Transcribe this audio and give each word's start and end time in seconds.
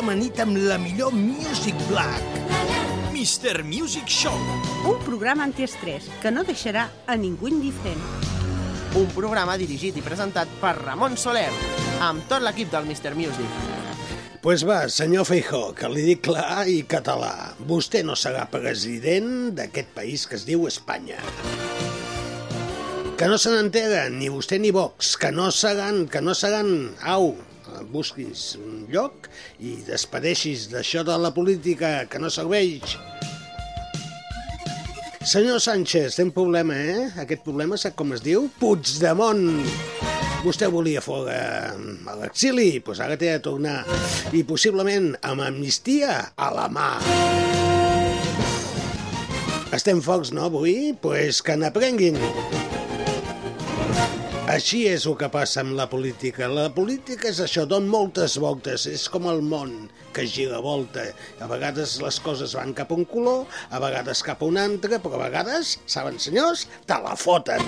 Amanit 0.00 0.38
amb 0.40 0.56
la 0.56 0.78
millor 0.80 1.12
Music 1.12 1.76
Black. 1.90 2.24
Mr. 3.12 3.60
Music 3.64 4.08
Show. 4.08 4.36
un 4.88 4.96
programa 5.04 5.44
antiestrès 5.44 6.06
que 6.22 6.30
no 6.32 6.40
deixarà 6.40 6.86
a 7.06 7.16
ningú 7.20 7.50
indiferent. 7.50 8.00
Un 8.96 9.10
programa 9.12 9.58
dirigit 9.60 9.98
i 10.00 10.04
presentat 10.04 10.48
per 10.62 10.72
Ramon 10.78 11.18
Soler, 11.20 11.50
amb 12.00 12.24
tot 12.30 12.40
l'equip 12.40 12.72
del 12.72 12.88
Mr. 12.88 13.12
Music. 13.18 13.58
Pues 14.40 14.64
va, 14.64 14.86
senyor 14.88 15.28
Feijó, 15.28 15.74
que 15.76 15.92
li 15.92 16.06
dic 16.06 16.24
clar 16.30 16.64
i 16.64 16.80
català. 16.88 17.52
Vostè 17.68 18.00
no 18.00 18.16
serà 18.16 18.46
president 18.48 19.52
d'aquest 19.52 19.92
país 19.92 20.24
que 20.24 20.40
es 20.40 20.48
diu 20.48 20.64
Espanya. 20.70 21.20
Que 23.20 23.28
no 23.28 23.36
se 23.36 23.52
n'entera, 23.52 24.08
ni 24.08 24.32
vostè 24.32 24.56
ni 24.56 24.72
Vox, 24.72 25.18
que 25.20 25.28
no 25.28 25.52
seran, 25.52 26.06
que 26.08 26.24
no 26.24 26.32
seran... 26.32 26.94
Au, 27.04 27.34
busquis 27.88 28.54
un 28.60 28.86
lloc 28.92 29.28
i 29.58 29.78
despedeixis 29.86 30.68
d'això 30.72 31.04
de 31.06 31.16
la 31.20 31.32
política 31.36 32.04
que 32.10 32.20
no 32.22 32.30
serveix. 32.32 32.96
Senyor 35.20 35.60
Sánchez, 35.60 36.16
té 36.16 36.24
un 36.24 36.32
problema, 36.32 36.74
eh? 36.74 37.10
Aquest 37.20 37.44
problema 37.44 37.76
sap 37.78 37.94
com 37.98 38.14
es 38.16 38.24
diu? 38.24 38.48
Puigdemont! 38.60 39.60
Vostè 40.40 40.70
volia 40.72 41.02
fora 41.04 41.36
a 42.08 42.14
l'exili, 42.16 42.78
doncs 42.80 43.02
ara 43.04 43.18
té 43.20 43.28
de 43.34 43.42
tornar. 43.44 43.82
I 44.32 44.40
possiblement 44.48 45.12
amb 45.20 45.44
amnistia 45.44 46.16
a 46.32 46.48
la 46.56 46.66
mà. 46.72 46.88
Estem 49.76 50.00
forts, 50.02 50.32
no, 50.32 50.48
avui? 50.48 50.94
Doncs 50.96 51.04
pues 51.04 51.44
que 51.44 51.60
n'aprenguin. 51.60 52.16
Així 54.50 54.80
és 54.90 55.04
el 55.06 55.14
que 55.14 55.28
passa 55.30 55.60
amb 55.62 55.76
la 55.78 55.84
política. 55.86 56.48
La 56.50 56.64
política 56.74 57.28
és 57.30 57.38
això, 57.44 57.62
don 57.70 57.84
moltes 57.86 58.34
voltes. 58.42 58.86
És 58.90 59.04
com 59.12 59.28
el 59.30 59.44
món, 59.46 59.76
que 60.16 60.24
gira 60.26 60.58
volta. 60.64 61.04
A 61.38 61.46
vegades 61.50 62.00
les 62.02 62.18
coses 62.24 62.56
van 62.58 62.74
cap 62.74 62.90
a 62.90 62.98
un 62.98 63.06
color, 63.12 63.44
a 63.70 63.78
vegades 63.84 64.24
cap 64.26 64.42
a 64.42 64.48
un 64.50 64.58
altre, 64.58 64.98
però 64.98 65.20
a 65.20 65.28
vegades, 65.28 65.76
saben 65.86 66.18
senyors, 66.18 66.66
te 66.82 66.98
la 66.98 67.14
foten. 67.14 67.62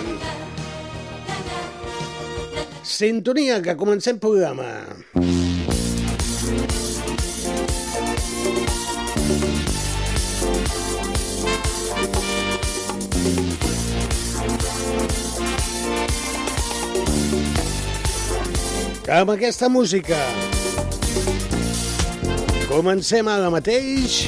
Sintonia, 2.83 3.62
que 3.62 3.78
comencem 3.78 4.19
programa. 4.19 4.72
Amb 19.13 19.29
aquesta 19.29 19.69
música 19.69 20.17
comencem 22.65 23.29
ara 23.29 23.51
mateix 23.53 24.23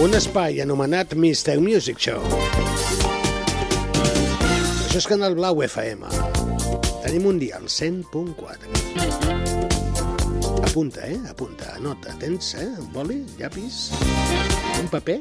un 0.00 0.16
espai 0.16 0.62
anomenat 0.64 1.12
Mr. 1.12 1.58
Music 1.60 2.00
Show. 2.00 2.24
Això 4.86 5.02
és 5.02 5.10
Canal 5.10 5.36
Blau 5.36 5.60
FM. 5.68 6.08
Tenim 7.04 7.28
un 7.28 7.44
dia 7.44 7.60
al 7.60 7.68
100.4. 7.68 9.41
Apunta, 10.72 11.06
eh? 11.06 11.20
Apunta, 11.28 11.74
anota. 11.76 12.14
Tens, 12.16 12.54
eh? 12.54 12.64
Un 12.80 12.86
boli, 12.94 13.18
llapis, 13.36 13.90
un 14.80 14.88
paper? 14.88 15.18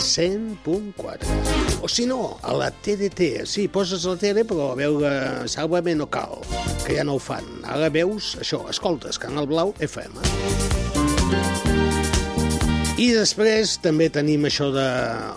100.4. 0.00 1.28
O 1.84 1.90
si 1.92 2.06
no, 2.08 2.38
a 2.40 2.54
la 2.56 2.70
TDT. 2.72 3.44
Sí, 3.44 3.66
poses 3.68 4.06
la 4.08 4.16
tele, 4.16 4.46
però 4.48 4.70
a 4.72 4.78
veure 4.80 5.44
Sálvame 5.44 5.92
no 5.92 6.08
cal, 6.08 6.40
que 6.86 6.96
ja 6.96 7.04
no 7.04 7.18
ho 7.18 7.20
fan. 7.20 7.44
Ara 7.68 7.92
veus 7.92 8.32
això, 8.40 8.62
escoltes, 8.72 9.20
Canal 9.20 9.44
Blau 9.52 9.76
FM. 9.76 10.83
I 12.94 13.08
després 13.10 13.72
també 13.82 14.06
tenim 14.14 14.44
això 14.46 14.68
de 14.70 14.86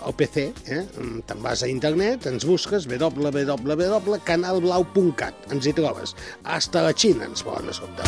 OPC, 0.06 0.54
eh? 0.70 0.86
te'n 1.26 1.42
vas 1.42 1.66
a 1.66 1.68
internet, 1.70 2.22
ens 2.30 2.46
busques 2.46 2.86
www.canalblau.cat, 2.86 5.34
ens 5.50 5.66
hi 5.66 5.74
trobes. 5.74 6.14
Hasta 6.46 6.86
la 6.86 6.94
Xina 6.94 7.26
ens 7.26 7.42
poden 7.42 7.66
escoltar. 7.74 8.06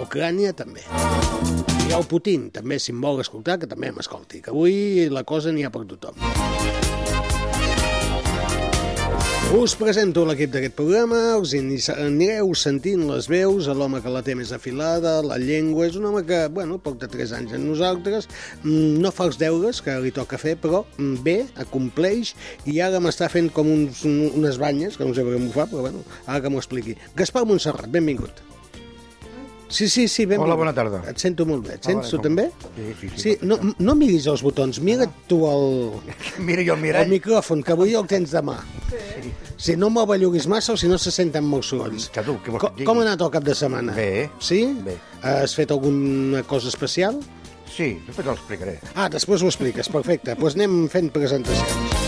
Ucrània 0.00 0.56
també. 0.56 0.80
I 1.84 1.92
el 2.00 2.08
Putin 2.08 2.48
també, 2.48 2.80
si 2.80 2.96
em 2.96 3.00
vol 3.04 3.20
escoltar, 3.20 3.60
que 3.60 3.68
també 3.68 3.92
m'escolti, 3.92 4.40
que 4.40 4.56
avui 4.56 5.04
la 5.12 5.20
cosa 5.28 5.52
n'hi 5.52 5.68
ha 5.68 5.72
per 5.74 5.84
tothom. 5.92 6.16
Us 9.48 9.72
presento 9.80 10.26
l'equip 10.28 10.50
d'aquest 10.52 10.74
programa, 10.76 11.18
us 11.40 11.54
anireu 11.56 12.50
sentint 12.58 13.00
les 13.08 13.28
veus, 13.32 13.64
l'home 13.72 14.02
que 14.04 14.12
la 14.12 14.20
té 14.26 14.34
més 14.36 14.50
afilada, 14.52 15.14
la 15.24 15.38
llengua, 15.40 15.86
és 15.88 15.96
un 15.96 16.04
home 16.10 16.20
que, 16.28 16.42
bueno, 16.52 16.76
poc 16.84 16.98
de 17.00 17.08
3 17.08 17.32
anys 17.38 17.54
en 17.56 17.64
nosaltres, 17.64 18.28
mm, 18.62 18.98
no 19.00 19.10
fa 19.14 19.24
els 19.30 19.40
deures 19.40 19.80
que 19.80 19.96
li 20.04 20.12
toca 20.12 20.36
fer, 20.42 20.58
però 20.60 20.82
mm, 20.98 21.22
bé, 21.24 21.38
acompleix, 21.64 22.34
i 22.68 22.76
ara 22.84 23.00
m'està 23.00 23.30
fent 23.32 23.48
com 23.50 23.72
uns, 23.72 24.04
un- 24.04 24.30
unes 24.42 24.60
banyes, 24.60 24.98
que 25.00 25.08
no 25.08 25.16
sé 25.16 25.24
per 25.24 25.32
què 25.32 25.40
m'ho 25.40 25.56
fa, 25.56 25.64
però 25.66 25.80
bueno, 25.88 26.04
ara 26.26 26.42
que 26.44 26.52
m'ho 26.52 26.60
expliqui. 26.60 26.98
Gaspar 27.16 27.46
Montserrat, 27.48 27.88
benvingut. 27.88 28.44
Sí, 29.68 29.86
sí, 29.88 30.08
sí, 30.08 30.24
benvingut. 30.24 30.46
Hola, 30.46 30.54
bona 30.56 30.72
tarda. 30.72 31.02
Et 31.10 31.18
sento 31.20 31.44
molt 31.46 31.66
bé. 31.66 31.74
Et 31.74 31.80
Ah, 31.84 31.88
sents 31.90 31.98
vale, 31.98 32.10
tu 32.10 32.16
com- 32.16 32.24
també? 32.24 32.44
Sí, 32.74 32.94
sí, 33.00 33.08
sí, 33.08 33.18
sí 33.22 33.38
no, 33.42 33.58
no 33.78 33.94
miris 33.94 34.26
els 34.26 34.42
botons, 34.42 34.80
mira't 34.80 35.12
tu 35.28 35.42
el, 35.46 35.92
Mira 36.38 36.62
jo 36.64 36.72
el 36.72 36.78
el 36.78 36.82
mirall. 36.82 37.08
micròfon, 37.12 37.62
que 37.62 37.72
avui 37.72 37.92
el 37.94 38.06
tens 38.06 38.30
de 38.32 38.40
mà. 38.42 38.56
Si 39.58 39.76
no 39.76 39.90
m'ho 39.90 40.06
belluguis 40.06 40.46
massa 40.48 40.72
o 40.72 40.76
si 40.76 40.88
no 40.88 40.96
se 40.98 41.10
senten 41.10 41.44
molts 41.44 41.68
sorolls. 41.68 42.08
Que 42.14 42.22
tu, 42.22 42.38
què 42.44 42.50
vols 42.50 42.62
Com, 42.64 42.84
com 42.84 42.98
ha 42.98 43.02
anat 43.10 43.20
el 43.20 43.30
cap 43.30 43.44
de 43.44 43.54
setmana? 43.54 43.92
Bé. 43.94 44.30
Sí? 44.40 44.64
Bé. 44.84 44.96
Has 45.22 45.54
fet 45.54 45.70
alguna 45.70 46.42
cosa 46.44 46.68
especial? 46.68 47.20
Sí, 47.68 47.98
després 48.06 48.24
te 48.24 48.30
l'explicaré. 48.32 48.78
Ah, 48.94 49.08
després 49.12 49.42
ho 49.42 49.46
expliques, 49.52 49.88
perfecte. 49.92 50.30
Doncs 50.32 50.40
pues 50.40 50.54
anem 50.56 50.88
fent 50.88 51.12
presentacions. 51.12 52.07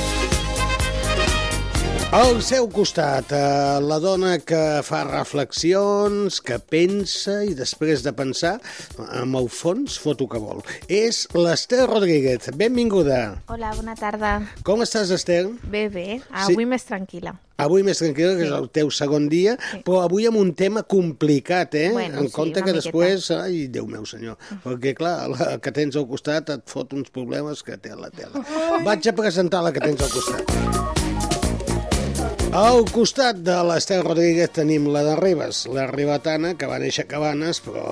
Al 2.11 2.41
seu 2.43 2.65
costat, 2.67 3.31
eh, 3.31 3.79
la 3.87 4.01
dona 4.03 4.33
que 4.43 4.81
fa 4.83 5.05
reflexions, 5.07 6.41
que 6.43 6.57
pensa 6.59 7.37
i 7.47 7.53
després 7.55 8.03
de 8.03 8.11
pensar, 8.11 8.57
amb 9.15 9.39
el 9.39 9.47
fons 9.47 9.95
fot 10.03 10.19
el 10.25 10.27
que 10.33 10.41
vol. 10.43 10.59
És 10.91 11.29
l'Ester 11.39 11.85
Rodríguez. 11.87 12.51
Benvinguda. 12.59 13.21
Hola, 13.47 13.71
bona 13.79 13.95
tarda. 13.95 14.33
Com 14.67 14.83
estàs,Ester? 14.83 15.53
Bé, 15.71 15.85
bé. 15.89 16.19
Sí. 16.19 16.51
Avui 16.51 16.67
més 16.67 16.83
tranquil·la. 16.89 17.37
Avui 17.63 17.85
més 17.87 18.03
tranquil·la, 18.03 18.35
que 18.41 18.49
és 18.49 18.55
el 18.59 18.67
teu 18.75 18.91
segon 18.91 19.29
dia, 19.31 19.55
però 19.87 20.01
avui 20.03 20.27
amb 20.27 20.41
un 20.41 20.51
tema 20.59 20.83
complicat, 20.83 21.77
eh? 21.79 21.91
Bueno, 21.93 22.25
en 22.25 22.27
sí, 22.27 22.35
compte 22.35 22.65
que 22.65 22.73
miqueta. 22.73 22.91
després... 22.91 23.31
Ai, 23.39 23.69
Déu 23.71 23.87
meu 23.87 24.03
senyor. 24.05 24.35
Perquè, 24.65 24.97
clar, 24.99 25.29
la 25.31 25.53
que 25.63 25.71
tens 25.71 25.95
al 25.95 26.09
costat 26.11 26.51
et 26.57 26.67
fot 26.67 26.91
uns 26.93 27.15
problemes 27.15 27.63
que 27.63 27.79
té 27.79 27.95
la 27.95 28.11
tela. 28.11 28.43
Vaig 28.83 29.07
a 29.07 29.15
presentar 29.15 29.63
la 29.63 29.71
que 29.71 29.85
tens 29.87 30.03
al 30.03 30.11
costat. 30.11 31.00
Al 32.51 32.81
costat 32.91 33.45
de 33.47 33.55
l'Estel 33.63 34.01
Rodríguez 34.03 34.51
tenim 34.57 34.89
la 34.91 35.05
de 35.07 35.13
Ribes, 35.21 35.61
la 35.71 35.85
ribetana, 35.87 36.57
que 36.59 36.67
va 36.67 36.81
néixer 36.83 37.05
a 37.05 37.11
Cabanes, 37.13 37.61
però 37.63 37.85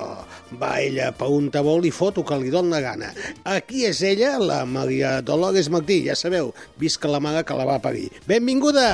va 0.59 0.71
ella 0.83 1.13
per 1.15 1.29
un 1.31 1.47
tabol 1.55 1.87
i 1.87 1.93
fot 1.95 2.19
el 2.19 2.27
que 2.27 2.39
li 2.43 2.51
dona 2.51 2.81
gana. 2.83 3.13
Aquí 3.47 3.85
és 3.87 4.01
ella, 4.03 4.33
la 4.43 4.65
Maria 4.67 5.21
Dolores 5.23 5.71
Martí, 5.71 6.01
ja 6.09 6.19
sabeu, 6.19 6.51
visca 6.83 7.07
la 7.07 7.23
mare 7.23 7.45
que 7.47 7.55
la 7.55 7.69
va 7.71 7.79
parir. 7.85 8.09
Benvinguda! 8.27 8.89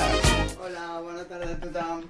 Hola, 0.60 1.00
bona 1.00 1.24
tarda 1.24 1.56
a 1.56 1.58
tothom. 1.64 2.04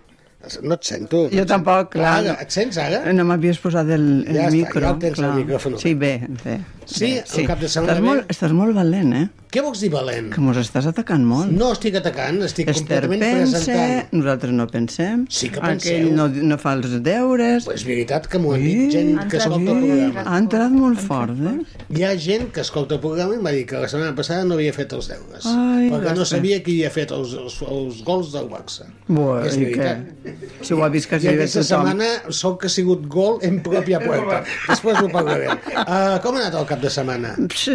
No 0.63 0.75
et 0.79 0.85
sento. 0.85 1.25
Jo 1.33 1.45
tampoc, 1.47 1.91
clar. 1.97 2.19
Ara, 2.23 2.37
et 2.43 2.51
sents 2.55 2.79
ara? 2.79 3.03
No 3.13 3.25
m'havies 3.29 3.59
posat 3.63 3.89
el, 3.95 4.07
el 4.29 4.35
Ja 4.35 4.49
està, 4.49 4.53
micro. 4.57 4.81
ja 4.85 4.91
el 4.95 4.99
tens, 5.03 5.19
el 5.19 5.25
clar. 5.25 5.35
micròfon. 5.41 5.79
Sí, 5.81 5.95
bé, 5.95 6.15
bé. 6.45 6.61
Sí? 6.85 7.15
bé, 7.15 7.23
El 7.41 7.47
cap 7.49 7.61
de 7.63 7.69
setmana 7.73 7.95
estàs 7.95 8.01
bé? 8.03 8.07
molt, 8.11 8.31
estàs 8.35 8.53
molt 8.53 8.75
valent, 8.77 9.13
eh? 9.17 9.25
Què 9.55 9.63
vols 9.63 9.81
dir 9.81 9.89
valent? 9.89 10.27
Que 10.35 10.43
mos 10.43 10.57
estàs 10.59 10.85
atacant 10.91 11.23
molt. 11.25 11.49
No 11.55 11.69
estic 11.73 11.95
atacant, 11.97 12.41
estic 12.43 12.69
Esther 12.69 13.05
completament 13.07 13.23
pensa, 13.23 13.61
presentant. 13.63 14.13
nosaltres 14.19 14.53
no 14.53 14.67
pensem. 14.69 15.23
Sí 15.31 15.49
que 15.49 15.61
Aquell 15.63 15.79
penseu. 15.79 16.11
no, 16.19 16.27
no 16.29 16.59
fa 16.59 16.73
els 16.75 16.97
deures. 17.07 17.69
És 17.73 17.85
veritat 17.87 18.27
que 18.29 18.41
m'ho 18.43 18.53
ha 18.53 18.59
dit 18.59 18.91
gent 18.93 19.15
que 19.31 19.39
escolta 19.39 19.71
el 19.77 19.81
programa. 19.87 20.25
Ha 20.27 20.41
entrat 20.43 20.75
molt 20.75 21.01
fort, 21.01 21.39
eh? 21.39 21.55
Hi 21.95 22.03
ha 22.05 22.13
gent 22.19 22.51
que 22.53 22.61
escolta 22.67 22.99
el 22.99 23.01
programa 23.01 23.33
i 23.33 23.39
em 23.41 23.47
va 23.49 23.55
dir 23.57 23.65
que 23.71 23.79
la 23.81 23.89
setmana 23.89 24.13
passada 24.19 24.45
no 24.45 24.59
havia 24.59 24.75
fet 24.77 24.93
els 24.93 25.09
deures. 25.09 25.47
Ai, 25.47 25.89
perquè 25.95 26.17
no 26.19 26.27
sabia 26.29 26.61
qui 26.67 26.81
havia 26.83 26.91
fet 26.99 27.15
els, 27.17 27.33
els, 27.39 27.61
els 27.63 28.03
gols 28.05 28.35
del 28.35 28.51
Barça. 28.51 28.91
Bueno, 29.07 29.47
és 29.47 29.57
i 29.57 29.65
veritat. 29.71 30.05
què? 30.27 30.34
Si 30.65 30.75
ho 30.75 30.83
ha 30.85 30.89
vist 30.93 31.09
quasi 31.11 31.29
bé 31.29 31.35
aquesta 31.39 31.63
tothom. 31.63 31.89
setmana 31.91 32.33
sol 32.33 32.57
que 32.59 32.67
ha 32.67 32.73
sigut 32.73 33.07
gol 33.11 33.39
en 33.43 33.61
pròpia 33.65 34.01
puerta. 34.05 34.43
Després 34.71 35.01
ho 35.03 35.09
parlarem. 35.13 35.59
Uh, 35.75 36.17
com 36.25 36.37
ha 36.37 36.45
anat 36.47 36.59
el 36.61 36.67
cap 36.71 36.81
de 36.85 36.91
setmana? 36.91 37.35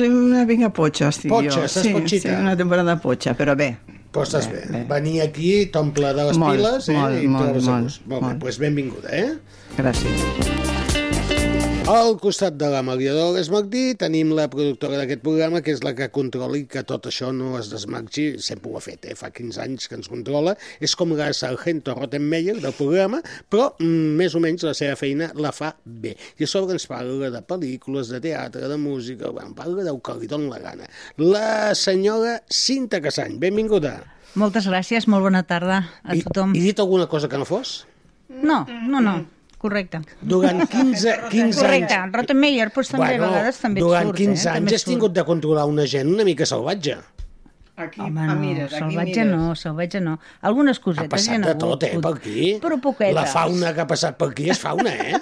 Una 0.10 0.46
mica 0.50 0.70
potxa, 0.74 1.10
estic 1.14 1.32
Potxa, 1.32 1.60
jo. 1.60 1.66
estàs 1.70 1.88
sí, 1.88 1.94
potxita? 1.96 2.30
Sí, 2.34 2.36
una 2.42 2.56
temporada 2.60 2.98
potxa, 3.04 3.36
però 3.38 3.56
bé. 3.60 3.72
Però 4.10 4.24
estàs 4.26 4.48
bé. 4.50 4.64
Bé, 4.66 4.80
bé. 4.80 4.86
Venir 4.90 5.20
aquí 5.28 5.52
t'omple 5.74 6.14
de 6.18 6.30
les 6.32 6.38
Molt, 6.42 6.58
piles 6.58 6.90
eh? 6.90 6.98
molt, 6.98 7.22
i 7.22 7.28
molt, 7.30 7.46
trobes 7.46 7.68
a 7.68 7.78
molt. 7.78 8.02
Molt 8.08 8.22
bé, 8.22 8.26
molt. 8.28 8.42
doncs 8.48 8.60
benvinguda, 8.66 9.14
eh? 9.14 9.30
Gràcies. 9.78 10.69
Al 11.90 12.20
costat 12.22 12.54
de 12.54 12.68
la 12.70 12.84
Maria 12.86 13.16
Dolores 13.18 13.48
Martí 13.50 13.96
tenim 13.98 14.30
la 14.38 14.44
productora 14.52 15.00
d'aquest 15.00 15.24
programa, 15.24 15.58
que 15.66 15.74
és 15.74 15.80
la 15.82 15.96
que 15.98 16.06
controla 16.14 16.60
i 16.60 16.68
que 16.70 16.84
tot 16.86 17.08
això 17.10 17.32
no 17.34 17.56
es 17.58 17.72
desmarxi. 17.72 18.26
Sempre 18.46 18.70
ho 18.70 18.76
ha 18.78 18.82
fet, 18.86 19.08
eh? 19.10 19.16
fa 19.18 19.32
15 19.34 19.58
anys 19.64 19.90
que 19.90 19.98
ens 19.98 20.12
controla. 20.12 20.54
És 20.86 20.94
com 21.00 21.16
la 21.18 21.32
Sargento 21.34 21.96
Rottenmeier 21.98 22.60
del 22.60 22.76
programa, 22.78 23.24
però 23.50 23.72
mm, 23.80 24.12
més 24.20 24.38
o 24.38 24.42
menys 24.44 24.68
la 24.68 24.76
seva 24.78 25.00
feina 25.00 25.32
la 25.34 25.50
fa 25.50 25.72
bé. 25.82 26.14
I 26.38 26.46
a 26.46 26.52
sobre 26.52 26.78
ens 26.78 26.86
parla 26.92 27.32
de 27.34 27.42
pel·lícules, 27.50 28.14
de 28.14 28.22
teatre, 28.28 28.70
de 28.70 28.78
música, 28.78 29.34
bueno, 29.34 29.58
parla 29.58 29.88
del 29.90 29.98
que 30.06 30.18
li 30.20 30.30
dona 30.30 30.54
la 30.54 30.62
gana. 30.68 30.92
La 31.18 31.74
senyora 31.74 32.38
Cinta 32.54 33.02
Casany, 33.02 33.40
benvinguda. 33.42 33.96
Moltes 34.38 34.70
gràcies, 34.70 35.10
molt 35.10 35.26
bona 35.26 35.42
tarda 35.42 35.82
a 36.06 36.14
I, 36.14 36.22
tothom. 36.30 36.54
I 36.54 36.64
dit 36.70 36.86
alguna 36.86 37.10
cosa 37.10 37.34
que 37.34 37.42
no 37.42 37.50
fos? 37.50 37.80
No, 38.30 38.62
no, 38.86 39.02
no, 39.02 39.18
correcte. 39.62 40.02
Durant 40.22 40.64
15, 40.74 41.30
15 41.30 41.62
Correcte, 41.62 42.00
anys... 42.00 42.16
Rottenmeier, 42.18 42.72
doncs 42.74 42.92
també 42.96 43.14
a 43.16 43.22
vegades 43.28 43.62
també 43.62 43.84
durant 43.86 44.10
surt, 44.10 44.20
15 44.24 44.48
eh? 44.48 44.58
Anys 44.58 44.78
has 44.80 44.88
tingut 44.88 45.16
de 45.16 45.26
controlar 45.28 45.68
una 45.70 45.88
gent 45.90 46.10
una 46.16 46.26
mica 46.28 46.48
salvatge. 46.50 46.98
Aquí, 47.80 48.02
Home, 48.04 48.20
ah, 48.20 48.28
no, 48.28 48.36
mires, 48.42 48.74
aquí 48.74 48.80
salvatge 48.84 49.24
mires. 49.24 49.32
no, 49.38 49.56
salvatge 49.56 50.02
no. 50.04 50.18
Algunes 50.42 50.80
Ha 50.80 50.84
cosetes 50.84 51.06
hi 51.08 51.14
passat 51.16 51.36
ha 51.38 51.46
de 51.46 51.54
hagut, 51.56 51.80
tot, 51.80 51.84
eh, 51.88 52.00
per 52.04 52.14
aquí. 52.18 52.48
Però 52.62 52.80
poquetes. 52.84 53.16
La 53.16 53.26
fauna 53.32 53.74
que 53.74 53.86
ha 53.86 53.88
passat 53.88 54.18
per 54.20 54.30
aquí 54.34 54.50
és 54.52 54.60
fauna, 54.60 54.92
eh? 54.92 55.22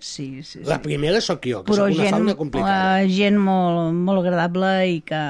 Sí, 0.00 0.42
sí, 0.44 0.60
sí. 0.60 0.60
La 0.64 0.78
primera 0.80 1.20
sóc 1.20 1.40
jo, 1.44 1.62
que 1.64 1.72
Però 1.72 1.84
sóc 1.86 1.94
una 1.94 2.04
gent, 2.04 2.14
fauna 2.14 2.34
complicada. 2.36 3.02
eh, 3.02 3.08
gent 3.12 3.36
molt, 3.40 3.92
molt 3.96 4.22
agradable 4.22 4.70
i 4.92 5.00
que 5.04 5.20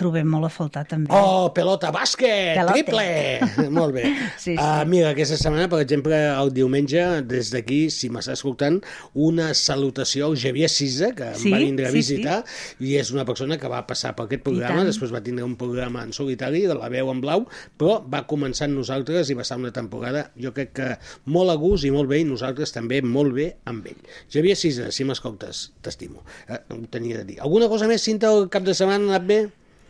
trobem 0.00 0.28
molt 0.32 0.48
a 0.48 0.50
faltar 0.52 0.84
també. 0.88 1.08
Oh, 1.12 1.50
pelota, 1.56 1.90
bàsquet, 1.92 2.54
Pelote. 2.56 2.72
triple! 2.76 3.68
Molt 3.78 3.92
bé. 3.96 4.04
Sí, 4.36 4.52
sí. 4.52 4.56
Uh, 4.56 4.84
mira, 4.88 5.10
aquesta 5.12 5.36
setmana, 5.40 5.68
per 5.72 5.80
exemple, 5.84 6.16
el 6.28 6.52
diumenge, 6.56 7.02
des 7.28 7.50
d'aquí, 7.52 7.86
si 7.92 8.08
m'està 8.12 8.36
escoltant, 8.36 8.80
una 9.14 9.50
salutació 9.56 10.28
al 10.30 10.36
Javier 10.40 10.68
Sisa, 10.72 11.12
que 11.16 11.32
Sí, 11.36 11.48
em 11.50 11.56
va 11.56 11.62
vindre 11.64 11.88
a 11.88 11.92
sí, 11.92 12.00
visitar, 12.00 12.38
i 12.80 12.96
és 13.00 13.12
una 13.16 13.24
persona 13.28 13.58
que 13.60 13.68
va 13.72 13.82
passar 13.88 14.14
per 14.16 14.26
aquest 14.28 14.44
programa, 14.44 14.84
després 14.88 15.12
va 15.12 15.20
tindre 15.24 15.44
un 15.44 15.56
programa 15.60 16.01
en 16.04 16.12
solitari, 16.16 16.64
de 16.68 16.76
la 16.78 16.90
veu 16.92 17.10
en 17.12 17.22
blau, 17.22 17.46
però 17.78 18.00
va 18.12 18.24
començar 18.30 18.68
amb 18.68 18.78
nosaltres 18.80 19.30
i 19.30 19.38
va 19.38 19.46
estar 19.46 19.60
una 19.60 19.72
temporada, 19.74 20.28
jo 20.40 20.52
crec 20.56 20.74
que 20.78 20.90
molt 21.32 21.52
a 21.52 21.56
gust 21.60 21.86
i 21.88 21.92
molt 21.94 22.10
bé, 22.10 22.22
i 22.22 22.28
nosaltres 22.28 22.74
també 22.74 23.02
molt 23.02 23.34
bé 23.36 23.48
amb 23.70 23.86
ell. 23.90 23.98
Javier 24.32 24.58
Sisa, 24.58 24.90
si 24.92 25.06
m'escoltes, 25.08 25.70
t'estimo. 25.82 26.24
Eh, 26.48 26.60
ho 26.74 26.84
tenia 26.92 27.22
de 27.22 27.28
dir. 27.32 27.40
Alguna 27.40 27.70
cosa 27.72 27.90
més, 27.90 28.02
Cinta, 28.02 28.32
el 28.32 28.48
cap 28.52 28.66
de 28.66 28.74
setmana 28.74 29.06
ha 29.06 29.16
anat 29.16 29.28
bé? 29.28 29.40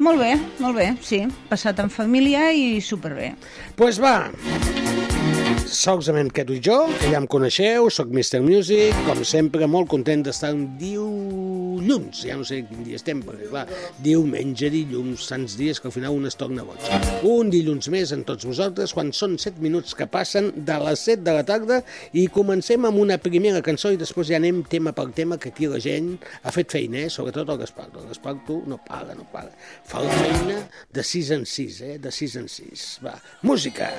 Molt 0.02 0.18
bé, 0.18 0.32
molt 0.58 0.78
bé, 0.78 0.88
sí. 1.04 1.22
Passat 1.50 1.82
en 1.84 1.92
família 1.92 2.48
i 2.56 2.80
superbé. 2.82 3.34
Pues 3.78 4.00
va, 4.02 4.16
solament 5.72 6.30
que 6.34 6.44
tu 6.44 6.54
i 6.56 6.60
jo, 6.62 6.76
que 7.00 7.10
ja 7.10 7.18
em 7.18 7.26
coneixeu, 7.30 7.88
sóc 7.92 8.10
Mr. 8.12 8.42
Music, 8.44 8.96
com 9.06 9.22
sempre, 9.26 9.66
molt 9.70 9.88
content 9.90 10.22
d'estar 10.26 10.52
un 10.54 10.66
dilluns, 10.80 12.22
ja 12.26 12.36
no 12.38 12.44
sé 12.46 12.60
quin 12.68 12.82
dia 12.86 12.98
estem, 13.00 13.22
perquè 13.24 13.48
clar, 13.50 13.64
diumenge, 14.04 14.68
dilluns, 14.72 15.24
tants 15.30 15.56
dies 15.58 15.80
que 15.80 15.88
al 15.88 15.94
final 15.94 16.16
un 16.18 16.28
es 16.28 16.36
torna 16.38 16.66
boig. 16.68 16.84
Un 17.28 17.52
dilluns 17.52 17.88
més 17.92 18.12
en 18.12 18.24
tots 18.28 18.46
vosaltres, 18.48 18.92
quan 18.96 19.14
són 19.16 19.38
7 19.40 19.64
minuts 19.64 19.96
que 19.98 20.08
passen 20.10 20.52
de 20.66 20.76
les 20.84 21.06
7 21.08 21.24
de 21.24 21.36
la 21.38 21.46
tarda 21.48 21.80
i 22.12 22.26
comencem 22.32 22.84
amb 22.88 23.00
una 23.02 23.18
primera 23.22 23.64
cançó 23.64 23.94
i 23.94 24.00
després 24.00 24.28
ja 24.28 24.40
anem 24.42 24.62
tema 24.68 24.92
per 24.96 25.08
tema, 25.16 25.40
que 25.40 25.54
aquí 25.54 25.70
la 25.70 25.80
gent 25.82 26.14
ha 26.42 26.52
fet 26.54 26.76
feina, 26.76 27.06
eh? 27.06 27.10
sobretot 27.12 27.48
el 27.48 27.62
Gaspar. 27.64 27.88
El 27.96 28.10
Gaspar, 28.12 28.36
tu, 28.46 28.60
no 28.68 28.80
paga, 28.84 29.16
no 29.16 29.24
paga. 29.32 29.56
Fa 29.88 30.04
la 30.04 30.20
feina 30.20 30.62
de 30.92 31.06
6 31.14 31.34
en 31.38 31.48
6, 31.48 31.82
eh? 31.88 31.98
de 32.02 32.12
6 32.12 32.38
en 32.44 32.48
6. 32.60 32.86
Va, 33.06 33.16
música! 33.48 33.90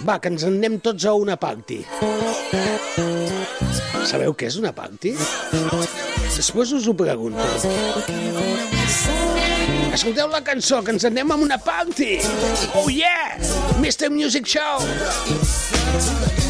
Va, 0.00 0.18
que 0.18 0.30
ens 0.32 0.42
en 0.48 0.56
anem 0.58 0.78
tots 0.82 1.04
a 1.06 1.12
una 1.18 1.36
party. 1.40 1.82
Sabeu 4.08 4.34
què 4.34 4.48
és 4.48 4.58
una 4.58 4.72
party? 4.74 5.14
Després 6.32 6.72
us 6.74 6.88
ho 6.90 6.94
pregunto. 6.98 7.44
Escolteu 9.92 10.30
la 10.32 10.40
cançó, 10.42 10.80
que 10.82 10.96
ens 10.96 11.04
en 11.04 11.12
anem 11.12 11.34
a 11.34 11.40
una 11.46 11.60
party! 11.60 12.14
Oh 12.80 12.88
yeah! 12.90 13.36
Mr. 13.78 14.10
Music 14.10 14.48
Show! 14.48 16.41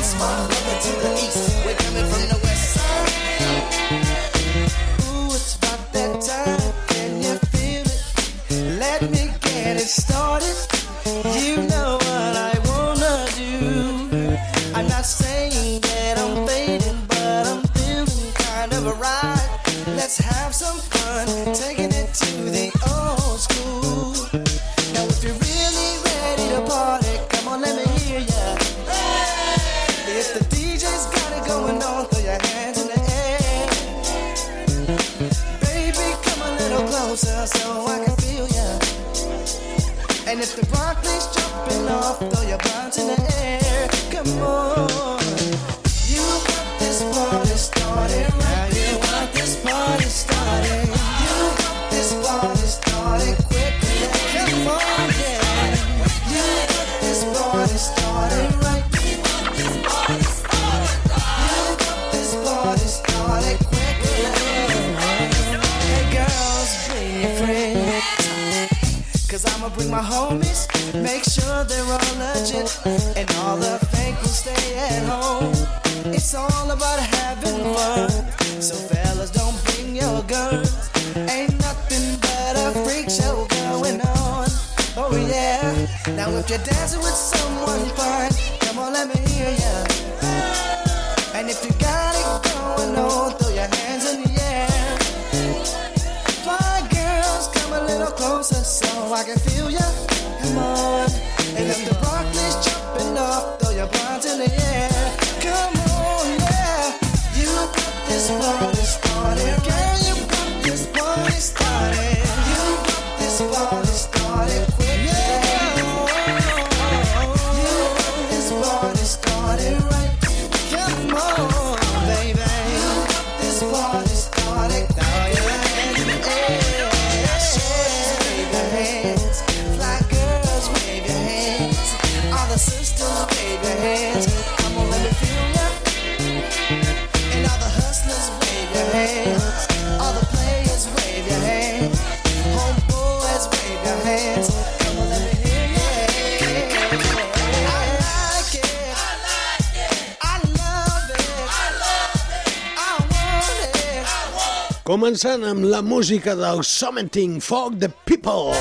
Començant 155.13 155.43
amb 155.45 155.67
la 155.69 155.83
música 155.85 156.33
del 156.33 156.63
Summiting 156.65 157.35
Folk 157.45 157.75
the 157.83 157.91
People. 158.09 158.55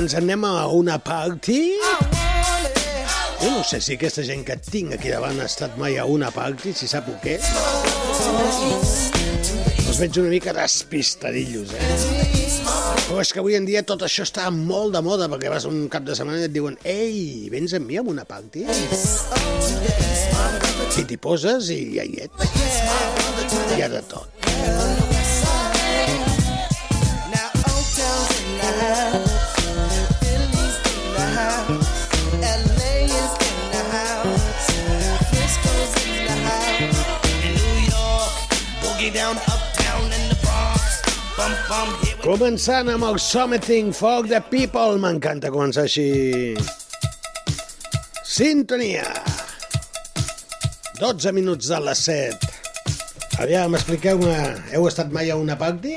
Ens 0.00 0.14
anem 0.16 0.46
a 0.48 0.64
una 0.72 0.96
party. 0.96 1.58
Jo 3.42 3.50
no 3.50 3.60
sé 3.68 3.82
si 3.84 3.98
aquesta 3.98 4.24
gent 4.24 4.46
que 4.48 4.56
tinc 4.64 4.96
aquí 4.96 5.12
davant 5.12 5.36
ha 5.36 5.44
estat 5.44 5.76
mai 5.76 6.00
a 6.00 6.06
una 6.08 6.32
party, 6.32 6.72
si 6.72 6.88
sap 6.88 7.10
o 7.12 7.18
què. 7.20 7.36
Els 9.84 10.00
veig 10.00 10.16
una 10.24 10.32
mica 10.32 10.56
despistadillos, 10.56 11.76
eh? 11.76 11.84
Però 13.10 13.20
és 13.20 13.28
que 13.28 13.44
avui 13.44 13.60
en 13.60 13.68
dia 13.68 13.84
tot 13.84 14.08
això 14.08 14.24
està 14.24 14.48
molt 14.56 14.96
de 14.96 15.04
moda, 15.04 15.28
perquè 15.28 15.52
vas 15.52 15.68
un 15.68 15.84
cap 15.92 16.08
de 16.08 16.16
setmana 16.16 16.40
i 16.40 16.48
et 16.48 16.56
diuen 16.56 16.80
«Ei, 16.80 17.50
vens 17.52 17.76
amb 17.76 17.92
mi 17.92 18.00
a 18.00 18.08
una 18.08 18.24
party?» 18.24 18.64
I 20.92 21.04
t'hi 21.08 21.16
poses 21.20 21.68
i 21.72 21.78
hi. 22.00 22.24
Ha 23.82 23.88
de 23.90 23.98
tot. 24.06 24.28
Començant 42.22 42.86
amb 42.86 43.02
el 43.02 43.18
Summiting 43.18 43.90
Folk 43.90 44.28
the 44.30 44.38
People. 44.52 44.94
M'encanta 45.02 45.50
començar 45.50 45.88
així. 45.88 46.54
Sintonia. 48.22 49.10
12 51.02 51.34
minuts 51.34 51.74
de 51.74 51.82
les 51.90 52.06
7. 52.06 52.51
Aviam, 53.42 53.74
expliqueu-me, 53.74 54.34
heu 54.76 54.84
estat 54.86 55.10
mai 55.14 55.30
a 55.32 55.36
una 55.40 55.56
party? 55.58 55.94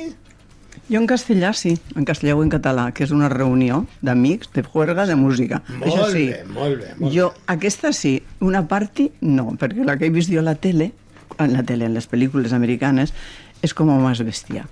Jo 0.89 0.99
en 0.99 1.05
castellà 1.09 1.51
sí, 1.57 1.75
en 1.97 2.05
castellà 2.05 2.35
o 2.37 2.41
en 2.43 2.49
català, 2.53 2.87
que 2.93 3.05
és 3.05 3.11
una 3.15 3.29
reunió 3.31 3.83
d'amics 4.05 4.49
de 4.53 4.63
juerga 4.65 5.05
de 5.09 5.15
música. 5.17 5.61
Molt 5.69 5.87
Això 5.91 6.07
sí, 6.13 6.25
bé, 6.31 6.39
molt 6.53 6.81
bé, 6.81 6.89
molt 6.99 7.13
jo 7.15 7.29
aquesta 7.51 7.91
sí, 7.95 8.15
una 8.45 8.63
party 8.69 9.07
no, 9.21 9.51
perquè 9.61 9.85
la 9.87 9.95
que 9.97 10.09
he 10.09 10.13
vist 10.13 10.29
jo 10.33 10.41
a 10.41 10.45
la 10.45 10.55
tele, 10.61 10.91
en 11.37 11.53
la 11.53 11.63
tele, 11.65 11.85
en 11.89 11.93
les 11.97 12.09
pel·lícules 12.09 12.53
americanes, 12.53 13.13
és 13.65 13.73
com 13.73 13.89
més 13.93 14.21
bèstia. 14.25 14.65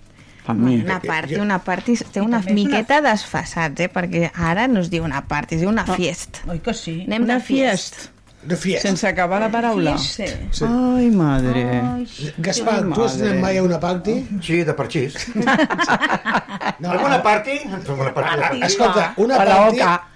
Per 0.43 0.53
mi. 0.59 0.75
Una 0.83 0.97
party, 0.99 1.37
una 1.39 1.61
party 1.63 1.95
té 2.11 2.19
una 2.21 2.41
miqueta 2.51 2.97
desfasats, 3.05 3.85
eh? 3.85 3.87
perquè 3.87 4.27
ara 4.33 4.65
no 4.67 4.81
es 4.83 4.89
diu 4.91 5.05
una 5.07 5.21
party, 5.29 5.55
es 5.55 5.61
diu 5.63 5.69
una 5.71 5.85
fiesta. 5.87 6.41
Oi 6.51 6.59
que 6.59 6.73
sí? 6.75 6.97
Anem 7.07 7.23
Una 7.29 7.37
de 7.39 7.45
fiesta. 7.47 8.01
fiesta. 8.01 8.09
Sense 8.81 9.07
acabar 9.07 9.39
la 9.41 9.49
paraula. 9.51 9.97
Sí. 9.97 10.25
Sí. 10.51 10.65
Ai, 10.67 11.09
madre. 11.11 11.65
Gaspar, 12.37 12.81
tu 12.93 13.03
has 13.03 13.19
anat 13.21 13.39
mai 13.41 13.57
a 13.57 13.63
una 13.63 13.79
party? 13.79 14.15
Sí, 14.41 14.63
de 14.63 14.73
parxís. 14.73 15.15
No, 16.79 16.89
Fem 16.91 17.05
una 17.05 17.19
party? 17.23 17.59
Fem 17.85 17.99
una 17.99 18.13
party 18.13 18.35
de 18.35 18.41
parxís. 18.41 18.65
Escolta, 18.67 19.13
una 19.17 19.35
A 19.35 19.45
la 19.45 19.55
party 19.55 19.79
oca. 19.81 20.09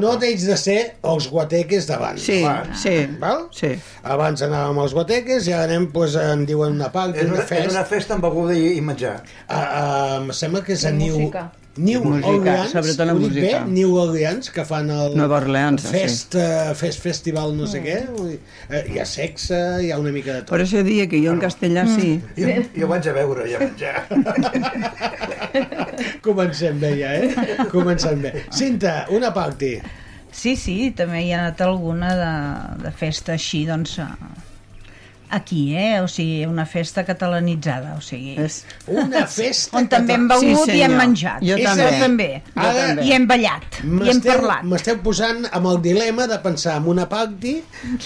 no 0.00 0.14
deix 0.16 0.44
de 0.48 0.56
ser 0.56 0.78
els 1.04 1.26
guateques 1.28 1.86
d'abans. 1.88 2.22
Sí, 2.24 2.38
sí. 2.80 2.94
Val? 3.20 3.42
Sí. 3.52 3.74
Abans 4.08 4.40
anàvem 4.46 4.78
als 4.80 4.94
guateques 4.96 5.48
i 5.50 5.52
ara 5.52 5.66
anem, 5.68 5.90
doncs, 5.92 6.14
en 6.22 6.46
diuen 6.48 6.72
una 6.78 6.88
party, 6.92 7.18
És 7.20 7.26
una 7.28 7.34
una, 7.34 7.42
és 7.44 7.48
festa. 7.50 7.70
una 7.74 7.84
festa 7.84 8.14
amb 8.16 8.24
beguda 8.24 8.56
i, 8.56 8.70
i 8.78 8.80
menjar. 8.84 9.18
Uh, 9.44 9.52
uh, 9.52 10.16
em 10.22 10.32
sembla 10.32 10.62
que 10.64 10.72
és 10.78 10.84
a 10.88 10.92
New, 10.96 11.18
música. 11.18 11.44
New 11.78 12.02
Música, 12.02 12.28
Orleans, 12.34 12.72
sobretot 12.74 13.06
la 13.06 13.14
ho 13.14 13.18
dic 13.20 13.28
música. 13.28 13.60
Bé? 13.64 13.72
New 13.72 13.94
Orleans, 14.02 14.50
que 14.54 14.64
fan 14.66 14.90
el 14.90 15.14
Nova 15.18 15.38
Orleans, 15.38 15.84
sí. 15.86 15.92
Fest, 15.94 16.34
uh, 16.38 16.72
Fest 16.78 17.04
Festival 17.04 17.54
no 17.56 17.68
sé 17.70 17.82
què. 17.84 17.98
Vull 18.10 18.32
dir, 18.32 18.40
uh, 18.66 18.80
hi 18.90 18.98
ha 18.98 19.06
sexe, 19.08 19.60
hi 19.84 19.92
ha 19.94 20.00
una 20.02 20.12
mica 20.14 20.34
de 20.34 20.42
tot. 20.42 20.52
Per 20.56 20.60
això 20.64 20.82
dia 20.86 21.06
que 21.10 21.22
jo 21.22 21.36
en 21.36 21.42
castellà 21.44 21.86
sí. 21.94 22.16
Jo, 22.38 22.58
jo 22.74 22.90
vaig 22.90 23.08
a 23.08 23.14
veure 23.16 23.46
i 23.48 23.54
a 23.54 23.62
menjar. 23.62 23.94
Comencem 26.26 26.82
bé 26.82 26.92
ja, 26.98 27.14
eh? 27.14 27.68
Comencem 27.70 28.26
bé. 28.26 28.34
Cinta, 28.54 29.00
una 29.14 29.32
party. 29.34 29.76
Sí, 30.34 30.54
sí, 30.60 30.76
també 30.96 31.22
hi 31.24 31.32
ha 31.32 31.40
anat 31.46 31.62
alguna 31.64 32.12
de, 32.18 32.34
de 32.84 32.92
festa 32.94 33.34
així, 33.38 33.64
doncs, 33.68 33.96
eh, 34.02 34.08
aquí, 35.30 35.74
eh? 35.76 36.00
O 36.00 36.08
sigui, 36.08 36.46
una 36.46 36.64
festa 36.66 37.04
catalanitzada, 37.04 37.94
o 37.96 38.00
sigui... 38.00 38.34
És... 38.40 38.64
Una 38.88 39.26
festa 39.26 39.76
on 39.78 39.88
també 39.88 40.14
hem 40.16 40.26
begut 40.30 40.64
Sí, 40.70 40.78
i 40.78 40.82
hem 40.86 40.94
menjat. 40.98 41.42
Jo 41.44 41.56
també. 41.62 41.88
també. 42.00 42.28
Jo 42.56 42.72
també. 42.78 43.04
I 43.08 43.12
hem 43.16 43.26
ballat. 43.30 43.78
I 43.84 44.10
hem 44.12 44.20
parlat. 44.24 44.62
m'esteu 44.68 44.98
posant 45.04 45.44
amb 45.52 45.66
el 45.72 45.80
dilema 45.84 46.26
de 46.30 46.38
pensar 46.44 46.76
en 46.80 46.88
una 46.90 47.08
party 47.08 47.54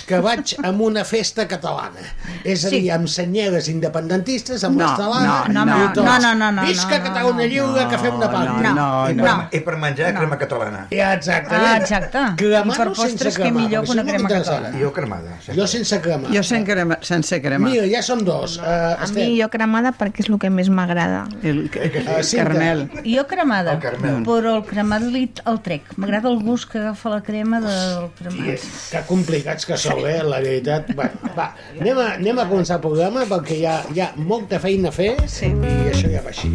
que 0.09 0.21
vaig 0.25 0.55
amb 0.63 0.81
una 0.89 1.05
festa 1.09 1.47
catalana. 1.49 2.03
És 2.45 2.65
a 2.67 2.71
dir, 2.71 2.83
Sí. 2.83 2.91
amb 2.91 3.07
senyores 3.09 3.69
independentistes, 3.69 4.65
amb 4.65 4.77
No, 4.79 4.87
l'estelada... 4.87 5.49
no, 5.49 5.65
no, 5.65 5.93
tot. 5.95 6.05
no, 6.05 6.19
no, 6.19 6.35
no, 6.35 6.51
no, 6.53 6.63
Visca 6.67 6.99
no, 6.99 7.05
no, 7.05 7.05
Catalunya 7.13 7.45
no, 7.47 7.51
Lliure, 7.53 7.89
que 7.89 7.99
fem 7.99 8.15
una 8.17 8.31
party. 8.31 8.63
No, 8.63 8.75
no, 8.75 9.11
I, 9.11 9.15
no. 9.15 9.23
per, 9.25 9.33
No. 9.33 9.49
I 9.53 9.61
per 9.61 9.77
menjar 9.77 10.13
crema 10.17 10.39
catalana. 10.39 10.87
Ja, 10.91 11.13
exactament. 11.15 11.69
Ah, 11.69 11.77
exacte. 11.79 12.19
Cremar 12.37 12.75
I 12.75 12.79
per 12.79 12.89
sense 12.97 13.33
cremar, 13.39 13.63
millor 13.63 13.83
perquè 13.83 13.87
que 13.87 13.93
una 13.93 14.03
no 14.03 14.09
crema 14.11 14.29
catalana. 14.29 14.73
Jo 14.81 14.93
cremada. 14.93 15.37
Jo 15.55 15.67
sense 15.67 16.01
cremar. 16.01 16.31
Jo 16.35 16.43
sense 16.43 16.65
crema. 16.73 16.99
Sense 17.13 17.39
crema. 17.45 17.69
Mira, 17.69 17.85
ja 17.93 18.01
som 18.03 18.23
dos. 18.25 18.57
Uh, 18.59 18.97
A 19.05 19.07
mi 19.13 19.27
jo 19.41 19.49
cremada 19.53 19.93
perquè 19.93 20.25
és 20.25 20.31
el 20.33 20.39
que 20.41 20.49
més 20.51 20.71
m'agrada. 20.73 21.27
El, 21.43 21.67
el, 21.69 22.09
Ah, 22.09 22.23
Cinta. 22.25 22.45
carmel. 22.49 22.85
Jo 23.05 23.27
cremada, 23.29 23.75
El 23.77 23.81
Carmel. 23.85 24.23
però 24.27 24.57
el 24.59 24.65
cremat 24.65 25.03
li, 25.13 25.27
el 25.47 25.61
trec. 25.63 25.93
M'agrada 26.01 26.31
el 26.33 26.39
gust 26.43 26.71
que 26.73 26.79
agafa 26.79 27.11
la 27.13 27.21
crema 27.23 27.61
del 27.61 28.09
cremat. 28.19 28.65
Que 28.91 29.05
complicats 29.09 29.67
que 29.69 29.77
sou, 29.77 30.07
eh, 30.07 30.23
la 30.23 30.41
veritat. 30.41 30.95
Bueno, 30.97 31.13
va, 31.37 31.51
anem 31.81 31.99
a, 31.99 32.09
anem 32.15 32.39
a 32.39 32.49
començar 32.49 32.77
el 32.81 32.85
programa 32.89 33.27
perquè 33.29 33.59
hi 33.61 33.67
ha, 33.67 33.77
hi 33.95 34.01
ha 34.01 34.13
molta 34.17 34.59
feina 34.59 34.89
a 34.89 34.93
fer 34.93 35.13
Sí. 35.29 35.47
i 35.53 35.93
això 35.93 36.09
ja 36.13 36.23
va 36.25 36.31
així. 36.33 36.51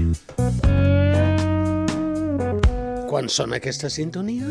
Quan 3.08 3.30
sona 3.30 3.56
aquesta 3.62 3.90
sintonia? 3.90 4.44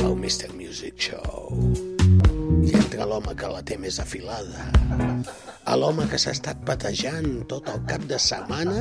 El 0.00 0.14
Mr. 0.16 0.54
Music 0.56 0.94
Show. 0.96 1.87
Entra 2.98 3.12
l'home 3.14 3.32
que 3.38 3.46
la 3.46 3.60
té 3.62 3.76
més 3.78 4.00
afilada. 4.02 4.64
A 5.70 5.76
l'home 5.78 6.08
que 6.10 6.18
s'ha 6.18 6.32
estat 6.34 6.64
patejant 6.66 7.28
tot 7.52 7.70
el 7.70 7.78
cap 7.92 8.02
de 8.10 8.18
setmana 8.24 8.80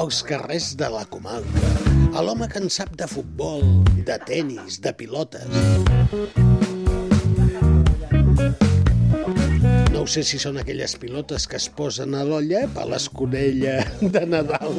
als 0.00 0.22
carrers 0.24 0.70
de 0.80 0.88
la 0.96 1.04
comarca. 1.12 1.74
A 2.16 2.24
l'home 2.24 2.48
que 2.48 2.64
en 2.64 2.72
sap 2.72 2.96
de 2.96 3.10
futbol, 3.10 3.84
de 4.08 4.16
tennis, 4.24 4.80
de 4.80 4.96
pilotes. 4.96 6.79
No 10.00 10.06
sé 10.08 10.22
si 10.24 10.38
són 10.40 10.56
aquelles 10.56 10.94
pilotes 10.96 11.44
que 11.44 11.58
es 11.58 11.66
posen 11.76 12.14
a 12.16 12.22
l'olla 12.24 12.62
per 12.72 12.86
l'escudella 12.88 13.74
de 14.00 14.20
Nadal. 14.24 14.78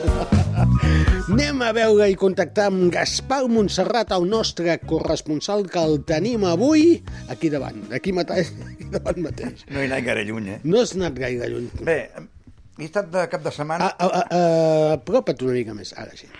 Anem 1.30 1.60
a 1.62 1.68
veure 1.78 2.08
i 2.10 2.16
contactar 2.18 2.64
amb 2.72 2.88
Gaspar 2.96 3.44
Montserrat, 3.54 4.10
el 4.16 4.24
nostre 4.32 4.80
corresponsal, 4.82 5.68
que 5.70 5.78
el 5.78 6.00
tenim 6.10 6.42
avui 6.50 6.96
aquí 7.30 7.52
davant, 7.54 7.84
aquí, 7.94 8.10
mateix, 8.18 8.50
aquí 8.72 8.88
davant 8.96 9.20
mateix. 9.28 9.62
No 9.70 9.84
he 9.84 9.86
anat 9.92 10.08
gaire 10.08 10.24
lluny, 10.26 10.48
eh? 10.56 10.58
No 10.64 10.82
has 10.82 10.96
anat 10.98 11.20
gaire 11.22 11.50
lluny. 11.52 11.68
Bé, 11.86 12.00
he 12.80 12.88
estat 12.88 13.12
de 13.14 13.28
cap 13.30 13.44
de 13.46 13.54
setmana... 13.54 13.92
Apropa't 14.96 15.44
una 15.46 15.54
mica 15.60 15.76
més, 15.78 15.92
ara 16.02 16.18
sí. 16.18 16.32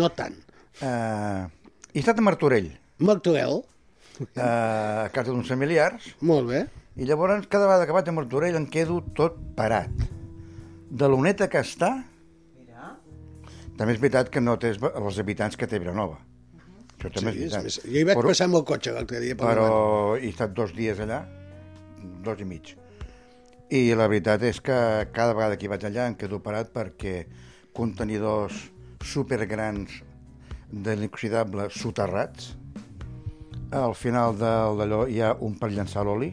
No 0.00 0.08
tant. 0.16 0.38
Uh, 0.80 1.44
he 1.92 2.00
estat 2.00 2.24
a 2.24 2.24
Martorell, 2.24 2.72
Martorell, 3.04 3.60
uh, 3.60 4.40
a 4.40 5.12
casa 5.12 5.28
d'uns 5.28 5.52
familiars, 5.52 6.08
molt 6.24 6.48
bé. 6.54 6.64
I 6.96 7.04
llavors 7.08 7.46
cada 7.50 7.66
vegada 7.66 7.86
que 7.88 7.92
vaig 7.96 8.08
a 8.08 8.12
Martorell 8.14 8.56
em 8.60 8.66
quedo 8.70 9.00
tot 9.18 9.38
parat. 9.56 9.90
De 10.90 11.08
l'oneta 11.10 11.48
que 11.50 11.58
està... 11.64 11.92
També 13.74 13.90
és 13.96 13.98
veritat 13.98 14.28
que 14.30 14.38
no 14.38 14.52
té 14.62 14.68
els 14.78 15.16
habitants 15.18 15.56
que 15.58 15.66
té 15.66 15.80
Vilanova. 15.82 16.20
Això 16.94 17.10
també 17.16 17.32
Sí, 17.34 17.40
és 17.42 17.50
és 17.50 17.50
veritat. 17.50 17.64
més, 17.64 17.78
jo 17.82 17.98
hi 17.98 18.04
vaig 18.06 18.18
però, 18.20 18.28
passar 18.30 18.46
amb 18.46 18.54
el 18.60 18.62
cotxe 18.68 18.92
l'altre 18.94 19.18
dia. 19.24 19.34
per 19.34 19.48
Però 19.50 19.64
he 20.14 20.28
estat 20.28 20.52
dos 20.54 20.70
dies 20.76 21.00
allà, 21.02 21.24
dos 22.22 22.38
i 22.40 22.46
mig. 22.46 22.70
I 23.74 23.80
la 23.98 24.06
veritat 24.06 24.44
és 24.46 24.60
que 24.62 24.76
cada 25.12 25.34
vegada 25.34 25.56
que 25.58 25.66
hi 25.66 25.72
vaig 25.72 25.82
allà 25.88 26.06
em 26.06 26.14
quedo 26.14 26.38
parat 26.44 26.70
perquè 26.72 27.24
contenidors 27.74 28.60
supergrans 29.02 29.98
de 30.70 30.94
l'inoxidable 30.94 31.66
soterrats, 31.74 32.52
al 33.74 33.96
final 33.98 34.38
del- 34.38 34.78
d'allò 34.78 35.02
hi 35.10 35.18
ha 35.20 35.34
un 35.40 35.58
per 35.58 35.72
llançar 35.74 36.04
l'oli 36.06 36.30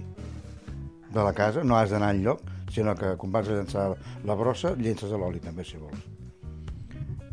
de 1.12 1.24
la 1.24 1.34
casa, 1.34 1.64
no 1.64 1.78
has 1.78 1.92
d'anar 1.92 2.14
enlloc, 2.16 2.42
sinó 2.72 2.96
que 2.96 3.16
quan 3.20 3.32
vas 3.32 3.50
a 3.50 3.58
llançar 3.60 3.86
la 4.28 4.36
brossa, 4.40 4.74
llences 4.80 5.12
l'oli 5.12 5.42
també, 5.44 5.66
si 5.68 5.80
vols. 5.80 6.06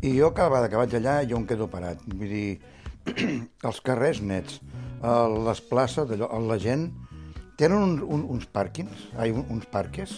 I 0.01 0.13
jo 0.15 0.31
cada 0.33 0.49
vegada 0.49 0.69
que 0.71 0.79
vaig 0.79 0.95
allà 0.95 1.15
jo 1.27 1.39
em 1.39 1.45
quedo 1.47 1.67
parat. 1.71 2.03
Vull 2.07 2.31
dir, 2.31 2.59
els 3.67 3.79
carrers 3.83 4.21
nets, 4.23 4.59
eh, 5.01 5.27
les 5.49 5.63
places, 5.71 6.09
d'allò, 6.09 6.31
la 6.47 6.59
gent... 6.59 6.89
Tenen 7.59 7.75
un, 7.83 7.95
un, 8.15 8.21
uns 8.31 8.45
pàrquings, 8.47 9.09
ai, 9.19 9.33
un, 9.35 9.43
uns 9.51 9.65
parques. 9.67 10.13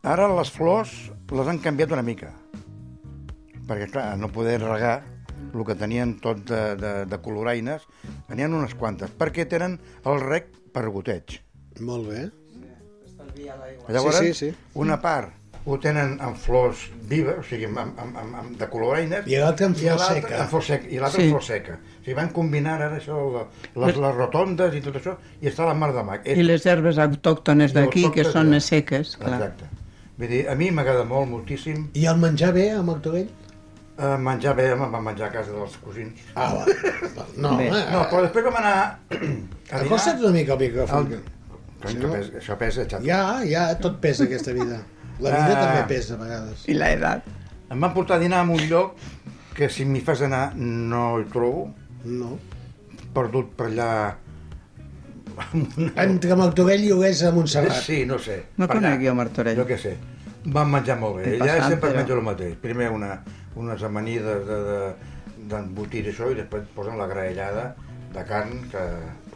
Ara 0.00 0.30
les 0.32 0.48
flors 0.48 0.94
les 1.28 1.50
han 1.52 1.60
canviat 1.60 1.92
una 1.92 2.04
mica. 2.06 2.30
Perquè, 3.68 3.90
clar, 3.92 4.06
no 4.16 4.32
poder 4.32 4.56
regar 4.62 4.94
el 5.52 5.66
que 5.68 5.76
tenien 5.76 6.16
tot 6.24 6.40
de, 6.48 6.62
de, 6.80 6.94
de 7.04 7.20
coloraines, 7.20 7.84
tenien 8.30 8.56
unes 8.56 8.72
quantes, 8.80 9.12
perquè 9.12 9.44
tenen 9.44 9.76
el 10.08 10.24
rec 10.24 10.48
per 10.72 10.88
goteig. 10.88 11.42
Molt 11.80 12.08
bé. 12.08 12.30
Llavors, 13.88 14.18
Sí, 14.18 14.34
sí, 14.34 14.50
sí. 14.50 14.56
una 14.74 15.00
part 15.00 15.30
ho 15.64 15.76
tenen 15.78 16.16
en 16.20 16.34
flors 16.36 16.88
vives, 17.08 17.36
o 17.38 17.42
sigui, 17.46 17.64
amb, 17.68 17.78
amb, 17.78 17.98
amb, 18.18 18.34
amb 18.34 18.56
de 18.58 18.66
coloraines, 18.68 19.26
I 19.30 19.36
l'altre 19.38 19.66
en 19.66 19.74
flor 19.76 20.00
seca. 20.00 20.40
En 20.42 20.48
flor 20.50 20.62
seca. 20.66 20.88
I 20.90 20.98
l'altre 20.98 21.20
Sí. 21.20 21.26
en 21.28 21.30
flor 21.36 21.44
seca. 21.44 21.74
O 21.74 22.04
sigui, 22.04 22.14
van 22.18 22.30
combinar 22.30 22.80
ara 22.82 22.96
això, 22.98 23.18
la- 23.32 23.86
les, 23.86 23.96
les 23.96 24.14
rotondes 24.16 24.74
i 24.74 24.80
tot 24.80 24.96
això, 24.96 25.16
i 25.40 25.46
està 25.46 25.64
la 25.66 25.74
mar 25.74 25.92
de 25.94 26.02
mac. 26.02 26.26
I 26.26 26.42
les 26.42 26.66
herbes 26.66 26.98
autòctones 26.98 27.72
d'aquí, 27.72 28.10
que 28.10 28.24
són 28.24 28.50
més 28.50 28.64
seques, 28.64 29.16
clar. 29.16 29.34
Exacte. 29.38 29.64
Vull 30.18 30.28
dir, 30.28 30.48
a 30.48 30.54
mi 30.56 30.70
m'agrada 30.70 31.04
molt, 31.04 31.28
moltíssim, 31.30 31.90
I 31.94 32.06
el 32.06 32.18
menjar 32.18 32.52
bé 32.52 32.70
a 32.72 32.82
Martorell? 32.82 33.28
eh, 33.98 34.16
menjar 34.18 34.56
bé, 34.56 34.66
em 34.72 34.80
van 34.90 35.04
menjar 35.04 35.28
a 35.28 35.32
casa 35.32 35.52
dels 35.52 35.76
cosins. 35.76 36.18
Ah, 36.34 36.54
va. 36.54 36.64
No, 37.36 37.50
home, 37.50 37.70
No, 37.70 38.02
però 38.10 38.22
després 38.22 38.44
vam 38.44 38.56
anar 38.56 38.74
a 38.74 38.98
dinar... 39.08 39.84
acosta't 39.84 40.18
una 40.20 40.30
mica 40.32 40.52
al 40.54 40.58
micròfon. 40.58 41.12
El... 41.12 41.22
Cony, 41.82 41.98
que 42.00 42.06
pesa, 42.16 42.38
això 42.40 42.56
pesa, 42.58 42.84
xato. 42.88 43.04
Ja, 43.04 43.40
ja, 43.44 43.66
tot 43.82 43.98
pesa 44.00 44.24
aquesta 44.24 44.52
vida. 44.56 44.80
La 45.20 45.30
vida 45.30 45.52
Ah. 45.56 45.66
també 45.66 45.94
pesa 45.94 46.14
a 46.14 46.16
vegades. 46.22 46.64
I 46.68 46.74
l'edat. 46.74 47.26
Em 47.70 47.80
van 47.80 47.92
portar 47.94 48.16
a 48.16 48.22
dinar 48.22 48.40
a 48.40 48.48
un 48.50 48.60
lloc 48.68 48.96
que 49.54 49.68
si 49.68 49.84
m'hi 49.84 50.00
fas 50.00 50.22
anar 50.22 50.54
no 50.56 51.20
hi 51.20 51.24
trobo, 51.32 51.74
No. 52.04 52.38
perdut 53.14 53.52
per 53.54 53.66
allà... 53.68 54.16
Entre 55.96 56.34
Martorell 56.36 56.84
i 56.84 56.90
Olesa 56.92 57.28
a 57.28 57.32
Montserrat. 57.32 57.78
Sí, 57.84 58.04
no 58.06 58.18
sé. 58.18 58.42
No 58.60 58.68
conec 58.68 59.00
jo 59.04 59.14
Martorell. 59.16 59.56
Jo 59.56 59.66
què 59.68 59.78
sé. 59.80 59.94
Van 60.44 60.68
menjar 60.70 60.98
molt 61.00 61.20
bé. 61.20 61.36
Allà 61.38 61.68
sempre 61.68 61.90
però- 61.90 61.96
menjo 62.02 62.14
el 62.18 62.22
mateix. 62.26 62.56
Primer 62.60 62.90
una, 62.90 63.14
unes 63.56 63.82
amanides 63.86 64.44
de, 64.48 64.58
de, 64.68 64.78
d'embotir 65.52 66.04
això 66.10 66.30
i 66.32 66.36
després 66.38 66.66
posen 66.74 66.98
la 66.98 67.06
graellada 67.10 67.74
de 68.12 68.24
carn 68.28 68.58
que... 68.72 68.84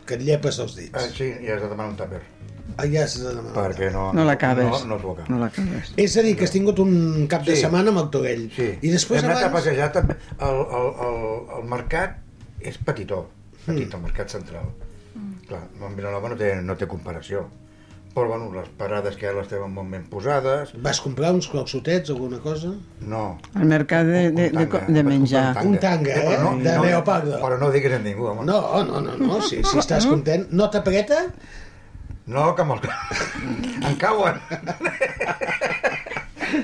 Que 0.06 0.14
et 0.14 0.22
llepes 0.22 0.58
els 0.62 0.76
Ah, 0.76 0.80
dits. 1.02 1.16
sí, 1.16 1.32
i 1.42 1.48
has 1.50 1.62
de 1.62 1.68
demanar 1.68 1.90
un 1.90 1.96
tàper. 1.98 2.20
Ah, 2.76 2.84
ja 2.90 3.04
has 3.06 3.14
de 3.20 3.28
demanar. 3.30 3.52
Perquè 3.56 3.90
no... 3.94 4.08
No 4.12 4.24
l'acabes. 4.28 4.84
No, 4.86 4.96
no. 5.00 5.16
No 5.28 5.38
l'acabes. 5.40 5.92
És 5.96 6.16
a 6.18 6.22
dir, 6.26 6.34
que 6.36 6.44
has 6.44 6.52
tingut 6.52 6.78
un 6.82 7.26
cap 7.30 7.44
de 7.46 7.54
Sí. 7.56 7.62
setmana 7.62 7.90
a 7.94 7.96
Martorell. 7.96 8.48
Sí. 8.54 8.72
I 8.82 8.90
després 8.92 9.22
Hem 9.22 9.30
anat 9.30 9.44
a 9.48 9.52
passejar 9.54 9.92
també. 9.94 10.16
El, 10.38 10.58
el, 10.80 10.88
el, 11.06 11.20
el 11.60 11.68
mercat 11.70 12.18
és 12.60 12.76
petitó, 12.78 13.28
petit, 13.66 13.86
Mm. 13.88 13.94
el 13.96 14.02
mercat 14.02 14.28
central. 14.34 14.66
Clar, 15.48 15.62
amb 15.80 15.94
Vilanova 15.96 16.28
no 16.34 16.36
té, 16.36 16.56
no 16.62 16.74
té 16.76 16.86
comparació. 16.90 17.46
Però, 18.16 18.28
bueno, 18.30 18.46
les 18.54 18.68
parades 18.80 19.14
que 19.20 19.26
ara 19.28 19.36
les 19.42 19.48
tenen 19.50 19.72
molt 19.76 19.90
ben 19.92 20.04
posades, 20.08 20.70
Vas 20.80 21.00
comprar 21.04 21.34
uns 21.36 21.48
croxotets 21.52 22.08
o 22.10 22.14
alguna 22.14 22.38
cosa? 22.40 22.70
no. 23.00 23.38
Al 23.54 23.66
mercat 23.68 24.06
de, 24.06 24.30
de, 24.32 24.46
de, 24.50 24.66
de 24.88 25.02
menjar. 25.04 25.54
Un 25.64 25.76
tanga, 25.78 26.14
eh? 26.14 26.24
però 26.30 26.54
De 26.62 26.78
Leopardo. 26.86 27.36
Però 27.42 27.58
no 27.60 27.66
ho 27.66 27.70
diguis 27.74 27.92
a 27.92 27.98
ningú, 27.98 28.24
home. 28.30 28.46
No, 28.48 28.60
no, 28.84 29.00
no, 29.04 29.16
no. 29.20 29.40
Si, 29.42 29.60
si 29.62 29.78
estàs 29.78 30.06
content, 30.08 30.46
no 30.50 30.70
t'apreta? 30.70 31.26
No, 32.26 32.54
que 32.58 32.64
me'l... 32.66 32.80
em 33.88 33.96
cauen. 34.00 34.40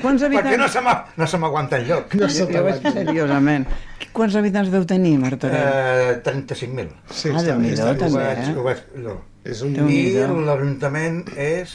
Quants 0.02 0.22
Perquè 0.22 0.56
no 0.56 0.66
habitants... 0.66 0.72
se 0.74 0.80
m'ha- 0.82 1.04
no 1.20 1.26
se 1.30 1.38
m'aguanta 1.42 1.78
enlloc. 1.82 2.14
No 2.18 2.28
se 2.30 2.44
Jo 2.46 2.62
vaig 2.64 2.78
t'aguanta. 2.80 2.92
seriosament. 2.96 3.66
Quants 4.14 4.34
habitants 4.38 4.70
deu 4.72 4.84
tenir, 4.88 5.14
Martorell? 5.22 5.58
Eh, 5.58 6.22
35.000. 6.24 6.88
Sí, 7.10 7.30
Ah, 7.30 7.38
està 7.38 7.56
bé, 7.58 7.70
Déu-n'hi-do, 7.70 7.76
està 7.76 7.84
bé. 7.84 7.92
Ho 7.92 8.00
també, 8.02 8.24
vaig, 8.24 8.42
eh? 8.42 8.56
ho 8.56 8.64
vaig, 8.66 8.82
no. 9.06 9.14
És 9.44 9.62
un... 9.66 9.76
I 9.90 10.00
l'Ajuntament 10.46 11.22
és, 11.36 11.72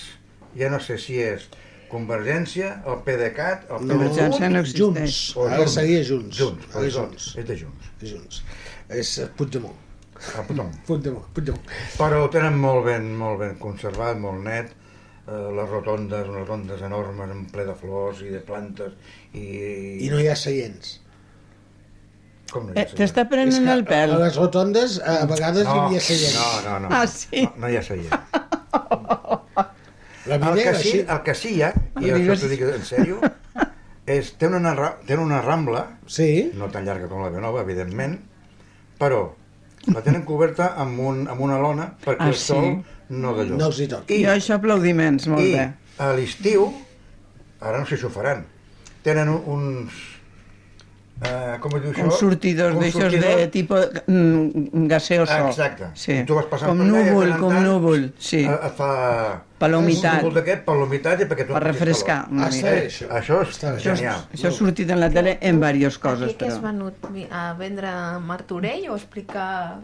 ja 0.60 0.70
no 0.74 0.80
sé 0.84 0.98
si 1.02 1.18
és 1.24 1.48
Convergència, 1.92 2.74
el 2.88 2.98
PDeCAT, 3.06 3.70
el 3.72 3.86
No, 3.88 3.96
Convergència 3.96 4.50
no 4.52 4.60
existeix. 4.60 4.82
Junts. 4.84 5.20
O 5.40 5.46
Ara 5.48 5.62
Junts. 5.62 5.76
seria 5.80 6.02
Junts. 6.04 6.38
Junts, 6.42 6.68
Ara 6.76 6.86
és, 6.88 6.94
Junts. 7.00 7.28
és 7.40 7.46
de 7.48 7.56
Junts. 7.64 7.92
És 8.04 8.10
Junts. 8.12 8.42
És 9.04 9.14
eh, 9.24 9.30
Puigdemont. 10.18 10.76
Puigdemont, 10.88 11.26
Puigdemont. 11.34 11.72
Però 11.98 12.24
ho 12.26 12.30
tenen 12.34 12.58
molt 12.60 12.86
ben, 12.88 13.10
molt 13.18 13.40
ben 13.44 13.56
conservat, 13.62 14.18
molt 14.22 14.44
net, 14.46 14.72
eh, 15.28 15.42
les 15.58 15.70
rotondes, 15.70 16.28
unes 16.28 16.42
rotondes 16.48 16.82
enormes 16.88 17.34
en 17.36 17.46
ple 17.52 17.66
de 17.68 17.76
flors 17.78 18.22
i 18.26 18.32
de 18.34 18.40
plantes 18.46 18.96
i... 19.34 19.46
I 20.06 20.10
no 20.14 20.20
hi 20.24 20.28
ha 20.32 20.36
seients. 20.40 20.98
Com 22.52 22.68
no 22.70 22.74
hi 22.74 22.80
ha 22.80 22.86
Eh, 22.88 22.96
T'està 22.96 23.26
És 23.26 23.32
prenent 23.32 23.66
que 23.68 23.74
el 23.76 23.86
pèl. 23.88 24.14
A 24.16 24.20
les 24.26 24.38
rotondes 24.40 25.00
a 25.04 25.20
vegades 25.30 25.66
hi 25.68 25.70
no, 25.74 25.82
havia 25.88 26.02
seients. 26.02 26.38
no, 26.40 26.70
no, 26.70 26.80
no. 26.88 26.94
Ah, 26.96 27.06
sí? 27.12 27.44
No, 27.46 27.66
no 27.66 27.72
hi 27.74 27.78
ha 27.80 27.84
seient. 27.84 28.14
La 30.28 30.36
El 30.36 30.58
que, 30.60 30.74
sí, 30.76 31.06
el 31.08 31.20
que 31.24 31.34
sí 31.40 31.54
hi 31.56 31.62
ha, 31.64 31.70
i 32.04 32.10
això 32.12 32.34
t'ho 32.42 32.48
dic 32.52 32.62
en 32.68 32.82
sèrio, 32.84 33.22
és, 34.12 34.34
té 34.36 34.50
una, 34.52 34.74
té 35.08 35.16
una 35.16 35.38
rambla, 35.42 35.86
Sí. 36.12 36.50
no 36.60 36.68
tan 36.74 36.84
llarga 36.84 37.08
com 37.08 37.22
la 37.24 37.30
Benova, 37.32 37.62
evidentment, 37.64 38.18
però 39.00 39.22
la 39.94 40.02
tenen 40.04 40.24
coberta 40.28 40.74
amb, 40.78 41.00
un, 41.00 41.28
amb 41.28 41.42
una 41.42 41.58
lona 41.60 41.94
perquè 42.04 42.22
Ah, 42.26 42.28
el 42.30 42.36
sol 42.36 42.64
sí? 42.66 42.76
no 43.10 43.34
de 43.38 43.46
No 43.46 43.68
els 43.68 43.80
hi 43.80 43.88
toqui. 43.88 44.16
I, 44.22 44.26
Jo 44.26 44.32
això 44.36 44.56
aplaudiments, 44.58 45.28
molt 45.32 45.42
i 45.46 45.54
bé. 45.54 45.70
a 46.00 46.12
l'estiu, 46.14 46.68
ara 47.62 47.80
no 47.80 47.86
sé 47.86 47.98
si 47.98 48.06
ho 48.06 48.10
faran, 48.10 48.46
tenen 49.04 49.30
un- 49.30 49.44
uns... 49.46 49.92
Eh, 51.18 51.58
com 51.64 51.74
es 51.74 51.82
diu 51.82 51.92
això? 51.96 52.04
Uns 52.06 52.18
sortidors 52.22 52.76
Uns 52.78 52.84
d'aixòs 52.84 53.14
de 53.24 53.48
tipus 53.50 53.88
mm, 54.06 54.84
gaseoso. 54.92 55.32
Ah, 55.34 55.48
exacte. 55.50 55.88
Sí. 55.98 56.12
I 56.20 56.26
tu 56.30 56.36
vas 56.38 56.46
passant 56.46 56.70
com 56.70 56.78
per 56.78 56.86
allà 56.86 57.06
núvol, 57.08 57.24
tant 57.26 57.34
en 57.34 57.42
com 57.42 57.54
tant, 57.56 57.66
núvol, 57.66 58.04
sí. 58.22 58.44
eh, 58.46 58.60
Et 58.68 58.76
fa... 58.78 58.90
Per 59.58 59.70
la 59.74 59.80
humitat. 59.82 60.22
Un 60.30 60.36
d'aquest, 60.36 60.62
per 60.68 60.76
la 60.78 60.84
humitat 60.86 61.24
i 61.24 61.26
perquè 61.26 61.48
tu... 61.48 61.54
Per 61.58 61.64
refrescar 61.64 62.18
Ah, 62.28 62.30
una 62.30 62.50
està 62.52 62.70
mica. 62.76 62.86
això. 62.86 63.08
Això 63.18 63.40
és. 63.42 63.58
Això, 63.64 63.96
genial. 63.96 64.20
és- 64.30 64.36
això 64.38 64.52
ha 64.52 64.58
sortit 64.60 64.92
en 64.94 65.00
la 65.02 65.10
tele 65.10 65.38
en 65.42 65.58
diverses 65.58 65.98
coses, 65.98 66.28
Aquí 66.30 66.38
que 66.44 66.52
has 66.52 66.60
però... 66.60 66.68
venut 66.70 67.08
vi- 67.16 67.26
a 67.32 67.54
vendre 67.58 67.90
Martorell 68.22 68.86
o 68.92 68.96
explicar 69.00 69.80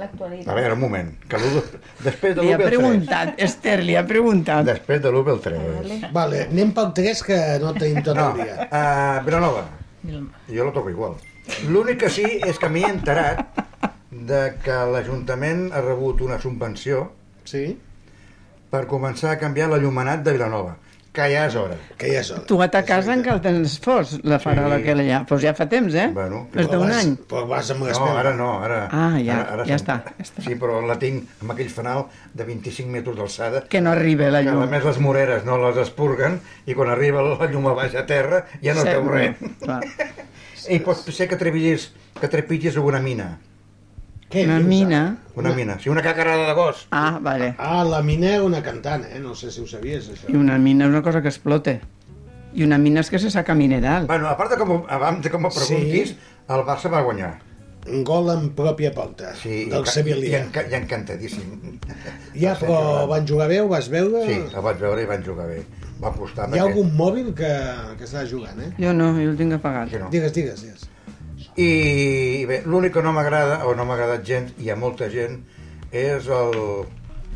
l'actualitat? 0.00 0.48
A 0.48 0.54
veure, 0.56 0.72
un 0.72 0.80
moment. 0.80 1.10
Que 1.28 1.36
l'1 1.36 1.60
després 2.06 2.34
de 2.38 2.46
Li 2.46 2.54
ha 2.54 2.56
l'1 2.56 2.62
ve 2.62 2.64
el 2.64 2.70
3. 2.70 2.78
preguntat, 2.80 3.34
Esther, 3.36 3.76
li 3.84 3.96
ha 4.00 4.06
preguntat. 4.08 4.64
Després 4.64 5.02
de 5.04 5.12
l'1 5.12 5.24
ve 5.28 5.32
el 5.36 5.40
3. 5.44 5.60
Vale. 5.76 6.00
Vale, 6.16 6.40
anem 6.48 6.72
pel 6.72 6.88
3 6.96 7.22
que 7.28 7.38
no 7.60 7.74
tenim 7.76 8.00
tot 8.02 8.16
No, 8.16 8.30
el 8.32 8.40
dia. 8.46 8.68
a 8.72 9.20
Vilanova, 9.28 9.66
jo 10.04 10.64
la 10.64 10.72
toco 10.72 10.90
igual. 10.90 11.14
L'únic 11.68 11.98
que 12.04 12.10
sí 12.10 12.24
és 12.46 12.58
que 12.58 12.68
m'he 12.68 12.84
enterat 12.88 13.40
de 14.10 14.42
que 14.64 14.76
l'Ajuntament 14.92 15.70
ha 15.72 15.80
rebut 15.84 16.20
una 16.22 16.38
subvenció 16.40 17.10
Sí? 17.44 17.78
per 18.70 18.84
començar 18.86 19.32
a 19.32 19.38
canviar 19.40 19.66
l'allumenat 19.70 20.20
de 20.22 20.32
Vilanova, 20.36 20.76
que 21.12 21.24
ja 21.32 21.46
és 21.48 21.54
hora. 21.58 21.74
Que 21.98 22.06
ja 22.12 22.20
és 22.20 22.28
hora. 22.30 22.44
Tu 22.46 22.56
a 22.62 22.68
ta 22.70 22.84
casa 22.86 23.12
encara 23.12 23.40
tens 23.42 23.78
fos, 23.82 24.12
la 24.22 24.38
farola 24.38 24.76
Sí. 24.78 24.84
que 24.84 24.92
allà. 24.94 25.16
Doncs 25.18 25.28
pues 25.28 25.42
ja 25.42 25.54
fa 25.54 25.66
temps, 25.68 25.92
eh? 25.94 26.08
Bueno, 26.14 26.46
És 26.54 26.66
Però 26.68 26.70
d'un 26.78 26.88
vas- 26.88 27.04
any. 27.04 27.16
Però 27.28 27.46
vas 27.48 27.70
amb 27.70 27.82
No, 27.88 28.06
ara 28.16 28.32
no, 28.34 28.50
ara... 28.62 28.88
Ah, 28.92 29.18
ja, 29.18 29.40
ara, 29.40 29.52
ara 29.54 29.64
ja 29.66 29.74
està, 29.76 29.96
ja 30.06 30.22
està. 30.24 30.42
Sí, 30.46 30.54
però 30.54 30.80
la 30.86 30.98
tinc 30.98 31.24
amb 31.42 31.50
aquell 31.50 31.68
fanal 31.68 32.06
de 32.32 32.44
25 32.44 32.88
metres 32.90 33.16
d'alçada, 33.16 33.64
Que 33.68 33.80
no 33.80 33.90
arriba 33.90 34.30
la 34.30 34.42
que 34.42 34.48
a 34.48 34.52
llum. 34.52 34.70
més 34.70 34.84
les 34.84 34.98
moreres 35.00 35.44
no 35.44 35.58
les 35.58 35.76
espurguen 35.78 36.40
i 36.66 36.74
quan 36.74 36.88
arriba 36.88 37.22
la 37.22 37.46
llum 37.50 37.66
a 37.66 37.74
baix 37.74 37.94
a 37.96 38.06
terra 38.06 38.44
ja 38.62 38.74
no 38.74 38.82
Sí, 38.82 38.88
teu 38.88 39.08
res. 39.08 39.36
clar. 39.60 39.80
I 40.70 40.78
pot 40.80 40.96
ser 41.10 41.26
que 41.28 41.36
trepitgis, 41.36 41.92
que 42.20 42.28
trepitgis 42.28 42.76
alguna 42.76 43.00
mina. 43.00 43.38
Què 44.30 44.44
Una 44.46 44.58
dius, 44.60 44.68
mina... 44.68 45.00
Una 45.34 45.50
mina. 45.56 45.78
Sí, 45.80 45.88
una 45.90 46.02
cacarada 46.02 46.46
de 46.46 46.52
gos. 46.54 46.86
Ah, 46.92 47.18
vale. 47.20 47.54
Ah, 47.58 47.82
la 47.84 48.00
mina 48.02 48.34
era 48.36 48.44
una 48.44 48.62
cantant, 48.62 49.04
eh? 49.10 49.18
No 49.18 49.34
sé 49.34 49.50
si 49.50 49.60
ho 49.60 49.66
sabies, 49.66 50.08
això. 50.12 50.28
I 50.30 50.36
una 50.38 50.58
mina 50.58 50.84
és 50.86 50.90
una 50.94 51.02
cosa 51.02 51.22
que 51.22 51.28
explota. 51.32 51.78
I 52.54 52.64
una 52.66 52.78
mina 52.78 53.00
és 53.00 53.10
que 53.10 53.18
se 53.18 53.30
saca 53.30 53.54
mineral. 53.54 54.06
Bueno, 54.06 54.28
a 54.28 54.36
part 54.38 54.50
de 54.54 54.58
com, 54.60 54.84
abans 54.88 55.22
de 55.24 55.30
com 55.30 55.42
me 55.42 55.50
preguntis, 55.54 56.12
Sí. 56.14 56.18
el 56.48 56.62
Barça 56.68 56.90
va 56.92 57.02
guanyar. 57.02 57.38
Un 57.90 58.04
gol 58.04 58.28
en 58.30 58.50
pròpia 58.54 58.92
porta, 58.92 59.34
Sí, 59.34 59.64
del 59.70 59.80
i, 59.80 59.88
i, 59.88 59.90
Sevilla. 59.90 60.40
enca, 60.44 60.66
i 60.68 60.74
encantadíssim. 60.76 61.78
Ja, 62.36 62.54
però 62.60 63.06
van 63.08 63.26
jugar 63.26 63.48
bé, 63.48 63.60
ho 63.62 63.68
vas 63.68 63.88
veure? 63.88 64.26
Sí, 64.26 64.36
el 64.54 64.62
vaig 64.62 64.78
veure 64.78 65.02
i 65.02 65.06
van 65.06 65.24
jugar 65.24 65.46
bé. 65.48 65.62
Va 66.02 66.08
apostar 66.08 66.46
Hi 66.52 66.58
ha 66.58 66.64
algun 66.64 66.92
mòbil 66.96 67.32
que, 67.34 67.48
que 67.98 68.04
està 68.04 68.26
jugant, 68.28 68.60
eh? 68.60 68.70
Jo 68.78 68.92
no, 68.92 69.12
jo 69.16 69.30
el 69.30 69.36
tinc 69.40 69.52
apagat. 69.56 69.90
Que 69.90 69.98
no. 69.98 70.10
Digues, 70.12 70.32
digues, 70.32 70.62
digues. 70.62 70.89
I 71.60 72.44
bé, 72.48 72.62
l'únic 72.64 72.94
que 72.94 73.02
no 73.04 73.12
m'agrada, 73.12 73.64
o 73.68 73.74
no 73.76 73.84
m'ha 73.84 73.94
agradat 73.98 74.24
gens, 74.26 74.52
i 74.58 74.64
hi 74.68 74.70
ha 74.72 74.76
molta 74.80 75.08
gent, 75.12 75.40
és 75.92 76.28
el, 76.30 76.56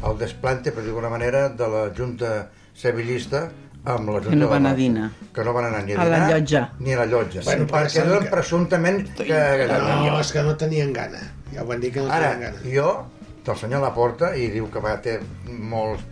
el 0.04 0.18
desplante, 0.20 0.72
per 0.72 0.82
dir 0.84 0.90
d'alguna 0.92 1.10
manera, 1.12 1.48
de 1.50 1.68
la 1.68 1.82
Junta 1.96 2.30
Sevillista 2.74 3.48
amb 3.84 4.08
la 4.08 4.20
Junta 4.22 4.30
Que 4.30 4.37
no 4.40 4.48
van 4.48 4.64
de 4.64 4.70
a 4.70 4.74
dinar. 4.78 5.08
Que 5.34 5.44
no 5.44 5.52
van 5.52 5.66
anar 5.68 5.82
ni 5.84 5.92
a, 5.92 6.00
A 6.00 6.04
la 6.08 6.20
dinar, 6.22 6.30
llotja. 6.38 6.62
Ni 6.80 6.94
a 6.94 7.00
la 7.02 7.06
llotja. 7.10 7.42
Bueno, 7.44 7.66
perquè 7.68 8.00
eren 8.04 8.24
que- 8.24 8.30
presumptament 8.32 9.02
que... 9.18 9.26
que 9.26 9.66
No, 9.68 10.20
és 10.20 10.32
que 10.32 10.42
no 10.46 10.56
tenien 10.56 10.92
gana. 10.96 11.20
Ja 11.52 11.62
ho 11.62 11.66
van 11.68 11.80
dir 11.84 11.92
que 11.92 12.00
no 12.00 12.08
Ara, 12.10 12.32
tenien 12.32 12.54
gana. 12.54 12.64
jo, 12.76 13.06
del 13.44 13.56
senyor 13.60 13.82
Laporta, 13.84 14.32
i 14.40 14.48
diu 14.54 14.70
que 14.72 14.80
va 14.80 14.96
ter 15.04 15.18
molts 15.46 16.02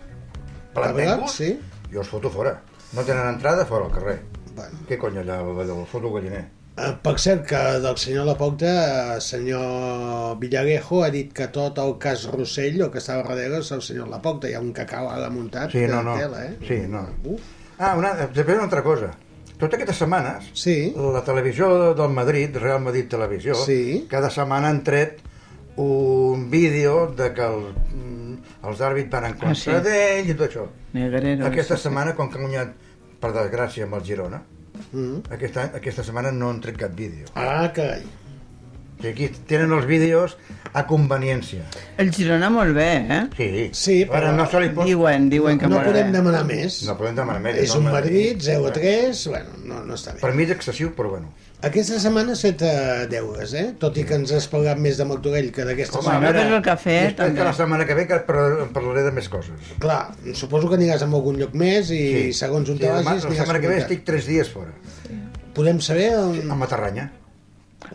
plantengos, 0.75 1.33
sí? 1.39 1.55
jo 1.93 2.01
els 2.05 2.09
foto 2.13 2.29
fora. 2.31 2.59
No 2.93 3.03
tenen 3.09 3.27
entrada 3.35 3.65
fora 3.65 3.87
al 3.89 3.93
carrer. 3.95 4.19
Bueno. 4.55 4.83
Què 4.89 4.99
cony 5.01 5.17
allà, 5.23 5.41
el, 5.41 5.63
el 5.65 5.87
foto 5.89 6.11
galliner? 6.13 6.45
Eh, 6.77 6.95
Per 7.03 7.19
cert, 7.21 7.43
que 7.47 7.59
del 7.85 7.97
senyor 8.01 8.25
Laporta, 8.25 9.15
el 9.17 9.21
senyor 9.21 10.39
Villarejo 10.41 11.03
ha 11.05 11.11
dit 11.13 11.33
que 11.37 11.49
tot 11.53 11.77
el 11.79 11.99
cas 12.01 12.25
Rossell, 12.33 12.81
el 12.81 12.91
que 12.91 12.99
estava 13.03 13.23
darrere, 13.27 13.59
és 13.61 13.73
el 13.77 13.83
senyor 13.85 14.09
Laporta. 14.09 14.49
Hi 14.49 14.55
ha 14.57 14.61
un 14.65 14.73
cacau 14.73 15.11
ara 15.13 15.29
muntat 15.31 15.71
Sí, 15.75 15.83
no, 15.91 16.03
no. 16.03 16.15
tela, 16.17 16.47
eh? 16.47 16.57
Sí, 16.69 16.81
no. 16.89 17.05
Uf, 17.25 17.41
Ah, 17.79 17.97
una, 17.99 18.13
després 18.15 18.55
una 18.57 18.65
altra 18.69 18.83
cosa. 18.85 19.11
Totes 19.59 19.75
aquestes 19.75 19.97
setmanes, 19.99 20.51
Sí. 20.55 20.93
la 20.97 21.23
televisió 21.25 21.95
del 21.95 22.11
Madrid, 22.11 22.57
Real 22.57 22.81
Madrid 22.81 23.09
Televisió, 23.09 23.55
Sí. 23.55 24.07
cada 24.09 24.31
setmana 24.31 24.69
han 24.69 24.83
tret 24.85 25.19
un 25.77 26.49
vídeo 26.51 27.09
de 27.17 27.33
que 27.35 27.43
el, 27.43 27.75
mm, 27.95 28.67
els 28.69 28.81
àrbits 28.81 29.11
van 29.11 29.25
en 29.27 29.33
contra 29.33 29.51
Ah, 29.51 29.55
sí? 29.55 29.71
d'ell 29.71 30.31
i 30.31 30.35
tot 30.35 30.49
això. 30.51 30.67
Negrero. 30.93 31.47
Aquesta 31.47 31.77
sí, 31.77 31.83
sí. 31.83 31.89
setmana, 31.89 32.15
com 32.15 32.31
que 32.31 32.39
ha 32.39 32.41
guanyat, 32.41 32.73
per 33.21 33.33
desgràcia, 33.33 33.85
amb 33.85 33.95
el 33.95 34.03
Girona, 34.03 34.43
Mm. 34.93 35.23
aquesta, 35.33 35.71
aquesta 35.75 36.05
setmana 36.05 36.31
no 36.33 36.51
han 36.51 36.61
tret 36.61 36.77
cap 36.77 36.93
vídeo. 36.97 37.27
Ah, 37.35 37.71
carai. 37.75 38.03
I 39.03 39.09
aquí 39.09 39.27
tenen 39.51 39.73
els 39.75 39.87
vídeos 39.89 40.37
a 40.79 40.85
conveniència. 40.87 41.65
El 41.99 42.13
Girona 42.15 42.51
molt 42.55 42.71
bé, 42.77 42.91
eh? 43.11 43.23
Sí, 43.37 43.49
Sí, 43.75 43.97
Ara 44.05 44.29
però- 44.29 44.37
no 44.37 44.47
se 44.47 44.61
li 44.61 44.69
pot... 44.77 44.87
Diuen, 44.87 45.29
diuen 45.33 45.59
que 45.59 45.67
No 45.67 45.77
molt 45.81 45.89
podem 45.89 46.13
bé. 46.13 46.19
demanar 46.19 46.45
més. 46.47 46.83
No 46.87 46.95
podem 46.97 47.17
demanar 47.17 47.41
més. 47.43 47.57
És 47.65 47.75
un 47.75 47.89
Madrid, 47.91 48.39
0 48.41 48.69
a 48.69 48.73
3, 48.73 49.27
bueno, 49.33 49.51
no, 49.65 49.81
no 49.85 49.95
està 49.99 50.15
bé. 50.15 50.21
Per 50.21 50.31
mi 50.35 50.45
és 50.45 50.51
excessiu, 50.55 50.93
però 50.95 51.11
bueno. 51.17 51.33
Aquesta 51.63 52.01
setmana 52.03 52.33
has 52.35 52.41
fet 52.43 52.63
eh, 52.67 53.07
deures, 53.11 53.53
eh? 53.55 53.69
Tot 53.79 53.95
i 54.01 54.03
que 54.07 54.17
ens 54.19 54.33
has 54.35 54.49
parlat 54.51 54.81
més 54.83 54.97
de 54.99 55.05
Martorell 55.07 55.53
que 55.55 55.63
d'aquesta 55.69 56.01
Home, 56.01 56.09
setmana. 56.09 56.33
Però 56.35 56.57
el 56.59 56.65
cafè 56.67 56.97
també. 57.15 57.37
que 57.39 57.45
la 57.47 57.53
setmana 57.55 57.87
que 57.87 57.95
ve 57.95 58.07
que 58.11 58.19
par- 58.27 58.67
parlaré 58.75 59.05
de 59.07 59.13
més 59.15 59.29
coses. 59.31 59.71
Clar, 59.83 60.01
suposo 60.35 60.67
que 60.73 60.75
aniràs 60.81 61.05
a 61.05 61.07
algun 61.07 61.39
lloc 61.39 61.55
més 61.55 61.93
i 61.95 62.01
sí. 62.01 62.33
segons 62.41 62.67
on 62.75 62.81
sí, 62.81 62.83
te 62.83 62.91
vagis... 62.91 63.29
La 63.31 63.37
setmana 63.45 63.61
que 63.63 63.71
ve 63.71 63.79
estic 63.85 64.03
tres 64.09 64.27
dies 64.27 64.51
fora. 64.51 64.75
Podem 65.55 65.79
saber 65.85 66.09
on... 66.19 66.51
A 66.51 66.59
Matarranya. 66.59 67.07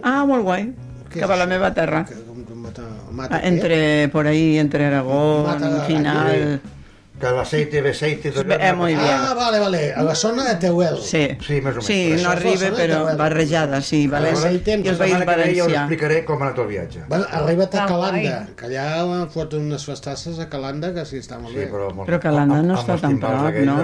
Ah, 0.02 0.24
molt 0.30 0.48
guai. 0.48 0.70
Què 1.12 1.20
Cap 1.26 1.32
a 1.36 1.40
la 1.40 1.48
meva 1.52 1.74
terra. 1.76 2.06
Que, 2.08 2.16
com, 2.24 2.40
com 2.48 2.64
mata, 2.70 2.88
mata 3.12 3.36
Ah, 3.36 3.44
Entre, 3.52 4.08
por 4.16 4.28
ahí, 4.32 4.58
entre 4.64 4.86
Aragón, 4.88 5.44
Mata- 5.52 5.84
final... 5.92 6.60
Que 6.64 6.77
l'aceite 7.20 7.82
ve 7.82 7.90
aceite... 7.90 8.30
tot 8.32 8.46
Eh, 8.52 8.74
muy 8.74 8.94
bien. 8.94 9.08
Ah, 9.10 9.34
vale, 9.34 9.60
vale. 9.60 9.94
A 9.94 10.04
la 10.04 10.14
zona 10.14 10.44
de 10.46 10.56
Tehuel. 10.62 10.98
Sí, 11.02 11.24
Sí, 11.42 11.62
més 11.66 11.74
o 11.74 11.82
menys. 11.82 11.86
sí 11.88 11.98
no 12.12 12.14
això 12.14 12.18
és 12.18 12.24
la 12.24 12.32
arriba, 12.32 12.70
de 12.70 12.72
però 12.78 13.18
barrejada, 13.18 13.82
sí, 13.82 14.04
València 14.08 14.44
Vale, 14.52 14.58
i 14.58 14.88
el 14.92 14.98
La 14.98 14.98
País 15.00 15.14
ve 15.14 15.26
ja 15.26 15.64
us 15.66 15.72
Valencià. 15.72 15.80
explicaré 15.82 16.20
com 16.26 16.42
ha 16.42 16.46
anat 16.46 16.60
el 16.60 16.68
viatge. 16.68 17.00
Bueno, 17.10 17.26
arriba't 17.32 17.76
a 17.76 17.86
Calanda, 17.88 18.22
guai. 18.22 18.56
que 18.56 18.66
allà 18.70 18.86
han 19.02 19.30
fot 19.34 19.54
unes 19.54 19.86
festasses 19.86 20.38
a 20.40 20.48
Calanda 20.50 20.94
que 20.94 21.06
sí 21.06 21.18
està 21.18 21.40
molt 21.40 21.54
Sí, 21.56 21.64
bé. 21.64 21.72
però, 21.72 21.90
Però 22.06 22.20
Calanda 22.20 22.62
no 22.62 22.76
està 22.78 23.00
tan 23.02 23.18
prop, 23.20 23.54
no? 23.66 23.78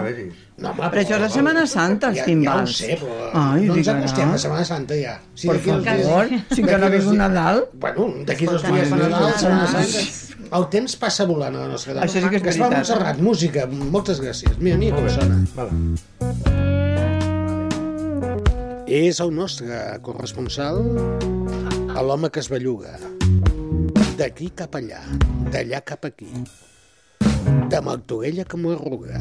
Ja. 0.58 0.64
No, 0.64 0.70
home, 0.70 0.90
Però 0.94 1.02
això 1.02 1.16
és 1.16 1.22
la 1.22 1.30
Setmana 1.30 1.66
Santa, 1.68 2.10
els 2.10 2.18
ja, 2.20 2.26
timbals. 2.26 2.78
Ja 2.78 2.86
ho 2.86 2.90
sé, 2.90 2.98
però 3.02 3.30
Ai, 3.34 3.64
no 3.66 3.76
ens 3.76 3.88
acostem 3.90 4.30
a 4.32 4.38
Setmana 4.38 4.66
Santa 4.66 4.96
ja. 4.96 5.16
Si 5.36 5.48
Per 5.48 5.56
dos 5.58 5.84
dies- 5.84 6.04
favor, 6.06 6.28
si 6.52 6.62
que 6.64 6.78
no 6.78 6.90
vingut 6.90 7.10
dies- 7.10 7.18
Nadal. 7.18 7.66
Bueno, 7.74 8.06
d'aquí 8.26 8.46
dos 8.46 8.62
dies 8.64 8.92
ai, 8.92 9.00
Nadal, 9.00 9.34
Setmana 9.34 9.68
Santa. 9.68 10.00
El 10.54 10.68
temps 10.70 10.96
passa 11.02 11.26
volant 11.26 11.56
a 11.56 11.60
la 11.64 11.68
nostra 11.68 11.94
dona. 11.96 12.06
Això 12.06 12.22
sí 12.22 12.30
que 12.30 12.36
és 12.38 12.44
veritat. 12.44 12.72
Montserrat, 12.72 13.18
música, 13.20 13.66
moltes 13.66 14.22
gràcies. 14.22 14.58
Mira, 14.60 14.78
mira 14.78 14.96
com 14.96 15.10
sona. 15.10 15.40
Vale. 15.56 15.72
És 18.88 19.20
el 19.24 19.32
nostre 19.34 19.80
corresponsal 20.06 20.78
a 21.96 22.04
l'home 22.06 22.30
que 22.30 22.40
es 22.44 22.50
belluga. 22.52 22.94
D'aquí 24.20 24.52
cap 24.54 24.76
allà, 24.78 25.00
d'allà 25.50 25.82
cap 25.84 26.06
aquí. 26.06 26.30
De 27.70 27.82
Martorell 27.82 28.42
a 28.42 28.46
Camarruga. 28.46 29.18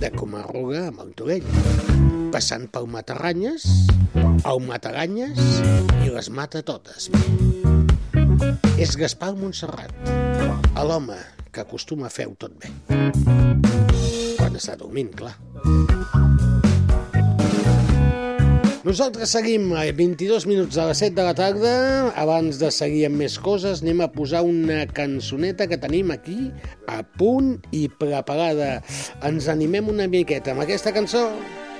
De 0.00 0.10
Camarruga 0.12 0.86
a 0.88 0.92
Martorell. 0.92 1.46
Passant 2.34 2.66
per 2.72 2.84
Matarranyes, 2.90 3.64
el 4.16 4.60
Mataranyes 4.66 5.40
i 6.04 6.12
les 6.12 6.28
mata 6.28 6.60
totes. 6.66 7.08
És 8.76 8.96
Gaspar 9.00 9.32
Montserrat, 9.40 9.96
l'home 10.86 11.18
que 11.50 11.64
acostuma 11.64 12.10
a 12.10 12.12
fer 12.12 12.28
tot 12.36 12.52
bé. 12.60 12.70
Quan 14.36 14.60
està 14.60 14.76
dormint, 14.76 15.14
clar. 15.16 15.34
Nosaltres 18.86 19.32
seguim 19.34 19.72
a 19.74 19.80
22 19.98 20.44
minuts 20.46 20.76
a 20.78 20.84
les 20.86 21.00
7 21.02 21.16
de 21.16 21.24
la 21.26 21.32
tarda. 21.34 21.72
Abans 22.22 22.60
de 22.60 22.68
seguir 22.70 23.02
amb 23.08 23.18
més 23.18 23.34
coses, 23.42 23.82
anem 23.82 24.04
a 24.04 24.08
posar 24.14 24.44
una 24.46 24.84
cançoneta 24.86 25.66
que 25.66 25.80
tenim 25.82 26.14
aquí 26.14 26.52
a 26.86 27.02
punt 27.18 27.56
i 27.74 27.88
preparada. 27.90 28.76
Ens 29.26 29.50
animem 29.50 29.90
una 29.90 30.06
miqueta 30.06 30.54
amb 30.54 30.62
aquesta 30.62 30.94
cançó. 30.94 31.26
You 31.34 31.75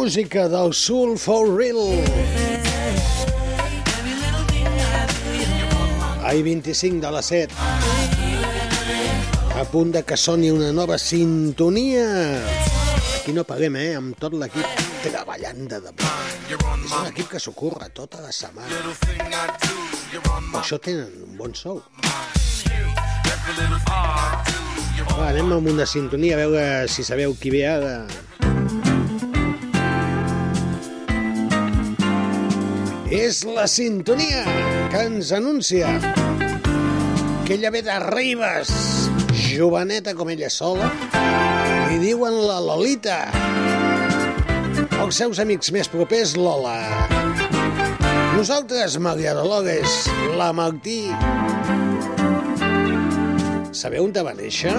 música 0.00 0.48
del 0.48 0.72
Soul 0.72 1.18
for 1.18 1.44
Real. 1.58 2.02
Ai 6.24 6.42
25 6.42 7.04
de 7.04 7.10
la 7.12 7.20
7. 7.20 7.52
A 9.60 9.64
punt 9.68 9.92
de 9.92 10.02
que 10.02 10.16
soni 10.16 10.48
una 10.48 10.72
nova 10.72 10.96
sintonia. 10.96 12.06
Aquí 13.18 13.34
no 13.36 13.44
paguem, 13.44 13.76
eh? 13.76 13.90
Amb 13.98 14.16
tot 14.16 14.32
l'equip 14.32 14.64
treballant 15.04 15.68
de 15.68 15.82
debò. 15.90 16.08
És 16.48 16.96
un 16.96 17.12
equip 17.12 17.28
que 17.34 17.42
s'ocorre 17.44 17.92
tota 17.92 18.24
la 18.24 18.32
setmana. 18.32 18.72
Per 20.16 20.62
això 20.62 20.80
tenen 20.80 21.12
un 21.28 21.36
bon 21.36 21.52
sou. 21.52 21.84
Va, 25.12 25.28
anem 25.28 25.52
amb 25.60 25.72
una 25.76 25.84
sintonia 25.84 26.40
a 26.40 26.44
veure 26.46 26.66
si 26.88 27.04
sabeu 27.04 27.36
qui 27.36 27.52
ve 27.52 27.66
ara. 27.68 28.29
És 33.10 33.40
la 33.42 33.64
sintonia 33.66 34.44
que 34.92 35.00
ens 35.02 35.32
anuncia 35.34 35.88
que 37.42 37.56
ella 37.56 37.72
ve 37.74 37.82
de 37.82 37.96
Ribes, 38.04 38.70
joveneta 39.34 40.14
com 40.14 40.30
ella 40.30 40.46
sola, 40.46 40.86
li 41.90 41.98
diuen 41.98 42.38
la 42.46 42.60
Lolita. 42.62 43.18
Els 45.02 45.18
seus 45.18 45.42
amics 45.42 45.72
més 45.74 45.90
propers, 45.90 46.36
Lola. 46.38 46.76
Nosaltres, 48.36 48.94
Maria 49.02 49.34
Dolores, 49.34 50.06
la 50.38 50.52
Martí... 50.54 51.02
Sabeu 53.74 54.06
on 54.06 54.14
va 54.14 54.38
néixer? 54.38 54.76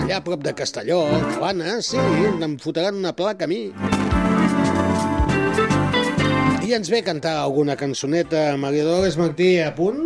Allà 0.00 0.16
a 0.16 0.24
prop 0.24 0.40
de 0.40 0.56
Castelló, 0.56 1.02
Cabana, 1.34 1.82
sí, 1.84 2.00
em 2.00 2.56
fotran 2.62 3.04
una 3.04 3.12
placa 3.12 3.44
a 3.44 3.52
mi. 3.52 3.66
I 6.70 6.74
ens 6.76 6.86
ve 6.86 7.00
a 7.00 7.02
cantar 7.02 7.32
alguna 7.42 7.74
cançoneta, 7.74 8.56
Maria 8.56 8.84
Dolores 8.86 9.16
Martí, 9.18 9.58
a 9.58 9.72
punt? 9.74 9.96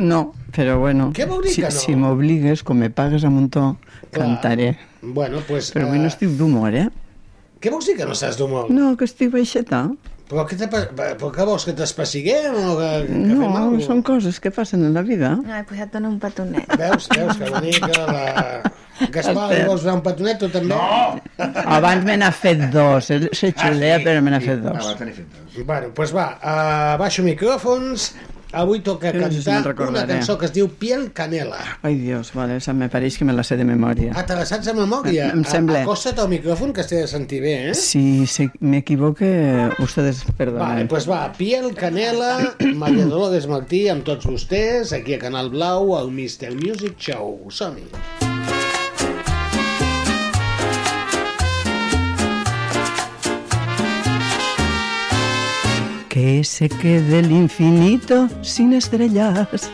No, 0.00 0.20
però 0.56 0.78
bueno. 0.80 1.10
Què 1.12 1.26
vol 1.28 1.42
dir 1.44 1.50
si, 1.52 1.60
que 1.60 1.68
no? 1.68 1.80
Si 1.82 1.96
m'obligues, 2.00 2.62
com 2.64 2.78
me 2.80 2.88
pagues 2.88 3.26
amb 3.28 3.42
un 3.42 3.50
to, 3.52 3.64
cantaré. 4.14 4.70
Bueno, 5.02 5.42
pues, 5.44 5.68
Però 5.74 5.84
avui 5.90 6.00
no 6.00 6.08
eh, 6.08 6.12
estic 6.14 6.32
d'humor, 6.38 6.72
eh? 6.72 6.86
Què 7.60 7.68
vols 7.74 7.90
dir 7.90 7.98
que 7.98 8.06
no 8.08 8.16
estàs 8.16 8.38
d'humor? 8.40 8.70
No, 8.72 8.94
que 8.96 9.04
estic 9.04 9.34
baixeta. 9.34 9.82
Però, 10.26 10.42
què 10.48 10.56
te, 10.58 10.66
però 10.66 11.28
què 11.30 11.44
vols, 11.46 11.62
que 11.68 11.72
t'espessiguem 11.78 12.56
o 12.58 12.72
que, 12.80 12.88
que 13.06 13.18
No, 13.20 13.36
fem 13.44 13.52
alguna 13.60 13.84
són 13.84 14.00
coses 14.02 14.40
que 14.42 14.50
passen 14.50 14.82
en 14.88 14.96
la 14.96 15.04
vida. 15.06 15.36
Ai, 15.46 15.60
pues 15.68 15.84
et 15.84 15.92
dono 15.92 16.08
un 16.10 16.16
petonet. 16.22 16.66
Veus, 16.80 17.06
veus 17.14 17.38
que 17.38 17.50
bonica 17.52 17.92
la... 18.08 18.24
Gaspar, 19.12 19.44
Espera. 19.52 19.66
vols 19.68 19.82
donar 19.84 19.94
un 19.98 20.02
petonet 20.02 20.38
tu 20.40 20.48
també? 20.50 20.72
No! 20.74 21.46
Abans 21.76 22.02
me 22.08 22.16
n'ha 22.18 22.32
fet 22.34 22.62
dos. 22.72 23.10
eh, 23.14 23.20
Se 23.36 23.52
xulea, 23.52 23.98
però 24.02 24.22
me 24.24 24.32
n'ha 24.34 24.40
fet 24.42 24.58
Ah, 24.64 24.72
dos. 24.72 24.86
va, 24.88 24.94
tenir 24.98 25.14
fet 25.20 25.28
dos. 25.36 25.60
Bueno, 25.68 25.92
doncs 25.94 26.14
va, 26.16 26.26
uh, 26.40 26.96
baixo 27.04 27.22
micròfons. 27.26 28.08
Avui 28.56 28.80
toca 28.80 29.12
no 29.12 29.28
si 29.30 29.42
cantar 29.44 29.66
recordaré. 29.72 30.04
una 30.04 30.06
cançó 30.14 30.36
que 30.38 30.46
es 30.46 30.52
diu 30.52 30.68
Piel 30.68 31.12
Canela. 31.12 31.58
Ai, 31.82 31.94
Dios, 31.96 32.32
vale, 32.34 32.58
me 32.74 32.88
pareix 32.88 33.18
que 33.18 33.24
me 33.24 33.32
la 33.32 33.42
sé 33.44 33.56
de 33.56 33.64
memòria. 33.64 34.12
Ah, 34.16 34.24
te 34.26 34.34
la 34.34 34.46
saps 34.46 34.66
de 34.66 34.74
memòria? 34.74 35.30
Em- 35.30 35.38
em 35.38 35.44
sembla. 35.44 35.80
A- 35.80 35.82
Acosta't 35.82 36.18
al 36.18 36.28
micròfon 36.28 36.72
que 36.72 36.80
estigui 36.80 37.02
de 37.02 37.08
sentir 37.08 37.40
bé, 37.42 37.70
eh? 37.70 37.74
Si 37.74 38.26
se, 38.26 38.50
me 38.60 38.78
equivoque, 38.78 39.70
ustedes 39.78 40.24
perdonen. 40.36 40.66
Vale, 40.68 40.86
pues 40.86 41.08
va, 41.08 41.32
Piel 41.36 41.74
Canela, 41.74 42.54
Maria 42.74 43.04
Dolores 43.06 43.46
Martí, 43.46 43.88
amb 43.88 44.04
tots 44.04 44.26
vostès, 44.26 44.92
aquí 44.92 45.14
a 45.14 45.18
Canal 45.18 45.50
Blau, 45.50 45.96
al 45.96 46.08
Mr. 46.10 46.54
Music 46.54 46.96
Show. 46.98 47.46
Som-hi. 47.50 48.25
Que 56.16 56.44
se 56.44 56.70
quede 56.70 57.18
el 57.18 57.30
infinito 57.30 58.30
sin 58.40 58.72
estrellas 58.72 59.70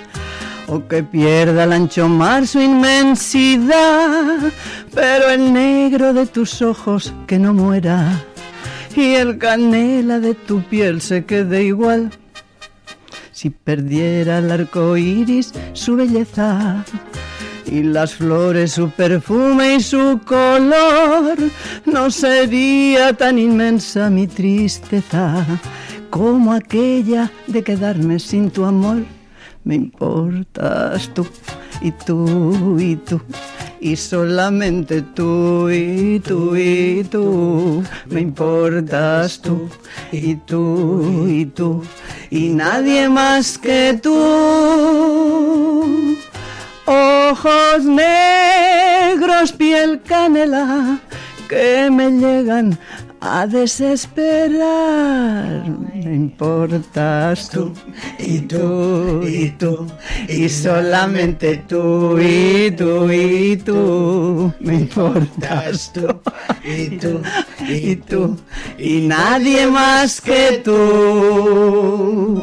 o 0.67 0.89
que 0.89 1.05
pierda 1.05 1.63
el 1.63 1.73
ancho 1.73 2.09
mar 2.09 2.49
su 2.49 2.61
inmensidad, 2.61 4.51
pero 4.93 5.31
el 5.31 5.53
negro 5.53 6.13
de 6.13 6.27
tus 6.27 6.61
ojos 6.61 7.15
que 7.29 7.39
no 7.39 7.55
muera 7.55 8.25
y 8.97 9.15
el 9.15 9.39
canela 9.39 10.19
de 10.19 10.35
tu 10.35 10.65
piel 10.65 11.01
se 11.01 11.25
quede 11.25 11.63
igual. 11.63 12.11
Si 13.31 13.51
perdiera 13.51 14.39
el 14.39 14.51
arco 14.51 14.97
iris 14.97 15.53
su 15.75 15.95
belleza 15.95 16.85
y 17.67 17.85
las 17.85 18.15
flores 18.15 18.73
su 18.73 18.91
perfume 18.91 19.77
y 19.77 19.81
su 19.81 20.19
color, 20.25 21.39
no 21.87 22.11
sería 22.11 23.13
tan 23.13 23.39
inmensa 23.39 24.11
mi 24.11 24.27
tristeza 24.27 25.47
como 26.13 26.53
aquella 26.53 27.33
de 27.47 27.65
quedarme 27.65 28.19
sin 28.21 28.51
tu 28.51 28.67
amor. 28.67 28.99
Me 29.65 29.77
importas 29.77 31.09
tú 31.15 31.27
y 31.81 31.91
tú 31.91 32.79
y 32.79 32.97
tú 32.97 33.19
y 33.81 33.97
solamente 33.97 35.01
tú 35.01 35.71
y 35.71 36.21
tú 36.21 36.55
y 36.55 37.03
tú. 37.05 37.83
Me 38.11 38.21
importas 38.21 39.41
tú 39.41 39.71
y 40.13 40.37
tú 40.37 41.27
y 41.29 41.47
tú 41.47 41.83
y 42.31 42.51
nadie 42.51 43.09
más 43.09 43.57
que 43.57 43.99
tú. 44.03 44.15
Ojos 46.85 47.85
negros, 47.85 49.53
piel 49.53 50.03
canela, 50.03 51.01
que 51.49 51.89
me 51.91 52.11
llegan 52.11 52.79
a 53.23 53.47
desesperar. 53.47 54.59
Me 55.95 56.15
importas 56.15 57.49
tú 57.49 57.73
y 58.19 58.41
tú 58.41 59.23
y 59.25 59.51
tú 59.51 59.87
y 60.29 60.49
solamente 60.49 61.59
tú 61.69 62.19
y 62.19 62.73
tú 62.73 63.11
y 63.11 63.57
tú. 63.57 64.53
Me 64.59 64.75
importas 64.75 65.93
tú 65.93 66.09
y 66.65 66.99
tú 66.99 67.23
y 67.61 67.95
tú 67.97 68.37
y 68.77 69.03
nadie 69.03 69.69
más 69.69 70.21
que 70.21 70.61
tú. 70.65 72.43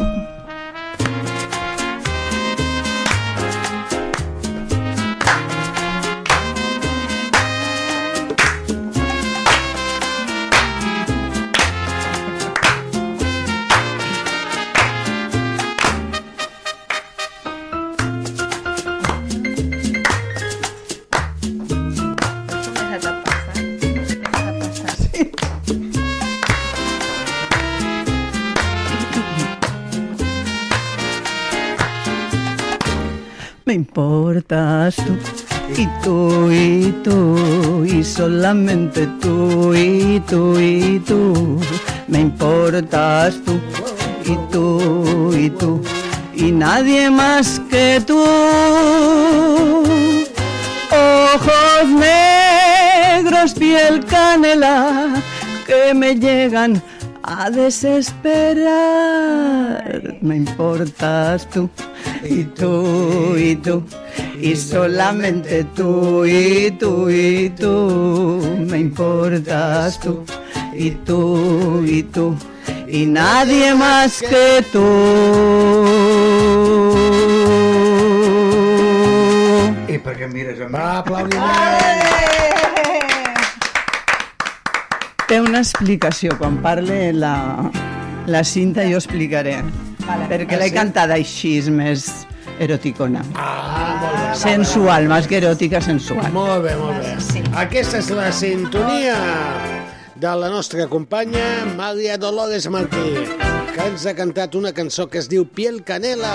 Importas 34.00 34.96
tú 34.96 35.18
y 35.76 35.86
tú 36.02 36.50
y 36.52 36.92
tú 37.04 37.84
y 37.86 38.02
solamente 38.02 39.06
tú 39.22 39.76
y 39.76 40.22
tú 40.22 40.58
y 40.58 41.00
tú. 41.00 41.60
Me 42.08 42.22
importas 42.22 43.36
tú 43.46 43.60
y 44.24 44.38
tú 44.52 45.34
y 45.36 45.50
tú 45.50 45.82
y 46.34 46.52
nadie 46.52 47.10
más 47.10 47.60
que 47.70 48.02
tú. 48.08 48.24
Ojos 50.92 51.90
negros, 51.90 53.54
piel 53.54 54.06
canela 54.06 55.22
que 55.68 55.94
me 55.94 56.16
llegan 56.16 56.82
a 57.30 57.50
desesperar. 57.52 58.66
Me 60.22 60.36
importas 60.38 61.48
tú 61.50 61.70
y 62.24 62.44
tú 62.44 63.38
y 63.38 63.56
tú 63.56 63.84
y 64.42 64.56
solamente 64.56 65.64
tú 65.76 66.26
y 66.26 66.72
tú 66.72 67.08
y 67.10 67.52
tú. 67.52 68.42
Me 68.68 68.80
importas 68.80 70.00
tú 70.00 70.26
y 70.74 70.92
tú 70.92 71.84
y 71.86 72.02
tú 72.04 72.36
y 72.88 73.06
nadie 73.06 73.76
más 73.76 74.22
que 74.22 74.66
tú. 74.72 74.86
I 79.90 79.98
per 79.98 80.14
què 80.16 80.26
em 80.30 80.34
mires 80.34 80.62
a 80.62 80.68
mi? 80.70 80.78
Va! 80.78 82.49
Té 85.30 85.38
una 85.38 85.60
explicació. 85.62 86.34
Quan 86.40 86.56
parle 86.64 87.12
la, 87.14 87.36
la 88.26 88.40
cinta 88.42 88.82
jo 88.90 88.98
explicaré. 88.98 89.60
Vale. 90.08 90.26
Perquè 90.32 90.58
l'he 90.58 90.72
cantada 90.74 91.20
així, 91.20 91.52
és 91.60 91.68
més 91.70 92.08
eroticona. 92.58 93.22
Ah, 93.38 93.92
molt 94.02 94.16
bé. 94.16 94.32
Sensual, 94.42 95.06
més 95.12 95.28
que 95.30 95.38
eròtica, 95.38 95.84
sensual. 95.86 96.32
Molt 96.34 96.64
bé, 96.66 96.74
molt 96.80 96.98
bé. 96.98 97.44
Aquesta 97.62 98.02
és 98.02 98.10
la 98.18 98.32
sintonia 98.34 99.20
de 100.20 100.32
la 100.42 100.50
nostra 100.50 100.88
companya 100.90 101.46
Maria 101.78 102.18
Dolores 102.18 102.66
Martí, 102.74 103.28
que 103.76 103.86
ens 103.86 104.08
ha 104.10 104.16
cantat 104.18 104.58
una 104.58 104.74
cançó 104.74 105.06
que 105.14 105.22
es 105.22 105.30
diu 105.30 105.46
Piel 105.46 105.84
Canela. 105.86 106.34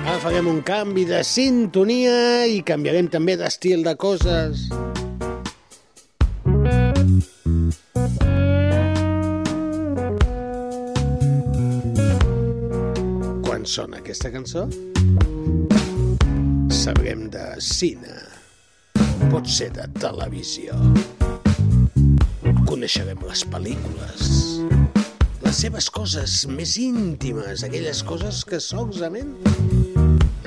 Ara 0.00 0.16
farem 0.24 0.48
un 0.48 0.64
canvi 0.64 1.04
de 1.04 1.20
sintonia 1.20 2.48
i 2.48 2.64
canviarem 2.64 3.12
també 3.12 3.36
d'estil 3.36 3.84
de 3.84 3.94
coses. 4.00 4.70
Quan 13.62 13.70
sona 13.70 13.98
aquesta 14.00 14.26
cançó? 14.34 14.64
Sabrem 16.74 17.28
de 17.30 17.44
cine. 17.62 18.16
Pot 19.30 19.46
ser 19.46 19.68
de 19.76 19.84
televisió. 20.02 20.74
Coneixerem 22.66 23.22
les 23.22 23.44
pel·lícules, 23.52 24.32
les 25.46 25.62
seves 25.62 25.86
coses 25.94 26.40
més 26.50 26.74
íntimes, 26.74 27.62
aquelles 27.62 28.02
coses 28.02 28.42
que 28.42 28.58
solament 28.58 29.30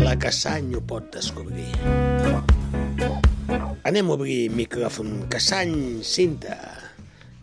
la 0.04 0.18
Cassany 0.20 0.74
ho 0.76 0.84
pot 0.84 1.08
descobrir. 1.16 1.72
Anem 3.88 4.12
a 4.12 4.20
obrir 4.20 4.42
micròfon. 4.60 5.22
Cassany, 5.32 6.04
cinta. 6.04 6.60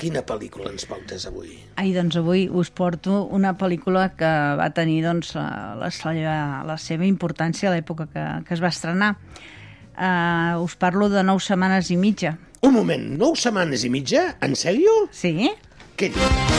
Quina 0.03 0.23
pel·lícula 0.27 0.73
ens 0.73 0.87
portes 0.91 1.27
avui? 1.31 1.55
Ai, 1.79 1.93
doncs 1.95 2.19
avui 2.19 2.49
us 2.51 2.73
porto 2.75 3.23
una 3.35 3.55
pel·lícula 3.59 4.09
que 4.19 4.31
va 4.59 4.69
tenir 4.75 5.01
doncs, 5.07 5.35
la, 5.39 5.75
la, 5.79 5.91
seva, 5.95 6.37
la 6.69 6.79
seva 6.83 7.07
importància 7.09 7.71
a 7.71 7.75
l'època 7.77 8.09
que, 8.13 8.25
que 8.49 8.57
es 8.57 8.63
va 8.65 8.73
estrenar. 8.73 9.15
Uh, 9.93 10.63
us 10.65 10.75
parlo 10.81 11.11
de 11.13 11.23
nou 11.27 11.41
setmanes 11.43 11.93
i 11.93 12.01
mitja. 12.01 12.37
Un 12.63 12.75
moment, 12.79 13.07
nou 13.19 13.37
setmanes 13.39 13.87
i 13.87 13.93
mitja? 13.93 14.33
En 14.43 14.59
sèrio? 14.59 15.05
Sí? 15.15 15.53
Què 15.99 16.11
dius? 16.15 16.52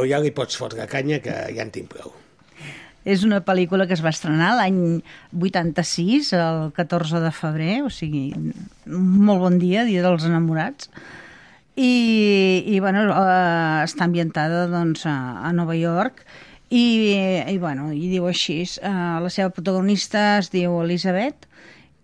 Au, 0.00 0.06
ja 0.08 0.16
li 0.22 0.32
pots 0.32 0.56
fotre 0.56 0.86
canya, 0.88 1.20
que 1.20 1.34
ja 1.52 1.64
en 1.66 1.70
tinc 1.74 1.90
prou. 1.92 2.14
És 3.04 3.24
una 3.24 3.40
pel·lícula 3.44 3.86
que 3.88 3.96
es 3.96 4.02
va 4.04 4.12
estrenar 4.12 4.54
l'any 4.56 5.00
86, 5.36 6.32
el 6.36 6.60
14 6.76 7.20
de 7.20 7.32
febrer, 7.36 7.74
o 7.84 7.90
sigui, 7.92 8.30
molt 8.86 9.44
bon 9.44 9.58
dia, 9.60 9.84
dia 9.88 10.04
dels 10.04 10.24
enamorats. 10.28 10.88
I, 11.76 11.92
i 12.68 12.80
bueno, 12.80 13.06
eh, 13.08 13.84
està 13.84 14.04
ambientada 14.08 14.66
doncs, 14.72 15.04
a, 15.08 15.16
a 15.48 15.52
Nova 15.56 15.76
York 15.78 16.24
i, 16.68 16.82
i, 17.48 17.56
bueno, 17.62 17.88
i 17.92 18.10
diu 18.10 18.26
així, 18.28 18.58
eh, 18.64 18.90
la 19.24 19.30
seva 19.32 19.52
protagonista 19.54 20.40
es 20.42 20.50
diu 20.52 20.74
Elizabeth 20.82 21.46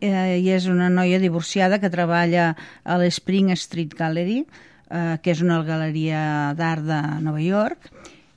eh, 0.01 0.39
i 0.39 0.49
és 0.55 0.69
una 0.73 0.89
noia 0.89 1.21
divorciada 1.21 1.81
que 1.83 1.93
treballa 1.93 2.55
a 2.85 2.97
l'Spring 3.03 3.53
Street 3.59 3.93
Gallery, 3.99 4.45
eh, 4.91 5.17
que 5.23 5.33
és 5.35 5.43
una 5.45 5.63
galeria 5.67 6.55
d'art 6.59 6.87
de 6.87 7.01
Nova 7.25 7.43
York, 7.43 7.91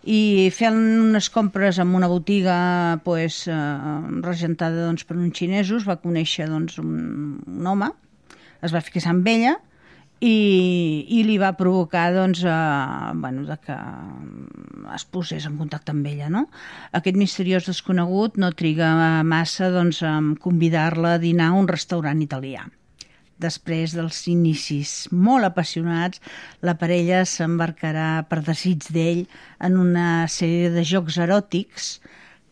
i 0.09 0.49
fent 0.55 0.77
unes 0.79 1.27
compres 1.29 1.77
en 1.79 1.93
una 1.95 2.07
botiga 2.07 2.99
pues, 3.03 3.47
eh, 3.47 3.55
regentada 4.23 4.87
doncs, 4.87 5.03
per 5.03 5.17
uns 5.17 5.35
xinesos 5.35 5.87
va 5.87 5.99
conèixer 5.99 6.47
doncs, 6.47 6.79
un, 6.79 7.41
un 7.45 7.67
home, 7.67 7.91
es 8.63 8.73
va 8.75 8.83
fixar 8.83 9.11
amb 9.11 9.27
ella 9.27 9.57
i, 10.19 11.05
i 11.07 11.21
li 11.27 11.37
va 11.39 11.51
provocar 11.59 12.09
doncs, 12.15 12.45
eh, 12.47 13.11
bueno, 13.19 13.45
de 13.47 13.59
que 13.63 13.75
es 14.95 15.05
posés 15.05 15.45
en 15.47 15.59
contacte 15.59 15.91
amb 15.91 16.07
ella. 16.07 16.31
No? 16.31 16.47
Aquest 16.95 17.19
misteriós 17.19 17.67
desconegut 17.67 18.39
no 18.39 18.51
triga 18.55 18.89
massa 19.27 19.71
doncs, 19.71 20.01
en 20.07 20.35
convidar-la 20.39 21.17
a 21.17 21.23
dinar 21.23 21.51
a 21.51 21.59
un 21.59 21.67
restaurant 21.71 22.23
italià. 22.23 22.67
Després 23.39 23.95
dels 23.95 24.21
inicis 24.27 25.07
molt 25.11 25.47
apassionats, 25.47 26.19
la 26.61 26.75
parella 26.79 27.23
s'embarcarà 27.23 28.25
per 28.29 28.41
desig 28.43 28.89
d'ell 28.91 29.25
en 29.63 29.77
una 29.79 30.27
sèrie 30.27 30.73
de 30.73 30.83
jocs 30.83 31.17
eròtics 31.23 31.93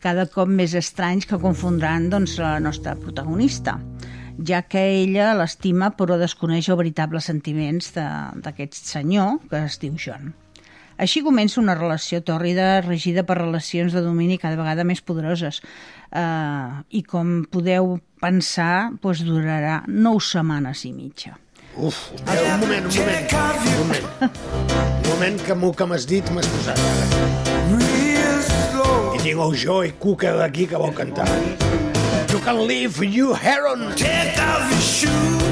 cada 0.00 0.24
cop 0.30 0.48
més 0.48 0.74
estranys 0.78 1.26
que 1.28 1.40
confondran 1.42 2.08
doncs, 2.08 2.38
la 2.40 2.56
nostra 2.62 2.94
protagonista 2.96 3.76
ja 4.46 4.62
que 4.62 4.82
ella 5.02 5.32
l'estima 5.34 5.90
però 5.98 6.18
desconeix 6.18 6.68
els 6.68 6.78
veritables 6.78 7.26
sentiments 7.30 7.90
d'aquest 7.94 8.78
senyor 8.78 9.40
que 9.50 9.64
es 9.66 9.78
diu 9.82 9.96
John. 9.98 10.32
Així 10.98 11.22
comença 11.22 11.60
una 11.60 11.76
relació 11.78 12.18
tòrrida 12.26 12.80
regida 12.82 13.22
per 13.26 13.38
relacions 13.38 13.94
de 13.94 14.02
domini 14.02 14.38
cada 14.38 14.58
vegada 14.58 14.86
més 14.86 15.02
poderoses 15.02 15.60
eh, 16.12 16.70
i 16.90 17.02
com 17.02 17.44
podeu 17.50 17.98
pensar 18.20 18.90
doncs 19.02 19.22
durarà 19.26 19.82
nou 19.88 20.20
setmanes 20.20 20.84
i 20.88 20.92
mitja. 20.92 21.36
Uf, 21.78 22.10
un 22.26 22.60
moment, 22.60 22.84
un 22.84 22.96
moment. 22.98 23.26
Un 23.68 23.86
moment. 23.86 24.06
Un 24.98 25.10
moment 25.10 25.42
que 25.46 25.52
amb 25.54 25.68
el 25.68 25.74
que 25.78 25.86
m'has 25.86 26.06
dit 26.10 26.30
m'has 26.34 26.48
posat. 26.54 26.80
I 29.14 29.22
tinc 29.22 29.42
el 29.44 29.54
Joey 29.62 29.92
Cooker 30.02 30.34
aquí 30.42 30.66
que 30.66 30.78
vol 30.80 30.94
cantar. 30.94 31.28
You 32.32 32.40
can 32.44 32.66
leave 32.66 33.04
you 33.04 33.34
heron. 33.34 33.92
Take 33.94 34.38
off 34.42 34.70
your 34.70 34.80
shoes. 34.80 35.42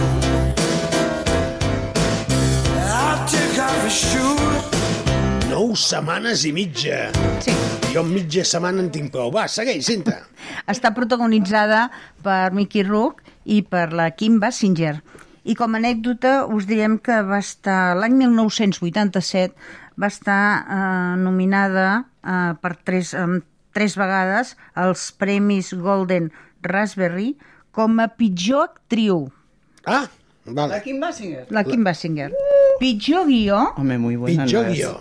I'll 2.86 3.26
take 3.28 3.58
off 3.62 3.82
your 3.82 3.90
shoes. 3.90 4.75
Nou 5.56 5.70
setmanes 5.72 6.42
i 6.44 6.50
mitja. 6.52 7.06
Sí. 7.40 7.52
Jo 7.88 8.02
en 8.04 8.10
mitja 8.12 8.42
setmana 8.44 8.82
en 8.82 8.90
tinc 8.92 9.06
prou. 9.14 9.30
Va, 9.32 9.46
segueix, 9.48 9.86
cinta. 9.88 10.18
Està 10.68 10.90
protagonitzada 10.92 11.86
per 12.20 12.50
Mickey 12.52 12.84
Rourke 12.84 13.24
i 13.48 13.62
per 13.64 13.86
la 13.96 14.10
Kim 14.12 14.36
Basinger. 14.42 14.98
I 15.48 15.56
com 15.56 15.72
a 15.72 15.80
anècdota 15.80 16.34
us 16.52 16.68
direm 16.68 16.98
que 17.00 17.22
va 17.24 17.40
estar 17.40 17.96
l'any 17.96 18.18
1987 18.18 19.56
va 19.96 20.12
estar 20.12 20.42
eh, 20.60 21.16
nominada 21.24 21.88
eh, 22.04 22.52
per 22.60 22.74
tres, 22.76 23.14
eh, 23.16 23.40
tres 23.72 23.96
vegades 23.96 24.52
als 24.76 25.08
Premis 25.16 25.72
Golden 25.72 26.28
Raspberry 26.68 27.32
com 27.72 27.96
a 28.04 28.10
pitjor 28.12 28.74
actriu. 28.74 29.30
Ah, 29.88 30.04
vale. 30.44 30.84
Kim 30.84 31.00
Basinger? 31.00 31.48
La 31.48 31.64
Kim 31.64 31.80
Basinger. 31.80 32.34
Pitjor 32.76 33.24
guió 33.24 33.70
Home, 33.80 33.96
muy 33.96 34.20
buena 34.20 34.44
Pitjor 34.44 34.66
no 34.68 34.76
guió. 34.76 34.96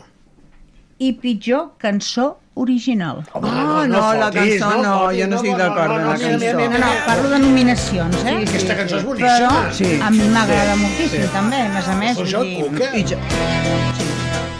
I 0.97 1.11
pitjor 1.13 1.71
cançó 1.77 2.37
original. 2.55 3.17
Home, 3.33 3.49
Ah, 3.51 3.85
no, 3.87 3.99
la 4.15 4.29
fotis, 4.31 4.59
cançó 4.61 4.81
no, 4.81 4.93
fotis, 4.99 5.19
jo 5.19 5.27
no 5.27 5.35
estic 5.41 5.57
d'acord 5.59 5.91
amb 5.91 6.05
la 6.07 6.17
cançó. 6.21 6.53
No, 6.55 6.77
no, 6.79 6.91
parlo 7.05 7.29
de 7.33 7.39
nominacions, 7.39 8.15
eh? 8.23 8.37
Sí, 8.45 8.47
aquesta 8.47 8.77
cançó 8.79 8.95
és 9.01 9.03
Però 9.03 9.09
boníssima. 9.09 9.73
Sí. 9.73 9.99
a 10.01 10.09
mi 10.15 10.29
m'agrada 10.31 10.75
moltíssim, 10.79 11.27
també, 11.33 11.59
a 11.65 11.69
més 11.75 11.87
a 11.89 11.95
més. 11.99 12.17
Però 12.23 12.45
Cuca, 12.55 12.93
I 12.95 13.03
jo, 13.03 13.19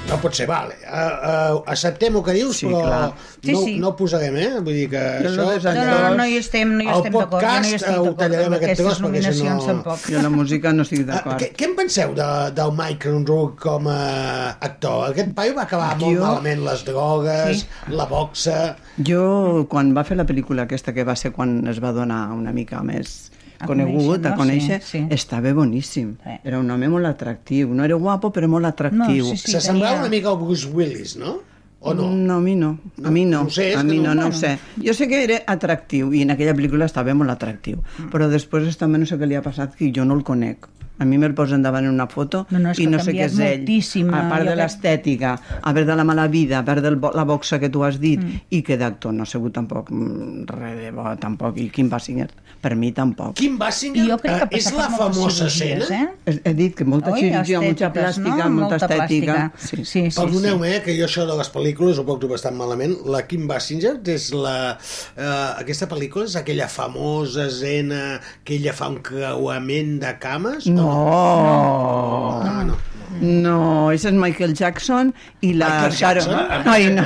no 0.10 0.18
pot 0.22 0.36
ser, 0.38 0.46
vale. 0.48 0.76
Uh, 0.86 1.56
uh, 1.58 1.62
acceptem 1.74 2.14
el 2.16 2.24
que 2.24 2.34
dius, 2.38 2.60
Sí, 2.62 2.68
però 2.70 2.82
clar. 2.86 3.14
Sí, 3.42 3.52
no, 3.56 3.62
sí. 3.66 3.72
no 3.82 3.88
ho 3.90 3.96
posarem, 3.98 4.36
eh? 4.38 4.50
Vull 4.62 4.76
dir 4.78 4.86
que 4.92 5.02
Jo 5.24 5.32
això... 5.32 5.74
no 5.74 5.74
No, 5.76 5.86
no, 5.86 5.96
no, 6.04 6.12
no 6.20 6.26
hi 6.30 6.36
estem, 6.38 6.76
no 6.78 6.84
hi 6.86 6.90
estem 6.94 7.14
d'acord. 7.16 7.42
jo 7.42 7.50
no 7.50 7.66
hi 7.66 7.72
podcast, 7.72 7.74
eh, 7.74 7.96
ho 7.98 8.04
d'acord 8.04 8.20
tallarem 8.22 8.54
aquest 8.60 8.82
tros, 8.82 9.02
perquè 9.02 9.34
si 9.34 9.44
no- 9.44 9.58
tampoc. 9.66 10.06
jo 10.14 10.22
la 10.22 10.30
música 10.30 10.74
no 10.74 10.84
estic 10.86 11.02
Uh, 11.02 11.06
d'acord. 11.10 11.42
què, 11.42 11.50
què 11.58 11.66
en 11.70 11.76
penseu 11.76 12.14
de, 12.16 12.30
del 12.56 12.72
Michael 12.78 13.26
Rourke 13.28 13.60
com 13.66 13.88
a 13.90 14.00
actor? 14.62 15.10
Aquest 15.10 15.34
paio 15.36 15.56
va 15.58 15.64
acabar 15.66 15.92
molt 15.98 16.18
Jo- 16.18 16.24
malament 16.24 16.64
les 16.70 16.86
drogues, 16.86 17.66
la 17.90 18.06
boxa... 18.06 18.76
Jo, 19.02 19.66
quan 19.70 19.94
va 19.98 20.04
fer 20.08 20.16
la 20.18 20.26
pel·lícula 20.30 20.64
aquesta, 20.70 20.94
que 20.94 21.04
va 21.04 21.16
ser 21.18 21.32
quan 21.36 21.66
es 21.68 21.82
va 21.84 21.92
donar 21.92 22.30
una 22.32 22.54
mica 22.54 22.82
més 22.86 23.32
A 23.66 23.68
conegut, 23.68 24.22
conèixer, 24.22 24.32
a 24.32 24.36
conèixer, 24.38 24.78
Sí, 24.86 25.00
sí. 25.00 25.08
estava 25.10 25.52
boníssim. 25.58 26.14
Sí. 26.24 26.38
Era 26.46 26.60
un 26.62 26.70
home 26.72 26.88
molt 26.94 27.10
atractiu. 27.10 27.74
No 27.74 27.84
era 27.84 27.96
guapo, 28.00 28.32
però 28.32 28.48
molt 28.48 28.66
atractiu. 28.70 29.26
No, 29.26 29.32
sí, 29.34 29.38
sí. 29.38 29.52
S'assemblava 29.52 29.98
tenia- 29.98 30.06
una 30.08 30.10
mica 30.16 30.30
al 30.30 30.38
Bruce 30.40 30.68
Willis, 30.72 31.18
no? 31.18 31.40
O 31.86 31.94
no? 31.94 32.10
No, 32.10 32.38
a 32.38 32.42
mi 32.42 32.56
no. 32.56 32.80
No? 32.98 33.08
A 33.08 33.12
mi 33.12 33.26
no. 33.26 33.44
No 33.44 33.50
sé, 33.50 33.76
a 33.76 33.84
mi 33.84 33.98
no- 34.00 34.16
no, 34.16 34.22
no 34.24 34.28
ho 34.30 34.32
sé. 34.32 34.58
Jo 34.84 34.94
sé 34.96 35.08
que 35.08 35.24
era 35.24 35.42
atractiu 35.46 36.12
i 36.14 36.24
en 36.24 36.32
aquella 36.32 36.56
pel·lícula 36.56 36.86
estava 36.86 37.14
molt 37.14 37.30
atractiu, 37.30 37.84
Mm. 38.00 38.10
però 38.10 38.28
després 38.30 38.76
també 38.78 38.98
no 38.98 39.06
sé 39.06 39.20
què 39.20 39.28
li 39.28 39.36
ha 39.36 39.44
passat 39.44 39.76
que 39.76 39.92
jo 39.96 40.04
no 40.06 40.16
el 40.16 40.24
conec. 40.24 40.66
A 40.98 41.06
mi 41.06 41.18
me'l 41.18 41.34
posen 41.36 41.62
davant 41.62 41.84
en 41.84 41.92
una 41.92 42.08
foto 42.08 42.46
No, 42.52 42.60
no, 42.60 42.72
i 42.78 42.86
no 42.88 43.00
sé 43.04 43.12
què 43.12 43.26
és 43.26 43.38
ell. 43.40 43.66
A 44.14 44.22
part 44.30 44.44
jo 44.46 44.50
de 44.50 44.56
crec- 44.56 44.62
l'estètica, 44.62 45.34
a 45.62 45.74
part 45.74 45.86
de 45.88 45.96
la 45.96 46.04
mala 46.08 46.28
vida, 46.28 46.60
a 46.60 46.66
part 46.66 46.82
de 46.82 46.92
la 46.96 47.24
boxa 47.28 47.60
que 47.60 47.70
tu 47.70 47.84
has 47.84 48.00
dit, 48.00 48.20
Mm. 48.20 48.40
i 48.50 48.62
que 48.64 48.78
d'actor 48.78 49.12
no 49.14 49.24
ha 49.24 49.26
sigut 49.26 49.52
tampoc 49.54 49.90
mm, 49.92 50.46
res 50.48 50.78
de 50.80 50.92
bo, 50.92 51.04
tampoc. 51.20 51.58
I 51.60 51.70
Kim 51.70 51.90
Basinger, 51.90 52.30
per 52.62 52.76
mi 52.76 52.92
tampoc. 52.94 53.34
Kim 53.36 53.58
Basinger 53.58 54.06
I 54.06 54.10
jo 54.10 54.18
crec 54.18 54.48
que 54.50 54.56
eh, 54.56 54.60
és 54.62 54.72
la 54.74 54.88
famosa 54.90 55.48
escena... 55.48 55.86
Eh? 55.90 56.08
He, 56.26 56.40
he 56.46 56.54
dit 56.54 56.76
que 56.76 56.86
molta 56.86 57.12
Oi, 57.12 57.20
cirurgia, 57.20 57.60
molta 57.62 57.92
plàstica, 57.92 58.46
no? 58.48 58.50
molta, 58.62 58.76
estètica. 58.78 59.36
plàstica. 59.52 59.52
Sí. 59.58 59.84
sí, 59.86 60.06
sí. 60.12 60.20
Perdoneu-me, 60.22 60.72
eh, 60.78 60.82
que 60.86 60.96
jo 60.98 61.06
això 61.10 61.26
de 61.28 61.36
les 61.38 61.52
pel·lícules 61.52 62.00
ho 62.00 62.06
porto 62.08 62.28
bastant 62.32 62.56
malament. 62.56 62.96
La 63.06 63.26
Kim 63.28 63.48
Basinger 63.48 63.98
és 64.16 64.32
la... 64.34 64.78
Eh, 65.18 65.28
aquesta 65.60 65.88
pel·lícula 65.92 66.26
és 66.26 66.36
aquella 66.40 66.68
famosa 66.72 67.48
escena 67.48 68.22
que 68.46 68.56
ella 68.56 68.74
fa 68.74 68.88
un 68.90 69.02
creuament 69.04 70.00
de 70.00 70.16
cames? 70.24 70.66
No. 70.72 70.85
Ah, 70.88 72.64
no. 72.66 72.76
No, 73.22 73.92
ese 73.92 74.10
es 74.10 74.14
Michael 74.14 74.54
Jackson 74.54 75.16
y 75.40 75.54
la 75.54 75.68
Michael 75.70 75.92
Sharon. 75.94 76.26
Jackson? 76.26 76.68
Ay, 76.68 76.90
no. 76.92 77.04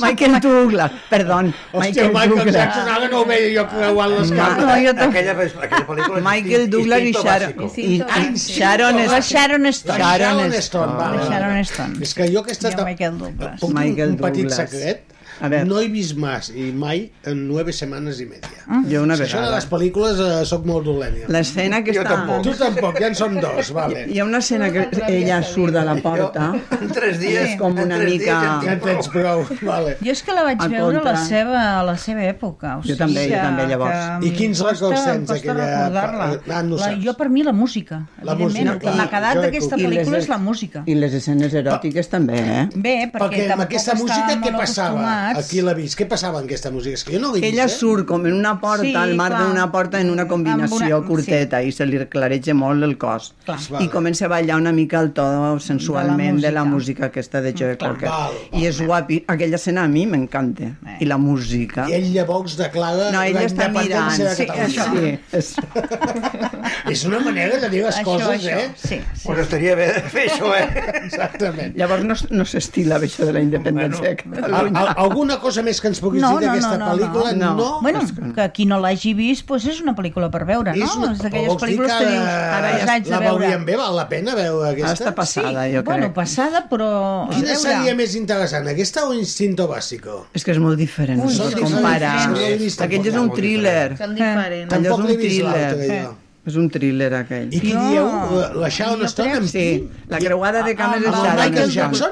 Michael 0.00 0.40
Douglas, 0.40 0.90
perdón. 1.08 1.54
Hòstia, 1.72 2.08
Michael, 2.12 2.52
Jackson, 2.52 2.88
ara 2.88 3.08
no 3.08 3.20
ho 3.20 3.24
veia 3.24 3.52
jo 3.62 3.64
creuant 3.70 4.10
les 4.18 4.32
cames. 4.32 4.66
No, 4.66 4.74
jo 4.82 4.94
tampoc. 4.98 5.14
Aquella, 5.14 5.32
aquella 5.62 5.86
pel·lícula... 5.86 6.20
Michael 6.26 6.68
Douglas 6.74 7.00
i 7.06 7.12
Sharon. 7.12 7.70
I, 7.76 8.02
Ah, 8.02 8.20
i 8.26 8.36
Sharon 8.36 8.98
és... 9.04 9.14
Sharon 9.30 9.66
Stone. 9.72 9.98
Sharon 10.02 10.20
Sharon 10.20 10.52
Stone. 10.52 10.62
Stone, 10.66 10.92
va, 10.98 11.08
La 11.08 11.16
va, 11.16 11.22
va. 11.22 11.30
Sharon 11.30 11.58
Stone. 11.70 11.98
És 12.02 12.14
que 12.18 12.28
jo 12.34 12.42
aquesta... 12.42 12.74
El 12.74 12.84
Michael 12.84 13.18
Douglas. 13.22 13.60
Puc 13.62 13.72
Michael 13.78 14.16
un 14.16 14.16
petit 14.26 14.50
Douglas. 14.50 14.56
secret? 14.74 15.15
A 15.40 15.48
veure. 15.48 15.64
no 15.68 15.80
he 15.80 15.88
vist 15.88 16.16
más 16.16 16.50
i 16.50 16.70
mai 16.72 17.10
en 17.24 17.46
nueve 17.48 17.72
setmanes 17.72 18.20
i 18.20 18.26
media. 18.26 18.64
Jo 18.90 19.02
una 19.02 19.14
Això 19.14 19.18
de 19.18 19.32
vegada. 19.42 19.54
les 19.56 19.66
pel·lícules 19.70 20.20
eh, 20.20 20.44
sóc 20.46 20.64
molt 20.66 20.84
dolent. 20.86 21.14
jo. 21.22 21.26
L'escena 21.32 21.82
que 21.84 21.92
Jo 21.92 22.00
està... 22.02 22.14
tampoc. 22.14 22.42
Tu 22.42 22.54
tampoc, 22.56 22.98
ja 23.00 23.06
en 23.08 23.14
som 23.14 23.34
dos, 23.40 23.70
vale. 23.72 24.06
Hi 24.08 24.18
ha 24.20 24.24
una 24.24 24.38
escena 24.38 24.70
que 24.72 24.88
ella 25.08 25.42
surt 25.42 25.72
de 25.74 25.82
la 25.84 25.96
porta 25.96 26.54
En 26.80 26.88
tres 26.92 27.18
dies... 27.20 27.50
És 27.50 27.56
com 27.60 27.76
en 27.76 27.84
una 27.84 27.96
tres 27.98 28.12
mica- 28.12 28.24
Dies 28.24 28.64
ja 28.64 28.72
en 28.72 28.72
en 28.72 28.80
tens 28.80 29.08
prou. 29.08 29.44
vale. 29.62 29.96
Jo 30.02 30.10
és 30.12 30.22
que 30.22 30.32
la 30.32 30.42
vaig 30.42 30.62
En 30.62 30.70
veure 30.70 30.96
a 30.98 31.02
la 31.02 31.10
contra. 31.12 31.24
seva, 31.26 31.80
a 31.80 31.82
la 31.84 31.96
seva 31.96 32.24
època. 32.24 32.78
O 32.78 32.82
Jo 32.82 32.96
també, 32.96 33.26
jo 33.28 33.36
també, 33.42 33.66
llavors. 33.66 34.20
que 34.20 34.26
I 34.26 34.30
quins 34.32 34.60
records 34.64 35.04
tens 35.04 35.28
d'aquella- 35.28 35.66
recordar-la. 35.66 36.40
Ah, 36.56 36.62
no 36.62 36.76
la, 36.76 36.90
jo, 37.02 37.14
per 37.16 37.28
mi, 37.28 37.42
la 37.42 37.52
música. 37.52 38.06
La 38.22 38.34
música, 38.34 38.78
clar. 38.78 38.94
m'ha 38.96 39.08
quedat 39.10 39.34
Jo 39.36 39.42
d'aquesta 39.42 39.76
pel·lícula 39.76 40.18
és 40.18 40.28
la 40.28 40.38
música. 40.38 40.82
i 40.86 40.94
les 40.94 41.12
escenes 41.14 41.52
eròtiques 41.54 42.08
també, 42.08 42.38
eh? 42.38 42.68
Bé, 42.74 43.10
perquè, 43.12 43.26
Perquè 43.26 43.52
amb 43.52 43.62
aquesta 43.62 43.94
música 43.94 44.40
què 44.42 44.52
passava? 44.56 45.25
Acostumats. 45.30 45.46
Aquí 45.52 45.60
l'ha 45.62 45.74
vist. 45.74 45.98
Què 45.98 46.06
passava 46.08 46.38
amb 46.40 46.46
aquesta 46.48 46.70
música? 46.70 46.94
És 46.94 47.04
que 47.04 47.12
jo 47.14 47.20
no 47.20 47.32
l'he 47.34 47.40
vist, 47.40 47.52
Ella 47.52 47.64
eh? 47.64 47.68
surt 47.68 48.06
com 48.06 48.26
en 48.26 48.32
una 48.34 48.54
porta, 48.60 48.82
Sí, 48.82 48.94
al 48.94 49.14
marc 49.16 49.38
d'una 49.38 49.70
porta, 49.72 50.00
en 50.00 50.10
una 50.10 50.26
combinació 50.28 50.98
una- 50.98 51.06
curteta, 51.06 51.62
i 51.62 51.72
se 51.72 51.86
li 51.86 51.98
clareja 52.06 52.54
molt 52.54 52.82
el 52.84 52.96
cos. 52.98 53.34
Clar. 53.44 53.82
I 53.82 53.88
comença 53.88 54.26
a 54.26 54.28
ballar 54.28 54.56
una 54.60 54.72
mica 54.72 55.00
el 55.00 55.12
to 55.12 55.58
sensualment 55.60 56.40
de 56.40 56.52
la 56.52 56.64
música. 56.64 56.76
música 56.76 57.06
aquesta 57.06 57.40
de 57.40 57.52
Joe 57.56 57.76
Cocker. 57.78 58.08
Val, 58.08 58.32
val. 58.52 58.60
I 58.62 58.66
és 58.66 58.80
guapi. 58.80 59.24
Aquella 59.28 59.56
escena 59.56 59.84
a 59.84 59.88
mi 59.88 60.06
m'encanta. 60.06 60.64
Eh. 60.64 60.96
I 61.00 61.04
la 61.06 61.16
música. 61.16 61.88
I 61.88 61.94
ell 61.94 62.12
llavors 62.12 62.56
declara 62.56 63.10
No, 63.10 63.22
ell 63.22 63.34
la 63.34 63.42
està 63.46 63.68
mirant. 63.70 64.12
independència 64.12 64.28
de 64.28 64.34
Sí, 64.36 64.46
Catalunya. 64.46 64.66
això. 64.76 64.86
Sí, 64.92 65.18
és... 65.36 65.56
És 66.90 67.04
una 67.04 67.18
manera 67.20 67.58
de 67.58 67.68
dir 67.70 67.82
les 67.84 67.96
Això, 67.96 68.04
coses, 68.04 68.28
això, 68.44 68.56
eh? 68.58 68.70
sí, 68.76 68.88
sí. 68.88 69.22
Pues 69.24 69.38
estaria 69.40 69.74
bé 69.78 69.86
fer 70.12 70.26
això, 70.30 70.52
eh? 70.54 70.66
Exactament. 71.04 71.74
Llavors 71.78 72.04
no, 72.04 72.14
no 72.30 72.44
s'estila 72.44 72.98
això 73.00 73.26
de 73.26 73.32
la 73.36 73.40
independència 73.42 74.02
de 74.02 74.10
Al, 74.10 74.16
Catalunya. 74.16 74.80
al, 74.80 74.88
alguna 75.16 75.38
cosa 75.40 75.62
més 75.64 75.80
que 75.80 75.88
ens 75.88 75.98
puguis 76.04 76.20
No, 76.22 76.34
dir 76.36 76.46
no, 76.46 76.52
d'aquesta 76.52 76.76
no, 76.76 76.84
no, 76.84 76.92
pel·lícula? 76.92 77.32
no. 77.36 77.50
no? 77.56 77.68
Bueno, 77.80 78.00
que 78.36 78.46
qui 78.52 78.66
no 78.68 78.78
l'hagi 78.82 79.14
vist, 79.16 79.46
doncs 79.48 79.64
és 79.72 79.80
una 79.80 79.94
pel·lícula 79.96 80.28
per 80.30 80.44
veure, 80.44 80.74
no? 80.76 80.84
És 80.84 80.96
una- 80.96 81.12
És 81.16 81.22
d'aquelles 81.24 81.56
pel·lícules 81.56 81.90
que, 81.90 82.04
que 82.04 82.10
dius, 82.10 82.28
ara 82.28 82.72
ja 82.76 82.84
ja 82.86 82.92
haig 82.92 83.04
de 83.04 83.10
la 83.10 83.18
veure. 83.24 83.38
veuríem 83.40 83.64
bé? 83.64 83.76
Val 83.80 83.96
la 83.96 84.08
pena 84.10 84.34
veure 84.36 84.68
aquesta? 84.74 84.92
Està 84.92 85.14
passada, 85.14 85.64
jo 85.72 85.80
crec. 85.80 85.84
Bueno, 85.86 86.12
passada, 86.12 86.66
però... 86.68 86.90
Quina 87.30 87.46
veure. 87.48 87.56
seria 87.64 87.94
més 87.94 88.14
interessant, 88.14 88.68
aquesta 88.68 89.06
o 89.08 89.14
Instinto 89.14 89.66
Básico? 89.68 90.26
És 90.34 90.44
que 90.44 90.52
és 90.52 90.58
molt 90.58 90.76
diferent, 90.76 91.18
no 91.18 91.24
Ui, 91.26 91.32
es 91.32 91.38
no 91.38 91.46
vist 91.46 92.80
Aquell 92.82 93.00
tampoc, 93.00 93.14
és 93.14 93.20
un 93.24 93.32
thriller. 93.32 93.96
Allò 93.98 94.52
és 94.52 94.68
Tampoc 94.68 94.98
un 95.00 95.06
l'he 95.06 95.16
vist 95.16 95.40
thriller. 95.40 96.25
És 96.46 96.54
un 96.54 96.68
thriller, 96.70 97.12
aquell. 97.14 97.48
I 97.52 97.58
qui 97.60 97.72
Jo- 97.72 97.88
dieu? 97.90 98.06
La- 98.38 98.52
La 98.54 98.68
Sharon 98.70 99.00
jo 99.00 99.06
Stone 99.10 99.30
crec- 99.32 99.38
amb 99.40 99.48
Sí, 99.50 99.88
la 100.08 100.18
creuada 100.18 100.62
de 100.62 100.76
cames 100.78 100.98
Amb 100.98 101.06
és 101.06 101.12
el 101.12 101.24
Sharon 101.24 101.44
Michael. 101.50 101.70
Jackson? 101.70 102.10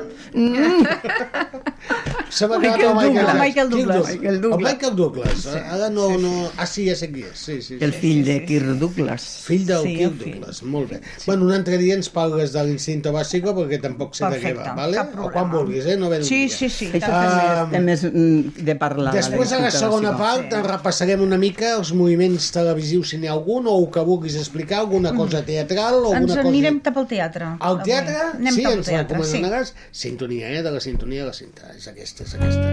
Se 2.35 2.49
m'ha 2.49 2.59
quedat 2.59 2.78
Michael 2.78 2.99
el 2.99 3.39
Michael 3.39 3.70
Douglas. 3.70 4.09
Michael 4.09 4.11
Douglas. 4.11 4.11
Michael 4.11 4.41
Douglas. 4.41 4.59
El 4.59 4.74
Michael 4.74 4.97
Douglas. 4.97 5.47
Ara 5.47 5.91
no, 5.91 6.18
no... 6.18 6.51
Ah, 6.57 6.66
sí, 6.66 6.87
ja 6.89 6.97
sé 6.99 7.12
qui 7.12 7.22
és. 7.22 7.37
Sí, 7.39 7.61
sí, 7.62 7.76
El 7.78 7.93
sí. 7.93 7.99
fill 8.01 8.24
de 8.26 8.41
Kirk 8.45 8.72
Douglas. 8.80 9.26
Fill 9.47 9.66
del 9.68 9.82
Sí, 9.85 9.93
Kirk 9.99 10.11
el 10.12 10.18
fill. 10.18 10.32
Douglas. 10.41 10.62
Molt 10.64 10.91
bé. 10.91 11.01
Bueno, 11.26 11.45
un 11.47 11.53
altre 11.55 11.78
dia 11.78 11.95
ens 11.95 12.09
parles 12.11 12.51
de 12.57 12.64
l'Instinto 12.66 13.12
Básico 13.14 13.55
perquè 13.55 13.78
tampoc 13.85 14.16
sé 14.18 14.24
de 14.24 14.30
què 14.41 14.51
Perfecte, 14.51 14.66
va, 14.66 14.74
vale? 14.74 14.99
O 15.22 15.30
quan 15.30 15.53
vulguis, 15.53 15.87
eh? 15.87 15.97
No 16.01 16.11
ve 16.11 16.24
Sí, 16.24 16.47
dia. 16.49 16.57
sí, 16.57 16.68
sí. 16.68 16.91
Això 16.93 17.12
Ah, 17.12 17.68
més, 17.78 18.03
mm, 18.03 18.64
de 18.66 18.74
parlar. 18.82 19.14
Després, 19.14 19.53
a 19.53 19.61
la 19.61 19.70
segona 19.70 20.16
part, 20.18 20.51
repassarem 20.66 21.20
una 21.22 21.39
mica 21.39 21.76
els 21.76 21.93
moviments 21.95 22.51
televisius, 22.51 23.11
si 23.14 23.18
n'hi 23.18 23.28
ha 23.30 23.32
algun, 23.37 23.68
o 23.68 23.78
el 23.78 23.91
que 23.95 24.01
vulguis 24.01 24.23
explicar, 24.32 24.78
alguna 24.80 25.12
cosa 25.14 25.44
teatral, 25.44 26.00
o 26.00 26.10
Mm. 26.14 26.16
Ens 26.16 26.16
alguna 26.16 26.36
cosa... 26.40 26.48
anirem 26.48 26.80
cap 26.80 26.96
al 26.96 27.06
teatre. 27.06 27.44
Al 27.60 27.76
avui. 27.76 27.84
teatre? 27.84 28.16
Anem 28.40 28.54
sí, 28.54 28.64
ens 28.64 28.86
teatre, 28.88 29.20
sí. 29.22 29.36
recomanaràs? 29.36 29.74
Sintonia, 29.92 30.48
eh? 30.48 30.62
De 30.64 30.70
la 30.72 30.80
sintonia 30.80 31.20
de 31.20 31.26
la 31.26 31.36
cinta. 31.36 31.68
És 31.76 31.88
aquesta, 31.92 32.24
és 32.24 32.34
aquesta. 32.40 32.68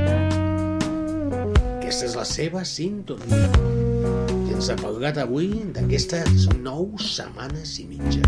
Aquesta 1.81 2.05
és 2.05 2.15
la 2.15 2.25
seva 2.25 2.63
sintonia. 2.63 3.90
Ens 4.62 4.68
ha 4.70 4.76
parlat 4.78 5.16
avui 5.18 5.47
d'aquestes 5.74 6.43
nou 6.62 6.84
setmanes 7.01 7.72
i 7.82 7.88
mitja. 7.89 8.22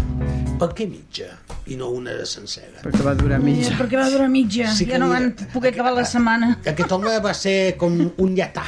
Per 0.58 0.72
què 0.74 0.88
mitja? 0.90 1.28
I 1.70 1.78
no 1.78 1.92
una 1.94 2.16
de 2.18 2.24
sencera. 2.26 2.80
Perquè 2.82 3.04
va 3.06 3.14
durar 3.20 3.38
mitja. 3.44 3.76
Perquè 3.78 4.00
va 4.00 4.08
durar 4.10 4.32
mitja. 4.34 4.72
Sí 4.72 4.80
Sí 4.80 4.88
que 4.90 4.96
ja 4.96 5.02
no 5.04 5.12
van 5.12 5.28
poder 5.54 5.76
acabar 5.76 5.92
la 5.94 6.08
setmana. 6.10 6.50
Aquest 6.74 6.90
home 6.98 7.14
va 7.22 7.36
ser 7.38 7.78
com 7.78 7.94
un 8.02 8.34
llatà. 8.34 8.66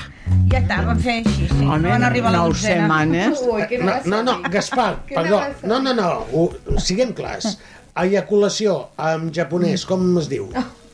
Ja 0.54 0.62
està, 0.62 0.78
van 0.86 1.02
fer 1.08 1.18
així, 1.24 1.50
sí. 1.56 1.58
Home, 1.66 1.90
van 1.90 2.06
arribar 2.06 2.30
a 2.30 2.38
la 2.38 2.44
nou 2.44 2.54
dotzena. 2.54 2.86
setmanes. 2.86 3.42
No, 3.82 3.98
no, 4.14 4.22
no, 4.30 4.38
Gaspar, 4.60 4.94
perdó. 5.10 5.42
No, 5.66 5.82
no, 5.82 5.98
no, 5.98 6.14
ho, 6.38 6.46
siguem 6.78 7.18
clars. 7.18 7.56
Eyaculació 7.98 8.78
en 9.10 9.32
japonès, 9.34 9.90
com 9.90 10.06
es 10.22 10.30
diu? 10.30 10.52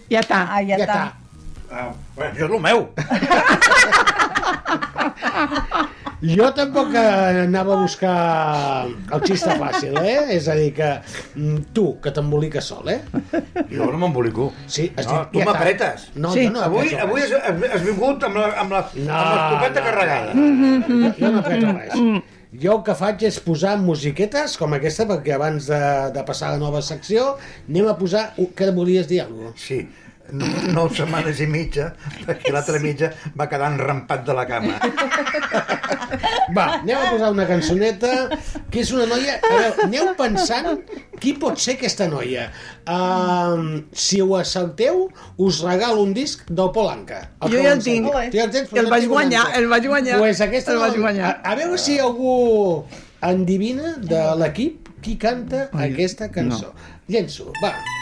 Ja 0.07 0.23
està. 0.23 0.45
Ah, 0.47 0.63
ja, 0.63 0.79
Ja 0.79 0.87
està. 0.87 1.03
està. 1.03 1.19
Ah, 1.67 1.91
bueno, 2.15 2.31
això 2.31 2.47
és 2.47 2.51
el 2.55 2.61
meu. 2.63 2.87
Jo 6.21 6.51
tampoc 6.53 6.91
eh, 6.93 7.43
anava 7.47 7.73
a 7.73 7.81
buscar 7.81 8.15
el 9.15 9.21
xista 9.25 9.55
fàcil, 9.57 9.95
eh? 10.05 10.35
És 10.35 10.45
a 10.51 10.55
dir, 10.59 10.67
que 10.77 10.89
mm, 11.35 11.71
tu, 11.73 11.85
que 12.03 12.11
t'emboliques 12.13 12.67
sol, 12.69 12.91
eh? 12.93 12.99
Jo 13.71 13.87
no 13.89 13.97
m'embolico. 14.03 14.51
Sí, 14.69 14.85
has 14.95 15.07
no, 15.09 15.15
dit, 15.23 15.31
tu 15.33 15.41
ja 15.41 15.47
m'apretes. 15.49 16.09
No, 16.15 16.29
Sí. 16.35 16.45
jo 16.45 16.51
no 16.53 16.61
Avui, 16.67 16.93
avui 16.93 17.23
has, 17.25 17.33
has, 17.41 17.81
vingut 17.87 18.21
amb 18.29 18.37
la- 18.37 18.51
amb 18.61 18.71
la- 18.77 18.83
No, 18.93 19.15
amb 19.17 19.33
l'escopeta 19.33 19.79
no, 19.79 19.85
carregada. 19.87 20.35
Jo, 20.35 21.11
jo 21.17 21.31
no 21.31 21.39
apreto 21.39 21.73
res. 21.79 22.21
Jo 22.61 22.73
el 22.77 22.83
que 22.83 22.93
faig 22.99 23.21
és 23.23 23.39
posar 23.39 23.77
musiquetes 23.79 24.57
com 24.59 24.73
aquesta, 24.75 25.05
perquè 25.07 25.33
abans 25.39 25.65
de, 25.71 25.81
de 26.13 26.23
passar 26.27 26.49
a 26.49 26.51
la 26.57 26.61
nova 26.61 26.81
secció 26.83 27.37
anem 27.69 27.87
a 27.87 27.97
posar... 27.97 28.33
Que 28.55 28.69
volies 28.75 29.07
dir 29.07 29.21
alguna 29.23 29.53
cosa? 29.53 29.63
Sí, 29.65 29.81
no, 29.87 30.10
nou 30.31 30.87
setmanes 30.95 31.39
i 31.43 31.47
mitja, 31.49 31.91
perquè 32.27 32.51
l'altra 32.53 32.79
mitja 32.79 33.11
va 33.37 33.47
quedar 33.51 33.71
enrampat 33.73 34.23
de 34.27 34.35
la 34.37 34.45
cama. 34.49 34.77
Va, 36.55 36.65
anem 36.81 36.97
a 36.97 37.05
posar 37.11 37.29
una 37.31 37.45
cançoneta 37.47 38.09
que 38.71 38.81
és 38.83 38.91
una 38.95 39.05
noia... 39.09 39.37
A 39.39 39.51
veure, 39.53 39.85
aneu 39.85 40.09
pensant 40.19 40.81
qui 41.21 41.33
pot 41.39 41.59
ser 41.61 41.77
aquesta 41.77 42.07
noia. 42.11 42.49
Uh, 42.83 43.81
si 43.95 44.19
ho 44.23 44.33
acerteu, 44.39 45.05
us 45.39 45.61
regalo 45.65 46.03
un 46.03 46.13
disc 46.17 46.43
del 46.49 46.71
Polanca. 46.75 47.21
Jo 47.47 47.61
ja 47.63 47.75
el 47.77 47.83
tinc. 47.85 48.09
Tu 48.33 48.39
ja 48.39 48.47
el 48.49 48.53
tens, 48.55 48.73
El 48.75 48.89
no 48.89 48.93
vaig 48.95 49.07
guanyar, 49.11 49.45
el 49.59 49.69
vaig 49.71 49.87
guanyar. 49.91 50.19
Pues 50.19 50.41
aquesta 50.43 50.75
El 50.75 50.81
no- 50.81 50.85
vaig 50.89 50.99
guanyar. 50.99 51.31
A, 51.31 51.53
a 51.53 51.59
veure 51.59 51.79
si 51.79 51.97
algú 52.03 52.35
endivina 53.21 53.95
de 54.01 54.21
l'equip 54.41 54.91
qui 55.01 55.15
canta 55.21 55.69
Ai, 55.73 55.91
aquesta 55.93 56.29
cançó. 56.33 56.73
Llenço, 57.11 57.51
va. 57.63 57.71
Come 57.71 58.00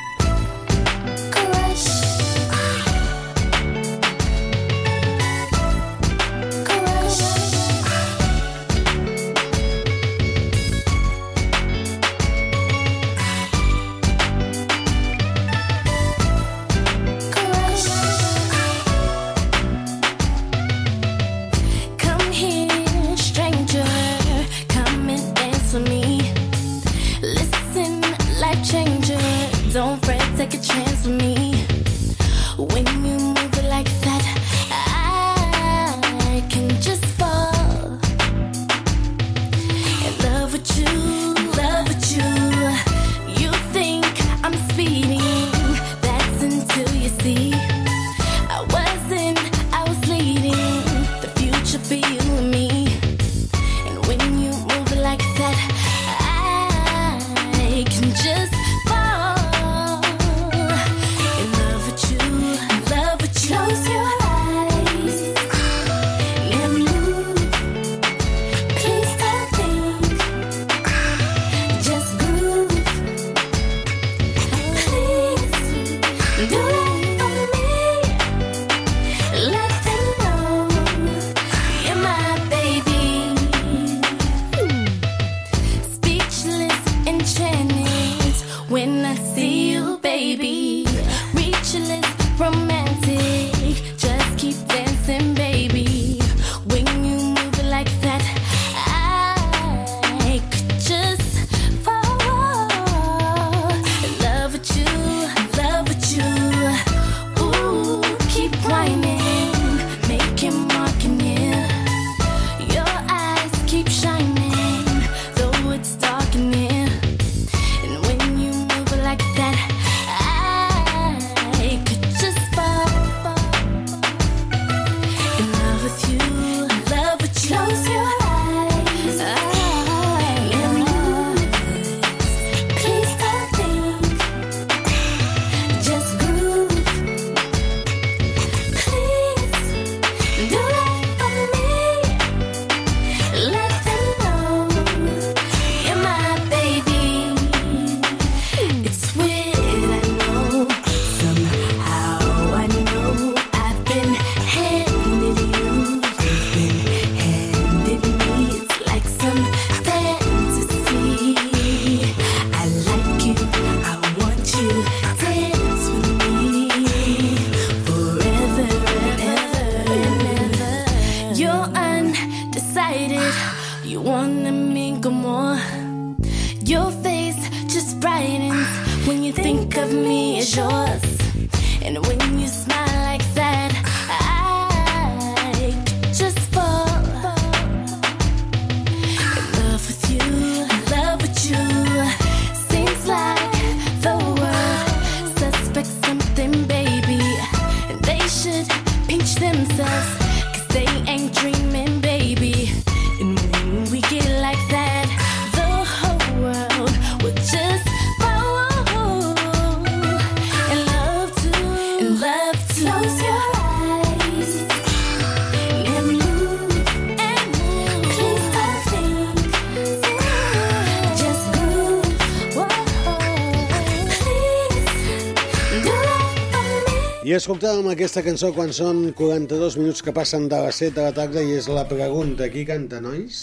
escoltàvem 227.50 227.88
aquesta 227.90 228.22
cançó 228.22 228.52
quan 228.54 228.70
són 228.78 229.08
42 229.18 229.78
minuts 229.80 230.04
que 230.06 230.12
passen 230.14 230.44
de 230.52 230.58
les 230.68 230.78
7 230.84 230.94
de 231.00 231.06
la 231.08 231.14
tarda 231.18 231.42
i 231.42 231.56
és 231.58 231.66
la 231.74 231.82
pregunta. 231.90 232.46
Qui 232.54 232.62
canta, 232.68 233.00
nois? 233.02 233.40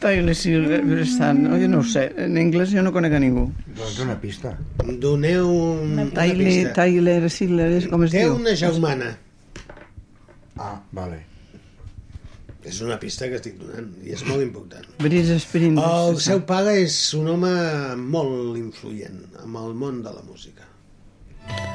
Tyler 0.00 0.32
Silverstein, 0.34 1.42
no, 1.44 1.58
jo 1.60 1.68
no 1.68 1.82
ho 1.82 1.84
sé. 1.84 2.06
En 2.24 2.38
anglès 2.40 2.72
jo 2.72 2.80
no 2.80 2.92
conec 2.94 3.12
a 3.12 3.20
ningú. 3.20 3.50
Doncs 3.76 3.98
una 4.06 4.16
pista. 4.22 4.54
Doneu 5.04 5.52
una 5.52 6.06
Tyler, 6.08 6.48
pista. 6.48 6.72
Tyler 6.80 7.28
Silver, 7.28 7.68
com 7.92 8.08
es 8.08 8.16
Té 8.16 8.24
diu? 8.24 8.38
una 8.40 8.56
germana. 8.56 9.12
Ah, 10.56 10.80
vale. 10.96 11.20
És 12.64 12.80
una 12.80 12.96
pista 12.96 13.28
que 13.28 13.36
estic 13.42 13.60
donant 13.60 13.92
i 14.06 14.16
és 14.16 14.24
molt 14.24 14.40
important. 14.40 14.88
El 15.04 16.20
seu 16.24 16.44
pare 16.48 16.78
és 16.80 16.98
un 17.20 17.28
home 17.36 17.54
molt 18.08 18.56
influent 18.56 19.26
amb 19.44 19.66
el 19.66 19.74
món 19.76 20.00
de 20.00 20.16
la 20.16 20.24
música. 20.24 20.71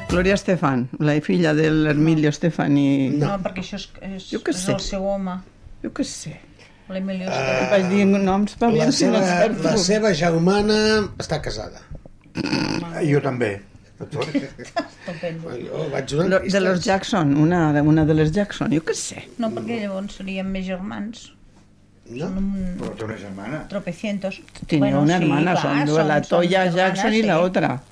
Gloria 0.08 0.34
Estefan, 0.34 0.88
la 1.00 1.20
filla 1.20 1.52
de 1.54 1.70
l'Emilio 1.70 2.30
Stefani. 2.32 3.10
No, 3.20 3.34
perquè 3.44 3.60
això 3.60 3.76
és, 3.76 3.88
és, 4.00 4.28
Jo 4.32 4.40
què 4.40 4.54
és 4.54 4.62
sé. 4.64 4.72
el 4.72 4.80
seu 4.80 5.04
home, 5.06 5.34
Jo 5.82 5.90
què 5.92 6.04
sé. 6.04 6.38
l'Emilio 6.88 7.28
Ah. 7.28 7.36
Estefan. 7.36 7.70
Vaig 7.74 7.88
dir 7.92 8.06
noms 8.06 8.54
per 8.56 8.70
La 8.72 8.90
si 8.90 9.04
no 9.06 9.18
seva, 9.18 9.18
encerto. 9.20 9.62
la 9.68 9.76
seva 9.76 10.12
germana 10.14 10.78
està 11.18 11.42
casada. 11.42 11.82
Jo 13.04 13.20
també. 13.20 13.60
Estupendo. 14.00 15.50
Jo 15.50 15.88
vaig 15.92 16.06
De 16.52 16.60
los 16.60 16.84
Jackson, 16.84 17.36
una, 17.36 17.82
una 17.82 18.04
de 18.06 18.14
les 18.14 18.32
Jackson, 18.32 18.70
jo 18.72 18.80
què 18.84 18.94
sé. 18.94 19.24
No, 19.38 19.50
perquè 19.50 19.80
llavors 19.82 20.14
serien 20.20 20.46
més 20.50 20.64
germans. 20.66 21.32
No? 22.08 22.26
Un 22.40 22.76
Però 22.80 22.94
té 22.96 23.04
una 23.04 23.16
germana. 23.18 23.68
tropecientos. 23.68 24.40
Tenía 24.66 24.96
una 24.98 25.16
hermana, 25.16 25.52
clar, 25.52 25.62
son 25.62 25.84
dos, 25.86 26.06
la 26.06 26.22
Toya 26.22 26.66
Jackson 26.70 27.12
y 27.12 27.22
la 27.22 27.36
sí. 27.36 27.42
otra. 27.42 27.82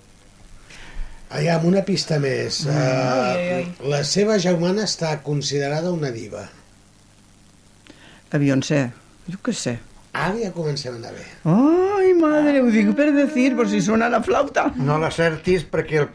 Allà, 1.34 1.56
amb 1.56 1.66
una 1.66 1.82
pista 1.86 2.20
més. 2.22 2.60
Mm. 2.66 2.70
Uh, 2.70 3.32
Ui, 3.34 3.48
ui, 3.56 3.90
la 3.92 4.02
seva 4.06 4.36
germana 4.42 4.84
està 4.86 5.16
considerada 5.26 5.90
una 5.94 6.12
diva. 6.14 6.44
La 8.32 8.38
Beyoncé, 8.42 8.84
jo 9.30 9.40
què 9.42 9.54
sé. 9.54 9.76
Ara 10.16 10.38
ja 10.40 10.52
comencem 10.54 10.94
a 10.94 11.00
anar 11.00 11.12
bé. 11.12 11.26
Ai, 11.52 12.12
madre, 12.16 12.62
ho 12.62 12.70
dic 12.72 12.92
per 12.96 13.10
decir, 13.14 13.50
por 13.58 13.68
si 13.68 13.82
suena 13.84 14.08
la 14.12 14.22
flauta. 14.24 14.70
No 14.78 14.96
l'acertis 15.02 15.66
perquè 15.68 15.98
el, 16.04 16.08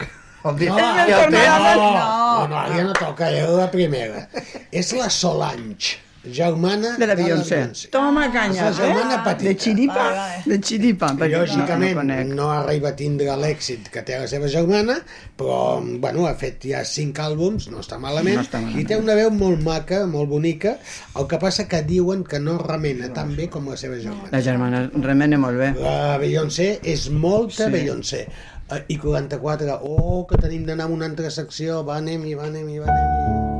el 0.49 0.55
dia... 0.57 0.71
No, 0.73 0.79
el 0.79 1.11
no, 1.11 1.19
tens. 1.35 1.59
no, 1.59 1.75
no, 1.77 2.47
no, 2.49 2.61
ara 2.63 2.79
ja 2.79 2.85
no 2.87 2.95
toca, 2.97 3.29
era 3.29 3.51
la 3.59 3.67
primera. 3.73 4.25
És 4.71 4.89
la 4.97 5.11
Solange, 5.13 5.99
germana 6.23 6.97
De 6.97 7.07
la 7.07 7.15
Beyoncé. 7.15 7.71
Toma 7.91 8.31
canya. 8.31 8.69
La 8.69 8.73
germana 8.73 9.15
eh? 9.15 9.21
petita. 9.25 9.49
De 9.49 9.55
xiripa, 9.57 9.95
vale. 10.11 10.43
de 10.45 10.57
xiripa. 10.61 11.07
perquè 11.17 11.39
Lògicament 11.41 11.95
no, 11.95 12.03
no 12.03 12.35
no 12.35 12.49
arriba 12.51 12.89
a 12.89 12.95
tindre 12.95 13.35
l'èxit 13.41 13.89
que 13.89 14.03
té 14.05 14.19
la 14.19 14.27
seva 14.27 14.47
germana, 14.47 14.99
però 15.37 15.81
bueno, 15.81 16.27
ha 16.27 16.35
fet 16.35 16.63
ja 16.69 16.83
cinc 16.85 17.17
àlbums, 17.19 17.69
no 17.71 17.79
està 17.81 17.97
malament, 17.99 18.35
No 18.37 18.45
està 18.45 18.61
malament. 18.61 18.81
i 18.81 18.85
té 18.85 18.97
una 18.97 19.15
veu 19.17 19.31
molt 19.31 19.61
maca, 19.65 20.05
molt 20.05 20.29
bonica, 20.29 20.77
el 21.17 21.27
que 21.27 21.39
passa 21.41 21.67
que 21.67 21.81
diuen 21.83 22.23
que 22.23 22.39
no 22.39 22.57
remena 22.59 23.11
tan 23.13 23.35
bé 23.35 23.49
com 23.49 23.67
la 23.69 23.77
seva 23.77 23.97
germana. 23.97 24.29
La 24.31 24.41
germana 24.41 24.89
remena 24.93 25.37
molt 25.41 25.57
bé. 25.57 25.73
La 25.81 26.17
Beyoncé 26.21 26.79
és 26.83 27.09
molta 27.09 27.65
Sí. 27.65 27.71
Beyoncé. 27.71 28.27
Eh, 28.71 28.83
I 28.87 28.97
44, 28.97 29.79
oh, 29.83 30.25
que 30.27 30.37
tenim 30.37 30.65
d'anar 30.65 30.85
a 30.85 30.93
una 30.93 31.05
altra 31.05 31.29
secció, 31.29 31.83
va, 31.83 31.97
anem-hi, 31.97 32.35
va, 32.35 32.45
anem-hi, 32.45 32.79
va, 32.79 32.85
anem-hi. 32.87 33.50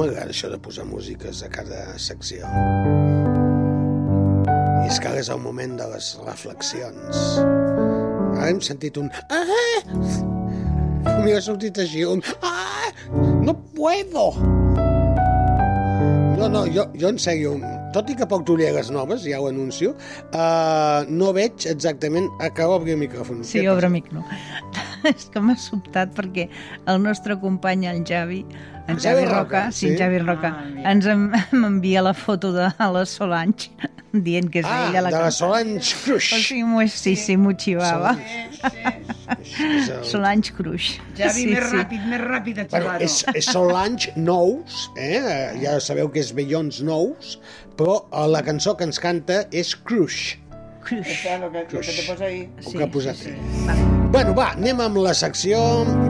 M'agrada 0.00 0.32
això 0.32 0.48
de 0.48 0.56
posar 0.62 0.86
músiques 0.88 1.42
a 1.44 1.50
cada 1.52 1.80
secció. 2.00 2.48
I 4.80 4.88
és 4.88 5.00
que 5.00 5.10
ara 5.10 5.20
és 5.20 5.28
el 5.32 5.42
moment 5.42 5.76
de 5.76 5.88
les 5.92 6.14
reflexions. 6.24 7.20
Ara 8.38 8.48
hem 8.48 8.62
sentit 8.64 8.96
un... 9.00 9.10
Ah! 9.28 9.90
M'hi 11.20 11.36
ha 11.36 11.42
sortit 11.44 11.82
així 11.84 12.06
un... 12.08 12.24
Ah! 12.40 12.88
No 13.44 13.56
puedo! 13.76 14.30
No, 16.40 16.48
no, 16.48 16.64
jo, 16.72 16.86
jo 16.96 17.10
en 17.12 17.20
sèrio, 17.20 17.52
tot 17.92 18.08
i 18.08 18.14
que 18.16 18.24
porto 18.24 18.54
ulleres 18.56 18.88
noves, 18.94 19.26
ja 19.28 19.42
ho 19.42 19.50
anuncio, 19.50 19.92
uh, 20.32 21.04
no 21.12 21.34
veig 21.36 21.66
exactament 21.68 22.30
a 22.40 22.48
què 22.56 22.64
obri 22.64 22.94
el 22.96 23.02
micròfon. 23.02 23.42
Sí, 23.44 23.66
obre 23.68 23.90
passa? 23.90 23.92
mic 23.92 24.08
no. 24.16 24.24
És 25.10 25.28
que 25.32 25.42
m'ha 25.44 25.58
sobtat 25.60 26.16
perquè 26.16 26.46
el 26.88 27.02
nostre 27.04 27.36
company, 27.44 27.84
el 27.92 28.00
Javi, 28.08 28.46
en 28.90 28.98
Javi 28.98 29.22
Javi 29.22 29.24
Roca, 29.26 29.38
Roca, 29.40 29.72
sí, 29.72 29.78
sí? 29.78 29.88
en 29.92 29.98
Javi 29.98 30.18
Roca, 30.18 30.50
ens 30.92 31.06
en- 31.06 31.30
m'envia 31.60 32.02
la 32.02 32.12
foto 32.14 32.52
de 32.52 32.68
la 32.78 33.04
Solange 33.06 33.70
dient 34.12 34.48
que 34.50 34.58
és 34.60 34.66
Ah, 34.66 34.88
ella 34.90 35.02
la 35.06 35.10
de 35.14 35.18
la. 35.22 35.30
Solange 35.30 35.94
Crush. 36.04 36.32
O 36.34 36.38
sigui, 36.42 36.64
m'ho- 36.66 36.88
sí, 36.90 37.14
sí, 37.16 37.36
m'ho 37.38 37.52
xivava. 37.54 38.16
Solange 40.02 40.52
Cruix. 40.56 40.98
Javi, 41.16 41.44
sí, 41.44 41.46
més 41.52 41.68
sí. 41.70 41.76
ràpid, 41.78 42.04
més 42.10 42.20
ràpid, 42.24 42.58
a 42.64 42.66
Bueno, 42.72 42.96
és, 43.06 43.20
és 43.34 43.46
Solange 43.46 44.12
Nous, 44.16 44.80
eh? 44.98 45.54
ja 45.62 45.78
sabeu 45.80 46.10
que 46.10 46.20
és 46.24 46.32
Beyonce 46.34 46.82
Nous, 46.84 47.36
però 47.78 48.00
eh, 48.10 48.26
la 48.34 48.42
cançó 48.46 48.74
que 48.76 48.84
ens 48.88 48.98
canta 49.02 49.44
és 49.52 49.74
Crush, 49.76 50.36
Cruix. 50.84 51.24
Lo 51.40 51.50
que, 51.52 51.64
lo 51.70 51.80
que 51.80 51.92
te 51.92 52.02
posa 52.08 52.24
ahí. 52.24 52.48
el 52.66 52.72
que 52.72 52.82
ha 52.84 52.90
posat 52.90 53.14
sí, 53.16 53.30
sí. 53.36 53.99
Bueno, 54.10 54.32
va, 54.34 54.48
anem 54.56 54.80
amb 54.82 54.96
la 54.98 55.12
secció 55.14 55.60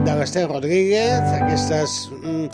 de 0.07 0.13
l'Ester 0.17 0.47
Rodríguez, 0.49 1.21
aquestes... 1.35 1.93
Mm, 2.17 2.47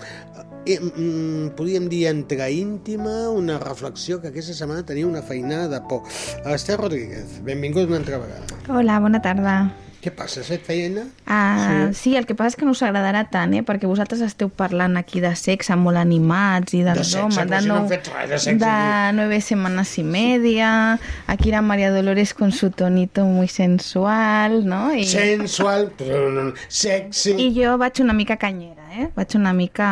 eh, 0.67 0.75
mm, 0.81 1.53
podríem 1.55 1.87
dir 1.87 2.01
entre 2.09 2.49
íntima, 2.51 3.29
una 3.31 3.55
reflexió 3.61 4.19
que 4.19 4.27
aquesta 4.27 4.51
setmana 4.57 4.83
tenia 4.85 5.07
una 5.07 5.23
feinada 5.23 5.69
de 5.71 5.81
por. 5.87 6.03
Esther 6.51 6.81
Rodríguez, 6.83 7.39
benvingut 7.47 7.87
una 7.87 8.03
altra 8.03 8.19
vegada. 8.25 8.63
Hola, 8.67 8.99
bona 8.99 9.23
tarda. 9.23 9.59
Què 9.97 10.11
passa, 10.13 10.39
has 10.43 10.47
fet 10.51 10.61
feina? 10.63 11.01
Uh, 11.25 11.87
sí. 11.91 12.11
sí, 12.11 12.15
el 12.15 12.27
que 12.29 12.35
passa 12.37 12.53
és 12.53 12.55
que 12.59 12.65
no 12.67 12.71
us 12.75 12.83
agradarà 12.85 13.23
tant, 13.33 13.55
eh? 13.57 13.63
perquè 13.65 13.89
vosaltres 13.89 14.21
esteu 14.21 14.47
parlant 14.53 14.95
aquí 14.99 15.19
de 15.23 15.31
sexe 15.35 15.75
molt 15.75 15.97
animats 15.97 16.75
i 16.77 16.83
de, 16.85 16.93
De 16.93 17.01
però 17.01 17.25
de, 17.49 17.61
si 17.63 17.67
no 17.67 17.79
fet 17.89 18.09
res 18.13 18.29
de 18.29 18.37
sexe 18.43 18.59
de 18.61 18.69
aquí. 18.69 19.15
nueve 19.17 19.41
semanas 19.41 19.97
y 19.97 20.03
media, 20.03 20.99
aquí 21.25 21.49
era 21.49 21.61
María 21.61 21.91
Dolores 21.91 22.33
con 22.33 22.51
su 22.51 22.69
tonito 22.69 23.25
muy 23.25 23.47
sensual, 23.47 24.65
no? 24.67 24.93
I, 24.93 25.03
Sensual, 25.03 25.91
però 25.97 26.29
no- 26.31 26.53
sexy... 26.69 27.33
I 27.41 27.49
jo 27.57 27.77
vaig 27.81 27.99
una 28.05 28.13
mica 28.13 28.37
canyera, 28.37 28.85
eh? 28.93 29.09
Vaig 29.15 29.35
una 29.35 29.51
mica... 29.53 29.89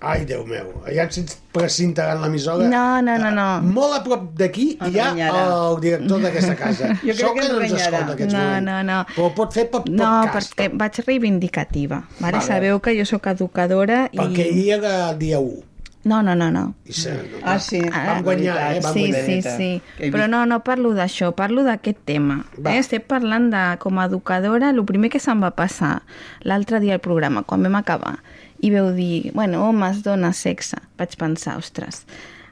Ai, 0.00 0.24
Déu 0.28 0.42
meu, 0.44 0.82
allà 0.84 1.06
ens 1.06 1.36
precintaran 1.54 2.20
l'emissora. 2.20 2.66
No, 2.68 3.00
no, 3.00 3.14
no, 3.18 3.30
no. 3.32 3.46
Molt 3.64 3.94
a 3.96 4.00
prop 4.04 4.26
d'aquí 4.36 4.66
hi 4.76 4.98
ha 5.00 5.10
el 5.14 5.78
director 5.80 6.20
d'aquesta 6.20 6.56
casa. 6.60 6.90
Jo 7.06 7.14
crec 7.14 7.20
Sóc 7.22 7.34
que 7.38 7.46
que 7.46 7.52
no 7.52 7.60
ens 7.62 7.72
escolta 7.78 8.12
aquests 8.12 8.34
No, 8.34 8.40
moments. 8.42 8.66
no, 8.68 8.82
no. 8.90 8.98
Però 9.14 9.30
pot 9.38 9.54
fer 9.56 9.68
per 9.72 9.84
No, 9.88 10.10
podcast. 10.26 10.52
perquè 10.58 10.68
vaig 10.76 10.98
reivindicativa. 11.06 12.02
Vale? 12.18 12.32
Vale. 12.36 12.42
Sabeu 12.46 12.80
que 12.84 12.96
jo 12.98 13.06
sóc 13.08 13.26
educadora 13.32 14.08
i... 14.12 14.18
Perquè 14.18 14.50
hi 14.52 14.66
era 14.76 14.96
el 15.12 15.18
dia 15.22 15.40
1. 15.40 15.62
No, 16.04 16.18
no, 16.22 16.34
no, 16.36 16.50
no. 16.52 16.74
I 16.84 16.92
se... 16.92 17.14
Ah, 17.42 17.56
sí. 17.58 17.78
Ah, 17.90 18.02
Vam 18.10 18.24
guanyar, 18.26 18.58
eh? 18.74 18.80
Vam 18.84 18.92
sí, 18.92 19.06
guanyar. 19.08 19.24
sí, 19.24 19.80
sí. 19.96 20.10
Però 20.12 20.26
no, 20.28 20.42
no 20.44 20.58
parlo 20.60 20.90
d'això, 20.92 21.30
parlo 21.32 21.64
d'aquest 21.64 22.02
tema. 22.04 22.42
Va. 22.60 22.74
Eh? 22.74 22.82
Estem 22.84 23.00
parlant 23.08 23.48
de, 23.54 23.62
com 23.80 23.96
a 23.98 24.04
educadora, 24.10 24.68
el 24.68 24.84
primer 24.84 25.08
que 25.08 25.16
se'm 25.22 25.40
va 25.40 25.54
passar 25.56 26.02
l'altre 26.44 26.82
dia 26.84 26.98
al 26.98 27.00
programa, 27.00 27.40
quan 27.48 27.64
vam 27.64 27.80
acabar, 27.80 28.18
i 28.64 28.70
veu 28.72 28.88
dir, 28.96 29.32
bueno, 29.36 29.66
homes, 29.68 30.00
dones, 30.06 30.40
sexe. 30.46 30.78
Vaig 30.96 31.18
pensar, 31.20 31.58
ostres, 31.60 32.04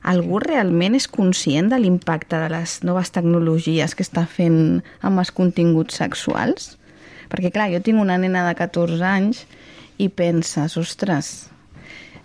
algú 0.04 0.42
realment 0.42 0.96
és 0.98 1.08
conscient 1.08 1.70
de 1.72 1.78
l'impacte 1.80 2.36
de 2.36 2.50
les 2.52 2.80
noves 2.84 3.12
tecnologies 3.14 3.94
que 3.96 4.04
està 4.04 4.26
fent 4.28 4.82
amb 5.00 5.22
els 5.22 5.32
continguts 5.32 5.96
sexuals? 6.02 6.74
Perquè, 7.32 7.52
clar, 7.54 7.70
jo 7.72 7.80
tinc 7.80 8.02
una 8.02 8.18
nena 8.20 8.44
de 8.44 8.52
14 8.58 9.00
anys 9.08 9.46
i 10.02 10.10
penses, 10.12 10.76
ostres, 10.76 11.32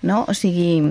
no? 0.04 0.26
O 0.28 0.36
sigui, 0.36 0.82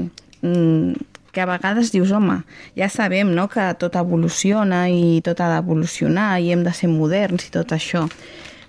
mm, 0.41 0.97
perquè 1.29 1.45
a 1.45 1.51
vegades 1.51 1.93
dius, 1.93 2.15
home, 2.17 2.41
ja 2.79 2.89
sabem 2.89 3.35
no, 3.37 3.45
que 3.53 3.69
tot 3.77 4.01
evoluciona 4.01 4.87
i 4.89 5.21
tot 5.21 5.43
ha 5.45 5.51
d'evolucionar 5.53 6.39
i 6.41 6.49
hem 6.55 6.65
de 6.65 6.73
ser 6.73 6.89
moderns 6.89 7.45
i 7.45 7.53
tot 7.53 7.77
això. 7.77 8.07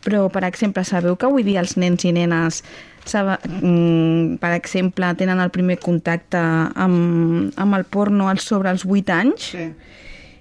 Però, 0.03 0.27
per 0.31 0.43
exemple, 0.43 0.83
sabeu 0.83 1.15
que 1.15 1.27
avui 1.27 1.43
dia 1.47 1.63
els 1.63 1.77
nens 1.79 2.03
i 2.03 2.11
nenes 2.11 2.63
per 3.11 4.53
exemple, 4.55 5.11
tenen 5.19 5.39
el 5.43 5.51
primer 5.53 5.79
contacte 5.83 6.39
amb, 6.39 7.53
amb 7.55 7.77
el 7.77 7.85
porno 7.89 8.29
als 8.31 8.47
sobre 8.47 8.73
els 8.73 8.85
8 8.85 9.13
anys? 9.17 9.51
Sí. 9.53 9.67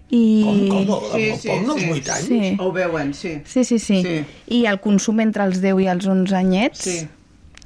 I... 0.07 0.23
Com, 0.71 0.87
com? 0.87 1.11
Sí, 1.17 1.27
sí, 1.41 1.49
porno 1.51 1.75
als 1.75 1.89
8 1.91 2.15
anys? 2.15 2.29
Sí. 2.29 2.55
Ho 2.63 2.71
veuen, 2.73 3.13
sí. 3.15 3.37
Sí, 3.45 3.65
sí, 3.65 3.79
sí, 3.83 4.03
Sí. 4.05 4.17
I 4.59 4.65
el 4.71 4.81
consum 4.81 5.21
entre 5.25 5.47
els 5.49 5.61
10 5.65 5.83
i 5.83 5.91
els 5.93 6.07
11 6.07 6.37
anyets... 6.39 6.87
Sí. 6.87 6.99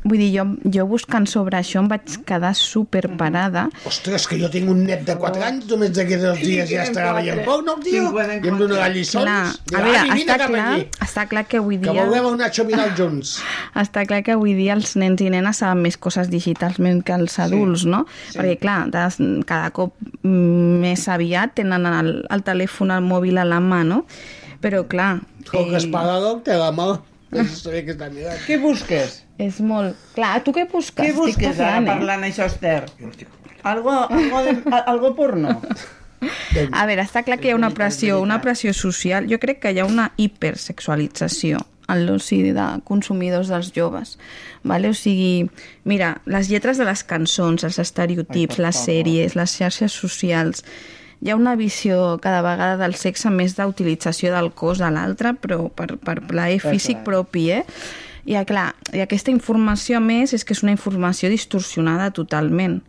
Vull 0.00 0.16
dir, 0.16 0.30
jo, 0.32 0.44
jo 0.72 0.86
buscant 0.88 1.26
sobre 1.28 1.58
això 1.58 1.82
em 1.82 1.88
vaig 1.90 2.14
quedar 2.24 2.54
superparada. 2.56 3.66
Ostres, 3.88 4.24
que 4.30 4.38
jo 4.40 4.48
tinc 4.52 4.70
un 4.72 4.84
net 4.88 5.02
de 5.04 5.16
4 5.20 5.44
anys, 5.44 5.66
només 5.68 5.92
d'aquests 5.92 6.24
dos 6.24 6.40
dies 6.40 6.70
ja 6.70 6.86
estarà 6.86 7.12
veient 7.18 7.42
porno, 7.44 7.74
el 7.76 7.84
tio, 7.84 8.06
i 8.16 8.48
em 8.48 8.56
donarà 8.56 8.88
lliçons. 8.94 9.26
Clar, 9.26 9.42
a 9.52 9.82
veure, 9.84 9.98
"Avi, 9.98 10.14
vine 10.22 10.32
està 10.32 10.46
clar, 10.46 10.78
està 11.04 11.26
clar 11.28 11.44
que 11.50 11.60
avui 11.60 11.76
que 11.76 11.90
dia... 11.90 12.06
veurem 12.06 12.30
un 12.30 12.38
Nacho 12.40 12.64
Vidal 12.64 12.94
junts. 12.96 13.34
Està 13.84 14.06
clar 14.08 14.22
que 14.24 14.32
avui 14.32 14.54
dia 14.56 14.72
els 14.74 14.96
nens 14.96 15.20
i 15.20 15.28
nenes 15.30 15.60
saben 15.60 15.82
més 15.84 15.96
coses 15.96 16.30
digitals 16.32 16.78
més 16.78 17.02
que 17.04 17.12
els 17.12 17.38
adults, 17.38 17.84
no? 17.84 18.06
sí. 18.30 18.38
Perquè, 18.38 18.56
clar, 18.64 18.88
cada 19.46 19.70
cop 19.76 19.94
més 20.24 21.06
aviat 21.08 21.54
tenen 21.60 21.86
el, 21.86 22.12
el 22.30 22.42
telèfon, 22.46 22.90
el 22.96 23.04
mòbil 23.04 23.38
a 23.38 23.44
la 23.44 23.60
mà, 23.60 23.84
no? 23.84 24.04
Però, 24.60 24.84
clar... 24.88 25.20
Com 25.50 25.70
que 25.70 25.76
es 25.80 25.86
paga 25.92 26.18
l'oc, 26.20 26.44
té 26.44 26.56
la 26.56 26.70
mà. 26.72 26.90
A 27.30 27.44
mirant. 28.10 28.38
Què 28.46 28.58
busques? 28.60 29.20
És 29.40 29.60
molt... 29.64 29.96
Clar, 30.16 30.34
tu 30.44 30.52
què 30.56 30.66
busques? 30.68 31.00
Què 31.00 31.16
busques 31.16 31.60
ara 31.62 31.80
eh? 31.80 31.86
parlant 31.88 32.26
això, 32.28 32.48
Esther? 32.50 32.84
Algo, 33.62 33.94
algo, 34.08 34.44
de, 34.44 34.54
algo 34.84 35.14
porno? 35.16 35.56
A 36.76 36.84
veure, 36.84 37.06
està 37.06 37.22
clar 37.24 37.38
que 37.40 37.48
hi 37.48 37.54
ha 37.54 37.56
una 37.56 37.70
pressió, 37.72 38.18
una 38.20 38.40
pressió 38.44 38.74
social. 38.76 39.28
Jo 39.30 39.38
crec 39.40 39.62
que 39.62 39.72
hi 39.72 39.80
ha 39.80 39.88
una 39.88 40.10
hipersexualització 40.20 41.62
en 41.90 42.04
l'oci 42.06 42.42
de 42.54 42.66
consumidors 42.86 43.48
dels 43.50 43.72
joves. 43.74 44.16
Vale? 44.62 44.92
O 44.92 44.96
sigui, 44.96 45.48
mira, 45.88 46.18
les 46.28 46.50
lletres 46.52 46.78
de 46.78 46.86
les 46.86 47.02
cançons, 47.08 47.64
els 47.64 47.80
estereotips, 47.82 48.60
Ai, 48.60 48.66
les 48.68 48.86
sèries, 48.88 49.38
les 49.40 49.60
xarxes 49.60 50.00
socials... 50.04 50.64
Hi 51.20 51.28
ha 51.28 51.34
una 51.36 51.52
visió 51.52 52.14
cada 52.24 52.38
vegada 52.40 52.78
del 52.80 52.94
sexe 52.96 53.28
més 53.28 53.52
d'utilització 53.52 54.30
del 54.32 54.46
cos 54.56 54.78
de 54.80 54.88
l'altre, 54.88 55.34
però 55.36 55.66
per, 55.68 55.98
per 56.00 56.14
plaer 56.24 56.62
físic 56.64 57.02
propi, 57.04 57.42
eh? 57.58 57.58
I, 58.24 58.36
ah, 58.36 58.44
clar, 58.44 58.74
I 58.92 59.02
aquesta 59.04 59.32
informació, 59.32 60.00
més, 60.04 60.34
és 60.36 60.44
que 60.44 60.54
és 60.56 60.62
una 60.64 60.74
informació 60.74 61.30
distorsionada 61.32 62.10
totalment. 62.16 62.80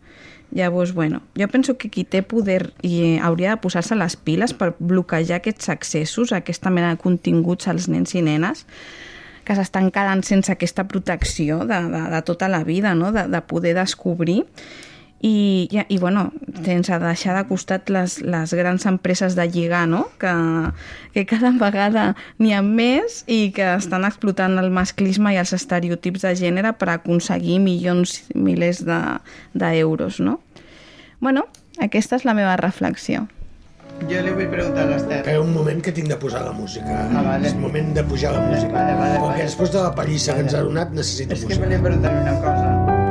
Llavors, 0.52 0.92
bueno, 0.92 1.22
jo 1.38 1.48
penso 1.48 1.78
que 1.80 1.88
qui 1.88 2.04
té 2.04 2.20
poder 2.20 2.74
i 2.84 2.92
eh, 3.00 3.20
hauria 3.24 3.54
de 3.54 3.62
posar-se 3.62 3.96
les 3.96 4.18
piles 4.20 4.52
per 4.52 4.74
bloquejar 4.78 5.38
aquests 5.40 5.70
accessos, 5.72 6.34
aquesta 6.36 6.68
mena 6.68 6.90
de 6.92 7.00
continguts 7.00 7.70
als 7.72 7.88
nens 7.88 8.12
i 8.12 8.20
nenes, 8.20 8.66
que 9.48 9.56
s'estan 9.56 9.88
quedant 9.90 10.20
sense 10.26 10.52
aquesta 10.52 10.84
protecció 10.90 11.62
de, 11.64 11.80
de, 11.88 12.02
de 12.12 12.20
tota 12.28 12.50
la 12.52 12.62
vida, 12.68 12.92
no? 12.94 13.14
de, 13.16 13.24
de 13.32 13.40
poder 13.48 13.72
descobrir 13.80 14.42
i, 15.22 15.68
i, 15.70 15.80
i 15.94 15.98
bueno, 16.02 16.32
sense 16.64 16.96
deixar 16.98 17.36
de 17.38 17.44
costat 17.48 17.88
les, 17.94 18.18
les 18.26 18.52
grans 18.58 18.84
empreses 18.90 19.36
de 19.38 19.46
lligar, 19.48 19.84
no? 19.88 20.08
que, 20.18 20.32
que 21.14 21.24
cada 21.30 21.52
vegada 21.54 22.08
n'hi 22.42 22.52
ha 22.56 22.62
més 22.66 23.22
i 23.30 23.52
que 23.54 23.68
estan 23.76 24.04
explotant 24.08 24.58
el 24.58 24.72
masclisme 24.74 25.32
i 25.34 25.38
els 25.38 25.54
estereotips 25.54 26.26
de 26.26 26.34
gènere 26.42 26.72
per 26.74 26.90
aconseguir 26.96 27.60
milions, 27.62 28.24
milers 28.34 28.82
de- 28.84 29.20
d'euros. 29.54 30.18
De, 30.18 30.24
no? 30.26 30.40
Bueno, 31.22 31.46
aquesta 31.78 32.18
és 32.18 32.26
la 32.26 32.34
meva 32.34 32.56
reflexió. 32.58 33.28
Jo 34.10 34.18
li 34.24 34.32
vull 34.34 34.48
preguntar 34.50 34.88
a 34.88 34.90
l'Esther. 34.90 35.20
Espera 35.20 35.40
un 35.44 35.52
moment 35.54 35.78
que 35.84 35.92
tinc 35.94 36.08
de 36.10 36.16
posar 36.18 36.40
la 36.42 36.50
música. 36.56 37.04
Ah, 37.14 37.22
vale. 37.22 37.46
És 37.46 37.54
moment 37.54 37.92
de 37.94 38.02
pujar 38.02 38.32
la 38.34 38.40
música. 38.48 38.72
Vale, 38.74 38.96
vale, 38.98 39.20
Perquè 39.20 39.28
vale. 39.28 39.44
després 39.46 39.70
de 39.70 39.84
la 39.84 39.94
pallissa 39.94 40.34
que 40.34 40.42
ens 40.48 40.56
ha 40.58 40.64
donat 40.66 40.90
necessito 40.96 41.36
És 41.38 41.44
que 41.46 41.60
volia 41.62 41.78
preguntar 41.78 42.10
una 42.24 42.34
cosa. 42.42 43.01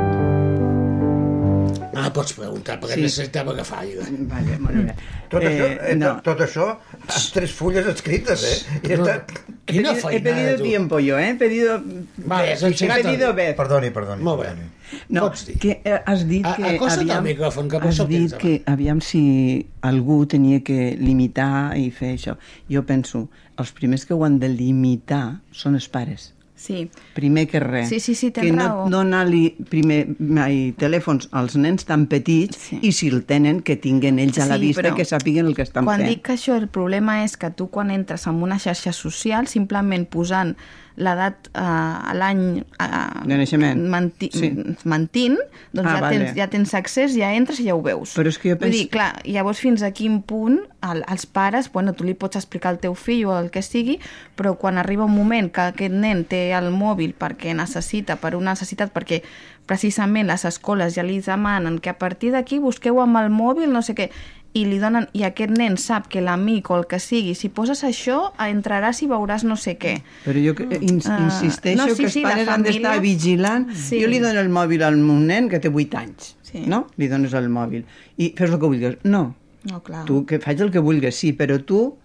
Ah, 1.94 2.10
pots 2.12 2.32
preguntar, 2.32 2.78
perquè 2.80 2.94
Sí. 2.94 3.02
necessitava 3.02 3.52
agafar 3.52 3.80
aigua. 3.80 4.04
Vale, 4.10 4.58
molt 4.58 4.76
bé. 4.86 4.94
Tot, 5.28 5.42
això, 5.42 5.66
eh, 5.90 5.94
no. 5.96 6.14
tot, 6.14 6.22
tot 6.24 6.40
això 6.46 6.66
amb 6.72 7.32
tres 7.34 7.52
fulles 7.52 7.86
escrites, 7.86 8.44
eh? 8.44 8.80
I 8.82 8.96
No, 8.96 9.04
està... 9.04 9.24
Quina 9.64 9.92
he 9.92 9.94
pedido, 9.94 10.10
he 10.10 10.20
pedido 10.20 10.56
tu. 10.56 10.62
tiempo 10.64 10.98
yo, 11.00 11.18
¿eh? 11.18 11.30
He 11.30 11.34
pedido... 11.34 11.80
Vale, 12.16 12.52
has 12.52 12.62
he 12.62 12.66
engegat 12.68 13.02
pedido 13.02 13.28
el- 13.30 13.36
vez. 13.36 13.54
Perdoni, 13.56 13.90
perdoni. 13.90 14.22
Molt 14.22 14.40
bé. 14.42 14.48
perdoni. 14.48 14.68
No, 15.08 15.20
Pots 15.28 15.46
dir. 15.46 15.58
que 15.58 15.80
eh, 15.84 16.00
has 16.04 16.26
dit 16.28 16.44
A- 16.44 16.56
que... 16.56 16.64
acosta't 16.76 17.10
al 17.10 17.22
micròfon, 17.24 17.68
que 17.68 17.76
has 17.78 17.98
el 18.00 18.08
dit 18.08 18.34
que 18.36 18.62
aviam 18.66 19.00
si 19.00 19.66
algú 19.80 20.26
tenia 20.26 20.60
que 20.64 20.96
limitar 21.00 21.76
i 21.78 21.90
fer 21.90 22.14
això. 22.18 22.36
Jo 22.68 22.82
penso, 22.84 23.28
els 23.56 23.72
primers 23.72 24.04
que 24.04 24.12
ho 24.14 24.24
han 24.24 24.38
de 24.38 24.48
limitar 24.48 25.40
són 25.52 25.74
els 25.74 25.88
pares. 25.88 26.34
Sí, 26.62 26.88
Primer 27.14 27.48
que 27.48 27.58
res. 27.58 27.88
Sí, 27.88 27.98
sí, 27.98 28.14
sí, 28.14 28.30
tens 28.30 28.46
que 28.46 28.52
raó. 28.56 28.84
no 28.88 28.98
donar-li 29.02 29.56
primer 29.68 30.06
mai 30.20 30.72
telèfons 30.78 31.26
als 31.32 31.56
nens 31.58 31.84
tan 31.88 32.04
petits 32.06 32.56
Sí. 32.68 32.78
i 32.82 32.92
si 32.92 33.08
el 33.08 33.24
tenen 33.26 33.62
que 33.66 33.74
tinguen 33.76 34.20
ells 34.22 34.38
a 34.38 34.46
la 34.46 34.54
Sí, 34.60 34.68
vista 34.68 34.94
que 34.94 35.02
sàpiguen 35.04 35.46
el 35.50 35.56
que 35.56 35.62
estan 35.66 35.84
quan 35.84 35.98
fent. 36.00 36.08
dic 36.08 36.22
que 36.22 36.34
això, 36.36 36.54
el 36.56 36.68
problema 36.68 37.24
és 37.24 37.36
que 37.36 37.50
tu 37.50 37.66
quan 37.68 37.90
entres 37.90 38.28
en 38.28 38.38
una 38.46 38.60
xarxa 38.62 38.92
social, 38.92 39.48
simplement 39.48 40.06
posant 40.08 40.54
l'edat 40.96 41.48
eh, 41.54 41.60
a 41.60 42.12
l'any 42.14 42.58
eh, 42.58 43.24
De 43.24 43.36
naixement. 43.36 43.80
menti 43.88 44.28
Sí. 44.32 44.50
mentint, 44.84 45.38
doncs 45.72 45.88
Ah, 45.88 45.94
ja, 45.94 46.00
vale. 46.00 46.18
tens, 46.18 46.36
ja 46.36 46.46
tens 46.48 46.74
accés, 46.74 47.14
ja 47.16 47.32
entres 47.34 47.60
i 47.60 47.64
ja 47.64 47.74
ho 47.74 47.82
veus. 47.82 48.14
Però 48.16 48.28
és 48.28 48.38
que 48.38 48.50
jo 48.50 48.56
Vull 48.56 48.68
penso- 48.68 48.78
dir, 48.78 48.88
clar, 48.90 49.22
llavors 49.24 49.58
fins 49.60 49.82
a 49.82 49.90
quin 49.92 50.20
punt 50.22 50.60
el, 50.82 51.04
els 51.08 51.26
pares, 51.26 51.70
bueno, 51.72 51.92
tu 51.94 52.04
li 52.04 52.14
pots 52.14 52.36
explicar 52.36 52.70
al 52.70 52.78
teu 52.78 52.94
fill 52.94 53.24
o 53.26 53.38
el 53.38 53.50
que 53.50 53.62
sigui, 53.62 53.98
però 54.36 54.56
quan 54.58 54.78
arriba 54.78 55.04
un 55.04 55.14
moment 55.14 55.50
que 55.52 55.60
aquest 55.60 55.92
nen 55.94 56.24
té 56.24 56.52
el 56.52 56.70
mòbil 56.70 57.14
perquè 57.14 57.54
necessita, 57.54 58.16
per 58.16 58.34
una 58.36 58.50
necessitat, 58.52 58.92
perquè 58.92 59.22
precisament 59.66 60.26
les 60.26 60.44
escoles 60.44 60.94
ja 60.96 61.02
li 61.06 61.20
demanen 61.20 61.78
que 61.78 61.90
a 61.90 61.98
partir 61.98 62.32
d'aquí 62.32 62.58
busqueu 62.58 63.00
amb 63.00 63.16
el 63.22 63.30
mòbil 63.30 63.70
no 63.72 63.80
sé 63.82 63.94
què, 63.94 64.10
i 64.54 64.64
li 64.68 64.78
donen 64.78 65.06
i 65.16 65.22
aquest 65.24 65.50
nen 65.56 65.76
sap 65.80 66.08
que 66.12 66.20
l'amic 66.20 66.68
o 66.70 66.76
el 66.76 66.86
que 66.86 66.98
sigui, 67.00 67.34
si 67.34 67.48
poses 67.48 67.82
això 67.84 68.32
entraràs 68.38 69.00
i 69.02 69.06
veuràs 69.08 69.44
no 69.48 69.56
sé 69.56 69.78
què. 69.78 70.02
Però 70.26 70.38
jo 70.44 70.54
que- 70.54 70.78
ins 70.80 71.06
Ah, 71.08 71.18
insisteixo 71.24 71.76
no, 71.86 71.88
sí, 71.88 71.96
que 71.96 72.04
els 72.04 72.12
sí, 72.12 72.22
pares 72.22 72.48
han 72.48 72.62
d'estar 72.62 72.96
família- 72.96 73.00
vigilant. 73.00 73.70
Sí. 73.72 74.00
Jo 74.02 74.08
li 74.08 74.18
dono 74.18 74.40
el 74.40 74.50
mòbil 74.50 74.82
al 74.82 74.96
meu 74.96 75.16
nen 75.18 75.48
que 75.48 75.58
té 75.58 75.68
8 75.68 75.94
anys, 75.96 76.36
Sí. 76.42 76.64
no? 76.66 76.86
Li 76.98 77.08
dones 77.08 77.32
el 77.32 77.48
mòbil. 77.48 77.84
I 78.18 78.34
fes 78.36 78.50
el 78.50 78.58
que 78.60 78.66
vulguis. 78.66 78.96
No, 79.04 79.34
No, 79.64 79.82
clar. 79.82 80.04
tu 80.04 80.26
que 80.26 80.38
faig 80.38 80.60
el 80.60 80.70
que 80.70 80.78
vulguis, 80.80 81.14
sí, 81.14 81.32
però 81.32 81.64
tu 81.64 81.96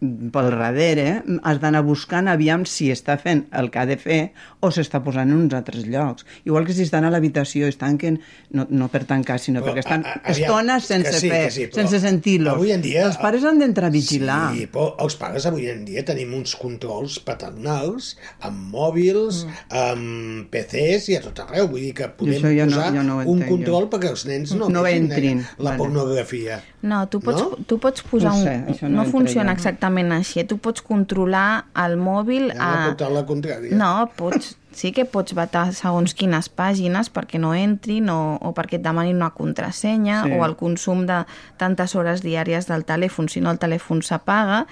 pel 0.00 0.50
darrere 0.52 1.22
has 1.42 1.56
d'anar 1.62 1.80
buscant 1.86 2.28
aviam 2.28 2.66
si 2.68 2.90
està 2.92 3.14
fent 3.16 3.46
el 3.56 3.70
que 3.72 3.78
ha 3.80 3.86
de 3.88 3.96
fer 3.96 4.18
o 4.60 4.68
s'està 4.68 5.00
posant 5.02 5.30
en 5.30 5.38
uns 5.46 5.54
altres 5.56 5.86
llocs. 5.88 6.26
Igual 6.44 6.66
que 6.66 6.74
si 6.76 6.82
estan 6.84 7.06
a 7.06 7.10
l'habitació, 7.10 7.66
es 7.66 7.78
tanquen, 7.80 8.18
no, 8.50 8.66
no 8.68 8.88
per 8.92 9.04
tancar, 9.08 9.38
sinó 9.40 9.62
Però, 9.62 9.72
perquè 9.72 9.78
estan 9.86 10.04
a- 10.04 10.10
a- 10.10 10.20
aviam, 10.32 10.50
estones 10.50 10.84
sense 10.84 11.12
sí, 11.20 11.30
fer, 11.30 11.50
sí, 11.50 11.68
sense 11.72 12.00
sentir-los. 12.00 12.52
avui 12.54 12.72
en 12.72 12.82
dia- 12.82 13.06
Els 13.06 13.16
pares 13.16 13.44
han 13.44 13.58
d'entrar 13.58 13.88
a 13.88 13.90
vigilar. 13.94 14.52
Sí, 14.52 14.66
però 14.66 14.94
els 15.00 15.16
pares 15.16 15.46
avui 15.46 15.70
en 15.70 15.84
dia 15.86 16.04
tenim 16.04 16.34
uns 16.34 16.54
controls 16.56 17.18
paternals 17.20 18.18
amb 18.40 18.68
mòbils, 18.74 19.46
mm. 19.46 19.80
amb 19.80 20.50
PCs 20.50 21.08
i 21.08 21.16
a 21.16 21.22
tot 21.24 21.40
arreu. 21.46 21.68
Vull 21.72 21.80
dir 21.88 21.94
que 21.94 22.08
podem 22.08 22.36
això 22.42 22.52
ja 22.56 22.66
no- 22.66 22.76
posar 22.76 22.92
ja 22.94 23.02
no 23.02 23.16
ho 23.16 23.24
un 23.24 23.38
entenc, 23.42 23.48
control 23.50 23.82
jo. 23.88 23.90
perquè 23.96 24.10
els 24.10 24.26
nens 24.26 24.52
no, 24.54 24.68
No 24.68 24.84
entrin, 24.86 25.40
la 25.58 25.70
vale. 25.70 25.78
pornografia. 25.78 26.60
No, 26.82 27.08
tu 27.08 27.18
pots, 27.20 27.40
No? 27.40 27.56
tu 27.66 27.78
pots 27.78 28.02
posar 28.02 28.30
No 28.32 28.36
un... 28.38 28.44
sé, 28.44 28.64
això 28.68 28.88
no 28.90 29.02
no 29.02 29.10
funciona 29.10 29.52
jo. 29.52 29.56
exactament 29.56 29.85
així. 30.18 30.44
Tu 30.44 30.56
pots 30.58 30.82
controlar 30.82 31.66
el 31.74 31.96
mòbil 31.96 32.50
Ja 32.52 32.92
a... 32.92 33.10
la 33.12 33.24
contrària. 33.26 33.74
No, 33.76 34.08
pots, 34.16 34.56
sí 34.72 34.92
que 34.92 35.04
pots 35.04 35.34
vetar 35.34 35.72
segons 35.72 36.14
quines 36.14 36.48
pàgines 36.48 37.08
perquè 37.12 37.38
no 37.38 37.54
entrin 37.54 38.10
o, 38.10 38.36
o 38.40 38.52
perquè 38.52 38.76
et 38.80 38.84
demanin 38.84 39.16
una 39.16 39.30
contrasenya 39.30 40.24
Sí. 40.24 40.32
o 40.36 40.44
el 40.44 40.56
consum 40.56 41.06
de 41.06 41.24
tantes 41.56 41.94
hores 41.94 42.22
diàries 42.22 42.66
del 42.68 42.84
telèfon, 42.84 43.28
si 43.28 43.40
no 43.40 43.50
el 43.50 43.58
telèfon 43.58 44.02
s'apaga, 44.02 44.66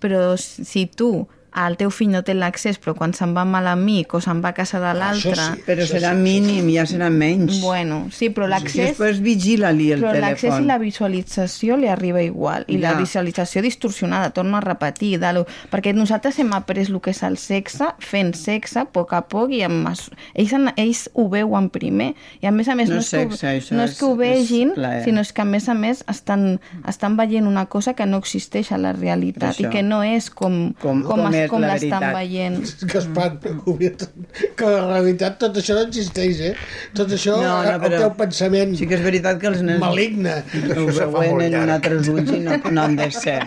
però 0.00 0.36
si 0.38 0.86
tu 0.86 1.26
el 1.66 1.76
teu 1.76 1.90
fill 1.94 2.10
no 2.10 2.22
té 2.26 2.34
l'accés 2.34 2.78
però 2.82 2.94
quan 2.98 3.12
se'n 3.14 3.34
va 3.36 3.42
amb 3.46 3.60
l'amic 3.62 4.14
o 4.14 4.20
se'n 4.20 4.40
va 4.42 4.50
a 4.50 4.54
casa 4.56 4.80
de 4.80 4.86
Ah, 4.90 5.12
això 5.12 5.30
l'altre... 5.30 5.34
sí. 5.56 5.62
Però 5.66 5.82
Això 5.84 5.94
serà 5.94 6.10
sí, 6.10 6.16
això 6.16 6.22
mínim, 6.22 6.68
ja 6.74 6.84
serà 6.86 7.10
menys. 7.10 7.60
Bueno, 7.62 8.08
sí, 8.10 8.30
però 8.30 8.46
l'accés... 8.50 8.90
després 8.94 9.20
vigila-li 9.22 9.92
el 9.92 10.00
Però 10.02 10.12
l'accés 10.18 10.50
telèfon. 10.50 10.64
i 10.64 10.66
la 10.66 10.78
visualització 10.78 11.76
li 11.76 11.88
arriba 11.88 12.22
igual. 12.22 12.64
I 12.68 12.78
la 12.78 12.92
Ja. 12.94 12.98
visualització 12.98 13.62
distorsionada, 13.62 14.30
torno 14.30 14.56
a 14.56 14.60
repetir, 14.60 15.18
de 15.20 15.32
lo... 15.32 15.46
perquè 15.70 15.94
nosaltres 15.94 16.38
hem 16.38 16.52
après 16.52 16.88
el 16.88 17.00
que 17.00 17.10
és 17.10 17.22
el 17.22 17.36
sexe, 17.38 17.86
fent 17.98 18.34
sexe 18.34 18.80
a 18.80 18.84
poc 18.84 19.12
a 19.12 19.22
poc, 19.28 19.52
i 19.52 19.62
amb... 19.62 19.88
ells, 20.34 20.52
han, 20.52 20.72
ells 20.76 21.08
ho 21.14 21.28
veuen 21.28 21.70
primer. 21.70 22.14
I 22.42 22.46
a 22.46 22.52
més 22.52 22.68
a 22.68 22.74
més, 22.74 22.88
No 22.88 22.96
no, 22.96 23.00
és 23.00 23.06
és, 23.06 23.10
que, 23.10 23.36
sexe, 23.36 23.46
ho- 23.46 23.58
això 23.58 23.76
no 23.76 23.82
és 23.84 23.90
és- 23.92 23.98
que 23.98 24.04
ho 24.06 24.16
vegin, 24.16 24.72
sinó 25.04 25.20
és 25.20 25.32
que 25.32 25.42
a 25.42 25.44
més 25.44 25.68
a 25.68 25.74
més 25.74 26.04
estan, 26.08 26.60
estan 26.88 27.16
veient 27.16 27.46
una 27.46 27.66
cosa 27.66 27.94
que 27.94 28.06
no 28.06 28.18
existeix 28.18 28.72
a 28.72 28.78
la 28.78 28.92
realitat 28.92 29.54
Per 29.56 29.60
i 29.60 29.64
això. 29.66 29.70
que 29.72 29.82
no 29.82 30.02
és 30.02 30.30
com, 30.30 30.72
Com- 30.80 31.02
com, 31.02 31.20
com 31.22 31.34
és 31.44 31.50
com 31.50 31.60
l'estan 31.64 32.06
veient. 32.14 32.58
que 32.90 32.98
es 32.98 33.06
pan, 33.14 33.38
que 33.40 34.64
en 34.68 34.88
realitat 34.90 35.38
tot 35.42 35.56
això 35.60 35.76
no 35.78 35.84
existeix, 35.86 36.40
eh? 36.50 36.54
Tot 36.96 37.12
això, 37.14 37.36
No, 37.40 37.62
no, 37.62 37.70
el 37.74 37.80
però 37.84 37.98
teu 38.04 38.12
pensament 38.18 38.74
Sí 38.78 38.86
que 38.90 38.98
és 38.98 39.04
veritat 39.04 39.40
que 39.40 39.46
els 39.52 39.62
nens 39.62 39.80
maligne. 39.80 40.36
ho 40.76 40.86
veuen 41.20 41.42
en 41.48 41.56
un 41.62 41.70
altre 41.76 41.96
ulls 42.02 42.30
i 42.34 42.42
no, 42.44 42.58
no 42.70 42.82
han 42.88 42.96
de 42.96 43.10
ser. 43.14 43.40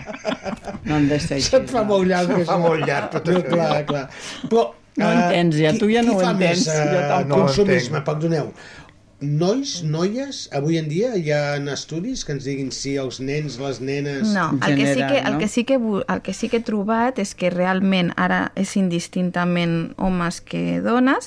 No 0.84 0.96
han 0.96 1.08
de 1.08 1.18
ser 1.20 1.38
així. 1.38 1.50
Se't 1.50 1.70
fa 1.70 1.82
molt 1.84 2.06
llarg. 2.08 2.30
Això. 2.38 2.44
fa 2.48 2.58
molt 2.62 2.84
llarg, 2.86 3.10
tot 3.18 3.28
no. 3.32 3.42
Clar, 3.48 3.84
clar. 3.88 4.08
Però, 4.48 4.68
No 4.98 5.06
ho 5.06 5.10
eh, 5.14 5.18
entens, 5.28 5.54
ja, 5.62 5.70
qui- 5.70 5.78
tu 5.78 5.86
ja 5.92 6.00
no 6.02 6.16
qui 6.16 6.18
ho 6.18 6.22
fa 6.24 6.30
entens, 6.32 6.64
Més, 6.66 6.74
jo 6.74 6.98
eh, 6.98 7.08
tampoc. 7.08 7.28
No 7.28 7.36
consumisme, 7.44 7.98
entenc. 8.00 8.04
perdoneu. 8.08 8.48
Nois, 9.20 9.82
noies, 9.82 10.44
avui 10.54 10.76
en 10.78 10.86
dia 10.86 11.16
hi 11.18 11.32
ha 11.34 11.56
estudis 11.72 12.20
que 12.22 12.36
ens 12.36 12.44
diguin 12.46 12.68
si 12.70 12.92
els 13.02 13.18
nens, 13.18 13.56
les 13.58 13.80
nenes... 13.82 14.30
No, 14.30 14.52
el 14.62 14.76
que, 14.78 14.92
sí 14.94 15.00
que, 15.02 15.18
el, 15.18 15.32
no? 15.32 15.38
que 15.40 15.48
sí 15.48 15.64
que, 15.64 15.74
el 15.74 16.20
que 16.22 16.34
sí 16.34 16.48
que 16.48 16.60
he 16.60 16.62
trobat 16.62 17.18
és 17.18 17.34
que 17.34 17.50
realment 17.50 18.12
ara 18.14 18.52
és 18.54 18.76
indistintament 18.78 19.96
homes 19.98 20.38
que 20.38 20.78
dones 20.84 21.26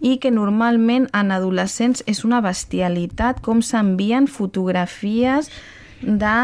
i 0.00 0.16
que 0.16 0.32
normalment 0.32 1.10
en 1.12 1.34
adolescents 1.36 2.00
és 2.08 2.24
una 2.24 2.40
bestialitat 2.40 3.44
com 3.44 3.60
s'envien 3.60 4.30
fotografies 4.32 5.52
de 6.00 6.38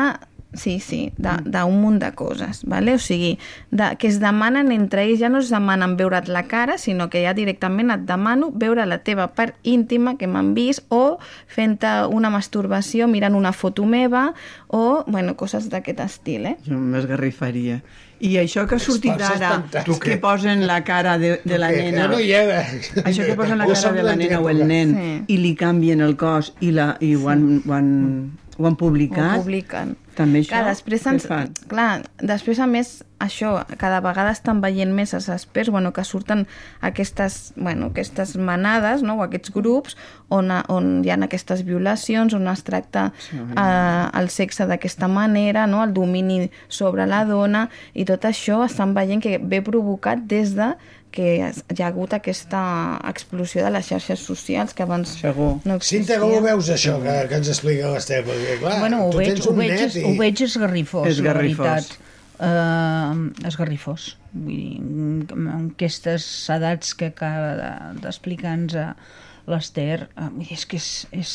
Sí, 0.55 0.81
sí, 0.81 1.13
d'un 1.17 1.79
munt 1.81 1.99
de 2.03 2.11
coses, 2.13 2.59
vale? 2.69 2.93
o 2.95 2.99
sigui, 3.01 3.39
de, 3.71 3.97
que 3.97 4.07
es 4.11 4.19
demanen 4.21 4.69
entre 4.73 5.07
ells, 5.07 5.19
ja 5.23 5.31
no 5.33 5.39
es 5.41 5.49
demanen 5.49 5.97
veure't 5.97 6.29
la 6.29 6.43
cara, 6.45 6.77
sinó 6.77 7.09
que 7.09 7.23
ja 7.25 7.33
directament 7.33 7.91
et 7.95 8.05
demano 8.05 8.51
veure 8.53 8.85
la 8.85 8.99
teva 9.01 9.31
part 9.33 9.57
íntima 9.63 10.19
que 10.21 10.29
m'han 10.29 10.53
vist 10.55 10.85
o 10.93 11.17
fent 11.49 11.79
una 12.13 12.29
masturbació 12.29 13.09
mirant 13.09 13.35
una 13.35 13.53
foto 13.53 13.87
meva 13.89 14.35
o, 14.69 15.05
bueno, 15.07 15.37
coses 15.41 15.71
d'aquest 15.73 16.01
estil, 16.05 16.47
eh? 16.47 16.57
Jo 16.69 16.77
m'esgarrifaria. 16.77 17.81
I 18.23 18.37
això 18.39 18.69
que 18.71 18.77
ha 18.77 18.79
sortit 18.79 19.17
passa 19.19 19.35
ara, 19.49 19.87
que 20.05 20.15
posen 20.23 20.67
la 20.69 20.85
cara 20.85 21.17
de, 21.19 21.41
de 21.45 21.57
la 21.59 21.73
nena... 21.73 22.05
No, 22.07 22.13
no 22.13 22.21
hi 22.21 22.31
era. 22.31 22.61
Això 23.09 23.25
que 23.27 23.35
posen 23.35 23.59
la 23.59 23.67
cara 23.67 23.91
de 23.97 24.05
la 24.07 24.15
nena 24.21 24.39
o 24.39 24.47
el 24.53 24.61
nen 24.69 24.93
Sí. 24.93 25.11
i 25.35 25.41
li 25.43 25.57
canvien 25.59 26.01
el 26.05 26.15
cos 26.21 26.53
i, 26.61 26.71
la, 26.77 26.93
i 27.01 27.17
ho, 27.17 27.25
han, 27.33 27.63
ho, 27.67 27.73
han, 27.75 27.91
ho 28.59 28.67
han 28.67 28.77
publicat, 28.77 29.39
Ho 29.39 29.43
publiquen. 29.43 29.97
també 30.15 30.43
això, 30.43 30.53
Clar, 30.53 30.67
després 30.69 31.07
ens, 31.09 31.27
clar, 31.71 32.03
després 32.21 32.59
a 32.61 32.67
més 32.69 33.03
això, 33.23 33.53
cada 33.81 34.01
vegada 34.05 34.33
estan 34.35 34.61
veient 34.61 34.93
més 34.93 35.15
els 35.15 35.29
experts, 35.33 35.71
bueno, 35.73 35.93
que 35.97 36.05
surten 36.05 36.47
aquestes, 36.85 37.55
bueno, 37.57 37.89
aquestes 37.93 38.37
manades, 38.37 39.03
no? 39.03 39.17
o 39.17 39.25
aquests 39.25 39.55
grups 39.55 39.97
on, 40.29 40.51
on 40.69 40.91
hi 41.05 41.13
ha 41.15 41.19
aquestes 41.25 41.65
violacions, 41.65 42.35
on 42.35 42.49
es 42.53 42.65
tracta 42.67 43.13
eh, 43.33 44.21
el 44.21 44.29
sexe 44.29 44.67
d'aquesta 44.69 45.09
manera, 45.09 45.67
no? 45.67 45.83
el 45.85 45.95
domini 45.95 46.51
sobre 46.69 47.07
la 47.07 47.25
dona, 47.25 47.69
i 47.95 48.05
tot 48.05 48.27
això 48.29 48.65
estan 48.67 48.93
veient 48.95 49.23
que 49.23 49.39
ve 49.39 49.63
provocat 49.65 50.27
des 50.29 50.57
de 50.59 50.75
que 51.13 51.27
hi 51.37 51.83
ha 51.83 51.87
hagut 51.91 52.15
aquesta 52.17 52.63
explosió 53.11 53.63
de 53.67 53.71
les 53.75 53.87
xarxes 53.93 54.21
socials 54.27 54.73
que 54.75 54.83
abans 54.87 55.13
Segur. 55.21 55.51
no 55.69 55.79
Cinta, 55.85 56.17
com 56.23 56.33
ho 56.33 56.41
veus, 56.45 56.71
això, 56.73 56.97
que, 57.03 57.17
que 57.29 57.39
ens 57.43 57.51
explica 57.53 57.91
l'Esteve? 57.93 58.33
Perquè, 58.33 58.59
clar, 58.63 58.79
bueno, 58.81 59.03
ho 59.07 59.11
tu 59.13 59.19
veig, 59.21 59.35
tens 59.35 59.47
ho 59.47 59.53
un 59.53 59.61
veig, 59.63 59.75
net 59.77 59.97
i... 60.01 60.05
ho 60.09 60.15
veig 60.19 60.43
esgarrifós, 60.49 61.07
Esgarrifós. 61.13 61.67
la 61.67 61.75
veritat. 61.77 62.09
Uh, 62.43 63.47
esgarrifós. 63.47 64.07
Vull 64.33 64.57
dir, 64.57 65.35
amb 65.37 65.51
aquestes 65.75 66.25
edats 66.51 66.95
que 66.99 67.13
acaba 67.13 67.53
de- 67.61 68.01
d'explicar-nos 68.03 68.75
a 68.83 68.87
l'Ester, 69.53 70.09
uh, 70.17 70.29
vull 70.33 70.47
dir, 70.49 70.57
és 70.57 70.65
que 70.67 70.81
és... 70.81 70.89
és... 71.13 71.33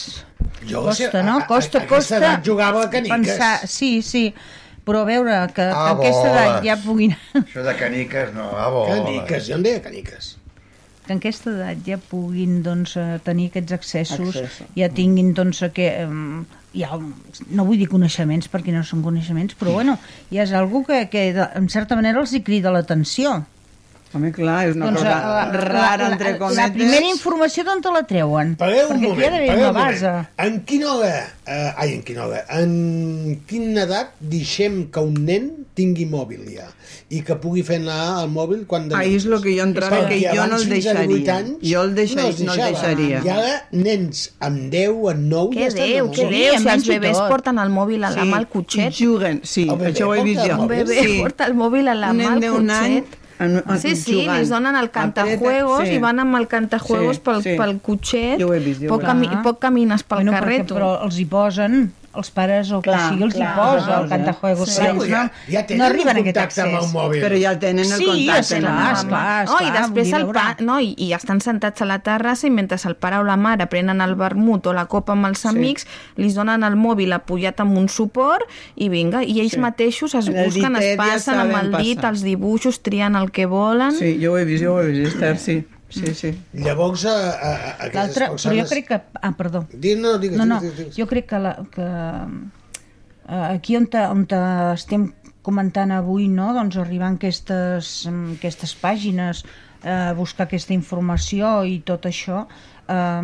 Jo, 0.67 0.81
costa, 0.89 1.11
a- 1.21 1.23
no? 1.27 1.37
a- 1.37 1.45
a 1.45 1.47
Costa, 1.47 1.79
aquesta 1.83 1.95
costa... 1.95 2.17
edat 2.19 2.45
jugava 2.49 2.83
a 2.87 2.89
caniques. 2.91 3.29
Pensar, 3.37 3.67
sí, 3.71 4.01
sí, 4.01 4.25
però 4.87 5.03
a 5.03 5.09
veure, 5.11 5.37
que, 5.51 5.61
que 5.61 5.69
Ah, 5.69 5.93
aquesta 5.93 6.31
edat 6.31 6.65
ja 6.65 6.79
puguin... 6.81 7.15
Això 7.43 7.63
de 7.67 7.77
caniques, 7.77 8.33
no, 8.35 8.49
a 8.55 8.67
bola. 8.73 9.01
Caniques, 9.03 9.47
jo 9.51 9.59
en 9.59 9.65
deia 9.67 9.83
caniques. 9.83 10.35
que 11.07 11.13
en 11.15 11.21
aquesta 11.21 11.53
edat 11.53 11.83
ja 11.87 11.97
puguin 12.09 12.61
doncs, 12.65 12.97
eh, 12.99 13.19
tenir 13.23 13.47
aquests 13.47 13.75
accessos, 13.77 14.35
Accés. 14.35 14.57
ja 14.75 14.89
tinguin 14.91 15.33
doncs, 15.37 15.61
que, 15.73 15.87
um, 16.03 16.41
ja, 16.75 16.97
no 17.47 17.65
vull 17.67 17.79
dir 17.79 17.87
coneixements 17.87 18.49
perquè 18.51 18.75
no 18.75 18.83
són 18.83 19.05
coneixements, 19.05 19.55
però 19.55 19.77
bueno, 19.77 19.95
ja 20.33 20.43
és 20.43 20.51
algú 20.51 20.83
que, 20.87 21.05
que 21.11 21.29
en 21.31 21.69
certa 21.71 21.95
manera 21.95 22.19
els 22.19 22.35
hi 22.35 22.43
crida 22.43 22.73
l'atenció. 22.75 23.37
Home, 24.15 24.31
clar, 24.31 24.69
és 24.69 24.75
una 24.77 24.85
Doncs, 24.87 25.01
cosa 25.01 25.15
eh, 25.51 25.57
rara, 25.67 25.97
la, 26.07 26.11
entre 26.13 26.31
la, 26.31 26.37
cometes. 26.39 26.57
la 26.61 26.67
primera 26.73 27.09
informació 27.11 27.63
d'on 27.67 27.81
te 27.83 27.91
la 27.91 28.01
treuen? 28.07 28.53
Pagueu 28.57 28.93
un 28.95 29.01
moment, 29.03 29.33
una 29.35 29.53
un 29.53 29.59
moment. 29.65 29.75
base. 29.75 30.13
En 30.45 30.61
quina 30.69 30.93
hora, 30.93 31.17
eh, 31.45 31.73
ai, 31.75 31.93
en 31.97 32.03
quina 32.07 32.23
hora, 32.25 32.39
en 32.55 33.41
quina 33.49 33.83
edat 33.83 34.13
deixem 34.19 34.85
que 34.95 35.03
un 35.03 35.13
nen 35.27 35.49
tingui 35.75 36.07
mòbil 36.09 36.47
ja? 36.55 36.69
I 37.11 37.19
que 37.27 37.35
pugui 37.39 37.61
fer 37.67 37.81
anar 37.81 38.21
al 38.23 38.31
mòbil 38.31 38.63
quan... 38.65 38.87
de 38.89 38.95
Ahí 38.95 39.13
és 39.19 39.25
lo 39.27 39.41
que 39.43 39.53
jo 39.57 39.63
entrava, 39.67 39.99
Perquè 39.99 40.21
que 40.23 40.31
jo 40.39 40.47
no 40.47 40.55
el 40.55 40.63
fins 40.71 40.87
a 40.87 40.95
18 40.95 41.11
deixaria. 41.11 41.35
Anys, 41.35 41.59
Jo 41.73 41.83
el 41.83 41.93
deixa- 41.99 42.25
els 42.27 42.41
no 42.47 42.53
el 42.55 42.63
deixaria. 42.63 43.21
I 43.27 43.29
ara 43.35 43.53
nens 43.71 44.23
amb 44.39 44.71
10, 44.71 44.97
amb 45.13 45.29
9... 45.35 45.51
Que 45.53 45.61
ja 45.61 45.67
estan 45.67 45.85
Déu, 45.91 46.09
que 46.15 46.23
el 46.23 46.31
Déu, 46.31 46.57
si 46.63 46.69
els 46.77 46.87
bebès 46.95 47.19
tot. 47.19 47.29
porten 47.35 47.59
el 47.59 47.69
mòbil 47.75 48.03
a 48.07 48.15
la 48.15 48.25
mà 48.25 48.39
al 48.41 48.47
cotxet. 48.47 48.95
Juguen, 48.97 49.43
sí, 49.43 49.67
El 49.67 49.75
bebè 49.77 49.91
això 49.93 50.07
ho 50.09 50.15
he 50.15 50.23
vist 50.23 50.41
jo. 50.47 50.55
el 50.55 50.59
Un 50.65 50.67
bebè 50.73 50.99
sí. 51.03 51.19
porta 51.21 51.45
el 51.51 51.55
mòbil 51.59 51.87
a 51.91 51.95
la 51.95 52.11
Un 52.15 52.17
mà 52.23 52.23
nen 52.23 52.33
al 52.33 52.43
d'un 52.47 52.69
any 52.71 52.99
cotxet. 53.03 53.23
En- 53.39 53.63
en- 53.67 53.79
Sí, 53.79 53.95
sí, 53.95 54.21
jugant. 54.21 54.39
li 54.41 54.47
donen 54.49 54.75
el 54.75 54.89
cantajuegos 54.91 55.79
Apreta, 55.79 55.91
sí. 55.91 55.95
i 55.95 55.99
van 55.99 56.19
amb 56.19 56.35
el 56.35 56.47
cantajuegos 56.47 57.15
Sí, 57.17 57.21
pel, 57.23 57.43
sí. 57.43 57.55
pel 57.57 57.79
cotxet. 57.81 58.39
Jo 58.41 58.47
ho 58.49 58.53
he 58.53 58.59
vist, 58.59 58.81
jo 58.81 58.89
poc, 58.89 59.03
cami 59.03 59.27
vist. 59.27 59.41
poc 59.43 59.59
camines 59.59 60.03
pel 60.03 60.17
bueno, 60.17 60.31
carrer, 60.31 60.61
perquè, 60.61 60.67
tu. 60.67 60.75
però 60.75 61.03
els 61.03 61.17
hi 61.19 61.25
posen 61.25 61.93
els 62.17 62.29
pares 62.31 62.71
o 62.71 62.77
el 62.77 62.81
Clar, 62.83 62.97
que 62.97 63.09
sigui 63.13 63.23
els 63.27 63.35
hi 63.35 63.37
clar, 63.37 63.55
posa 63.55 63.85
clar, 63.85 64.01
el 64.03 64.09
cantajuegos 64.09 64.69
Sí. 64.69 64.75
Sí, 64.77 65.09
ja, 65.09 65.23
no, 65.23 65.31
ja 65.53 65.65
tenen 65.67 65.77
no 65.79 65.85
arriben 65.85 66.07
a 66.17 66.19
un 66.19 66.27
aquest 66.27 66.37
el 66.37 66.43
accés 66.43 66.91
mòbil. 66.93 67.21
Però 67.23 67.39
ja 67.41 67.53
tenen 67.59 67.85
el 67.85 67.97
Sí, 67.97 68.05
contacte. 68.05 68.25
ja 68.25 68.37
no? 68.41 68.47
tenen, 68.47 68.71
Home. 68.71 68.91
esclar, 68.91 69.45
no, 69.45 69.51
i 69.51 69.63
esclar, 69.63 69.81
després 69.81 70.13
el 70.13 70.25
pa, 70.33 70.55
no, 70.59 70.79
i, 70.79 70.93
i 70.97 71.13
estan 71.13 71.41
sentats 71.41 71.81
a 71.81 71.85
la 71.85 71.99
terrassa 71.99 72.47
i 72.47 72.49
mentre 72.51 72.77
el 72.87 72.95
pare 72.95 73.17
o 73.17 73.23
la 73.23 73.37
mare 73.37 73.67
prenen 73.67 74.01
el 74.01 74.15
vermut 74.15 74.67
o 74.67 74.73
la 74.73 74.85
copa 74.85 75.13
amb 75.13 75.25
els 75.27 75.45
amics, 75.45 75.85
li 76.17 76.31
donen 76.33 76.63
el 76.63 76.75
mòbil 76.75 77.13
apoyat 77.13 77.59
amb 77.61 77.77
un 77.77 77.87
suport 77.89 78.43
i 78.75 78.89
vinga, 78.89 79.23
i 79.23 79.39
ells 79.41 79.53
Sí. 79.53 79.59
mateixos 79.59 80.13
es 80.15 80.27
el 80.27 80.33
busquen, 80.33 80.75
es 80.75 80.81
ditet 80.81 80.97
ja 80.99 81.03
passen 81.03 81.39
amb 81.39 81.55
el 81.55 81.71
dit 81.83 81.97
passar. 81.97 82.11
els 82.11 82.21
dibuixos, 82.23 82.81
trien 82.81 83.15
el 83.15 83.31
que 83.31 83.45
volen. 83.45 83.91
Sí, 83.93 84.17
jo 84.21 84.33
ho 84.33 84.37
he 84.37 84.45
vist, 84.45 84.63
jo 84.63 84.75
ho 84.75 84.81
he 84.81 84.87
vist, 84.91 85.13
Esther, 85.15 85.37
sí. 85.37 85.65
Sí, 85.89 86.13
sí. 86.13 86.33
Llavors, 86.53 87.05
a, 87.07 87.15
a, 87.15 87.51
a 87.51 87.69
aquestes 87.87 87.95
l'altre, 87.95 88.25
però 88.25 88.35
persones... 88.35 88.57
jo 88.59 88.65
crec 88.73 88.87
que 88.89 88.97
ah, 89.21 89.31
perdó, 89.37 89.63
Digues, 89.71 90.01
no, 90.01 90.17
digues, 90.19 90.39
no, 90.39 90.47
no, 90.49 90.59
digues, 90.59 90.77
digues. 90.81 90.97
jo 90.99 91.07
crec 91.07 91.29
que, 91.29 91.39
la, 91.39 91.53
que 91.71 91.85
eh, 93.29 93.45
aquí 93.53 93.77
on, 93.79 93.87
te, 93.87 94.01
on 94.03 94.25
te 94.27 94.41
estem 94.73 95.07
comentant 95.47 95.93
avui, 95.95 96.27
no? 96.27 96.49
doncs 96.57 96.75
arribant 96.81 97.15
aquestes, 97.15 97.93
mm, 98.11 98.35
aquestes 98.41 98.75
pàgines, 98.81 99.45
eh, 99.83 100.11
buscar 100.17 100.49
aquesta 100.49 100.75
informació 100.75 101.61
i 101.63 101.79
tot 101.87 102.09
això, 102.09 102.43
eh, 102.91 103.23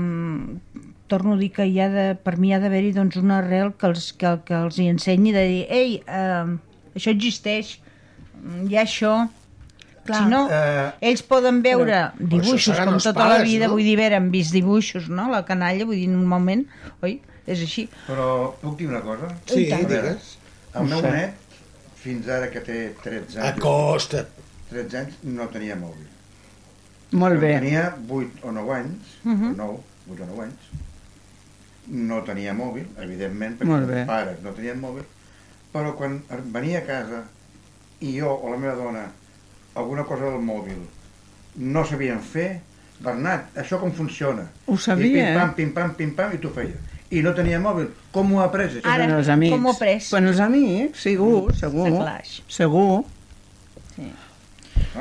torno 1.11 1.35
a 1.35 1.41
dir 1.43 1.51
que 1.51 1.67
hi 1.67 1.79
ha 1.83 1.89
de, 1.91 2.07
per 2.15 2.37
mi 2.39 2.53
ha 2.55 2.61
d'haver-hi 2.63 2.93
doncs, 2.95 3.19
una 3.19 3.41
arrel 3.43 3.73
que 3.75 3.91
els, 3.91 4.13
que, 4.15 4.37
que 4.47 4.55
els 4.55 4.79
hi 4.79 4.87
ensenyi 4.93 5.35
de 5.35 5.47
dir, 5.51 5.63
ei, 5.67 5.97
eh, 6.07 6.95
això 6.95 7.11
existeix, 7.11 7.75
mm, 8.39 8.69
hi 8.71 8.79
ha 8.79 8.87
això, 8.87 9.17
Clar. 10.05 10.17
si 10.23 10.29
no, 10.29 10.47
Eh, 10.51 10.91
ells 11.09 11.21
poden 11.23 11.61
veure 11.63 12.11
però 12.17 12.27
dibuixos 12.29 12.75
seran 12.75 12.89
com 12.89 12.97
tota 12.99 13.19
la 13.23 13.37
pares, 13.37 13.47
vida, 13.49 13.67
no? 13.67 13.73
vull 13.73 13.83
dir, 13.83 13.95
veure, 13.97 14.15
han 14.19 14.29
vist 14.31 14.51
dibuixos, 14.51 15.07
no? 15.09 15.29
La 15.31 15.43
canalla, 15.45 15.85
vull 15.85 15.95
dir, 15.95 16.09
normalment, 16.11 16.65
oi? 17.01 17.21
És 17.47 17.59
així. 17.61 17.87
Però 18.07 18.53
puc 18.61 18.77
dir 18.77 18.87
una 18.87 19.01
cosa? 19.01 19.29
Sí, 19.45 19.65
digues. 19.65 20.37
el 20.75 20.85
meu 20.89 21.01
net, 21.01 21.35
fins 22.03 22.27
ara 22.27 22.49
que 22.49 22.59
té 22.61 22.93
13 23.03 23.39
anys, 23.39 23.57
Acosta't. 23.57 24.27
13 24.71 24.97
anys 24.97 25.13
no 25.23 25.47
tenia 25.47 25.75
mòbil. 25.75 26.07
Molt 27.11 27.37
Quan 27.37 27.41
bé. 27.41 27.53
Tenia 27.59 27.95
8 28.09 28.39
o 28.43 28.51
9 28.51 28.73
anys, 28.73 29.11
Mhm. 29.23 29.51
o 29.51 29.55
9, 29.55 29.77
8 30.09 30.23
o 30.23 30.25
9 30.25 30.43
anys, 30.43 30.71
no 31.87 32.21
tenia 32.23 32.53
mòbil, 32.53 32.85
evidentment, 32.97 33.57
perquè 33.59 33.67
Molt 33.69 33.87
bé. 33.87 33.99
els 34.01 34.07
pares 34.07 34.41
no 34.43 34.51
tenien 34.51 34.79
mòbil, 34.81 35.03
però 35.73 35.95
quan 35.95 36.21
venia 36.51 36.79
a 36.79 36.85
casa 36.87 37.23
i 38.01 38.17
jo 38.19 38.31
o 38.33 38.49
la 38.49 38.57
meva 38.57 38.73
dona 38.75 39.05
alguna 39.75 40.03
cosa 40.05 40.25
del 40.29 40.41
mòbil 40.41 40.79
no 41.55 41.83
sabien 41.85 42.19
fer, 42.21 42.61
Bernat, 43.03 43.49
això 43.59 43.79
com 43.81 43.91
funciona? 43.91 44.47
Ho 44.67 44.77
sabia, 44.77 45.05
I 45.07 45.13
pim-pam, 45.13 45.49
eh? 45.49 45.53
pim-pam, 45.57 45.93
pim-pam, 45.95 46.33
i 46.33 46.37
t'ho 46.41 46.49
feia. 46.55 46.77
I 47.13 47.21
no 47.21 47.33
tenia 47.37 47.59
mòbil. 47.61 47.89
Com 48.11 48.31
ho 48.33 48.39
ha 48.41 48.45
après, 48.47 48.69
això? 48.69 48.81
Ara, 48.83 49.05
Quan 49.05 49.17
els 49.19 49.27
amics. 49.29 49.51
com 49.53 49.65
ho 49.65 49.71
ha 49.73 49.77
pres? 49.77 50.07
Quan 50.09 50.27
els 50.31 50.39
amics, 50.39 51.01
segur, 51.03 51.53
segur. 51.53 51.87
Està 51.89 51.97
clar, 51.99 52.21
això. 52.23 52.41
Segur. 52.47 53.03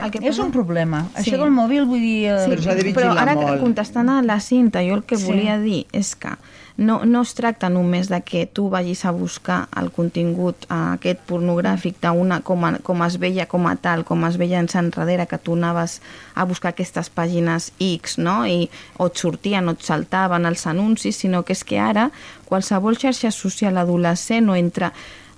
El 0.02 0.10
que 0.10 0.20
És 0.26 0.38
un 0.40 0.50
problema. 0.52 1.02
Sí. 1.16 1.22
Això 1.22 1.38
del 1.42 1.50
mòbil, 1.52 1.84
vull 1.88 2.00
dir... 2.00 2.26
eh, 2.32 2.38
Sí, 2.44 2.92
Però 2.92 2.94
però 2.96 3.16
ara 3.18 3.34
molt. 3.36 3.60
contestant 3.60 4.08
a 4.08 4.22
la 4.24 4.38
cinta, 4.40 4.80
jo 4.84 4.94
el 4.96 5.02
que 5.04 5.16
Sí. 5.18 5.24
volia 5.28 5.58
dir 5.60 5.86
és 5.92 6.14
que 6.16 6.32
no, 6.76 7.04
no 7.04 7.22
es 7.22 7.34
tracta 7.34 7.68
només 7.68 8.08
de 8.08 8.20
que 8.24 8.46
tu 8.46 8.68
vagis 8.72 9.04
a 9.04 9.12
buscar 9.12 9.66
el 9.76 9.90
contingut 9.92 10.66
eh, 10.68 10.76
aquest 10.96 11.20
pornogràfic 11.28 11.98
d'una 12.02 12.40
com, 12.46 12.64
a, 12.64 12.72
com 12.84 13.04
es 13.06 13.18
veia 13.20 13.46
com 13.46 13.66
a 13.68 13.74
tal, 13.76 14.04
com 14.08 14.24
es 14.28 14.38
veia 14.40 14.60
en 14.60 14.68
enrere, 14.72 15.26
que 15.26 15.38
tu 15.38 15.54
anaves 15.54 16.00
a 16.34 16.44
buscar 16.44 16.72
aquestes 16.72 17.10
pàgines 17.10 17.72
X, 17.78 18.18
no? 18.18 18.42
I 18.46 18.70
o 18.98 19.06
et 19.10 19.16
sortien 19.16 19.68
o 19.68 19.76
et 19.76 19.82
saltaven 19.82 20.46
els 20.46 20.66
anuncis, 20.66 21.16
sinó 21.16 21.42
que 21.42 21.52
és 21.52 21.64
que 21.64 21.78
ara 21.78 22.10
qualsevol 22.48 22.96
xarxa 22.96 23.30
social 23.30 23.76
adolescent 23.76 24.48
o 24.48 24.56
entre 24.56 24.92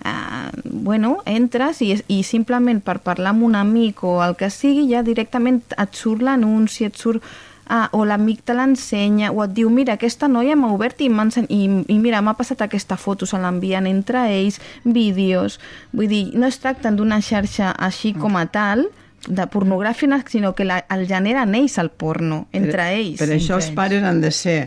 eh, 0.04 0.50
bueno, 0.64 1.18
entres 1.26 1.82
i, 1.82 1.94
i 2.08 2.22
simplement 2.22 2.80
per 2.84 3.00
parlar 3.02 3.34
amb 3.34 3.48
un 3.48 3.56
amic 3.58 4.04
o 4.04 4.20
el 4.24 4.36
que 4.38 4.50
sigui, 4.50 4.86
ja 4.92 5.02
directament 5.02 5.62
et 5.74 5.98
surt 5.98 6.22
l'anunci, 6.22 6.86
et 6.86 6.96
surt 6.96 7.24
ah, 7.66 7.88
o 7.92 8.04
l'amic 8.04 8.42
te 8.44 8.56
l'ensenya, 8.56 9.32
o 9.32 9.42
et 9.44 9.54
diu, 9.56 9.70
mira, 9.70 9.96
aquesta 9.98 10.28
noia 10.28 10.56
m'ha 10.56 10.72
obert 10.74 11.00
i, 11.04 11.08
i, 11.08 11.62
i 11.88 11.98
mira, 11.98 12.22
m'ha 12.24 12.36
passat 12.38 12.64
aquesta 12.64 12.98
foto, 13.00 13.26
se 13.26 13.40
l'envien 13.40 13.88
entre 13.90 14.26
ells, 14.32 14.60
vídeos... 14.84 15.60
Vull 15.94 16.10
dir, 16.10 16.24
no 16.34 16.48
es 16.50 16.58
tracten 16.58 16.96
d'una 16.98 17.20
xarxa 17.22 17.70
així 17.78 18.12
com 18.18 18.36
a 18.36 18.46
tal, 18.50 18.88
de 19.28 19.46
pornogràfica, 19.48 20.20
sinó 20.28 20.54
que 20.54 20.66
la, 20.66 20.82
el 20.92 21.06
generen 21.08 21.54
ells, 21.56 21.78
el 21.80 21.90
porno, 21.90 22.46
entre 22.52 22.82
per, 22.82 22.88
ells. 22.98 23.20
Per 23.22 23.30
això 23.32 23.60
els 23.60 23.70
pares 23.76 24.04
han 24.04 24.20
de 24.20 24.32
ser 24.34 24.58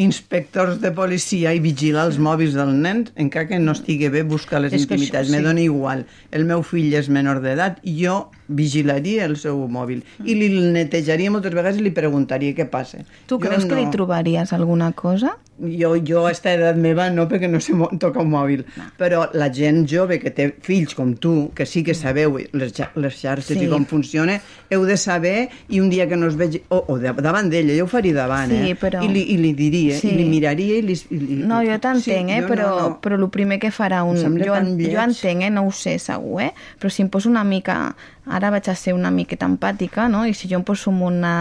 inspectors 0.00 0.78
de 0.80 0.92
policia 0.96 1.52
i 1.52 1.60
vigilar 1.60 2.06
els 2.08 2.18
mòbils 2.22 2.54
dels 2.56 2.76
nens, 2.76 3.10
encara 3.20 3.48
que 3.50 3.58
no 3.60 3.74
estigui 3.76 4.08
bé 4.12 4.22
buscar 4.24 4.62
les 4.62 4.76
És 4.76 4.86
intimitats. 4.86 5.28
Me 5.32 5.40
sí. 5.40 5.44
dona 5.44 5.64
igual. 5.64 6.06
El 6.30 6.46
meu 6.48 6.62
fill 6.66 6.94
és 6.96 7.10
menor 7.12 7.42
d'edat 7.44 7.82
i 7.82 7.98
jo 8.04 8.20
vigilaria 8.50 9.24
el 9.30 9.36
seu 9.38 9.60
mòbil 9.70 10.02
i 10.26 10.34
li 10.34 10.48
netejaria 10.74 11.30
moltes 11.30 11.54
vegades 11.54 11.78
i 11.80 11.84
li 11.86 11.92
preguntaria 11.94 12.54
què 12.56 12.66
passa. 12.70 13.04
Tu 13.30 13.36
Jo 13.38 13.42
creus 13.46 13.64
que 13.64 13.78
li 13.78 13.86
no- 13.86 13.94
trobaries 13.94 14.52
alguna 14.52 14.92
cosa? 14.92 15.36
jo, 15.60 15.90
jo 16.08 16.22
a 16.24 16.30
esta 16.32 16.54
edat 16.56 16.76
meva 16.80 17.10
no, 17.12 17.26
perquè 17.28 17.44
no 17.50 17.58
sé 17.60 17.74
tocar 18.00 18.22
un 18.22 18.30
mòbil. 18.32 18.62
Però 18.96 19.26
la 19.36 19.50
gent 19.52 19.82
jove 19.86 20.16
que 20.18 20.30
té 20.32 20.46
fills 20.64 20.94
com 20.96 21.10
tu, 21.20 21.50
que 21.54 21.66
sí 21.68 21.82
que 21.84 21.92
sabeu 21.92 22.38
les, 22.56 22.72
les 22.96 23.14
xarxes 23.20 23.58
Sí. 23.58 23.66
i 23.66 23.68
com 23.68 23.84
funciona, 23.84 24.38
heu 24.70 24.86
de 24.88 24.96
saber 24.96 25.50
i 25.68 25.80
un 25.84 25.90
dia 25.90 26.06
que 26.08 26.16
no 26.16 26.28
es 26.28 26.36
vegi... 26.40 26.62
O, 26.70 26.78
o 26.88 26.96
de, 26.98 27.12
davant 27.12 27.50
d'ella, 27.52 27.76
jo 27.76 27.84
ho 27.84 27.88
faria 27.92 28.14
davant, 28.16 28.48
Sí, 28.48 28.70
eh? 28.70 28.76
però- 28.80 29.02
I 29.04 29.08
li, 29.12 29.26
I 29.34 29.36
li 29.36 29.52
diria, 29.52 29.98
Sí. 30.00 30.08
i 30.08 30.16
li 30.16 30.24
miraria 30.30 30.78
i 30.78 30.82
li... 30.82 30.96
I 31.10 31.18
li 31.18 31.36
No, 31.44 31.60
jo 31.60 31.76
t'entenc, 31.78 32.30
Sí, 32.30 32.38
eh? 32.38 32.42
però, 32.48 32.70
no, 32.70 32.88
no. 32.88 33.00
però 33.02 33.20
el 33.20 33.28
primer 33.28 33.58
que 33.60 33.68
farà 33.70 34.00
un... 34.02 34.16
Jo, 34.16 34.32
jo 34.32 34.56
entenc, 35.04 35.42
eh? 35.44 35.50
No 35.50 35.66
ho 35.66 35.72
sé 35.72 35.98
segur, 35.98 36.40
eh? 36.40 36.54
Però 36.80 36.88
si 36.88 37.02
em 37.02 37.10
poso 37.12 37.28
una 37.28 37.44
mica... 37.44 37.94
Ara 38.26 38.50
vaig 38.52 38.68
a 38.68 38.74
ser 38.76 38.92
una 38.94 39.10
miqueta 39.10 39.46
empàtica, 39.48 40.08
no? 40.08 40.26
I 40.28 40.34
si 40.36 40.46
jo 40.50 40.58
em 40.60 40.64
poso 40.64 40.90
amb, 40.92 41.02
una, 41.08 41.32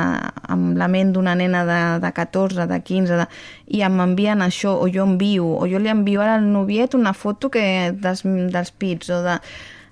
amb 0.48 0.78
la 0.80 0.88
ment 0.88 1.12
d'una 1.14 1.36
nena 1.36 1.66
de, 1.68 1.80
de 2.02 2.12
14, 2.16 2.66
de 2.70 2.80
15, 2.82 3.18
de, 3.20 3.26
i 3.68 3.82
em 3.86 4.00
envien 4.00 4.42
això, 4.42 4.78
o 4.80 4.88
jo 4.88 5.04
envio, 5.04 5.46
o 5.60 5.68
jo 5.68 5.78
li 5.80 5.90
envio 5.92 6.22
ara 6.24 6.38
al 6.40 6.48
noviet 6.52 6.96
una 6.96 7.14
foto 7.14 7.50
que 7.52 7.92
dels, 7.92 8.24
dels 8.24 8.72
pits, 8.72 9.10
o 9.10 9.22
de... 9.24 9.40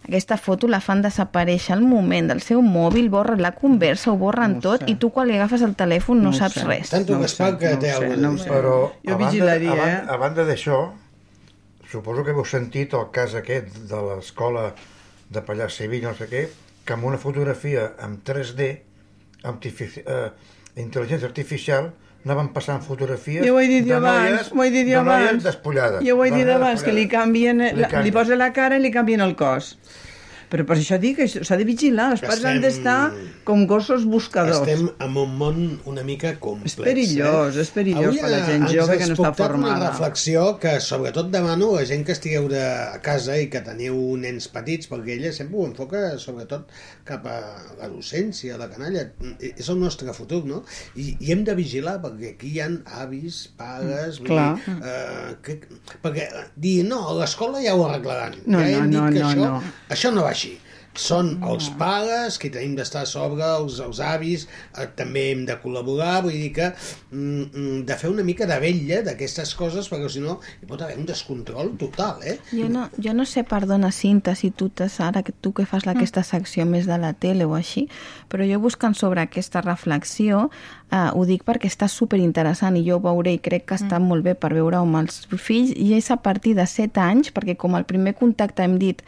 Aquesta 0.07 0.37
foto 0.39 0.69
la 0.71 0.79
fan 0.79 1.01
desaparèixer 1.03 1.73
al 1.75 1.81
moment 1.83 2.29
del 2.31 2.39
seu 2.39 2.61
mòbil, 2.63 3.09
borren 3.11 3.41
la 3.43 3.51
conversa, 3.51 4.13
ho 4.13 4.15
borren 4.15 4.53
No 4.53 4.57
ho 4.59 4.61
tot, 4.63 4.85
sé. 4.85 4.93
i 4.93 4.95
tu 4.95 5.09
quan 5.11 5.27
li 5.27 5.35
agafes 5.35 5.65
el 5.67 5.73
telèfon 5.75 6.21
no, 6.23 6.29
No 6.31 6.37
saps 6.37 6.61
sé. 6.61 6.63
res. 6.63 6.89
Tanto 6.93 7.17
No 7.17 7.25
Gaspar 7.25 7.49
sé, 7.51 7.57
que 7.59 7.73
no 7.73 7.79
té 7.81 7.91
alguna 7.91 8.29
no 8.29 8.37
sé. 8.39 8.47
Però 8.47 8.75
Jo 9.03 9.11
a 9.13 9.17
banda, 9.17 9.25
vigilaria, 9.25 9.73
a 9.73 9.75
eh? 9.75 9.81
banda, 9.97 10.13
a 10.13 10.17
banda 10.21 10.45
d'això, 10.47 10.77
suposo 11.91 12.23
que 12.23 12.31
heu 12.31 12.45
sentit 12.47 12.93
el 12.95 13.09
cas 13.11 13.35
aquest 13.35 13.75
de 13.91 13.99
l'escola 14.07 14.69
de 15.29 15.43
Pallars 15.43 15.75
Sevilla, 15.75 16.13
no 16.13 16.15
sé 16.15 16.29
què, 16.31 16.45
que 16.87 16.95
amb 16.95 17.05
una 17.09 17.19
fotografia 17.21 17.89
amb 18.03 18.21
3D, 18.27 18.67
amb 19.47 19.65
eh, 19.67 20.29
intel·ligència 20.79 21.27
artificial, 21.27 21.91
anaven 22.25 22.49
passant 22.55 22.81
fotografies 22.83 23.45
Jo 23.45 23.53
ho 23.55 23.59
he 23.61 23.67
dit 23.69 23.85
de 23.87 23.99
noies, 24.03 24.49
ho 24.51 24.63
he 24.63 24.71
dit 24.73 24.87
de 24.89 25.03
noies 25.03 25.43
despullades. 25.45 26.01
Jo 26.07 26.17
ho 26.17 26.25
he 26.25 26.31
dit 26.33 26.49
abans, 26.51 26.83
que 26.83 26.91
li 26.95 27.05
canvien, 27.11 27.61
Li 27.63 27.71
li, 27.75 27.83
li 27.83 27.91
canvien. 27.91 28.13
posa 28.15 28.35
la 28.39 28.51
cara 28.55 28.79
i 28.79 28.83
li 28.83 28.91
canvien 28.91 29.23
el 29.23 29.35
cos. 29.39 29.75
Però 30.47 30.63
per 30.63 30.77
això 30.77 30.95
dic 31.01 31.17
que 31.19 31.25
s'ha 31.27 31.57
de 31.59 31.65
vigilar, 31.67 32.11
els 32.15 32.21
pares 32.23 32.45
han 32.47 32.61
d'estar 32.63 32.97
com 33.47 33.65
gossos 33.67 34.05
buscadors. 34.07 34.61
Estem 34.63 34.85
en 35.03 35.17
un 35.19 35.33
món 35.39 35.57
una 35.89 36.05
mica 36.07 36.31
complex. 36.39 36.77
És 36.77 36.79
perillós, 36.79 37.57
eh? 37.57 37.65
és 37.65 37.71
perillós 37.75 38.13
Avui 38.13 38.21
per 38.23 38.31
la 38.31 38.39
gent 38.47 38.67
jove 38.71 38.97
que 39.01 39.09
no 39.11 39.17
està 39.17 39.33
formada. 39.35 39.75
una 39.75 39.89
reflexió 39.91 40.45
que 40.61 40.77
sobretot 40.83 41.33
demano 41.33 41.73
a 41.75 41.83
gent 41.89 42.05
que 42.07 42.15
estigueu 42.15 42.47
de, 42.51 42.61
a 42.63 43.01
casa 43.03 43.35
i 43.41 43.49
que 43.51 43.59
teniu 43.65 43.99
nens 44.21 44.47
petits, 44.53 44.87
perquè 44.91 45.17
ella 45.17 45.33
sempre 45.35 45.59
ho 45.59 45.67
enfoca 45.67 46.05
sobretot 46.23 46.71
cap 47.07 47.27
a 47.27 47.37
la 47.81 47.91
docència, 47.91 48.55
la 48.61 48.69
canalla. 48.71 49.03
És 49.51 49.67
el 49.67 49.81
nostre 49.83 50.15
futur, 50.15 50.45
no? 50.47 50.61
I, 50.95 51.09
i 51.19 51.35
hem 51.35 51.43
de 51.47 51.57
vigilar, 51.59 51.97
perquè 52.03 52.37
aquí 52.37 52.53
hi 52.55 52.63
ha 52.63 52.69
avis, 53.03 53.43
pares... 53.59 54.21
vull 54.23 54.31
clar. 54.31 54.47
Dir, 54.63 54.79
eh, 54.79 55.35
que, 55.43 55.59
perquè 56.03 56.29
dir, 56.55 56.77
no, 56.87 57.03
a 57.11 57.19
l'escola 57.19 57.59
ja 57.63 57.75
ho 57.75 57.83
arreglaran. 57.89 58.39
No, 58.47 58.63
ja 58.63 58.85
no, 58.87 58.87
no, 58.95 59.05
no, 59.11 59.27
això, 59.27 59.43
no. 59.43 59.75
això 59.91 60.15
no 60.15 60.23
va. 60.23 60.36
Són 60.97 61.35
els 61.45 61.69
pares 61.77 62.39
que 62.41 62.49
tenim 62.53 62.75
d'estar 62.77 63.03
a 63.05 63.09
sobre, 63.09 63.45
els, 63.45 63.79
els 63.85 63.99
avis, 64.01 64.47
eh, 64.77 64.87
també 64.97 65.27
hem 65.31 65.43
de 65.45 65.55
col·laborar, 65.61 66.23
vull 66.25 66.33
dir 66.35 66.51
que 66.55 66.71
mm, 66.71 67.43
mm, 67.53 67.77
de 67.87 67.97
fer 68.01 68.09
una 68.09 68.25
mica 68.25 68.47
de 68.49 68.57
vetlla 68.63 69.03
d'aquestes 69.05 69.53
coses, 69.59 69.89
perquè 69.91 70.09
si 70.09 70.23
no 70.23 70.39
hi 70.61 70.65
pot 70.69 70.81
haver 70.81 70.97
un 70.97 71.05
descontrol 71.05 71.75
total, 71.77 72.23
eh? 72.25 72.37
Jo 72.51 72.67
no, 72.73 72.87
jo 72.97 73.13
no 73.13 73.25
sé, 73.29 73.43
perdona, 73.47 73.91
Cinta, 73.91 74.35
si 74.35 74.51
tu 74.51 74.71
ara 74.99 75.23
que 75.23 75.31
tu 75.31 75.53
que 75.53 75.65
fas 75.65 75.85
la- 75.85 75.93
aquesta 75.93 76.23
secció 76.23 76.65
més 76.65 76.85
de 76.85 76.97
la 76.97 77.13
tele 77.13 77.45
o 77.45 77.55
així, 77.55 77.87
però 78.29 78.45
jo 78.45 78.59
buscant 78.59 78.95
sobre 78.95 79.21
aquesta 79.21 79.61
reflexió 79.61 80.49
eh, 80.91 81.09
ho 81.13 81.25
dic 81.25 81.43
perquè 81.47 81.67
està 81.69 81.87
super 81.87 82.19
interessant 82.19 82.77
i 82.77 82.83
jo 82.85 82.97
ho 82.97 83.03
veuré 83.03 83.33
i 83.37 83.39
crec 83.43 83.65
que 83.69 83.75
està 83.75 83.99
molt 83.99 84.23
bé 84.23 84.35
per 84.35 84.53
veure-ho 84.53 84.83
amb 84.85 85.01
els 85.01 85.25
fills. 85.37 85.73
I 85.75 85.93
és 85.97 86.11
a 86.11 86.17
partir 86.17 86.55
de 86.55 86.65
7 86.67 86.99
anys, 87.03 87.31
perquè 87.33 87.57
com 87.57 87.75
el 87.75 87.85
primer 87.85 88.15
contacte 88.15 88.63
hem 88.63 88.77
dit 88.79 89.03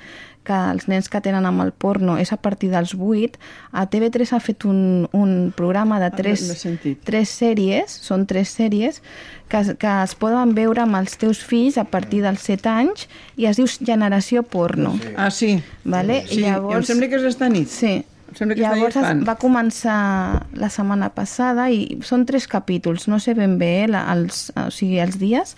que 0.48 0.58
els 0.72 0.88
nens 0.90 1.10
que 1.12 1.22
tenen 1.22 1.46
amb 1.46 1.62
el 1.62 1.72
porno 1.72 2.16
és 2.18 2.32
a 2.34 2.38
partir 2.42 2.72
dels 2.72 2.96
8, 2.96 3.40
a 3.72 3.86
TV3 3.92 4.34
ha 4.34 4.40
fet 4.42 4.66
un, 4.66 5.08
un 5.14 5.34
programa 5.56 6.00
de 6.02 6.10
tres, 6.16 6.46
l'he 6.48 6.58
sentit. 6.58 7.02
tres 7.06 7.34
sèries, 7.42 7.98
són 8.08 8.26
tres 8.30 8.54
sèries, 8.58 9.02
que, 9.50 9.64
que 9.82 9.96
es 10.04 10.16
poden 10.20 10.54
veure 10.58 10.84
amb 10.86 11.00
els 11.02 11.18
teus 11.22 11.42
fills 11.46 11.78
a 11.78 11.86
partir 11.90 12.24
dels 12.26 12.46
7 12.46 12.70
anys 12.72 13.08
i 13.38 13.50
es 13.50 13.60
diu 13.60 13.68
Generació 13.68 14.44
Porno. 14.44 14.96
Ah, 15.16 15.30
sí. 15.34 15.58
Vale? 15.84 16.24
Sí, 16.28 16.42
I 16.42 16.48
llavors... 16.48 16.82
em 16.82 16.90
sembla 16.94 17.12
que 17.12 17.20
és 17.22 17.30
esta 17.34 17.50
nit. 17.52 17.70
Sí. 17.74 18.00
Em 18.30 18.36
sembla 18.38 18.56
que 18.56 18.62
Llavors 18.62 18.96
es, 18.96 19.24
va 19.28 19.36
començar 19.42 19.96
la 20.54 20.70
setmana 20.70 21.10
passada 21.16 21.66
i 21.74 21.98
són 22.06 22.26
tres 22.30 22.46
capítols, 22.48 23.08
no 23.10 23.18
sé 23.20 23.34
ben 23.34 23.58
bé 23.58 23.72
eh, 23.84 23.88
la- 23.90 24.04
els, 24.14 24.52
o 24.56 24.68
sigui, 24.72 25.00
els 25.02 25.18
dies, 25.20 25.56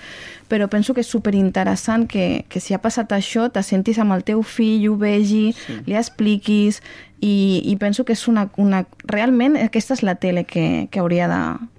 però 0.50 0.68
penso 0.72 0.94
que 0.96 1.04
és 1.04 1.08
superinteressant 1.12 2.08
que, 2.08 2.46
que 2.50 2.60
si 2.64 2.74
ha 2.74 2.80
passat 2.82 3.12
això 3.12 3.50
te 3.52 3.64
sentis 3.64 4.00
amb 4.00 4.16
el 4.16 4.24
teu 4.24 4.42
fill, 4.44 4.88
ho 4.90 4.96
vegi, 4.96 5.52
sí. 5.54 5.80
li 5.86 5.96
expliquis 6.00 6.82
i, 7.20 7.62
i 7.66 7.76
penso 7.78 8.06
que 8.08 8.14
és 8.16 8.24
una, 8.32 8.48
una... 8.58 8.86
Realment 9.06 9.58
aquesta 9.60 9.94
és 9.94 10.02
la 10.08 10.16
tele 10.16 10.46
que, 10.48 10.88
que 10.92 11.00
hauria 11.04 11.28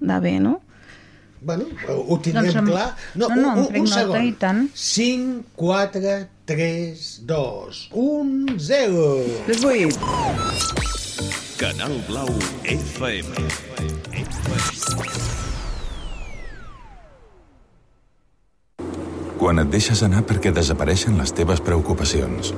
d'haver, 0.01 0.37
no? 0.45 0.61
Bueno, 1.45 1.65
ho 1.89 2.19
tindrem 2.23 2.53
Doncs 2.55 2.71
clar. 2.71 2.97
No, 3.15 3.29
no, 3.29 3.35
no, 3.35 3.53
un, 3.53 3.59
un, 3.59 3.67
un 3.67 3.85
nota, 3.85 3.95
segon. 3.99 4.27
i 4.29 4.33
tant. 4.39 4.69
5, 4.75 5.43
4, 5.59 6.13
3, 6.47 7.21
2, 7.27 7.89
1, 7.91 8.59
0. 8.59 9.25
Les 9.49 9.65
8. 9.65 9.99
Canal 11.59 11.99
Blau 12.07 12.31
FM. 12.63 13.35
Quan 19.43 19.59
et 19.59 19.71
deixes 19.73 20.03
anar 20.07 20.23
perquè 20.23 20.53
desapareixen 20.55 21.19
les 21.19 21.35
teves 21.35 21.63
preocupacions. 21.67 22.53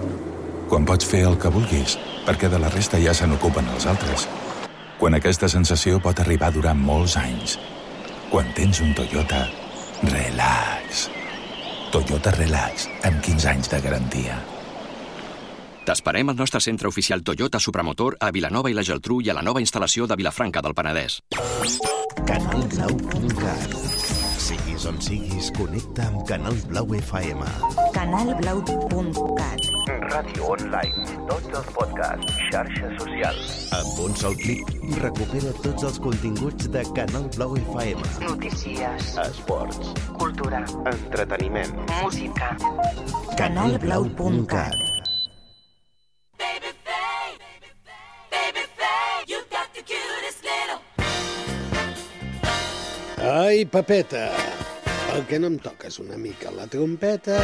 Quan 0.68 0.84
pots 0.84 1.08
fer 1.08 1.22
el 1.28 1.38
que 1.40 1.52
vulguis 1.52 1.96
perquè 2.26 2.50
de 2.52 2.60
la 2.60 2.68
resta 2.72 3.00
ja 3.00 3.16
se 3.16 3.28
n'ocupen 3.28 3.64
els 3.72 3.88
altres. 3.88 4.28
Quan 5.00 5.16
aquesta 5.16 5.48
sensació 5.48 6.00
pot 6.04 6.20
arribar 6.20 6.52
a 6.52 6.56
durar 6.56 6.76
molts 6.76 7.16
anys. 7.20 7.56
Quan 8.30 8.48
tens 8.54 8.80
un 8.80 8.94
Toyota, 8.94 9.44
relax. 10.02 11.08
Toyota 11.94 12.32
Relax, 12.34 12.88
amb 13.06 13.20
15 13.22 13.48
anys 13.52 13.70
de 13.70 13.78
garantia. 13.84 14.40
T'esperem 15.86 16.32
al 16.32 16.38
nostre 16.40 16.58
centre 16.64 16.88
oficial 16.88 17.22
Toyota 17.22 17.60
Supramotor 17.60 18.16
a 18.18 18.32
Vilanova 18.34 18.72
i 18.72 18.74
la 18.74 18.82
Geltrú 18.82 19.20
i 19.22 19.30
a 19.30 19.36
la 19.36 19.44
nova 19.46 19.62
instal·lació 19.62 20.08
de 20.10 20.16
Vilafranca 20.18 20.64
del 20.64 20.74
Penedès. 20.74 21.20
Canalblau.cat 22.24 23.78
Siguis 24.44 24.88
on 24.90 24.98
siguis, 25.00 25.52
connecta 25.56 26.08
amb 26.10 26.26
Canal 26.28 26.58
Blau 26.72 26.98
FM. 26.98 27.46
Canalblau.cat 27.94 29.73
Ràdio 29.84 30.46
online, 30.54 31.04
tots 31.28 31.50
els 31.58 31.66
podcasts, 31.76 32.36
xarxes 32.50 32.94
socials. 33.00 33.50
Amb 33.76 33.98
un 34.06 34.14
sol 34.16 34.36
clic, 34.40 34.70
recupera 35.02 35.52
tots 35.60 35.84
els 35.90 35.98
continguts 36.06 36.70
de 36.72 36.84
Canal 36.96 37.28
Blau 37.36 37.52
FM. 37.60 38.00
Notícies, 38.24 39.12
Esports, 39.26 39.92
cultura, 40.16 40.64
entreteniment. 40.88 41.76
música. 42.00 42.56
Canalblau.cat 43.36 44.80
Ai, 53.24 53.64
papeta, 53.64 54.30
el 55.14 55.24
que 55.26 55.38
no 55.38 55.46
em 55.48 55.58
toques 55.58 55.98
una 56.02 56.16
mica 56.20 56.50
la 56.52 56.66
trompeta. 56.66 57.38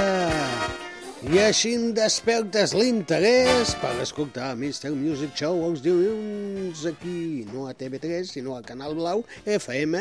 I 1.20 1.36
així 1.36 1.74
em 1.76 1.90
despertes 1.92 2.72
l'interès 2.72 3.74
per 3.82 3.90
escoltar 4.00 4.54
Mr. 4.54 4.94
Music 4.96 5.34
Show 5.36 5.58
els 5.66 5.82
dilluns 5.84 6.86
aquí, 6.88 7.44
no 7.52 7.66
a 7.68 7.74
TV3, 7.76 8.24
sinó 8.24 8.54
a 8.56 8.62
Canal 8.64 8.96
Blau 8.96 9.20
FM, 9.44 10.00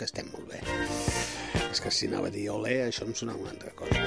que 0.00 0.08
estem 0.08 0.30
molt 0.32 0.48
bé. 0.48 0.62
És 1.68 1.82
que 1.84 1.92
si 1.92 2.08
anava 2.08 2.30
a 2.30 2.32
dir 2.32 2.46
olé, 2.54 2.78
això 2.86 3.04
em 3.04 3.12
sonava 3.12 3.44
una 3.44 3.52
altra 3.52 3.74
cosa. 3.76 4.00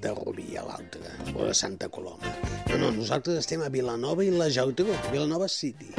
de 0.00 0.12
Rubí 0.14 0.56
a 0.56 0.62
l'altra, 0.64 1.16
o 1.34 1.48
de 1.48 1.54
Santa 1.54 1.88
Coloma. 1.88 2.30
No, 2.68 2.76
no, 2.78 2.92
nosaltres 2.92 3.40
estem 3.40 3.64
a 3.64 3.72
Vilanova 3.72 4.24
i 4.24 4.30
la 4.32 4.50
Geltrú, 4.52 4.92
Vilanova 5.12 5.48
City. 5.48 5.94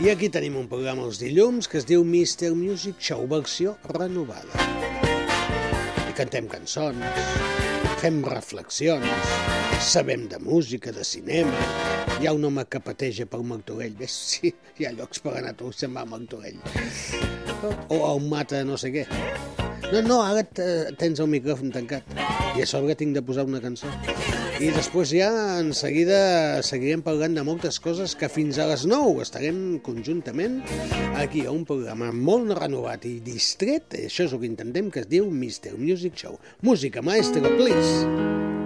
I 0.00 0.08
aquí 0.08 0.32
tenim 0.32 0.56
un 0.56 0.68
programa 0.68 1.04
els 1.04 1.20
dilluns 1.20 1.68
que 1.68 1.76
es 1.80 1.88
diu 1.88 2.04
Mr. 2.04 2.54
Music 2.56 2.96
Show, 3.00 3.28
versió 3.28 3.76
renovada. 3.92 4.99
Cantem 6.20 6.44
cançons, 6.52 7.00
fem 8.02 8.18
reflexions, 8.26 9.06
sabem 9.80 10.26
de 10.28 10.36
música, 10.44 10.92
de 10.92 11.00
cinema. 11.00 11.56
Hi 12.20 12.28
ha 12.28 12.34
un 12.36 12.44
home 12.44 12.66
que 12.68 12.80
pateja 12.84 13.24
per 13.24 13.40
Martorell. 13.40 13.94
Ves, 13.96 14.12
sí, 14.34 14.50
hi 14.76 14.84
ha 14.84 14.92
llocs 14.92 15.22
per 15.24 15.32
anar, 15.40 15.54
tu 15.56 15.70
se'n 15.72 15.96
va 15.96 16.04
a 16.04 16.10
Martorell. 16.10 16.60
O 17.88 18.02
a 18.04 18.12
un 18.18 18.28
mata 18.28 18.60
no 18.68 18.76
sé 18.76 18.92
què. 18.98 19.06
No, 19.90 20.02
no, 20.10 20.20
ara 20.20 20.44
te- 20.44 20.92
tens 21.00 21.24
el 21.24 21.32
micròfon 21.38 21.72
tancat. 21.72 22.12
I 22.52 22.66
a 22.66 22.68
sobre 22.68 22.94
tinc 23.00 23.16
de 23.16 23.24
posar 23.24 23.48
una 23.48 23.64
cançó. 23.64 23.88
I 24.60 24.68
després 24.76 25.08
ja, 25.16 25.30
en 25.56 25.70
seguida, 25.72 26.60
seguirem 26.68 27.00
parlant 27.00 27.32
de 27.38 27.44
moltes 27.48 27.78
coses 27.80 28.12
que 28.12 28.28
fins 28.28 28.58
a 28.60 28.66
les 28.68 28.84
9 28.84 29.24
estarem 29.24 29.78
conjuntament 29.80 30.58
aquí 31.16 31.46
a 31.46 31.54
un 31.56 31.64
programa 31.64 32.10
molt 32.12 32.52
renovat 32.60 33.08
i 33.08 33.16
distret. 33.24 33.96
Això 34.04 34.28
és 34.28 34.36
el 34.36 34.44
que 34.44 34.50
intentem, 34.52 34.92
que 34.92 35.00
es 35.00 35.08
diu 35.08 35.32
Mr. 35.32 35.78
Music 35.80 36.20
Show. 36.20 36.36
Música, 36.60 37.00
maestro, 37.00 37.56
please. 37.56 38.59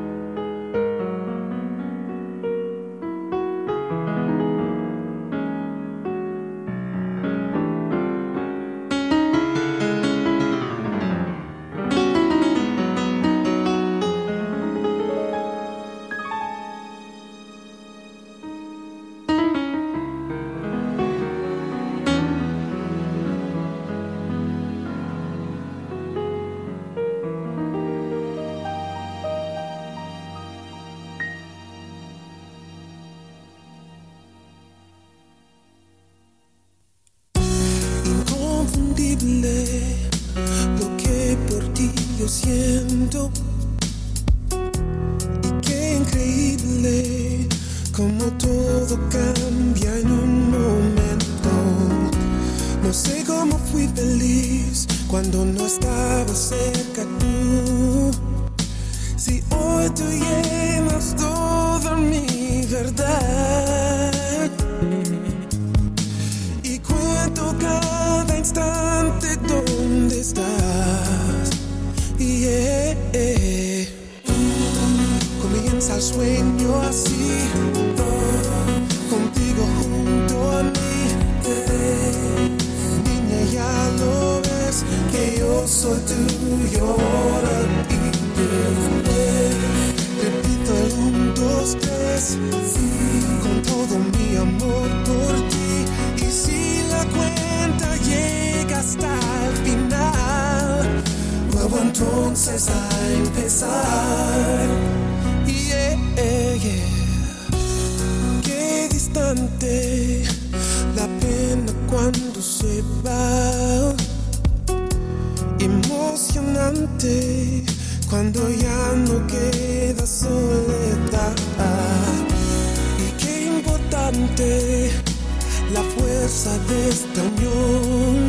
La 124.36 125.82
fuerza 125.96 126.58
de 126.66 126.88
esta 126.88 127.22
unión. 127.22 128.28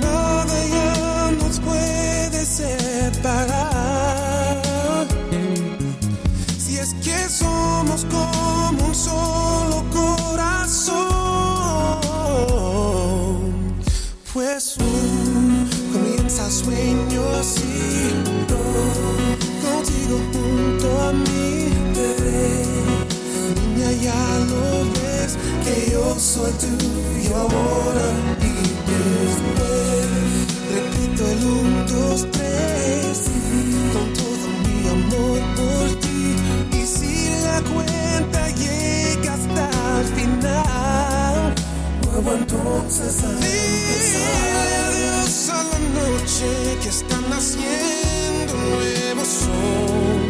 Nada 0.00 0.66
ya 0.66 1.30
nos 1.40 1.58
puede 1.60 2.44
separar. 2.44 3.78
Si 6.58 6.76
es 6.76 6.94
que 7.02 7.28
somos 7.30 8.04
como 8.10 8.88
un 8.88 8.94
solo 8.94 9.84
corazón. 9.90 11.08
Pues 14.34 14.76
un 14.76 15.68
comienza 15.92 16.50
sueño 16.50 17.17
tuyo 26.52 27.36
ahora 27.36 28.08
y 28.40 28.52
después. 28.90 30.06
Repito 30.74 31.22
el 31.30 31.44
un, 31.44 31.86
dos, 31.86 32.26
tres. 32.32 33.30
Con 33.92 34.12
todo 34.14 34.46
mi 34.64 34.88
amor 34.88 35.40
por 35.56 36.00
ti. 36.00 36.36
Y 36.72 36.86
si 36.86 37.28
la 37.42 37.60
cuenta 37.62 38.48
llega 38.50 39.34
hasta 39.34 40.00
el 40.00 40.06
final, 40.06 41.54
vuelvo 42.02 42.32
entonces 42.34 43.24
a 43.24 43.30
Dile 43.32 44.24
adiós 44.86 45.50
a 45.50 45.64
la 45.64 45.78
noche 45.98 46.78
que 46.82 46.88
está 46.88 47.20
naciendo 47.28 48.54
un 48.54 48.70
nuevo 48.70 49.24
sol. 49.24 50.22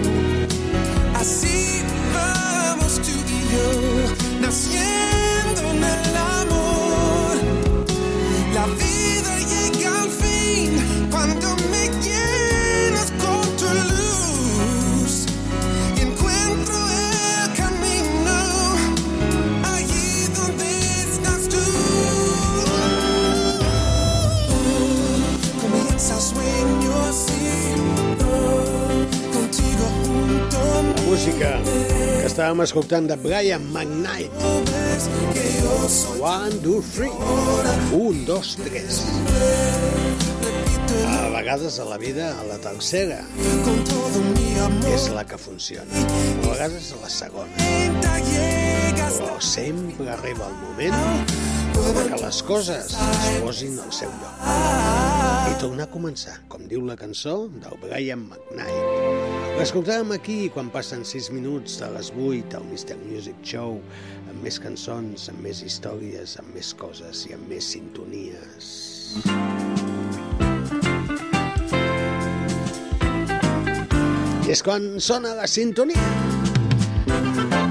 Así 1.14 1.82
vamos 2.14 2.94
tú 2.96 3.10
y 3.10 3.40
yo, 3.52 3.66
naciendo 4.40 5.27
La 8.58 8.66
vida 8.66 9.34
llega 9.52 10.02
al 10.02 10.10
fin 10.10 10.70
cuando 11.12 11.54
me 11.70 11.82
llenas 12.02 13.12
con 13.22 13.42
tu 13.56 13.68
luz. 13.94 15.26
Y 15.96 16.00
encuentro 16.00 16.76
el 16.90 17.52
camino 17.54 18.36
allí 19.62 20.26
donde 20.34 20.68
estás 21.06 21.42
tú. 21.48 21.64
Comienza 25.62 26.14
el 26.16 26.20
sueño 26.20 26.92
así, 27.10 27.46
contigo 29.34 29.84
junto 30.02 30.58
a 30.58 30.82
mí. 30.82 30.92
Música 31.08 31.50
que 32.20 32.26
estàvem 32.26 32.60
escoltant 32.66 33.06
de 33.06 33.16
Brian 33.22 33.62
McKnight. 33.72 34.32
One, 36.18 36.58
two, 36.60 36.82
three. 36.82 37.10
Un, 37.92 38.24
dos, 38.26 38.56
tres. 38.56 39.04
A 41.06 41.28
vegades 41.30 41.78
a 41.78 41.84
la 41.84 41.98
vida, 41.98 42.34
a 42.40 42.44
la 42.44 42.58
tercera, 42.58 43.20
és 44.90 45.08
la 45.14 45.24
que 45.24 45.38
funciona. 45.38 46.02
A 46.42 46.48
vegades 46.50 46.92
a 46.92 47.02
la 47.02 47.08
segona. 47.08 47.52
Però 48.98 49.38
sempre 49.40 50.10
arriba 50.10 50.50
el 50.50 50.58
moment 50.64 50.98
que 51.78 52.18
les 52.24 52.42
coses 52.42 52.90
es 52.98 53.40
posin 53.44 53.78
al 53.78 53.92
seu 53.94 54.10
lloc. 54.18 54.42
I 55.48 55.54
tornar 55.62 55.86
a 55.86 55.92
començar, 55.92 56.40
com 56.50 56.66
diu 56.66 56.82
la 56.86 56.98
cançó 56.98 57.44
del 57.54 57.78
Brian 57.84 58.26
McKnight. 58.26 59.28
L'escoltàvem 59.58 60.12
aquí 60.14 60.36
quan 60.54 60.68
passen 60.70 61.04
6 61.06 61.32
minuts 61.34 61.80
de 61.80 61.88
les 61.94 62.12
8 62.14 62.58
al 62.58 62.66
Mr. 62.68 62.94
Music 63.08 63.38
Show, 63.42 63.80
amb 64.38 64.46
més 64.46 64.58
cançons, 64.62 65.24
amb 65.32 65.40
més 65.42 65.64
històries, 65.66 66.36
amb 66.38 66.54
més 66.54 66.68
coses 66.78 67.24
i 67.26 67.32
amb 67.34 67.48
més 67.50 67.66
sintonies. 67.74 68.68
I 74.46 74.52
és 74.54 74.62
quan 74.62 74.86
sona 75.02 75.34
la 75.34 75.48
sintonia. 75.50 76.04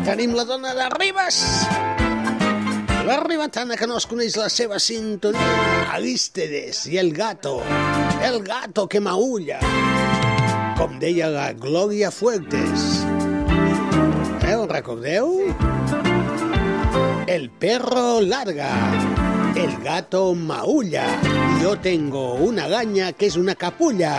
Tenim 0.03 0.35
la 0.35 0.43
dona 0.49 0.75
de 0.75 0.89
Ribes. 0.97 1.39
La 3.07 3.21
ribetana 3.23 3.79
que 3.79 3.87
no 3.87 4.01
es 4.01 4.09
coneix 4.11 4.35
la 4.35 4.49
seva 4.51 4.75
sintonia. 4.83 5.87
Alístedes 5.95 6.83
i 6.91 6.99
el 6.99 7.13
gato. 7.15 7.61
El 8.27 8.41
gato 8.43 8.89
que 8.91 8.99
maulla. 8.99 9.63
Com 10.75 10.99
deia 10.99 11.31
la 11.31 11.53
Gloria 11.55 12.11
Fuertes. 12.11 13.05
Eh, 14.43 14.55
ho 14.55 14.67
recordeu? 14.67 15.76
El 17.27 17.49
perro 17.49 18.21
larga. 18.21 18.71
El 19.53 19.83
gato 19.83 20.33
maulla. 20.33 21.05
Yo 21.61 21.77
tengo 21.77 22.35
una 22.35 22.67
gaña 22.69 23.11
que 23.11 23.25
es 23.25 23.35
una 23.35 23.53
capulla. 23.53 24.15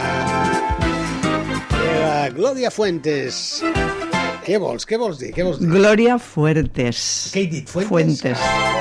Gloria 2.35 2.71
Fuentes. 2.71 3.63
Què 4.49 4.57
vols? 4.63 4.87
Què 4.89 4.97
vols 4.97 5.19
dir? 5.21 5.29
Què 5.37 5.45
vols 5.45 5.59
dir? 5.61 5.69
Gloria 5.69 6.15
Fuertes. 6.23 7.01
Què 7.35 7.43
he 7.45 7.49
dit? 7.53 7.69
Fuentes? 7.69 7.91
Fuentes. 7.91 8.39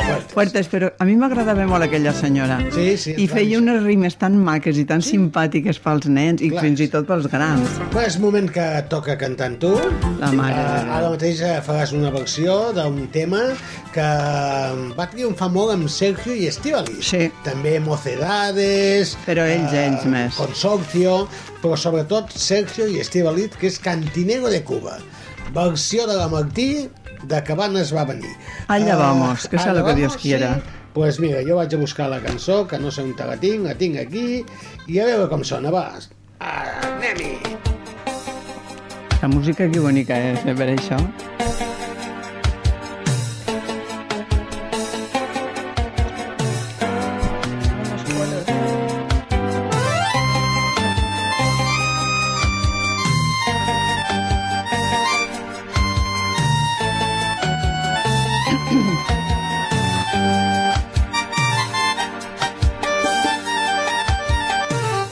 Fuertes. 0.08 0.32
Fuertes, 0.32 0.70
però 0.72 0.90
a 0.96 1.08
mi 1.10 1.18
m'agradava 1.20 1.66
molt 1.68 1.84
aquella 1.84 2.14
senyora. 2.16 2.62
Sí, 2.72 2.86
sí. 3.02 3.16
I 3.20 3.26
feia 3.28 3.60
unes 3.60 3.82
rimes 3.84 4.16
tan 4.22 4.38
maques 4.40 4.80
i 4.80 4.86
tan 4.88 5.04
simpàtiques 5.04 5.82
pels 5.84 6.08
nens 6.08 6.44
i 6.46 6.52
Clar. 6.54 6.64
fins 6.64 6.84
i 6.86 6.88
tot 6.94 7.08
pels 7.10 7.28
grans. 7.32 7.76
Però 7.92 8.06
és 8.08 8.16
moment 8.24 8.48
que 8.56 8.68
toca 8.92 9.18
cantant 9.20 9.60
tu. 9.60 9.74
La 10.22 10.32
mare 10.32 10.56
Uh, 10.58 10.88
ara 10.96 11.10
mateix 11.12 11.42
eh, 11.46 11.58
faràs 11.64 11.92
una 11.94 12.10
versió 12.14 12.54
d'un 12.76 12.96
tema 13.14 13.42
que 13.94 14.06
va 14.98 15.06
triomfar 15.12 15.50
molt 15.54 15.74
amb 15.76 15.90
Sergio 15.92 16.34
i 16.34 16.48
Estivali. 16.50 16.98
Sí. 17.04 17.28
També 17.46 17.78
Mocedades... 17.84 19.16
Però 19.28 19.46
ells, 19.48 19.74
ells 19.76 20.08
més. 20.10 20.36
Consorcio, 20.40 21.28
però 21.62 21.78
sobretot 21.80 22.34
Sergio 22.34 22.88
i 22.90 23.00
Estivali, 23.04 23.48
que 23.60 23.70
és 23.72 23.80
Cantinero 23.84 24.50
de 24.54 24.64
Cuba. 24.68 24.98
Versió 25.54 26.08
de 26.08 26.16
la 26.16 26.28
Martí 26.28 26.90
de 27.24 27.44
Cabanes 27.44 27.94
va 27.96 28.06
venir. 28.06 28.30
Allá 28.68 28.94
Eh, 28.94 28.98
vamos, 28.98 29.48
que 29.48 29.58
sea 29.58 29.72
allá 29.72 29.80
lo 29.82 29.86
que 29.86 29.96
Dios 29.96 30.12
vamos, 30.12 30.22
quiera. 30.22 30.56
Sí. 30.56 30.62
Pues 30.94 31.20
mira, 31.20 31.42
jo 31.46 31.56
vaig 31.58 31.74
a 31.74 31.78
buscar 31.78 32.10
la 32.10 32.20
cançó, 32.20 32.68
que 32.68 32.80
no 32.80 32.90
sé 32.90 33.04
on 33.04 33.16
te 33.16 33.26
la 33.26 33.38
tinc, 33.38 33.64
la 33.66 33.76
tinc 33.78 33.98
aquí, 34.02 34.44
i 34.88 35.00
a 35.00 35.06
veure 35.06 35.28
com 35.30 35.44
sona, 35.44 35.70
va. 35.70 35.94
Anem-hi! 36.40 37.38
La 39.22 39.28
música 39.28 39.70
que 39.70 39.80
bonica 39.80 40.18
és, 40.18 40.46
eh, 40.46 40.56
per 40.56 40.70
això. 40.74 40.98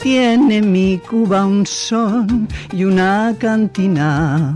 Tiene 0.06 0.62
mi 0.62 1.00
Cuba 1.00 1.48
un 1.48 1.66
son 1.66 2.48
y 2.72 2.84
una 2.84 3.36
cantina 3.40 4.56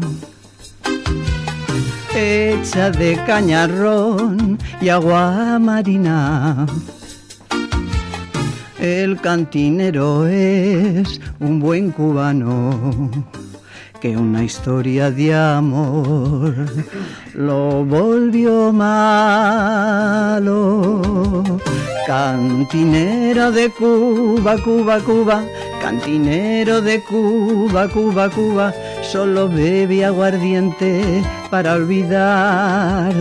hecha 2.15 2.91
de 2.91 3.15
cañarrón 3.25 4.59
y 4.79 4.89
agua 4.89 5.57
marina. 5.57 6.67
El 8.79 9.19
cantinero 9.19 10.27
es 10.27 11.19
un 11.39 11.59
buen 11.59 11.89
cubano 11.93 13.09
que 13.99 14.15
una 14.15 14.43
historia 14.43 15.11
de 15.11 15.35
amor 15.35 16.53
lo 17.33 17.83
volvió 17.83 18.71
malo. 18.71 20.41
Cantinero 22.07 23.51
de 23.51 23.69
Cuba, 23.71 24.55
Cuba, 24.63 24.99
Cuba, 25.01 25.43
cantinero 25.81 26.81
de 26.81 27.01
Cuba, 27.03 27.89
Cuba, 27.89 28.29
Cuba, 28.29 28.73
solo 29.01 29.49
bebe 29.49 30.05
aguardiente 30.05 31.21
para 31.49 31.73
olvidar. 31.73 33.13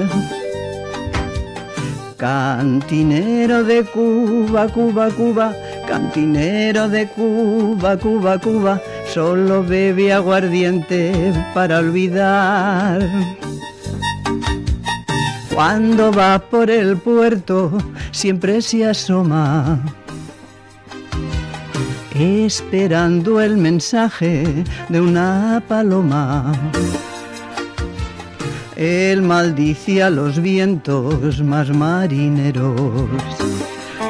Cantinero 2.16 3.64
de 3.64 3.84
Cuba, 3.84 4.68
Cuba, 4.68 5.08
Cuba, 5.10 5.54
cantinero 5.88 6.88
de 6.88 7.08
Cuba, 7.08 7.96
Cuba, 7.96 8.38
Cuba, 8.38 8.80
solo 9.12 9.64
bebe 9.64 10.12
aguardiente 10.12 11.32
para 11.54 11.78
olvidar. 11.78 13.00
Cuando 15.54 16.12
va 16.12 16.38
por 16.38 16.70
el 16.70 16.96
puerto 16.98 17.76
siempre 18.12 18.62
se 18.62 18.86
asoma, 18.86 19.80
esperando 22.14 23.40
el 23.40 23.56
mensaje 23.56 24.64
de 24.88 25.00
una 25.00 25.62
paloma. 25.66 26.52
Él 28.76 29.22
maldice 29.22 30.02
a 30.04 30.10
los 30.10 30.40
vientos 30.40 31.42
más 31.42 31.70
marineros, 31.70 33.08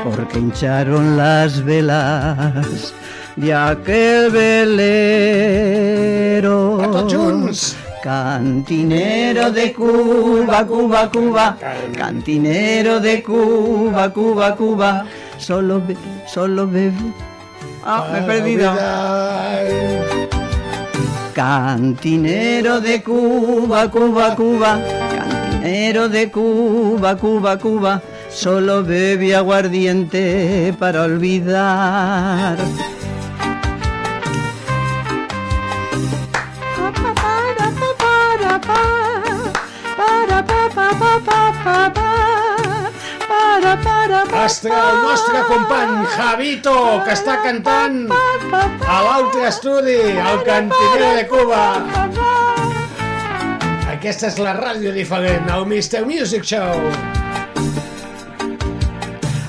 porque 0.05 0.39
hincharon 0.39 1.17
las 1.17 1.65
velas 1.65 2.93
de 3.39 3.55
aquel 3.55 4.31
velero. 4.31 5.29
Cantinero 8.03 9.51
de 9.51 9.73
Cuba, 9.73 10.65
Cuba, 10.67 11.11
Cuba, 11.11 11.57
cantinero 11.97 13.01
de 13.01 13.23
Cuba, 13.23 14.11
Cuba, 14.13 14.55
Cuba, 14.57 15.05
solo 15.37 15.81
be, 15.85 15.97
solo 16.27 16.67
bebe. 16.67 17.13
Ah, 17.85 18.09
me 18.13 18.21
he 18.21 18.23
perdido. 18.23 18.73
Cantinero 21.35 22.81
de 22.81 23.03
Cuba, 23.03 23.91
Cuba, 23.91 24.35
Cuba, 24.37 24.81
cantinero 25.17 26.09
de 26.09 26.31
Cuba, 26.31 27.17
Cuba, 27.17 27.59
Cuba, 27.59 28.01
solo 28.31 28.85
bebe 28.85 29.35
aguardiente 29.35 30.73
para 30.79 31.03
olvidar. 31.03 32.57
Ostres, 44.49 44.73
el 44.73 45.03
nostre 45.03 45.41
company 45.49 46.07
Javito, 46.15 46.75
que 47.05 47.13
està 47.13 47.35
cantant 47.45 47.99
a 48.09 49.01
l'altre 49.05 49.43
estudi, 49.49 49.99
al 50.17 50.41
Cantinero 50.47 51.11
de 51.19 51.25
Cuba. 51.29 51.65
Aquesta 53.93 54.31
és 54.31 54.39
la 54.41 54.55
ràdio 54.57 54.95
diferent, 54.97 55.51
el 55.53 55.67
Mr. 55.67 56.05
Music 56.09 56.49
Show. 56.49 56.81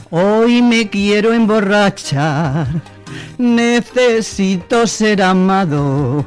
Hoy 0.09 0.61
me 0.61 0.89
quiero 0.89 1.31
emborrachar, 1.31 2.67
necesito 3.37 4.85
ser 4.87 5.21
amado 5.21 6.25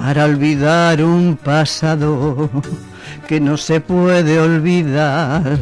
para 0.00 0.24
olvidar 0.24 1.02
un 1.02 1.36
pasado 1.36 2.50
que 3.28 3.38
no 3.38 3.58
se 3.58 3.80
puede 3.80 4.40
olvidar. 4.40 5.58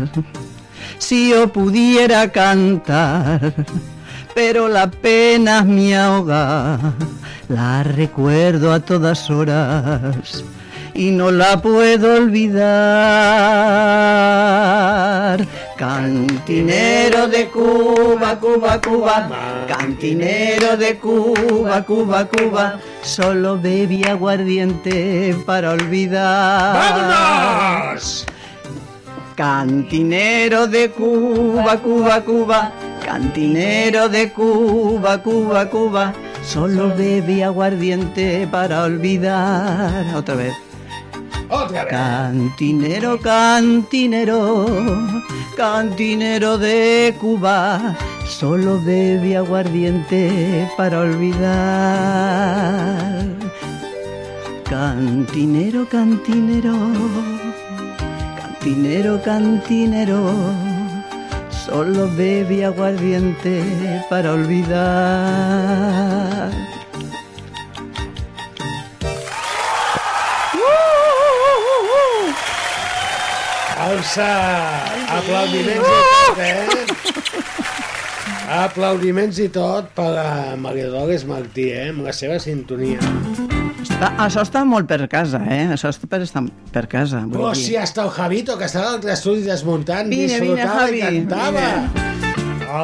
Si 0.98 1.30
yo 1.30 1.52
pudiera 1.52 2.30
cantar, 2.30 3.52
pero 4.36 4.68
la 4.68 4.88
pena 4.88 5.64
me 5.64 5.96
ahoga, 5.96 6.78
la 7.48 7.82
recuerdo 7.82 8.72
a 8.72 8.78
todas 8.78 9.28
horas 9.28 10.44
y 10.98 11.10
no 11.12 11.30
la 11.30 11.62
puedo 11.62 12.14
olvidar. 12.14 12.58
Cantinero 15.76 17.28
de 17.28 17.46
Cuba, 17.46 18.40
Cuba, 18.40 18.80
Cuba, 18.80 19.28
cantinero 19.68 20.76
de 20.76 20.98
Cuba, 20.98 21.84
Cuba, 21.84 22.24
Cuba, 22.24 22.80
solo 23.02 23.60
bebí 23.60 24.02
aguardiente 24.02 25.36
para 25.46 25.70
olvidar. 25.70 26.74
¡Vámonos! 26.74 28.26
Cantinero 29.36 30.66
de 30.66 30.90
Cuba, 30.90 31.76
Cuba, 31.76 32.24
Cuba, 32.24 32.72
cantinero 33.04 34.08
de 34.08 34.32
Cuba, 34.32 35.22
Cuba, 35.22 35.70
Cuba, 35.70 36.12
solo 36.42 36.92
bebe 36.96 37.44
aguardiente 37.44 38.48
para 38.50 38.82
olvidar. 38.82 40.12
Otra 40.16 40.34
vez. 40.34 40.67
Cantinero, 41.48 43.18
cantinero, 43.18 44.66
cantinero 45.56 46.58
de 46.58 47.16
Cuba, 47.18 47.96
solo 48.26 48.78
bebe 48.80 49.34
aguardiente 49.34 50.68
para 50.76 51.00
olvidar. 51.00 51.48
Cantinero, 54.68 55.88
cantinero, 55.88 56.76
cantinero, 58.36 59.22
cantinero, 59.22 60.30
solo 61.48 62.08
bebe 62.14 62.66
aguardiente 62.66 64.04
para 64.10 64.34
olvidar. 64.34 65.78
Alça! 73.98 74.26
Aplaudiments 75.18 75.88
i 75.90 75.90
tot, 76.14 76.38
eh? 76.38 76.66
Aplaudiments 78.62 79.40
i 79.42 79.48
tot 79.50 79.88
per 79.96 80.12
a 80.22 80.54
Maria 80.60 80.86
Dolores 80.92 81.24
Martí, 81.26 81.64
eh? 81.74 81.88
Amb 81.90 82.06
la 82.06 82.14
seva 82.14 82.38
sintonia. 82.42 83.02
Està, 83.82 84.12
això 84.22 84.44
està 84.46 84.62
molt 84.68 84.86
per 84.90 85.00
casa, 85.10 85.40
eh? 85.50 85.64
Això 85.74 85.90
està 85.90 86.06
per, 86.10 86.22
estar 86.22 86.44
per 86.74 86.84
casa. 86.90 87.24
vull 87.26 87.34
Però 87.40 87.50
dir. 87.56 87.64
si 87.64 87.74
hasta 87.76 88.04
el 88.06 88.12
Javito, 88.14 88.54
que 88.60 88.68
estava 88.70 88.86
a 88.86 88.90
l'altre 88.94 89.16
estudi 89.16 89.42
desmuntant, 89.48 90.06
Vine, 90.14 90.38
vine, 90.38 90.54
disfrutava 90.54 90.86
Javi, 90.86 90.98
i 90.98 91.02
cantava. 91.26 91.66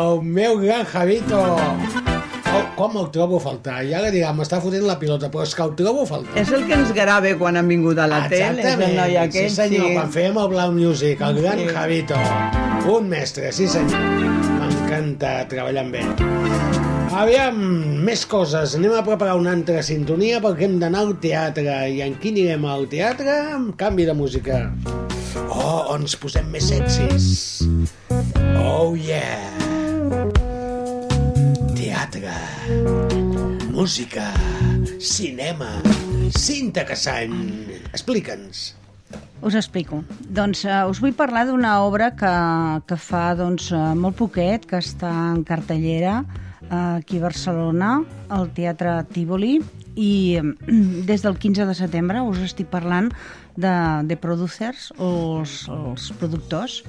El 0.00 0.22
meu 0.34 0.58
gran 0.64 0.82
Javito. 0.90 1.44
Oh, 2.54 2.62
com 2.76 2.96
el 3.00 3.08
trobo 3.14 3.38
a 3.40 3.42
faltar? 3.42 3.80
Ja 3.88 4.00
li 4.04 4.10
dirà, 4.14 4.30
m'està 4.36 4.60
fotent 4.62 4.84
la 4.86 4.96
pilota, 5.00 5.30
però 5.32 5.42
és 5.46 5.54
que 5.56 5.62
el 5.64 5.74
trobo 5.78 6.04
a 6.04 6.08
faltar. 6.10 6.36
És 6.40 6.52
el 6.54 6.66
que 6.68 6.76
ens 6.78 6.92
grava 6.96 7.32
quan 7.40 7.56
han 7.60 7.68
vingut 7.70 7.98
a 7.98 8.06
la 8.10 8.22
tele, 8.30 8.62
és 8.62 8.78
el 8.78 8.96
noi 8.98 9.16
aquell, 9.24 9.50
sí 9.50 9.56
senyor, 9.56 9.90
quan 9.96 10.12
fèiem 10.14 10.38
el 10.42 10.48
Blau 10.54 10.72
Music, 10.76 11.20
el 11.20 11.40
gran 11.42 11.58
Sí. 11.64 11.68
Javito. 11.74 12.18
Un 12.94 13.08
mestre, 13.08 13.50
sí 13.52 13.66
senyor. 13.68 13.98
M'encanta 14.60 15.36
treballar 15.48 15.84
amb 15.86 15.94
ell. 16.02 16.14
Aviam, 17.14 17.58
més 18.04 18.24
coses. 18.26 18.74
Anem 18.74 18.92
a 18.98 19.04
preparar 19.06 19.36
una 19.38 19.52
altra 19.54 19.82
sintonia 19.86 20.40
perquè 20.42 20.66
hem 20.66 20.80
d'anar 20.82 21.04
al 21.04 21.14
teatre. 21.22 21.76
I 21.94 22.02
en 22.02 22.16
quin 22.18 22.34
anirem 22.34 22.64
al 22.66 22.88
teatre? 22.90 23.36
Amb 23.54 23.76
canvi 23.78 24.04
de 24.08 24.16
música. 24.18 24.64
Oh, 25.48 25.94
ens 25.94 26.16
posem 26.18 26.50
més 26.50 26.66
sexis. 26.72 27.62
Oh, 28.58 28.94
yeah. 28.98 29.63
Teatre. 32.04 32.32
Música. 33.72 34.32
Cinema. 35.00 35.80
Cinta 36.36 36.84
Cassany. 36.84 37.32
Explica'ns. 37.92 38.74
Us 39.40 39.54
explico. 39.56 40.02
Doncs 40.28 40.66
uh, 40.68 40.84
us 40.90 41.00
vull 41.00 41.14
parlar 41.16 41.46
d'una 41.48 41.78
obra 41.86 42.10
que, 42.12 42.34
que 42.88 42.98
fa 43.00 43.32
doncs, 43.38 43.70
uh, 43.72 43.94
molt 43.96 44.18
poquet, 44.20 44.66
que 44.68 44.82
està 44.84 45.14
en 45.32 45.40
cartellera 45.48 46.18
uh, 46.24 46.98
aquí 46.98 47.22
a 47.22 47.24
Barcelona, 47.24 47.94
al 48.28 48.50
Teatre 48.52 48.98
Tívoli, 49.14 49.56
i 49.96 50.12
eh, 50.36 50.44
des 51.08 51.24
del 51.24 51.40
15 51.40 51.70
de 51.70 51.78
setembre 51.78 52.20
us 52.26 52.42
estic 52.44 52.68
parlant 52.68 53.14
de, 53.56 53.74
de 54.04 54.20
producers, 54.20 54.90
o 54.98 55.40
els, 55.40 55.62
els 55.72 56.10
productors, 56.20 56.82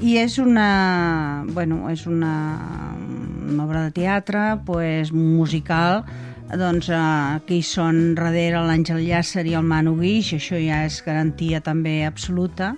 i 0.00 0.16
és 0.18 0.38
una, 0.38 1.44
bueno, 1.52 1.84
és 1.90 2.06
una, 2.06 2.34
una 3.48 3.64
obra 3.64 3.84
de 3.84 3.92
teatre 3.94 4.56
pues, 4.66 5.12
musical. 5.12 6.02
Doncs, 6.52 6.90
eh, 6.92 7.40
que 7.46 7.56
hi 7.56 7.64
són 7.64 8.14
darrere 8.16 8.60
l'Àngel 8.66 9.00
Llàcer 9.06 9.46
i 9.48 9.54
el 9.56 9.64
Manu 9.64 9.94
Guix, 10.00 10.34
això 10.36 10.58
ja 10.60 10.82
és 10.84 10.98
garantia 11.04 11.62
també 11.64 12.02
absoluta, 12.04 12.74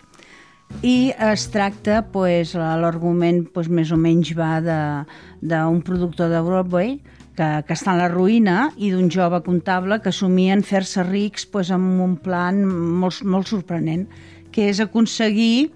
i 0.83 1.13
es 1.33 1.47
tracta, 1.51 2.03
pues, 2.13 2.55
l'argument 2.55 3.45
pues, 3.55 3.69
més 3.69 3.93
o 3.93 3.99
menys 4.01 4.33
va 4.37 4.59
d'un 4.61 5.83
productor 5.83 6.31
de 6.33 6.41
Broadway 6.43 6.97
que, 7.37 7.49
que 7.67 7.75
està 7.75 7.95
en 7.95 8.01
la 8.03 8.11
ruïna 8.11 8.71
i 8.77 8.91
d'un 8.95 9.11
jove 9.11 9.41
comptable 9.47 10.01
que 10.03 10.13
somien 10.13 10.63
fer-se 10.63 11.05
rics 11.07 11.47
pues, 11.51 11.71
amb 11.75 12.03
un 12.03 12.17
plan 12.17 12.63
molt, 12.65 13.23
molt 13.23 13.51
sorprenent, 13.51 14.07
que 14.55 14.69
és 14.71 14.81
aconseguir 14.83 15.71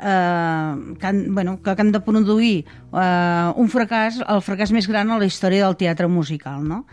eh, 0.00 0.94
que, 1.00 1.06
han, 1.06 1.34
bueno, 1.34 1.60
que 1.62 1.74
han 1.76 1.92
de 1.92 2.00
produir 2.00 2.64
eh, 2.64 3.52
un 3.56 3.70
fracàs, 3.70 4.22
el 4.26 4.42
fracàs 4.44 4.72
més 4.74 4.88
gran 4.90 5.10
a 5.10 5.18
la 5.18 5.28
història 5.28 5.66
del 5.66 5.78
teatre 5.80 6.08
musical, 6.08 6.64
no? 6.64 6.84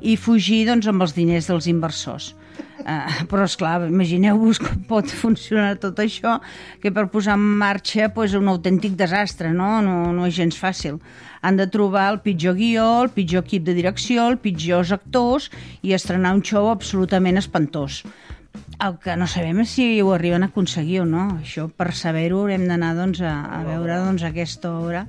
i 0.00 0.14
fugir 0.16 0.64
doncs, 0.68 0.86
amb 0.86 1.02
els 1.02 1.14
diners 1.16 1.48
dels 1.50 1.66
inversors. 1.70 2.32
Uh, 2.78 3.24
però, 3.30 3.44
és 3.46 3.56
clar, 3.58 3.82
imagineu-vos 3.88 4.60
com 4.62 4.82
pot 4.88 5.10
funcionar 5.10 5.76
tot 5.82 5.98
això, 6.02 6.38
que 6.82 6.92
per 6.94 7.08
posar 7.12 7.36
en 7.38 7.44
marxa 7.60 8.08
pues, 8.14 8.36
un 8.38 8.48
autèntic 8.50 8.94
desastre, 8.98 9.50
no? 9.54 9.78
no? 9.84 10.12
No 10.14 10.28
és 10.28 10.36
gens 10.38 10.58
fàcil. 10.58 11.00
Han 11.42 11.58
de 11.58 11.68
trobar 11.70 12.08
el 12.12 12.20
pitjor 12.22 12.56
guió, 12.58 12.86
el 13.04 13.12
pitjor 13.14 13.44
equip 13.46 13.66
de 13.66 13.74
direcció, 13.76 14.26
el 14.30 14.38
pitjors 14.42 14.94
actors 14.94 15.50
i 15.82 15.94
estrenar 15.94 16.34
un 16.38 16.42
show 16.42 16.70
absolutament 16.70 17.38
espantós. 17.38 18.04
El 18.78 18.94
que 19.02 19.16
no 19.18 19.26
sabem 19.26 19.58
és 19.64 19.72
si 19.74 19.84
ho 19.98 20.12
arriben 20.14 20.44
a 20.46 20.48
aconseguir 20.52 21.00
o 21.02 21.06
no. 21.08 21.24
Això, 21.40 21.66
per 21.66 21.90
saber-ho, 21.98 22.44
haurem 22.44 22.68
d'anar 22.70 22.92
doncs, 22.94 23.20
a, 23.26 23.34
a 23.56 23.64
veure 23.66 23.96
doncs, 24.04 24.22
aquesta 24.22 24.70
obra 24.70 25.02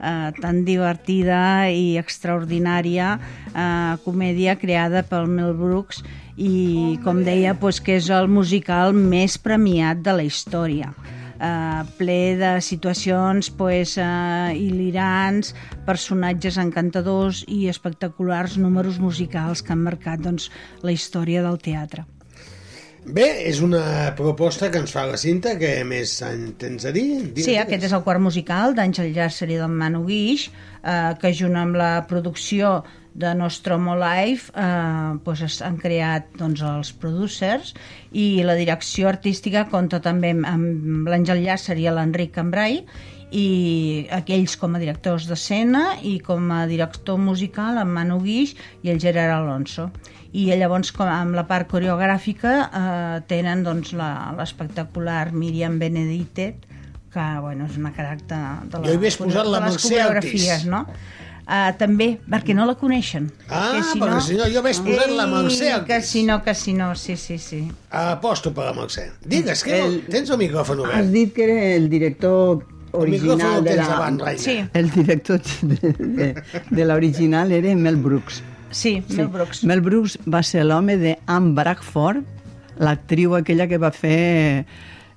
eh, 0.00 0.30
tan 0.40 0.62
divertida 0.64 1.68
i 1.68 1.98
extraordinària, 2.00 3.12
eh, 3.52 3.94
comèdia 4.06 4.56
creada 4.56 5.04
pel 5.04 5.28
Mel 5.28 5.52
Brooks 5.58 6.00
i, 6.36 6.98
com 7.04 7.20
deia, 7.26 7.54
pues, 7.60 7.80
que 7.84 7.98
és 8.00 8.08
el 8.08 8.30
musical 8.32 8.96
més 8.96 9.36
premiat 9.38 10.00
de 10.04 10.16
la 10.16 10.24
història. 10.24 10.94
Uh, 11.40 11.86
ple 11.96 12.36
de 12.36 12.48
situacions 12.60 13.48
pues, 13.56 13.94
uh, 13.96 14.52
hilirants, 14.52 15.54
personatges 15.86 16.58
encantadors 16.60 17.46
i 17.48 17.62
espectaculars 17.72 18.58
números 18.60 19.00
musicals 19.00 19.64
que 19.64 19.72
han 19.72 19.80
marcat 19.88 20.20
doncs, 20.20 20.50
la 20.84 20.92
història 20.92 21.40
del 21.46 21.56
teatre. 21.64 22.04
Bé, 23.10 23.24
és 23.50 23.58
una 23.64 24.12
proposta 24.18 24.68
que 24.70 24.78
ens 24.78 24.92
fa 24.94 25.02
la 25.08 25.16
cinta, 25.18 25.56
que 25.58 25.70
més 25.88 26.12
en 26.22 26.52
tens 26.60 26.84
a 26.86 26.92
dir? 26.94 27.06
Digues, 27.32 27.44
Sí, 27.48 27.56
aquest 27.58 27.88
és 27.88 27.92
el 27.96 28.02
quart 28.06 28.20
musical 28.22 28.74
d'Àngel 28.76 29.10
Llàcer 29.16 29.48
i 29.50 29.56
del 29.58 29.72
Manu 29.72 30.04
Guix, 30.06 30.48
eh, 30.84 31.14
que 31.20 31.32
junt 31.34 31.56
amb 31.58 31.74
la 31.80 32.06
producció 32.06 32.84
de 33.14 33.32
Nostromo 33.34 33.96
Live 33.98 34.52
eh, 34.54 35.18
doncs 35.26 35.40
es- 35.42 35.60
han 35.66 35.76
creat 35.82 36.28
doncs, 36.38 36.62
els 36.62 36.92
producers 36.92 37.72
i 38.12 38.44
la 38.46 38.54
direcció 38.54 39.08
artística 39.10 39.64
compta 39.72 39.98
també 40.00 40.30
amb, 40.30 40.46
amb 40.46 41.08
l'Àngel 41.10 41.42
Llàcer 41.42 41.74
i 41.82 41.88
l'Enric 41.90 42.30
Cambrai 42.36 42.84
i 43.34 44.06
aquells 44.14 44.54
com 44.58 44.74
a 44.74 44.78
directors 44.82 45.26
d'escena 45.30 45.96
i 46.06 46.20
com 46.22 46.48
a 46.54 46.64
director 46.70 47.18
musical 47.18 47.78
en 47.82 47.90
Manu 47.94 48.20
Guix 48.22 48.54
i 48.82 48.90
el 48.94 48.98
Gerard 49.02 49.34
Alonso 49.40 49.90
i 50.32 50.46
llavors 50.54 50.92
com 50.94 51.08
amb 51.10 51.34
la 51.34 51.46
part 51.48 51.66
coreogràfica 51.70 52.52
eh, 52.70 53.20
tenen 53.30 53.64
doncs, 53.66 53.92
la- 53.98 54.32
l'espectacular 54.38 55.32
Miriam 55.32 55.78
Benedicte 55.78 56.52
que 57.10 57.24
bueno, 57.42 57.66
és 57.66 57.74
una 57.76 57.90
caràcter 57.90 58.38
de, 58.70 58.78
la, 58.78 58.84
Jo 58.86 58.92
hagués 59.00 59.16
posat 59.18 59.46
la 59.50 59.58
de 59.64 59.72
les 59.72 59.82
coreografies, 59.82 60.66
no? 60.70 60.84
Uh, 61.50 61.72
també, 61.74 62.12
perquè 62.30 62.54
no 62.54 62.62
la 62.68 62.76
coneixen. 62.78 63.24
Ah, 63.48 63.80
perquè 63.98 64.20
si 64.22 64.36
no, 64.38 64.44
jo 64.52 64.60
hagués 64.60 64.78
posat 64.86 65.10
la 65.18 65.24
Mercè 65.26 65.72
Ei, 65.72 65.80
Que 65.88 65.96
si 66.06 66.22
no, 66.22 66.36
que 66.44 66.54
si 66.54 66.74
no, 66.78 66.92
sí, 66.94 67.16
sí, 67.18 67.38
sí. 67.42 67.64
Aposto 67.90 68.52
per 68.54 68.68
la 68.68 68.74
Mercè. 68.76 69.08
Digues, 69.26 69.64
que 69.66 69.80
el... 69.82 69.96
tens 70.06 70.30
el 70.30 70.38
micròfon 70.38 70.84
Has 70.84 70.92
obert. 70.92 71.10
dit 71.10 71.32
que 71.34 71.48
era 71.48 71.58
el 71.74 71.88
director 71.90 72.62
original 72.92 73.56
el 73.58 73.64
de 73.64 73.70
tens 73.74 73.82
la... 73.82 73.88
davant, 73.96 74.20
reina. 74.22 74.44
Sí. 74.44 74.56
El 74.72 74.92
director 74.94 75.40
de, 75.62 75.92
de, 75.98 76.30
de 76.70 76.84
l'original 76.86 77.50
era 77.58 77.74
Mel 77.74 77.96
Brooks. 77.96 78.44
Sí, 78.70 79.02
Mel 79.08 79.28
Brooks. 79.28 79.64
Mel 79.64 79.80
Brooks 79.80 80.18
va 80.30 80.42
ser 80.42 80.64
l'home 80.64 80.96
de 80.96 81.18
Anne 81.26 81.54
Bradford, 81.54 82.22
l'actriu 82.78 83.34
aquella 83.36 83.66
que 83.68 83.78
va 83.78 83.90
fer 83.90 84.64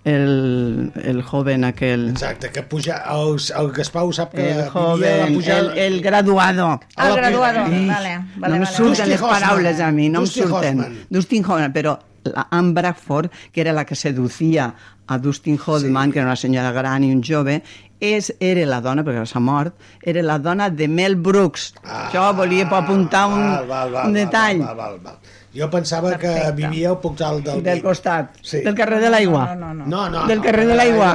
el, 0.03 0.91
el 1.03 1.21
joven 1.23 1.63
aquel... 1.63 2.09
Exacte, 2.09 2.49
que 2.51 2.63
puja... 2.63 2.97
El, 3.13 3.37
el 3.59 3.71
Gaspar 3.71 4.03
ho 4.03 4.11
sap 4.11 4.33
que 4.33 4.49
El 4.51 4.69
joven, 4.69 5.35
pujada... 5.37 5.59
el, 5.73 5.77
el 5.77 6.01
graduado. 6.01 6.79
Ah, 6.95 7.09
el 7.09 7.15
graduado, 7.15 7.67
Ix, 7.67 7.87
vale, 7.87 8.15
vale, 8.35 8.49
no 8.49 8.55
em 8.55 8.65
vale. 8.65 8.75
surten 8.75 9.09
les 9.09 9.21
paraules 9.21 9.79
a 9.79 9.91
mi, 9.91 10.09
no 10.09 10.25
Dustin 10.25 10.43
em 10.43 10.49
surten. 10.49 10.79
Hoffman. 10.81 10.97
Dustin 11.09 11.45
Hoffman, 11.45 11.71
però 11.73 11.95
la 12.23 12.47
Anne 12.51 12.73
Bradford, 12.73 13.31
que 13.51 13.61
era 13.61 13.71
la 13.71 13.85
que 13.85 13.95
seducia 13.95 14.73
a 15.07 15.17
Dustin 15.19 15.59
Hoffman, 15.59 16.09
sí. 16.09 16.13
que 16.13 16.19
era 16.19 16.27
una 16.27 16.35
senyora 16.35 16.71
gran 16.71 17.03
i 17.03 17.13
un 17.13 17.23
jove, 17.23 17.61
és, 18.03 18.31
era 18.43 18.65
la 18.67 18.81
dona, 18.83 19.05
perquè 19.07 19.23
s'ha 19.29 19.39
mort, 19.43 19.77
era 20.03 20.23
la 20.25 20.35
dona 20.43 20.67
de 20.69 20.89
Mel 20.91 21.15
Brooks. 21.15 21.69
Ah, 21.83 22.09
Això 22.09 22.25
volia 22.35 22.67
apuntar 22.67 23.27
un, 23.31 23.39
val, 23.39 23.69
val, 23.69 23.95
val, 23.95 24.09
un 24.11 24.19
detall. 24.19 24.59
Val, 24.65 24.75
val, 24.75 24.99
val, 24.99 24.99
val. 25.13 25.39
Jo 25.53 25.67
pensava 25.69 26.15
que 26.17 26.31
vivia 26.57 26.89
al 26.89 26.99
portal 26.99 27.43
del... 27.45 27.61
Del 27.63 27.81
costat, 27.83 28.39
Sí. 28.41 28.63
del 28.65 28.73
carrer 28.73 28.99
de 29.03 29.11
l'aigua. 29.13 29.43
No, 29.53 29.67
no, 29.67 29.73
no. 29.73 29.85
No, 29.85 30.05
no. 30.09 30.27
Del 30.27 30.39
no, 30.41 30.45
carrer 30.47 30.65
de 30.65 30.77
l'aigua. 30.79 31.11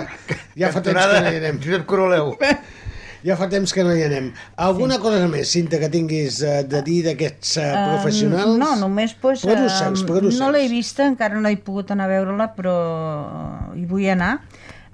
Ja 0.56 0.70
fa 0.70 0.82
temps 0.82 0.94
que 1.02 1.22
no 1.24 1.32
hi 1.32 1.40
anem. 1.42 1.58
Josep 1.64 1.86
Coroleu. 1.90 2.36
Ja 3.26 3.34
fa 3.34 3.48
temps 3.50 3.72
que 3.74 3.82
no 3.82 3.90
hi 3.96 4.04
anem. 4.06 4.28
Alguna 4.62 5.00
cosa 5.02 5.26
més, 5.26 5.50
Cinta, 5.50 5.80
que 5.82 5.88
tinguis 5.90 6.36
eh, 6.46 6.60
de 6.70 6.82
dir 6.86 7.00
d'aquests 7.08 7.56
uh, 7.58 7.64
professionals? 7.96 8.54
no, 8.60 8.68
només 8.78 9.16
pues, 9.18 9.42
Producers, 9.42 10.04
eh, 10.04 10.06
producers. 10.06 10.38
no 10.38 10.52
l'he 10.54 10.68
vista, 10.70 11.02
encara 11.10 11.40
no 11.42 11.50
he 11.50 11.56
pogut 11.58 11.90
anar 11.90 12.06
a 12.06 12.12
veure-la, 12.12 12.46
però 12.54 12.76
hi 13.74 13.82
vull 13.90 14.06
anar. 14.14 14.36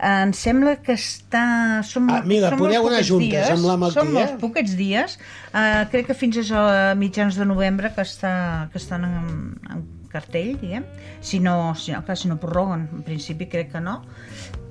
Em 0.05 0.33
sembla 0.37 0.77
que 0.85 0.99
està... 0.99 1.45
Són, 1.89 2.11
Ah, 2.13 2.21
mira, 2.29 2.51
són 2.53 2.61
podeu 2.61 2.89
anar 2.91 3.03
juntes 3.07 3.31
dies, 3.31 3.51
amb 3.55 3.65
la 3.65 3.91
Són 3.95 4.13
molts 4.13 4.37
poquets 4.43 4.77
dies. 4.77 5.19
Eh, 5.55 5.85
crec 5.93 6.11
que 6.11 6.17
fins 6.19 6.51
a 6.53 6.95
mitjans 6.99 7.39
de 7.41 7.47
novembre 7.49 7.93
que, 7.95 8.05
està, 8.05 8.35
que 8.73 8.83
estan 8.83 9.07
en, 9.09 9.55
en 9.73 9.85
cartell, 10.15 10.55
diguem, 10.61 10.85
si 11.25 11.41
no, 11.43 11.75
si 11.79 11.95
no, 11.95 12.05
clar, 12.07 12.19
si 12.21 12.31
no 12.31 12.39
prorroguen, 12.43 12.87
en 13.01 13.03
principi 13.07 13.49
crec 13.51 13.73
que 13.73 13.83
no, 13.83 14.01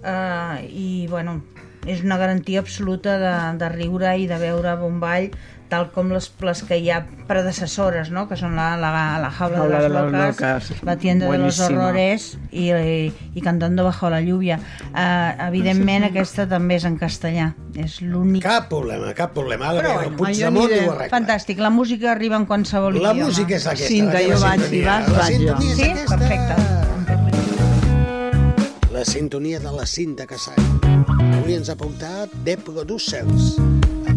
uh, 0.04 0.56
i 0.64 1.06
bueno, 1.12 1.42
és 1.84 2.04
una 2.06 2.18
garantia 2.22 2.62
absoluta 2.64 3.18
de, 3.20 3.34
de 3.60 3.70
riure 3.74 4.14
i 4.22 4.28
de 4.30 4.38
veure 4.40 4.78
bon 4.80 5.02
ball 5.04 5.28
tal 5.74 5.90
com 5.96 6.12
les, 6.14 6.30
les 6.46 6.62
que 6.70 6.78
hi 6.78 6.92
ha 6.94 7.00
predecessores, 7.28 8.12
no? 8.14 8.28
que 8.30 8.38
són 8.38 8.54
la, 8.60 8.76
la, 8.78 8.92
la 9.24 9.32
jaula, 9.34 9.58
Jaula 9.64 9.80
de 9.82 9.88
de 9.88 9.90
las 9.90 10.04
las 10.12 10.12
locas, 10.14 10.70
locas. 10.70 10.84
la 10.86 10.96
tienda 11.02 11.26
de 11.32 11.38
los 11.42 11.60
horrores 11.60 12.28
i, 12.52 12.70
i, 12.70 13.14
i 13.34 13.42
cantando 13.42 13.84
bajo 13.84 14.10
la 14.14 14.22
lluvia. 14.22 14.60
Uh, 14.94 15.48
evidentment 15.50 16.06
aquesta 16.12 16.46
també 16.52 16.78
és 16.78 16.86
en 16.86 17.00
castellà, 17.02 17.50
és 17.74 17.98
l'únic... 18.06 18.44
Cap 18.46 18.70
problema, 18.70 19.10
cap 19.18 19.34
problema. 19.34 19.72
Ara 19.74 19.82
Però 19.82 19.94
bueno, 20.04 20.18
Puigdemont 20.22 20.70
ho 20.70 20.92
arregla. 20.94 21.10
Fantàstic, 21.16 21.58
la 21.64 21.72
música 21.74 22.12
arriba 22.14 22.38
en 22.38 22.46
qualsevol 22.46 22.94
La 23.02 23.12
idioma. 23.16 23.32
música 23.32 23.58
és 23.58 23.66
aquesta. 23.66 23.90
Cinta, 23.90 24.20
la 24.22 24.28
jo 24.30 24.38
vaig, 24.46 24.62
si 24.70 24.84
vas, 24.86 25.10
La 25.10 25.18
vaig 25.24 25.48
jo. 25.48 25.58
Sí? 25.74 25.90
aquesta. 25.90 26.18
Perfecte. 26.18 26.54
La 28.94 29.04
sintonia 29.06 29.60
de 29.60 29.72
la 29.74 29.86
Cinta 29.90 30.26
Casall. 30.30 30.62
Avui 31.40 31.56
ens 31.58 31.70
ha 31.70 31.76
portat 31.76 32.32
The 32.46 32.56
Producers, 32.62 33.56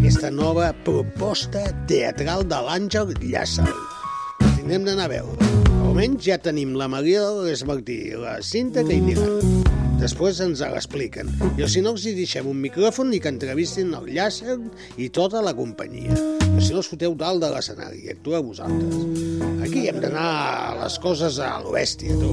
aquesta 0.07 0.29
nova 0.31 0.69
proposta 0.87 1.65
teatral 1.91 2.45
de 2.47 2.59
l'Àngel 2.63 3.09
Llàcer. 3.25 3.65
Tindrem 4.39 4.85
d'anar 4.87 5.09
a 5.09 5.11
veure. 5.11 5.49
Almenys 5.83 6.21
ja 6.29 6.37
tenim 6.39 6.77
la 6.79 6.87
Maria 6.87 7.25
de 7.43 7.57
Martí 7.67 7.97
i 8.13 8.21
la 8.21 8.37
Cinta 8.39 8.85
que 8.87 8.95
hi 8.95 9.01
aniran. 9.03 9.65
Després 9.99 10.39
ens 10.45 10.63
l'expliquen. 10.63 11.33
I 11.59 11.67
si 11.67 11.83
no, 11.83 11.97
els 11.97 12.05
hi 12.07 12.13
deixem 12.15 12.47
un 12.47 12.61
micròfon 12.63 13.11
i 13.17 13.19
que 13.19 13.33
entrevistin 13.35 13.91
el 13.99 14.07
Llàcer 14.15 14.55
i 14.95 15.09
tota 15.11 15.43
la 15.43 15.57
companyia. 15.59 16.15
O 16.15 16.63
si 16.63 16.71
no, 16.71 16.85
us 16.85 16.93
foteu 16.93 17.19
dalt 17.19 17.43
de 17.43 17.51
l'escenari 17.51 18.05
i 18.07 18.15
actueu 18.15 18.47
vosaltres. 18.53 19.03
Aquí 19.67 19.89
hem 19.91 19.99
d'anar 20.05 20.77
les 20.85 21.01
coses 21.03 21.43
a 21.43 21.57
l'oestia, 21.67 22.15
tu 22.23 22.31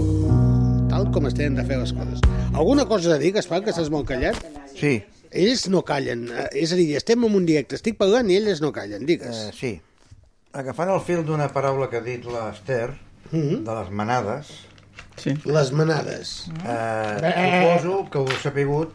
tal 0.94 1.10
com 1.10 1.26
es 1.26 1.34
tenen 1.34 1.58
de 1.58 1.66
fer 1.66 1.82
les 1.82 1.98
coses. 1.98 2.22
Alguna 2.54 2.86
cosa 2.86 3.16
a 3.16 3.18
dir, 3.18 3.34
Gaspar, 3.34 3.64
que 3.66 3.74
estàs 3.74 3.90
molt 3.90 4.06
callat? 4.14 4.38
Sí. 4.78 5.00
Ells 5.34 5.68
no 5.70 5.82
callen. 5.84 6.28
eh, 6.30 6.50
És 6.64 6.72
a 6.72 6.76
dir, 6.76 6.96
estem 6.96 7.24
en 7.24 7.36
un 7.36 7.46
directe, 7.46 7.76
estic 7.76 7.98
parlant 7.98 8.30
i 8.30 8.36
ells 8.38 8.62
no 8.62 8.72
callen, 8.72 9.06
digues. 9.06 9.36
Eh, 9.48 9.52
sí. 9.54 9.82
Agafant 10.54 10.90
el 10.94 11.00
fil 11.02 11.24
d'una 11.26 11.48
paraula 11.52 11.90
que 11.90 11.98
ha 11.98 12.02
dit 12.02 12.24
l'Ester, 12.26 12.92
Mhm. 13.32 13.64
de 13.66 13.76
les 13.80 13.90
manades, 13.92 14.48
Sí. 15.18 15.34
Les 15.46 15.72
manades. 15.72 16.48
eh, 16.66 17.18
Eh. 17.24 17.78
suposo 17.82 18.10
que 18.10 18.18
us 18.20 18.32
ha 18.34 18.42
sapigut 18.50 18.94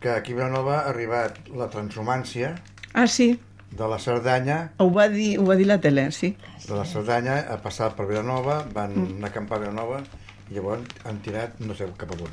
que 0.00 0.10
aquí 0.10 0.32
a 0.32 0.36
Vilanova 0.36 0.80
ha 0.80 0.88
arribat 0.90 1.48
la 1.48 1.68
transhumància 1.70 2.56
Ah, 2.94 3.06
sí, 3.06 3.38
de 3.70 3.88
la 3.88 3.98
Cerdanya, 3.98 4.72
ho 4.78 4.90
va 4.92 5.08
dir, 5.08 5.38
ho 5.38 5.44
va 5.46 5.54
dir 5.56 5.66
la 5.66 5.80
tele, 5.80 6.10
sí. 6.12 6.36
de 6.68 6.74
la 6.74 6.84
Cerdanya 6.84 7.46
ha 7.50 7.60
passat 7.62 7.94
per 7.94 8.06
Vilanova, 8.06 8.66
van 8.72 9.18
Mm. 9.18 9.24
acampar 9.24 9.58
a 9.58 9.60
Vilanova 9.60 10.02
i 10.50 10.54
llavors 10.54 10.82
han 11.04 11.18
tirat 11.22 11.58
no 11.60 11.74
sé 11.74 11.86
cap 11.96 12.10
a 12.10 12.14
on. 12.14 12.30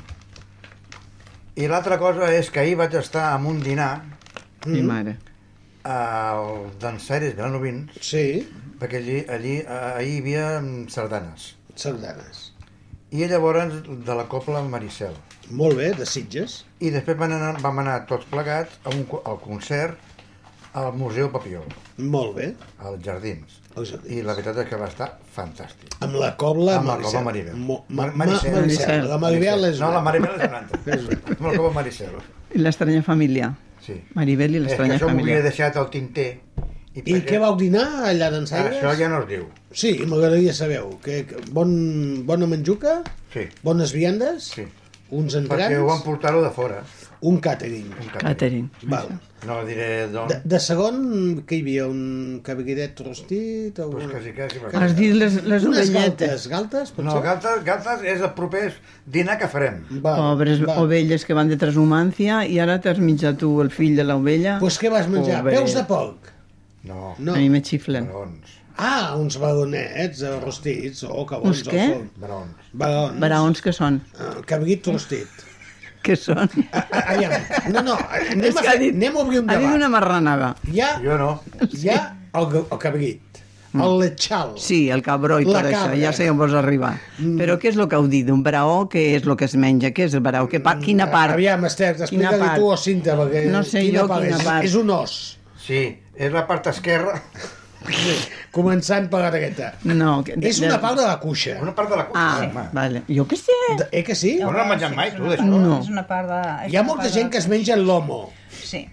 I 1.56 1.68
l'altra 1.70 1.98
cosa 1.98 2.32
és 2.34 2.50
que 2.50 2.60
ahir 2.64 2.76
vaig 2.80 2.94
estar 2.98 3.28
en 3.38 3.46
un 3.46 3.60
dinar 3.62 4.02
Mi 4.66 4.82
mare. 4.82 5.16
al 5.84 6.70
dansaires 6.80 7.34
vilanovins, 7.36 7.92
Sí, 8.00 8.48
perquè 8.80 8.96
allí, 9.02 9.18
allí 9.28 9.56
eh, 9.60 9.66
ahir 9.68 10.14
hi 10.14 10.20
havia 10.22 10.46
mm, 10.60 10.88
sardanes. 10.88 11.54
sardanes. 11.76 12.50
I 13.14 13.28
llavors 13.30 13.82
de 13.86 14.14
la 14.14 14.24
Copla 14.26 14.62
Maricel. 14.62 15.14
Molt 15.50 15.76
bé, 15.76 15.92
de 15.94 16.06
Sitges. 16.06 16.64
I 16.80 16.90
després 16.90 17.16
van 17.20 17.32
anar, 17.36 17.52
vam 17.62 17.78
anar 17.78 18.00
tots 18.08 18.24
plegats 18.26 18.78
a 18.84 18.90
un, 18.90 19.04
al 19.24 19.38
concert 19.38 20.00
al 20.74 20.92
Museu 20.98 21.28
Papiol, 21.30 21.68
Molt 21.98 22.34
bé. 22.34 22.54
als 22.80 22.98
Jardins. 23.04 23.60
Els 23.76 23.90
jardins. 23.90 24.12
I 24.14 24.22
la 24.22 24.34
veritat 24.34 24.58
és 24.62 24.68
que 24.70 24.76
va 24.78 24.86
estar 24.86 25.08
fantàstic. 25.34 25.96
Amb 26.00 26.14
la 26.20 26.36
cobla 26.38 26.76
Amb 26.78 26.86
la 26.86 26.94
Maricel. 26.94 27.10
Cobla 27.10 27.24
Maribel. 27.30 27.56
Mo- 27.56 27.84
ma, 27.88 27.94
Mar- 28.02 28.12
ma, 28.14 28.24
Maricel. 28.24 28.54
Maricel. 28.60 29.08
La 29.10 29.18
Maribel 29.18 29.64
és... 29.70 29.80
No, 29.80 29.90
la 29.90 30.00
Maribel 30.06 30.36
és 30.38 30.48
una 30.48 30.58
altra. 30.62 30.78
Amb 31.38 31.46
la 31.48 31.56
Cobla 31.56 31.72
Maricel. 31.80 32.14
I 32.54 32.62
l'estranya 32.62 33.02
família. 33.02 33.50
Sí. 33.84 33.96
Maribel 34.14 34.54
i 34.54 34.56
És 34.58 34.62
que 34.62 34.68
l'estranya 34.68 34.94
això 35.00 35.08
m'ho 35.08 35.16
havia 35.16 35.24
família. 35.24 35.42
deixat 35.48 35.76
al 35.82 35.90
tinter. 35.90 36.28
I 36.94 37.02
perquè- 37.02 37.24
què 37.32 37.40
vau 37.42 37.56
dinar 37.58 37.88
allà 38.06 38.30
d'ensaires? 38.30 38.78
Això 38.78 38.94
ja 39.00 39.08
no 39.10 39.18
es 39.24 39.28
diu. 39.32 39.48
Sí, 39.74 39.96
m'agradaria 40.06 40.54
saber 40.54 40.78
que, 41.02 41.24
que 41.26 41.42
bon, 41.50 41.74
bona 42.24 42.46
menjuca, 42.46 43.00
Sí. 43.34 43.48
bones 43.66 43.90
viandes, 43.92 44.52
Sí. 44.54 44.62
uns 45.10 45.34
Perquè 45.34 45.42
ho 45.42 45.48
van 45.50 45.98
entrants, 45.98 46.04
portar-ho 46.06 46.42
de 46.44 46.50
fora. 46.54 46.84
Un 47.24 47.38
catering. 47.40 47.86
Un 48.02 48.08
Catering. 48.20 48.66
Val. 48.92 49.08
No 49.48 49.58
diré 49.68 50.06
d'on. 50.12 50.28
De, 50.30 50.36
de 50.44 50.58
segon, 50.60 50.98
que 51.48 51.56
hi 51.58 51.62
havia? 51.64 51.86
Un 51.88 52.40
cabriguet 52.44 53.00
rostit? 53.04 53.78
O 53.84 53.90
Pues 53.92 54.06
quasi, 54.12 54.32
quasi 54.36 54.60
va. 54.62 54.70
Has 54.80 54.94
dit 54.96 55.12
les, 55.16 55.38
les 55.44 55.64
Unes 55.68 55.90
galtes, 55.92 56.46
galtes, 56.52 56.92
potser? 56.96 57.06
No, 57.10 57.18
galtes, 57.24 57.60
galtes 57.66 58.04
és 58.14 58.20
el 58.24 58.32
proper 58.36 58.66
dinar 59.18 59.36
que 59.40 59.48
farem. 59.52 59.82
Val, 60.04 60.20
Pobres 60.20 60.60
val. 60.64 60.82
ovelles 60.86 61.24
que 61.28 61.36
van 61.36 61.48
de 61.52 61.56
transhumància 61.60 62.42
i 62.48 62.58
ara 62.64 62.78
t'has 62.80 63.00
menjat 63.00 63.40
tu 63.40 63.54
el 63.64 63.70
fill 63.72 63.96
de 64.00 64.04
l'ovella. 64.08 64.58
Pues 64.64 64.80
què 64.80 64.92
vas 64.92 65.08
menjar? 65.12 65.42
Pobret. 65.44 65.58
Peus 65.60 65.74
de 65.80 65.84
porc? 65.88 66.30
No, 66.84 67.14
No. 67.18 67.32
A 67.34 67.40
mi 67.40 67.48
me 67.52 67.60
xiflen. 67.64 68.06
barons. 68.12 68.60
Ah, 68.76 69.14
uns 69.16 69.36
baronets 69.38 70.20
eh, 70.26 70.32
rostits. 70.42 71.04
Oh, 71.06 71.22
que 71.24 71.36
bons 71.38 71.60
Uns 71.62 71.68
què? 71.68 71.84
Barons. 72.18 72.70
Barons. 72.72 73.20
Baraons 73.22 73.60
que 73.62 73.72
són. 73.72 74.00
Ah, 74.18 74.40
cabrit 74.44 74.86
rostit. 74.90 75.44
Que 76.04 76.16
són? 76.20 76.50
Ah, 76.70 76.82
ah, 76.92 77.02
aviam. 77.14 77.32
No, 77.72 77.80
no, 77.86 77.94
anem, 77.96 78.42
És 78.50 78.56
a, 78.60 78.64
fer, 78.66 78.74
dit- 78.82 78.94
anem 78.98 79.14
a 79.16 79.22
obrir 79.22 79.38
un 79.40 79.48
Ha 79.48 79.54
dit 79.56 79.62
debat. 79.64 79.76
una 79.78 79.88
marranada. 79.88 80.50
Hi 80.72 80.80
ha, 80.84 80.90
Jo 81.04 81.16
no. 81.20 81.30
hi 81.72 81.88
ha 81.94 82.00
el, 82.36 82.58
el 82.60 82.78
cabrit, 82.82 83.40
el 83.74 83.94
lechal. 84.02 84.52
Sí, 84.60 84.82
el 84.94 85.00
cabró 85.02 85.40
i 85.42 85.48
tot 85.48 85.56
això, 85.64 85.94
ja 85.98 86.12
sé 86.14 86.28
on 86.30 86.36
vols 86.38 86.52
arribar. 86.60 86.92
Però 87.40 87.56
què 87.58 87.72
és 87.72 87.78
el 87.80 87.88
que 87.88 87.96
heu 87.96 88.06
dit? 88.12 88.28
Un 88.30 88.42
braó, 88.46 88.84
què 88.92 89.06
és 89.16 89.24
el 89.26 89.34
que 89.40 89.48
es 89.48 89.56
menja? 89.56 89.90
Què 89.96 90.04
és 90.10 90.14
el 90.14 90.20
braó? 90.22 90.46
Que 90.52 90.60
pa, 90.60 90.76
quina 90.78 91.08
part? 91.10 91.32
Aviam, 91.38 91.64
Esther, 91.66 91.94
explica-li 91.96 92.52
tu 92.60 92.68
o 92.70 92.76
Cinta, 92.76 93.16
perquè 93.18 93.46
No 93.50 93.64
sé 93.64 93.80
quina 93.88 94.04
jo 94.04 94.08
part 94.12 94.28
quina 94.28 94.36
és? 94.38 94.44
part. 94.44 94.64
És 94.68 94.76
un 94.78 94.90
os. 94.94 95.16
Sí, 95.64 95.80
és 96.14 96.30
la 96.36 96.44
part 96.46 96.68
esquerra. 96.70 97.16
Començant 98.54 99.08
per 99.10 99.20
la. 99.24 99.70
No, 99.84 100.22
que, 100.24 100.36
És 100.40 100.60
una 100.62 100.80
part 100.80 100.96
de 100.98 101.06
la 101.06 101.16
cuixa. 101.20 101.56
Una 101.62 101.74
part 101.74 101.90
de 101.90 101.96
la 102.00 102.06
cuina. 102.06 102.24
Ah, 102.24 102.44
home. 102.46 102.64
vale. 102.72 103.02
Jo 103.08 103.26
què 103.28 103.36
sé. 103.36 103.58
De- 103.78 103.88
Eh 103.92 104.04
que 104.04 104.14
sí? 104.14 104.36
No 104.40 104.52
n'has 104.52 104.68
menjat 104.68 104.94
mai, 104.94 105.10
tu, 105.16 105.24
d'això? 105.28 105.44
No. 105.44 105.80
És 105.80 105.88
una 105.92 106.06
part 106.06 106.28
de... 106.28 106.40
és 106.66 106.72
Hi 106.72 106.76
ha 106.76 106.82
molta 106.86 107.08
gent 107.10 107.26
de- 107.26 107.30
que 107.30 107.38
es 107.38 107.48
menja 107.48 107.74
el 107.74 107.84
lomo. 107.86 108.32
Sí. 108.50 108.86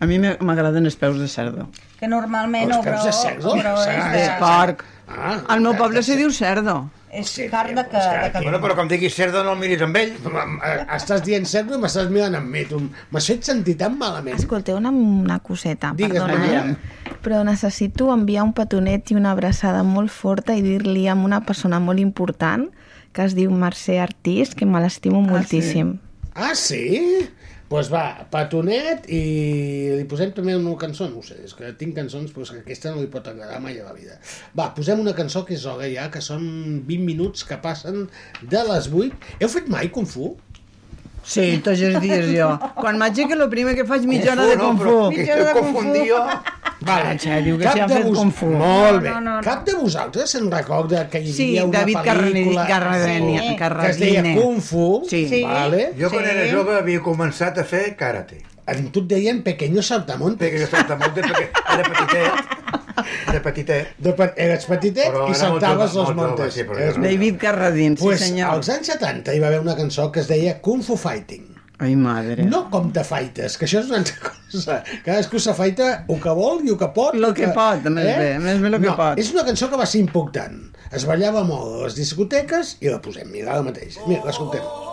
A 0.00 0.06
mi 0.06 0.18
me- 0.18 0.36
m'agraden 0.40 0.84
els 0.86 0.96
peus 0.96 1.18
de 1.18 1.28
cerdo. 1.28 1.68
Que 1.98 2.06
normalment... 2.06 2.70
Els 2.70 2.84
peus 2.84 3.04
de 3.04 3.12
cerdo? 3.12 3.56
braó 3.56 3.82
és 3.82 4.12
de- 4.12 4.30
porc. 4.38 4.84
Ah, 5.08 5.38
Al 5.48 5.60
meu 5.64 5.74
poble 5.74 6.02
se 6.02 6.16
diu 6.16 6.30
cerdo. 6.30 6.90
És 7.10 7.30
carn 7.50 7.72
de, 7.74 7.82
que, 7.88 7.96
de 7.96 8.26
que... 8.34 8.40
Bueno, 8.44 8.58
però 8.60 8.74
com 8.76 8.86
diguis 8.86 9.14
cerdo 9.16 9.40
no 9.42 9.54
el 9.54 9.58
miris 9.58 9.80
amb 9.80 9.96
ell. 9.96 10.10
Eh, 10.12 10.74
Estàs 10.92 11.22
dient 11.24 11.46
cerdo 11.48 11.78
i 11.78 11.80
m'estàs 11.80 12.10
mirant 12.12 12.36
amb 12.36 12.50
mi. 12.52 12.66
M'has 13.10 13.26
fet 13.32 13.48
sentir 13.48 13.78
tan 13.80 13.96
malament. 13.98 14.36
Escolteu 14.36 14.76
una, 14.76 14.90
una 14.92 15.38
coseta, 15.40 15.94
Digues, 15.96 16.20
perdona, 16.20 16.36
Maria. 16.38 16.76
Però 17.24 17.42
necessito 17.46 18.12
enviar 18.14 18.44
un 18.46 18.54
petonet 18.56 19.12
i 19.12 19.18
una 19.18 19.32
abraçada 19.36 19.82
molt 19.86 20.12
forta 20.14 20.56
i 20.56 20.62
dir-li 20.64 21.06
a 21.08 21.16
una 21.18 21.40
persona 21.44 21.80
molt 21.80 22.00
important 22.02 22.68
que 23.12 23.24
es 23.24 23.34
diu 23.34 23.50
Mercè 23.50 23.98
Artís, 24.02 24.54
que 24.54 24.66
me 24.68 24.80
l'estimo 24.82 25.20
moltíssim. 25.24 25.96
Ah, 26.34 26.54
sí? 26.54 26.84
Doncs 27.68 27.90
pues 27.90 27.90
va, 27.92 28.24
petonet 28.32 29.04
i 29.12 29.18
li 29.98 30.04
posem 30.08 30.30
també 30.32 30.54
una 30.56 30.72
cançó, 30.80 31.04
no 31.12 31.20
sé, 31.20 31.36
és 31.44 31.52
que 31.52 31.68
tinc 31.76 31.92
cançons 31.98 32.30
però 32.32 32.46
que 32.48 32.62
aquesta 32.62 32.94
no 32.94 33.02
li 33.02 33.10
pot 33.12 33.26
agradar 33.28 33.58
mai 33.60 33.76
a 33.76 33.84
la 33.84 33.92
vida. 33.92 34.16
Va, 34.56 34.70
posem 34.76 35.02
una 35.02 35.12
cançó 35.12 35.42
que 35.44 35.52
és 35.58 35.66
hora 35.68 35.84
ja, 35.92 36.06
que 36.08 36.22
són 36.24 36.46
20 36.88 37.04
minuts 37.04 37.44
que 37.44 37.60
passen 37.60 38.06
de 38.40 38.62
les 38.70 38.88
8. 38.88 39.36
Heu 39.42 39.52
fet 39.52 39.68
mai 39.68 39.92
Kung 39.92 40.08
Fu? 40.08 40.32
Sí, 41.28 41.58
tots 41.64 41.80
els 41.84 41.98
dies 42.00 42.30
jo. 42.32 42.46
Quan 42.78 42.96
m'aixeco, 42.96 43.34
el 43.36 43.48
primer 43.52 43.74
que 43.76 43.84
faig 43.84 44.06
mitja 44.08 44.32
hora 44.32 44.46
de 44.48 44.56
no, 44.56 44.70
Kung 44.70 44.78
Fu. 44.80 45.10
que 45.12 45.22
estem 45.26 45.52
confundint 45.58 46.06
jo. 46.08 46.22
Vale. 46.80 47.10
En 47.10 47.18
sèrio, 47.18 47.56
que 47.58 47.68
s'hi 47.68 47.80
ha 47.82 47.86
de 47.90 47.94
fet 47.98 48.04
vos- 48.06 48.16
Kung 48.18 48.30
Fu. 48.32 48.46
Molt 48.46 49.02
bé. 49.02 49.10
No, 49.10 49.20
no, 49.20 49.34
no. 49.36 49.42
Cap 49.44 49.64
de 49.66 49.74
vosaltres 49.74 50.30
se'n 50.30 50.50
recorda 50.50 51.08
que 51.10 51.20
hi 51.20 51.32
Sí, 51.32 51.48
havia 51.50 51.64
una 51.66 51.78
David 51.80 51.96
pel·lícula 51.98 52.66
Carradine. 52.66 53.40
Sí. 53.40 53.56
que 53.58 53.86
es 53.90 53.98
deia 53.98 54.22
Kung 54.34 54.60
Fu? 54.62 55.02
Sí. 55.08 55.28
Sí. 55.28 55.42
Vale. 55.44 55.92
Jo 56.00 56.08
quan 56.10 56.24
Sí. 56.24 56.30
era 56.30 56.52
jove 56.56 56.76
havia 56.78 57.00
començat 57.02 57.58
a 57.58 57.64
fer 57.64 57.94
karate. 57.96 58.42
En 58.66 58.90
tu 58.92 59.00
et 59.00 59.06
deien 59.08 59.42
Pequeño 59.42 59.82
Saltamontes. 59.82 60.46
Perquè 60.48 60.60
jo 60.60 60.66
saltamontes 60.76 61.24
perquè 61.24 61.48
era 61.74 61.82
petitet. 61.82 62.57
Era 63.28 63.42
petitet. 63.44 63.92
De 63.98 64.12
pe 64.16 64.30
eres 64.36 64.66
petitet 64.68 65.10
Però 65.10 65.26
i 65.26 65.32
molt 65.32 65.40
saltaves 65.42 65.94
jove, 65.94 66.08
els 66.08 66.16
montes. 66.18 66.54
sí, 66.54 66.64
però 66.68 66.88
David 67.02 67.38
Carradine, 67.42 67.96
sí 67.96 68.02
pues, 68.04 68.24
senyor. 68.24 68.56
als 68.56 68.72
anys 68.74 68.92
70 68.94 69.34
hi 69.34 69.40
va 69.42 69.50
haver 69.52 69.60
una 69.60 69.76
cançó 69.78 70.10
que 70.12 70.20
es 70.24 70.28
deia 70.30 70.58
Kung 70.64 70.82
Fu 70.82 70.96
Fighting. 70.96 71.46
Ai, 71.78 71.94
madre. 71.94 72.42
No 72.42 72.64
com 72.72 72.88
te 72.90 73.04
faites, 73.06 73.54
que 73.56 73.68
això 73.68 73.78
és 73.84 73.86
una 73.92 74.00
altra 74.00 74.16
cosa. 74.32 74.80
Cadascú 75.04 75.38
s'afaita 75.38 75.90
el 76.10 76.18
que 76.24 76.34
vol 76.34 76.64
i 76.66 76.72
el 76.74 76.78
que 76.80 76.88
pot. 76.96 77.14
Lo 77.14 77.30
que 77.36 77.52
pot, 77.54 77.86
més 77.86 78.08
bé, 78.18 78.32
més 78.42 78.58
bé 78.58 78.72
lo 78.74 78.82
que 78.82 78.90
no, 78.90 78.96
pot. 78.98 79.22
És 79.22 79.30
una 79.30 79.46
cançó 79.46 79.70
que 79.70 79.78
va 79.78 79.86
ser 79.86 80.02
important. 80.02 80.58
Es 80.90 81.06
ballava 81.06 81.44
molt 81.46 81.78
a 81.78 81.86
les 81.86 81.94
discoteques 82.00 82.78
i 82.82 82.90
la 82.90 82.98
posem, 83.04 83.30
mira, 83.30 83.52
ara 83.54 83.62
mateix. 83.70 84.00
Mira, 84.08 84.24
l'escoltem. 84.26 84.64
Everybody 84.64 84.66
was 84.66 84.78
kung 84.78 84.87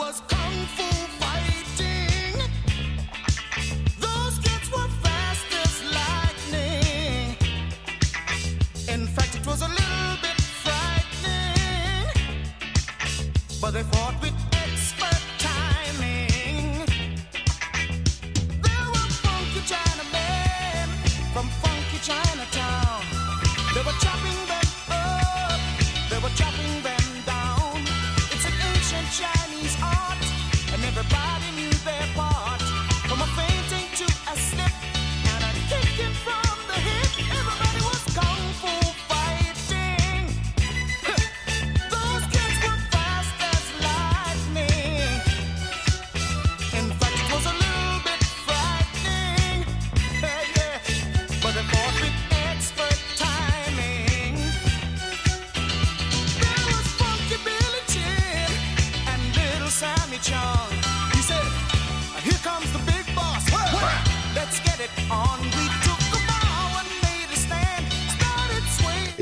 fu 0.00 0.12
fighting. 0.12 0.39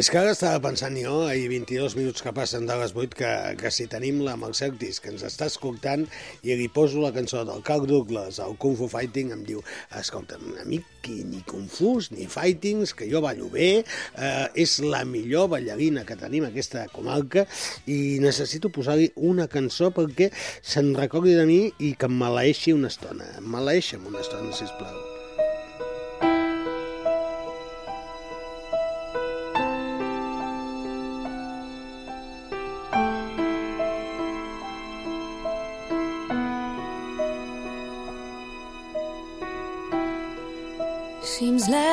És 0.09 0.13
que 0.15 0.23
ara 0.23 0.31
estava 0.33 0.57
pensant 0.65 0.95
jo, 0.97 1.27
ahir 1.29 1.51
22 1.53 1.93
minuts 1.99 2.25
que 2.25 2.31
passen 2.33 2.65
de 2.65 2.73
les 2.81 2.95
8, 2.97 3.17
que, 3.19 3.33
que 3.61 3.69
si 3.69 3.85
tenim 3.93 4.23
la 4.25 4.39
Malcertis 4.41 5.03
que 5.05 5.11
ens 5.13 5.21
està 5.29 5.45
escoltant 5.53 6.07
i 6.41 6.55
li 6.57 6.71
poso 6.73 7.03
la 7.03 7.11
cançó 7.13 7.43
del 7.45 7.61
Carl 7.67 7.85
Douglas, 7.91 8.39
el 8.41 8.57
Kung 8.57 8.79
Fu 8.79 8.89
Fighting, 8.89 9.35
em 9.37 9.43
diu, 9.45 9.61
escolta, 10.01 10.39
amic, 10.63 10.87
qui 11.05 11.19
ni 11.29 11.43
Kung 11.45 11.69
Fus 11.69 12.09
ni 12.15 12.25
Fightings, 12.25 12.95
que 12.97 13.11
jo 13.11 13.21
ballo 13.21 13.51
bé, 13.53 13.69
eh, 13.85 14.47
és 14.65 14.79
la 14.81 15.03
millor 15.05 15.53
ballarina 15.53 16.07
que 16.09 16.17
tenim 16.17 16.49
a 16.49 16.53
aquesta 16.55 16.87
comarca 16.95 17.45
i 17.85 18.17
necessito 18.25 18.73
posar-li 18.73 19.11
una 19.29 19.45
cançó 19.53 19.93
perquè 19.93 20.31
se'n 20.63 20.95
recordi 20.97 21.37
de 21.37 21.45
mi 21.53 21.61
i 21.85 21.93
que 22.01 22.09
em 22.09 22.17
maleeixi 22.25 22.73
una 22.73 22.89
estona. 22.89 23.29
Em 23.37 23.55
maleeixa'm 23.59 24.09
una 24.09 24.25
estona, 24.25 24.57
sisplau. 24.57 25.08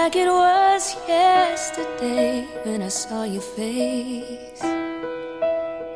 Like 0.05 0.17
it 0.17 0.27
was 0.29 0.95
yesterday 1.07 2.45
when 2.63 2.83
I 2.83 2.89
saw 2.89 3.23
your 3.23 3.41
face. 3.41 4.61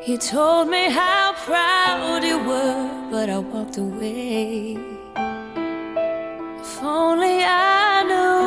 You 0.04 0.18
told 0.18 0.68
me 0.68 0.90
how 0.90 1.32
proud 1.46 2.24
you 2.24 2.38
were, 2.38 3.08
but 3.12 3.30
I 3.30 3.38
walked 3.38 3.76
away. 3.78 4.76
If 6.60 6.82
only 6.82 7.36
I 7.44 8.02
knew 8.10 8.46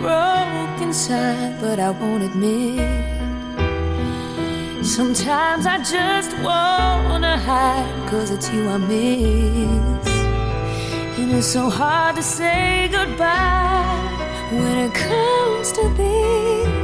broke 0.00 0.80
inside, 0.80 1.60
but 1.60 1.78
I 1.78 1.90
won't 1.90 2.22
admit. 2.22 3.18
Sometimes 4.84 5.66
I 5.66 5.78
just 5.78 6.32
wanna 6.42 7.36
hide, 7.36 8.08
cause 8.08 8.30
it's 8.30 8.48
you 8.50 8.68
I 8.68 8.78
miss. 8.78 10.08
And 11.18 11.32
it's 11.32 11.46
so 11.46 11.68
hard 11.68 12.16
to 12.16 12.22
say 12.22 12.88
goodbye 12.90 13.98
when 14.50 14.78
it 14.86 14.94
comes 14.94 15.72
to 15.72 15.88
this. 15.96 16.77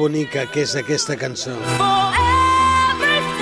Bonica 0.00 0.46
que 0.48 0.62
és 0.64 0.72
aquesta 0.80 1.12
cançó. 1.20 1.52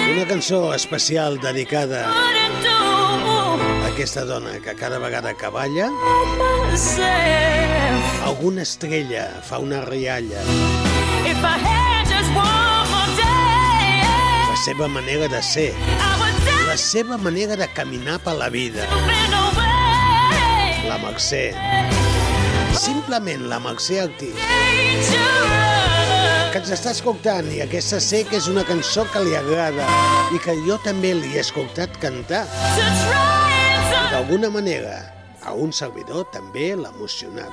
Una 0.08 0.24
cançó 0.26 0.74
especial 0.74 1.38
dedicada 1.38 2.00
a 2.10 3.86
aquesta 3.86 4.24
dona 4.26 4.56
que 4.64 4.74
cada 4.74 4.98
vegada 4.98 5.34
que 5.38 5.48
balla, 5.54 5.86
alguna 8.26 8.62
estrella 8.62 9.28
fa 9.46 9.60
una 9.62 9.84
rialla. 9.84 10.42
La 14.48 14.56
seva 14.64 14.88
manera 14.88 15.28
de 15.28 15.42
ser, 15.42 15.72
la 16.66 16.76
seva 16.76 17.16
manera 17.18 17.54
de 17.54 17.70
caminar 17.70 18.18
per 18.18 18.34
la 18.34 18.50
vida. 18.50 18.82
La 20.88 20.98
Mercè. 21.06 21.54
Simplement 22.74 23.46
la 23.46 23.62
Mercè 23.62 24.02
Artí. 24.08 24.34
Que 26.48 26.62
ens 26.62 26.70
està 26.72 26.94
escoltant 26.94 27.48
i 27.52 27.60
aquesta 27.60 27.98
sé 28.00 28.22
que 28.28 28.38
és 28.38 28.46
una 28.48 28.64
cançó 28.64 29.04
que 29.12 29.20
li 29.24 29.34
agrada 29.36 29.84
i 30.32 30.40
que 30.40 30.54
jo 30.64 30.78
també 30.84 31.12
li 31.16 31.34
he 31.36 31.42
escoltat 31.42 31.98
cantar. 32.00 32.46
D'alguna 34.08 34.48
manera, 34.50 34.96
a 35.44 35.52
un 35.52 35.72
servidor 35.76 36.24
també 36.32 36.70
l'ha 36.76 36.92
emocionat. 36.96 37.52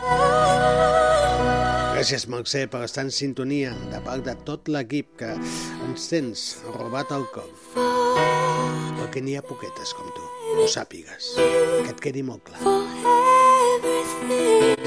Gràcies, 1.95 2.25
Mercè, 2.31 2.65
per 2.71 2.81
estar 2.87 3.05
en 3.05 3.11
sintonia 3.11 3.71
de 3.91 3.99
part 4.03 4.23
de 4.25 4.33
tot 4.47 4.67
l'equip 4.71 5.13
que 5.19 5.29
ens 5.35 6.07
tens 6.11 6.45
robat 6.73 7.11
el 7.15 7.27
cor. 7.35 7.51
Perquè 7.75 9.23
n'hi 9.23 9.35
ha 9.39 9.43
poquetes 9.45 9.93
com 9.95 10.07
tu, 10.15 10.25
ho 10.55 10.67
sàpigues. 10.71 11.33
Que 11.39 11.91
et 11.91 12.03
quedi 12.03 12.23
molt 12.23 12.47
clar. 12.47 12.59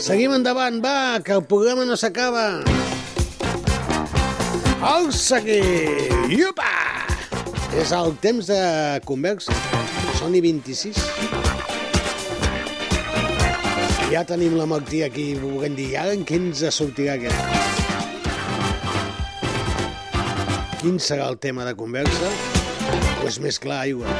Seguim 0.01 0.37
endavant, 0.37 0.81
va, 0.85 1.21
que 1.25 1.37
el 1.37 1.45
programa 1.49 1.89
no 1.89 1.97
s'acaba. 1.97 2.45
El 4.89 5.13
seguir! 5.13 6.09
Iupa! 6.31 6.71
És 7.79 7.91
el 7.93 8.15
temps 8.23 8.47
de 8.49 8.61
conversa. 9.09 9.55
Són 10.19 10.35
i 10.39 10.41
26. 10.45 11.03
Ja 14.09 14.23
tenim 14.25 14.55
la 14.57 14.65
Martí 14.71 15.03
aquí, 15.05 15.35
volguem 15.43 15.75
dir, 15.77 15.91
ara 16.01 16.15
en 16.17 16.25
què 16.25 16.39
ens 16.41 16.63
sortirà 16.73 17.19
aquest? 17.19 17.59
Quin 20.79 20.97
serà 21.03 21.27
el 21.29 21.37
tema 21.43 21.67
de 21.67 21.75
conversa? 21.77 22.33
O 23.19 23.29
és 23.29 23.43
més 23.43 23.59
clar, 23.61 23.83
aigua? 23.85 24.15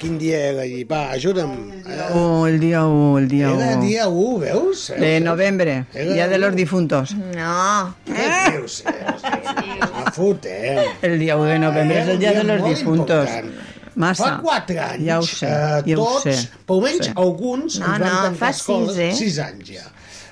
Quin 0.00 0.16
dia 0.18 0.40
era 0.50 0.64
ahir? 0.64 0.86
Va, 0.90 1.10
ajuda'm. 1.14 1.75
Oh, 2.14 2.46
el 2.46 2.60
día 2.60 2.84
1, 2.86 3.18
el 3.18 3.28
día 3.28 3.50
1. 3.50 3.60
Era 3.62 3.76
dia 3.76 4.08
1, 4.08 4.38
veus? 4.38 4.92
De 4.98 5.20
noviembre, 5.20 5.86
Era 5.94 6.12
Día 6.12 6.28
de 6.28 6.38
los 6.38 6.54
difuntos. 6.54 7.14
No. 7.14 7.94
Què 8.06 8.52
dius? 8.52 8.82
La 8.86 10.12
fotem. 10.12 10.78
El 11.02 11.18
día 11.18 11.36
1 11.36 11.44
de 11.44 11.58
noviembre 11.58 12.00
es 12.02 12.08
el 12.08 12.18
Día 12.18 12.32
de 12.32 12.44
los 12.44 12.64
difuntos. 12.68 13.28
important. 13.28 13.54
Massa. 13.96 14.24
Fa 14.24 14.40
quatre 14.42 14.78
anys, 14.78 15.06
Ja 15.06 15.18
ho 15.18 15.22
sé, 15.24 15.46
eh, 15.46 15.82
ja 15.86 15.94
ho 15.96 16.04
tots, 16.04 16.22
sé. 16.24 16.48
per 16.66 16.74
almenys 16.76 17.06
Sí. 17.06 17.12
alguns 17.16 17.78
No, 17.80 17.86
ens 17.86 17.98
vam 17.98 18.00
no, 18.02 18.22
tancar 18.26 18.34
fa 18.36 18.50
escoles, 18.50 18.90
sis, 18.92 18.98
eh? 18.98 19.14
sis 19.16 19.38
anys 19.38 19.70
ja. 19.70 19.86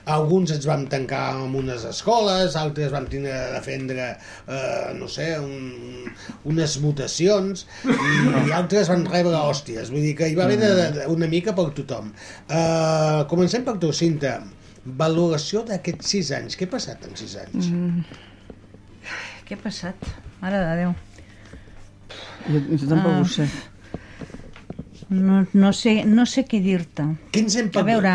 Alguns 0.04 0.50
ens 0.52 0.66
vam 0.68 0.82
tancar 0.92 1.22
en 1.38 1.54
unes 1.56 1.84
escoles, 1.88 2.56
altres 2.60 2.90
vam 2.92 3.06
tenir 3.08 3.30
de 3.32 3.52
defendre, 3.54 4.08
eh, 4.46 4.90
no 4.98 5.08
sé, 5.08 5.30
un, 5.40 6.10
unes 6.50 6.74
votacions, 6.82 7.64
i, 7.88 7.94
i 8.48 8.52
altres 8.52 8.90
van 8.92 9.06
rebre 9.08 9.38
hòsties. 9.38 9.88
Vull 9.94 10.04
dir 10.04 10.12
que 10.18 10.28
hi 10.28 10.36
va 10.36 10.44
haver 10.44 10.58
de, 10.60 10.68
de, 10.98 11.06
una 11.14 11.26
mica 11.30 11.54
per 11.56 11.70
tothom. 11.78 12.12
Eh, 12.48 13.24
comencem 13.32 13.64
per 13.64 13.78
tu, 13.80 13.92
Cinta. 13.96 14.36
Valoració 14.84 15.62
d'aquests 15.64 16.10
sis 16.12 16.30
anys. 16.36 16.58
Què 16.60 16.68
ha 16.68 16.72
passat 16.74 17.06
en 17.08 17.16
sis 17.16 17.38
anys? 17.40 17.70
Mm. 17.72 18.04
Què 19.48 19.56
ha 19.56 19.62
passat? 19.62 20.10
Mare 20.42 20.60
de 20.60 20.74
Déu. 20.82 20.92
Jo, 22.44 22.60
jo 22.76 22.88
tampoc 22.90 23.12
Ah. 23.14 23.20
ho 23.22 23.24
sé. 23.24 23.48
No, 25.08 25.46
no, 25.52 25.72
sé, 25.72 26.02
no 26.04 26.24
sé 26.26 26.44
què 26.48 26.60
dir-te. 26.64 27.04
Què 27.32 27.40
ens 27.44 27.56
hem 27.60 27.70
A 27.76 27.82
veure, 27.86 28.12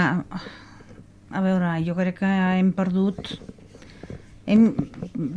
a 1.32 1.42
veure, 1.46 1.74
jo 1.86 1.96
crec 1.98 2.20
que 2.24 2.34
hem 2.60 2.74
perdut... 2.76 3.36
Hem, 4.50 4.72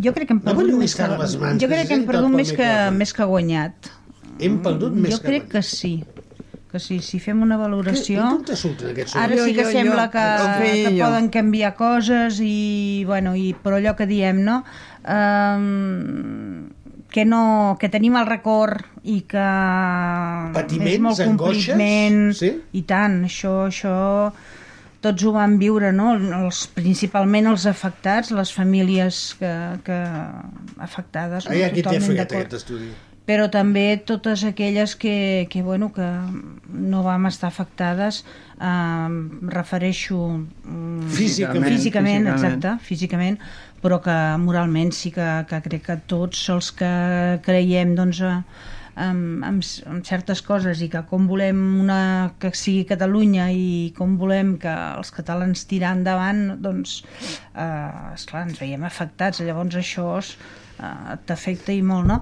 jo 0.01 0.14
crec 0.16 0.31
que 0.31 0.32
hem 0.32 0.40
No 0.40 0.47
perdut 0.47 0.62
voleu 0.62 0.78
més 0.81 0.94
que, 0.97 1.09
mans, 1.09 1.60
jo 1.60 1.69
que 1.69 1.74
crec 1.74 1.90
que 1.90 1.98
hem 1.98 2.06
perdut 2.09 2.32
més 2.32 2.52
que, 2.56 2.70
més 2.97 3.12
que 3.12 3.28
guanyat. 3.28 3.93
Hem 4.40 4.56
perdut 4.64 4.97
més 4.97 5.12
jo 5.12 5.20
que 5.20 5.28
crec 5.28 5.51
que 5.52 5.62
sí 5.66 5.94
que 6.73 6.81
sí, 6.81 7.02
si 7.05 7.19
fem 7.20 7.43
una 7.44 7.59
valoració 7.60 8.24
aquests 8.40 9.16
ara 9.20 9.36
sí 9.36 9.52
que 9.52 9.60
Jo, 9.60 9.69
jo, 9.69 9.73
sembla 9.74 10.06
jo, 10.06 10.12
que, 10.14 10.23
que 10.86 10.93
poden 10.97 11.28
canviar 11.28 11.74
coses 11.77 12.40
i, 12.40 13.05
bueno, 13.05 13.35
i 13.36 13.52
però 13.52 13.77
allò 13.77 13.93
que 13.98 14.09
diem 14.09 14.40
no? 14.47 14.62
um, 15.05 16.73
que 17.12 17.27
no 17.28 17.77
que 17.77 17.93
tenim 17.93 18.16
el 18.16 18.24
record 18.24 18.81
i 19.05 19.20
que 19.28 19.44
Patiments, 20.56 20.94
és 20.94 21.05
molt 21.05 21.20
angoixes? 21.27 21.74
compliment 21.77 22.32
Sí? 22.40 22.55
i 22.73 22.82
tant, 22.89 23.20
això, 23.28 23.66
això 23.69 23.97
tots 25.02 25.24
ho 25.26 25.32
van 25.34 25.58
viure, 25.60 25.92
no? 25.92 26.12
Els, 26.16 26.64
principalment 26.76 27.50
els 27.50 27.66
afectats, 27.70 28.30
les 28.34 28.52
famílies 28.54 29.22
que, 29.40 29.52
que 29.86 29.98
afectades. 30.78 31.48
Ai, 31.50 31.64
aquí 31.66 31.82
t'he 31.82 31.88
Totalment 31.90 32.12
fet 32.12 32.26
aquest 32.28 32.54
estudi. 32.62 32.92
però 33.26 33.44
també 33.54 33.84
totes 34.06 34.42
aquelles 34.44 34.96
que, 34.98 35.46
que, 35.50 35.60
bueno, 35.62 35.92
que 35.94 36.06
no 36.72 37.02
vam 37.06 37.28
estar 37.30 37.48
afectades 37.52 38.22
eh, 38.24 38.66
em 38.66 39.48
refereixo 39.52 40.18
mm, 40.28 41.06
Físicament. 41.14 41.68
físicament, 41.70 42.26
Físicament. 42.26 42.32
exacte, 42.34 42.72
físicament 42.88 43.38
però 43.82 43.98
que 44.02 44.14
moralment 44.38 44.92
sí 44.94 45.10
que, 45.14 45.28
que 45.50 45.58
crec 45.64 45.82
que 45.88 45.96
tots 46.10 46.44
els 46.54 46.70
que 46.78 46.90
creiem 47.42 47.96
doncs, 47.98 48.20
eh, 48.22 48.36
en, 48.97 49.43
en, 49.44 49.60
en 49.90 50.01
certes 50.05 50.43
coses 50.44 50.82
i 50.85 50.89
que 50.93 51.02
com 51.09 51.27
volem 51.31 51.60
una, 51.81 52.01
que 52.40 52.52
sigui 52.56 52.86
Catalunya 52.89 53.48
i 53.55 53.93
com 53.97 54.16
volem 54.20 54.56
que 54.62 54.73
els 54.73 55.12
catalans 55.14 55.64
tirar 55.70 55.94
endavant 55.98 56.59
doncs 56.62 57.01
eh, 57.55 58.12
esclar, 58.12 58.47
ens 58.48 58.60
veiem 58.60 58.85
afectats 58.89 59.40
llavors 59.40 59.78
això 59.81 60.09
eh, 60.20 61.16
t'afecta 61.27 61.73
i 61.73 61.82
molt 61.86 62.10
no? 62.10 62.20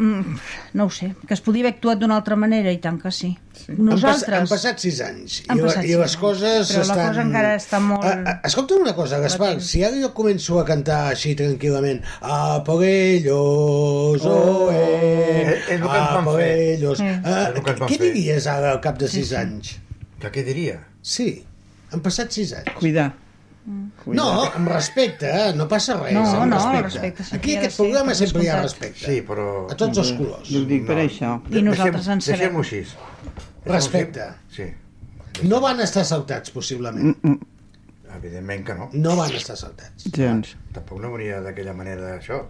Mm, 0.00 0.36
no 0.78 0.84
ho 0.86 0.90
sé, 0.90 1.10
que 1.28 1.34
es 1.36 1.42
podia 1.44 1.60
haver 1.66 1.74
actuat 1.74 1.98
d'una 2.00 2.16
altra 2.16 2.36
manera 2.40 2.72
i 2.72 2.78
tant 2.80 2.96
que 3.02 3.10
sí, 3.12 3.34
nosaltres 3.76 4.22
Han, 4.22 4.30
pas, 4.30 4.38
han 4.38 4.48
passat 4.48 4.80
sis 4.80 5.00
anys 5.04 5.34
Han 5.46 5.58
i, 5.58 5.60
la, 5.60 5.66
passat 5.66 5.84
i 5.84 5.90
les 5.90 6.00
anys, 6.06 6.14
coses 6.22 6.70
però 6.70 6.78
la 6.78 6.86
estan... 6.86 7.02
cosa 7.10 7.24
encara 7.26 7.50
està 7.58 7.80
molt- 7.84 8.06
Ah, 8.08 8.14
ah, 8.32 8.36
escolta'm 8.48 8.80
una 8.86 8.94
cosa, 8.96 9.18
Gaspar, 9.20 9.50
si 9.60 9.82
ara 9.84 10.00
jo 10.00 10.08
començo 10.16 10.56
a 10.56 10.64
cantar 10.64 11.02
així 11.10 11.34
tranquil·lament 11.36 12.00
a 12.22 12.38
por 12.64 12.80
ellos, 12.88 14.24
oh, 14.24 14.70
eh, 14.72 15.60
És- 15.68 15.80
a 15.82 15.86
van 15.86 16.24
por 16.24 16.40
fer. 16.40 16.50
ellos. 16.78 16.98
Sí. 16.98 17.04
És 17.04 17.36
el 17.52 17.62
que 17.62 17.70
ens 17.76 17.80
van 17.84 17.88
què 17.92 17.98
diries 18.00 18.46
ara 18.46 18.72
al 18.72 18.80
cap 18.80 18.96
de 18.98 19.08
sis 19.08 19.32
anys? 19.36 19.74
Que 20.20 20.32
què 20.32 20.42
diria? 20.48 20.78
Sí, 21.02 21.44
han 21.92 22.00
passat 22.00 22.32
sis 22.32 22.54
anys. 22.56 22.72
Cuidar. 22.80 23.10
No, 24.06 24.26
amb 24.56 24.68
respecte, 24.72 25.28
eh? 25.28 25.52
no 25.56 25.66
passa 25.68 25.96
res. 26.00 26.14
No, 26.16 26.22
amb 26.24 26.50
no, 26.52 26.56
respecte. 26.56 26.82
respecte 26.88 27.24
sempre 27.24 27.38
Aquí 27.40 27.56
aquest 27.58 27.76
ser, 27.76 27.84
programa 27.84 28.06
per 28.14 28.16
sempre 28.20 28.42
hi 28.44 28.48
ha 28.48 28.60
respecte. 28.62 29.04
Sí, 29.04 29.18
però... 29.28 29.46
A 29.70 29.76
tots 29.82 29.98
els 30.02 30.12
colors. 30.16 30.48
Jo 30.48 30.62
ho 30.62 30.68
dic 30.70 30.86
per 30.88 30.96
això. 31.02 31.34
I 31.52 31.62
nosaltres 31.66 32.08
en 32.14 32.22
sabem. 32.24 32.40
Deixem-ho 32.40 32.64
així. 32.64 32.82
Respecte. 33.66 34.30
Sí. 34.56 34.68
No 35.50 35.60
van 35.60 35.80
estar 35.84 36.04
saltats, 36.08 36.50
possiblement. 36.54 37.14
Mm, 37.22 37.38
Evidentment 38.16 38.64
que 38.66 38.74
no. 38.74 38.88
No 38.92 39.12
van 39.20 39.36
estar 39.38 39.54
saltats. 39.56 40.08
Gens. 40.16 40.56
Tampoc 40.74 40.98
no 41.04 41.12
venia 41.12 41.38
d'aquella 41.44 41.72
manera 41.76 42.16
això 42.16 42.40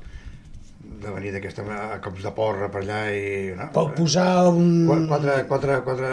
de 0.80 1.10
venir 1.12 1.30
d'aquesta 1.34 1.62
manera, 1.66 1.96
a 1.96 2.00
cops 2.00 2.22
de 2.24 2.30
porra 2.34 2.70
per 2.72 2.80
allà 2.80 3.02
i... 3.12 3.52
No? 3.58 3.66
Per 3.74 3.84
posar 3.98 4.30
un... 4.48 4.86
Qua- 4.88 5.02
Quatre, 5.10 5.34
quatre, 5.50 5.76
quatre 5.84 6.08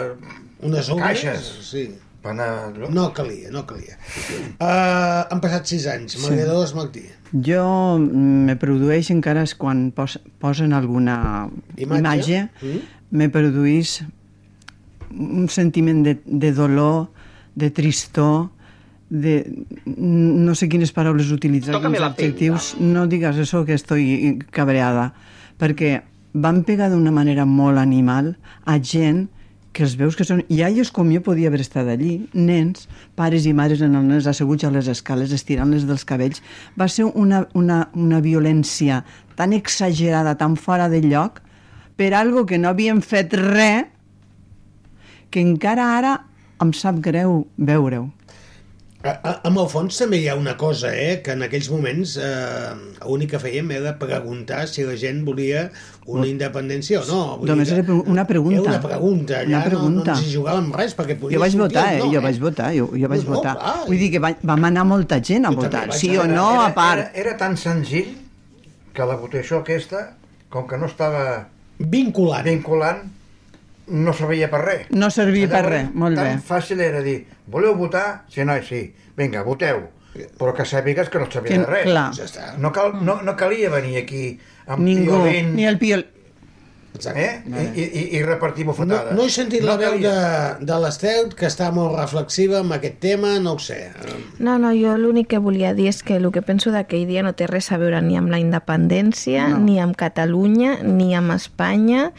unes 0.68 0.90
obres, 0.92 1.06
caixes. 1.24 1.48
Sí. 1.70 1.86
Per 2.22 2.32
anar... 2.32 2.72
No? 2.74 2.88
No 2.90 3.04
calia, 3.14 3.50
no 3.54 3.62
calia. 3.68 3.94
Uh, 4.58 5.22
han 5.30 5.40
passat 5.44 5.68
sis 5.70 5.86
anys. 5.86 6.16
Sí. 6.16 6.24
M'agradós, 6.24 6.72
Martí. 6.74 7.04
Jo 7.46 7.62
me 8.00 8.56
produeix 8.58 9.10
encara 9.14 9.44
és 9.46 9.54
quan 9.54 9.90
pos, 9.94 10.16
posen 10.42 10.72
alguna 10.74 11.48
Imatge? 11.76 11.98
imatge, 12.00 12.40
Mm. 12.62 12.80
me 13.10 13.28
produeix 13.30 14.00
un 15.10 15.48
sentiment 15.48 16.02
de, 16.04 16.18
de 16.24 16.52
dolor, 16.52 17.08
de 17.54 17.70
tristor, 17.70 18.48
de... 19.08 19.64
no 19.86 20.54
sé 20.54 20.68
quines 20.68 20.92
paraules 20.92 21.30
utilitzar, 21.32 21.72
Tócame 21.78 21.96
quins 21.96 22.04
pell, 22.16 22.26
adjectius. 22.28 22.74
No 22.80 23.06
digues 23.08 23.38
això 23.40 23.62
que 23.64 23.72
estoy 23.78 24.38
cabreada, 24.52 25.12
perquè 25.58 26.02
van 26.34 26.60
pegar 26.68 26.90
d'una 26.92 27.10
manera 27.14 27.46
molt 27.48 27.78
animal 27.80 28.34
a 28.68 28.76
gent 28.78 29.28
que 29.78 29.84
els 29.86 29.94
veus 29.94 30.16
que 30.18 30.24
són 30.26 30.40
iaios 30.50 30.88
com 30.90 31.06
jo 31.14 31.20
podia 31.22 31.46
haver 31.52 31.60
estat 31.62 31.86
allí, 31.86 32.16
nens, 32.34 32.88
pares 33.14 33.44
i 33.46 33.52
mares 33.54 33.78
en 33.86 33.92
els 33.94 34.08
nens 34.08 34.26
asseguts 34.26 34.66
a 34.66 34.72
les 34.74 34.88
escales, 34.90 35.30
estirant-les 35.30 35.84
dels 35.86 36.02
cabells. 36.08 36.42
Va 36.74 36.88
ser 36.90 37.06
una, 37.06 37.44
una, 37.54 37.84
una 37.94 38.18
violència 38.24 39.04
tan 39.38 39.54
exagerada, 39.54 40.34
tan 40.34 40.56
fora 40.58 40.88
de 40.90 40.98
lloc, 41.06 41.38
per 41.94 42.10
algo 42.18 42.42
que 42.42 42.58
no 42.58 42.72
havien 42.72 43.04
fet 43.06 43.38
res, 43.38 43.86
que 45.30 45.46
encara 45.46 45.92
ara 45.94 46.16
em 46.58 46.74
sap 46.74 46.98
greu 47.04 47.44
veure-ho. 47.54 48.08
A, 49.06 49.12
a, 49.14 49.32
amb 49.46 49.60
el 49.62 49.68
fons 49.70 49.94
també 50.00 50.18
hi 50.18 50.24
ha 50.26 50.34
una 50.34 50.56
cosa, 50.58 50.88
eh, 50.90 51.20
que 51.22 51.30
en 51.36 51.44
aquells 51.46 51.68
moments 51.70 52.16
eh, 52.18 52.70
l'únic 53.06 53.30
que 53.30 53.38
fèiem 53.38 53.68
era 53.76 53.92
preguntar 54.00 54.64
si 54.66 54.82
la 54.82 54.96
gent 54.98 55.20
volia 55.26 55.68
una 56.10 56.26
independència 56.26 56.98
o 56.98 57.04
no. 57.06 57.20
Vull 57.38 57.52
Només 57.52 57.70
que 57.70 57.76
era 57.84 57.94
una 57.94 58.24
pregunta. 58.26 58.58
Era 58.64 58.72
una 58.72 58.80
pregunta, 58.88 59.36
allà 59.38 59.60
Una 59.60 59.60
pregunta. 59.68 60.00
No, 60.00 60.04
no 60.08 60.16
ens 60.16 60.24
hi 60.26 60.32
jugàvem 60.34 60.72
res, 60.74 60.96
perquè 60.98 61.14
podia 61.20 61.36
Jo 61.38 61.44
vaig 61.44 61.54
sortir 61.54 61.78
votar, 61.78 61.84
eh? 61.94 62.00
no, 62.02 62.08
Jo 62.16 62.22
vaig 62.26 62.40
votar, 62.42 62.70
jo, 62.74 62.88
jo 63.04 63.12
vaig 63.14 63.22
No, 63.22 63.28
no, 63.30 63.36
votar. 63.36 63.52
clar. 63.60 63.76
Vull 63.86 64.02
dir 64.02 64.08
que 64.16 64.22
va, 64.26 64.32
vam 64.50 64.66
anar 64.72 64.84
molta 64.90 65.20
gent 65.30 65.46
a 65.46 65.52
votar, 65.54 65.84
sí 65.94 66.10
o 66.16 66.26
no, 66.26 66.48
era, 66.56 66.66
a 66.66 66.74
part. 66.74 67.04
Era, 67.06 67.28
era 67.28 67.36
tan 67.44 67.54
senzill 67.60 68.10
que 68.98 69.06
la 69.06 69.14
votació 69.22 69.60
aquesta, 69.62 70.02
com 70.50 70.66
que 70.66 70.80
no 70.80 70.90
estava 70.90 71.22
vinculant, 71.78 72.42
vinculant 72.50 73.04
no 73.90 74.12
servia 74.12 74.50
per 74.50 74.60
res. 74.64 74.86
No 74.90 75.10
servia 75.10 75.48
per 75.48 75.62
Llavors, 75.64 75.72
res, 75.76 75.94
molt 75.94 76.16
bé. 76.18 76.24
Tan 76.24 76.42
fàcil 76.42 76.80
era 76.80 77.00
dir, 77.02 77.26
voleu 77.46 77.74
votar? 77.76 78.24
Sí, 78.28 78.44
noi, 78.44 78.62
sí. 78.62 78.92
Vinga, 79.16 79.42
voteu. 79.42 79.86
Però 80.38 80.52
que 80.54 80.64
sàpigues 80.66 81.08
que 81.10 81.18
no 81.18 81.26
et 81.26 81.32
sabia 81.32 81.52
Que- 81.52 81.58
de 81.58 81.66
res. 81.66 81.84
clar. 81.84 82.12
Ja 82.16 82.24
està. 82.24 82.56
No, 82.58 82.72
cal, 82.72 82.94
no, 83.04 83.20
no 83.22 83.36
calia 83.36 83.70
venir 83.70 83.98
aquí 83.98 84.38
amb 84.66 84.82
Ningú, 84.82 85.12
piolín, 85.22 85.54
ni 85.54 85.66
el 85.66 85.78
piol... 85.78 86.06
eh? 87.14 87.42
I, 87.76 87.80
i, 87.82 88.02
i 88.18 88.22
repartir 88.24 88.64
No, 88.66 88.72
bufetades. 88.72 89.14
no 89.14 89.22
he 89.24 89.30
sentit 89.30 89.62
la 89.62 89.76
veu 89.78 89.98
de, 90.02 90.14
de 90.66 90.78
l'Estel, 90.82 91.28
que 91.36 91.46
està 91.46 91.68
molt 91.70 91.94
reflexiva 91.98 92.58
amb 92.64 92.72
aquest 92.74 92.98
tema, 92.98 93.36
no 93.38 93.52
ho 93.54 93.58
sé. 93.62 93.92
No, 94.40 94.56
no, 94.58 94.72
jo 94.74 94.96
l'únic 94.98 95.28
que 95.30 95.38
volia 95.38 95.74
dir 95.78 95.86
és 95.92 96.02
que 96.02 96.16
el 96.16 96.26
que 96.34 96.42
penso 96.42 96.72
d'aquell 96.74 97.06
dia 97.06 97.22
no 97.22 97.34
té 97.38 97.46
res 97.46 97.70
a 97.70 97.78
veure 97.78 98.00
ni 98.02 98.16
amb 98.18 98.30
la 98.32 98.40
independència, 98.42 99.46
No. 99.48 99.58
no. 99.58 99.64
ni 99.68 99.78
amb 99.78 99.94
Catalunya, 99.94 100.78
ni 100.82 101.14
amb 101.14 101.30
Espanya, 101.36 102.10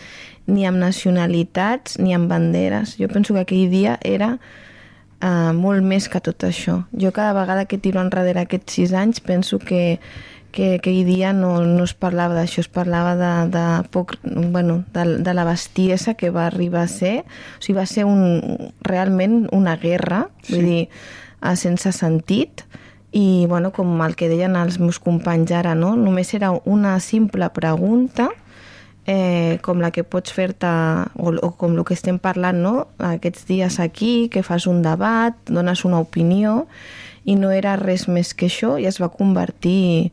ni 0.50 0.66
amb 0.68 0.82
nacionalitats, 0.82 2.00
ni 2.02 2.16
amb 2.18 2.30
banderes. 2.32 2.98
Jo 3.00 3.10
penso 3.12 3.36
que 3.36 3.46
aquell 3.46 3.70
dia 3.72 3.98
era 4.06 4.36
uh, 4.38 5.54
molt 5.56 5.86
més 5.86 6.10
que 6.10 6.22
tot 6.24 6.44
això. 6.48 6.84
Jo 6.92 7.14
cada 7.16 7.36
vegada 7.38 7.68
que 7.70 7.80
tiro 7.80 8.02
enrere 8.02 8.44
aquests 8.44 8.80
sis 8.80 8.96
anys 8.98 9.22
penso 9.22 9.60
que, 9.60 10.00
que 10.52 10.76
aquell 10.80 11.04
dia 11.08 11.34
no, 11.34 11.60
no 11.66 11.86
es 11.86 11.94
parlava 11.94 12.38
d'això, 12.38 12.64
es 12.66 12.72
parlava 12.72 13.16
de, 13.20 13.32
de, 13.54 13.66
poc, 13.94 14.18
bueno, 14.24 14.84
de, 14.96 15.20
de 15.24 15.38
la 15.38 15.46
bestiesa 15.48 16.16
que 16.16 16.34
va 16.34 16.48
arribar 16.48 16.88
a 16.88 16.92
ser. 16.92 17.16
O 17.60 17.64
sigui, 17.64 17.78
va 17.80 17.88
ser 17.90 18.08
un, 18.10 18.74
realment 18.86 19.46
una 19.56 19.78
guerra, 19.78 20.28
sí. 20.44 20.56
vull 20.56 20.70
dir, 20.74 20.84
eh, 20.90 21.56
sense 21.60 21.94
sentit, 21.96 22.66
i 23.12 23.46
bueno, 23.50 23.72
com 23.74 23.90
el 24.06 24.14
que 24.14 24.30
deien 24.30 24.54
els 24.60 24.78
meus 24.78 25.00
companys 25.02 25.52
ara, 25.58 25.74
no? 25.74 25.96
només 25.98 26.34
era 26.38 26.52
una 26.70 27.00
simple 27.02 27.48
pregunta 27.56 28.30
eh, 29.10 29.58
com 29.66 29.82
la 29.82 29.90
que 29.90 30.04
pots 30.06 30.34
fer-te, 30.36 30.70
o, 31.18 31.34
o 31.34 31.52
com 31.58 31.74
el 31.74 31.86
que 31.88 31.96
estem 31.98 32.20
parlant 32.22 32.60
no? 32.62 32.74
aquests 33.02 33.48
dies 33.50 33.80
aquí, 33.82 34.30
que 34.30 34.44
fas 34.46 34.68
un 34.70 34.84
debat, 34.86 35.38
dones 35.50 35.82
una 35.88 36.02
opinió, 36.04 36.68
i 37.26 37.36
no 37.40 37.50
era 37.52 37.76
res 37.80 38.08
més 38.08 38.36
que 38.38 38.50
això, 38.52 38.76
i 38.78 38.86
es 38.90 39.00
va 39.02 39.10
convertir 39.14 40.12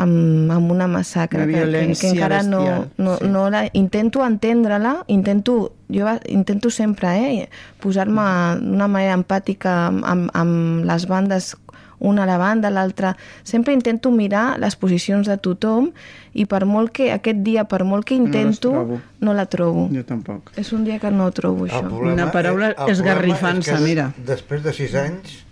en, 0.00 0.12
en 0.52 0.68
una 0.72 0.86
massacre 0.88 1.46
que, 1.48 1.64
que, 1.64 1.96
que 1.96 2.10
encara 2.10 2.42
no, 2.42 2.60
bestial, 2.60 2.86
no, 2.98 3.16
sí. 3.16 3.30
no 3.32 3.48
la, 3.52 3.64
intento 3.72 4.24
entendre-la, 4.26 4.94
intento, 5.08 5.72
jo 5.88 6.12
intento 6.28 6.70
sempre 6.70 7.16
eh, 7.24 7.48
posar-me 7.80 8.28
d'una 8.60 8.88
manera 8.88 9.16
empàtica 9.16 9.86
amb, 9.88 10.04
amb, 10.04 10.30
amb 10.36 10.86
les 10.88 11.08
bandes 11.08 11.54
una 12.00 12.24
a 12.24 12.26
la 12.26 12.36
banda, 12.40 12.70
l'altra. 12.70 13.14
Sempre 13.44 13.72
intento 13.76 14.10
mirar 14.10 14.58
les 14.58 14.74
posicions 14.76 15.28
de 15.28 15.36
tothom 15.38 15.92
i 16.34 16.46
per 16.50 16.64
molt 16.66 16.90
que 16.96 17.12
aquest 17.12 17.40
dia, 17.46 17.64
per 17.70 17.84
molt 17.84 18.04
que 18.08 18.14
intento, 18.18 18.70
trobo. 18.72 19.00
no, 19.20 19.34
la 19.36 19.46
trobo. 19.46 19.86
Jo 19.94 20.02
tampoc. 20.08 20.50
És 20.56 20.72
un 20.72 20.84
dia 20.84 20.98
que 20.98 21.10
no 21.12 21.30
trobo 21.36 21.66
això. 21.68 21.80
Problema 21.86 22.12
Una 22.16 22.30
paraula 22.32 22.72
és- 22.74 22.90
esgarrifant-se, 22.96 23.70
és 23.72 23.78
que 23.78 23.84
mira. 23.84 24.10
Després 24.26 24.62
de 24.66 24.72
sis 24.72 24.94
anys, 24.94 25.44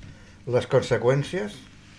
les 0.47 0.67
conseqüències 0.67 1.53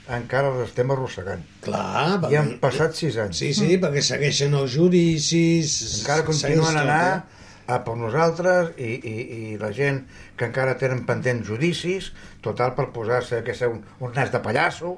encara 0.09 0.49
les 0.55 0.69
estem 0.71 0.89
arrossegant. 0.89 1.43
Clar, 1.61 2.31
I 2.31 2.35
han 2.39 2.55
passat 2.59 2.95
sis 2.97 3.15
anys. 3.21 3.37
Sí, 3.37 3.53
sí, 3.53 3.75
perquè 3.77 4.01
segueixen 4.01 4.55
els 4.57 4.73
judicis... 4.73 5.99
Encara 6.01 6.25
continuen 6.25 6.77
a 6.77 6.81
anar 6.81 7.25
a 7.69 7.83
per 7.85 7.93
nosaltres 7.99 8.71
i, 8.81 8.95
i, 8.97 9.15
i 9.53 9.57
la 9.61 9.69
gent 9.71 9.99
que 10.39 10.47
encara 10.47 10.77
tenen 10.79 11.03
pendents 11.07 11.47
judicis, 11.47 12.13
total 12.45 12.73
per 12.77 12.89
posar-se 12.95 13.43
que 13.43 13.55
ser 13.57 13.69
un, 13.73 13.83
un 13.99 14.15
nas 14.15 14.31
de 14.31 14.41
pallasso. 14.43 14.97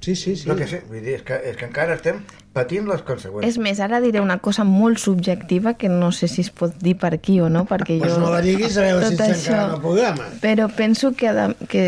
Sí, 0.00 0.16
sí, 0.16 0.34
sí. 0.34 0.48
No 0.48 0.56
que 0.56 0.66
sé, 0.66 0.80
vull 0.88 1.02
dir, 1.04 1.18
és 1.20 1.24
que, 1.28 1.36
és 1.50 1.58
que 1.60 1.66
encara 1.68 1.94
estem 1.98 2.22
patint 2.56 2.88
les 2.88 3.02
conseqüències. 3.06 3.52
És 3.52 3.58
més, 3.62 3.78
ara 3.84 4.00
diré 4.02 4.22
una 4.24 4.38
cosa 4.42 4.64
molt 4.64 4.98
subjectiva 4.98 5.74
que 5.78 5.90
no 5.92 6.08
sé 6.10 6.26
si 6.26 6.40
es 6.42 6.50
pot 6.50 6.74
dir 6.82 6.96
per 6.98 7.12
aquí 7.14 7.38
o 7.40 7.50
no, 7.52 7.66
perquè 7.68 7.98
Pues 8.00 8.14
jo... 8.16 8.22
no 8.24 8.30
la 8.32 8.40
diguis 8.44 8.78
a 8.80 8.86
veure 8.88 9.10
si 9.10 9.14
està 9.14 9.28
encara 9.30 9.66
en 9.66 9.74
el 9.76 9.82
programa. 9.84 10.30
Però 10.42 10.70
penso 10.72 11.12
que, 11.12 11.34
de, 11.36 11.46
que, 11.68 11.84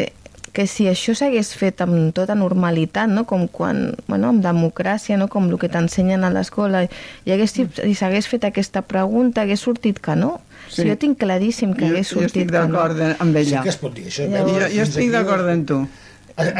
que 0.52 0.68
si 0.68 0.86
això 0.92 1.16
s'hagués 1.18 1.54
fet 1.56 1.80
amb 1.82 2.12
tota 2.14 2.36
normalitat, 2.36 3.08
no? 3.10 3.24
com 3.26 3.48
quan, 3.48 3.96
bueno, 4.06 4.30
amb 4.30 4.44
democràcia, 4.44 5.16
no? 5.16 5.30
com 5.32 5.48
el 5.48 5.58
que 5.58 5.72
t'ensenyen 5.72 6.28
a 6.28 6.30
l'escola, 6.30 6.84
i 7.24 7.32
hagués, 7.34 7.56
si 7.56 7.96
s'hagués 7.96 8.28
fet 8.28 8.44
aquesta 8.44 8.84
pregunta, 8.84 9.42
hagués 9.46 9.64
sortit 9.64 10.04
que 10.04 10.20
no. 10.20 10.36
Sí. 10.72 10.82
Sí. 10.82 10.88
Jo 10.88 10.96
tinc 10.96 11.18
claríssim 11.20 11.74
que 11.76 11.84
Jo, 11.84 11.90
hagués 11.92 12.08
jo 12.08 12.14
sortit 12.20 12.26
estic 12.32 12.50
que 12.50 12.58
no. 12.58 12.72
d'acord 12.72 13.00
amb 13.20 13.36
ella. 13.36 13.58
Sí 13.58 13.62
que 13.62 13.68
es 13.68 13.76
pot 13.82 13.92
dir 13.94 14.06
això. 14.08 14.24
Jo, 14.24 14.30
Llavors, 14.38 14.62
jo 14.72 14.86
fins 14.86 14.88
estic 14.88 15.10
d'acord 15.12 15.48
amb 15.52 15.66
tu. 15.68 15.80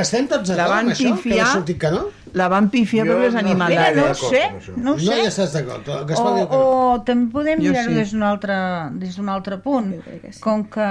Estem 0.03 0.27
tots 0.29 0.51
La 0.51 0.57
d'acord 0.59 0.75
van 0.75 0.85
amb 0.85 0.93
això? 0.93 1.05
Que 1.17 1.23
pifiar, 1.23 1.47
ha 1.47 1.53
sortit 1.55 1.79
que 1.81 1.91
no? 1.91 2.03
la 2.35 2.49
van 2.49 2.67
pifiar 2.73 3.07
Jo 3.07 3.13
per 3.15 3.21
les 3.23 3.33
no 3.33 3.39
estic 3.41 3.51
animalades. 3.51 3.97
no 3.97 4.03
ho 4.03 4.07
d'acord 4.13 4.35
sé, 4.35 4.73
no 4.77 4.91
ho 4.93 4.97
No 4.97 4.99
sé. 5.01 5.17
hi 5.23 5.27
estàs 5.31 5.53
d'acord. 5.57 5.89
O, 5.89 6.07
que 6.07 6.15
o 6.57 7.03
també 7.07 7.33
podem 7.33 7.59
Jo 7.65 7.71
mirar-ho 7.71 7.89
sí. 7.91 7.95
des 7.97 8.13
d'un 8.13 8.23
altre, 8.23 8.55
des 9.01 9.17
d'un 9.17 9.29
altre 9.33 9.59
punt. 9.65 9.95
Com 10.41 10.65
que 10.69 10.89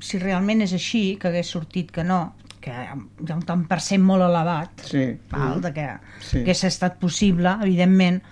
si 0.00 0.18
realment 0.18 0.60
és 0.66 0.72
així, 0.72 1.16
que 1.20 1.28
hagués 1.28 1.46
sortit 1.54 1.90
que 1.94 2.02
no, 2.04 2.34
que 2.60 2.70
hi 2.74 3.30
ha 3.30 3.34
un 3.36 3.42
tant 3.46 3.62
per 3.68 3.78
cent 3.80 4.02
molt 4.02 4.22
elevat, 4.26 4.82
Sí. 4.90 5.06
val, 5.30 5.60
de 5.62 5.72
que 5.72 5.86
Sí. 6.20 6.38
hagués 6.42 6.64
estat 6.64 6.98
possible, 6.98 7.56
evidentment, 7.62 8.22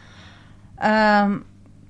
eh, 0.83 1.39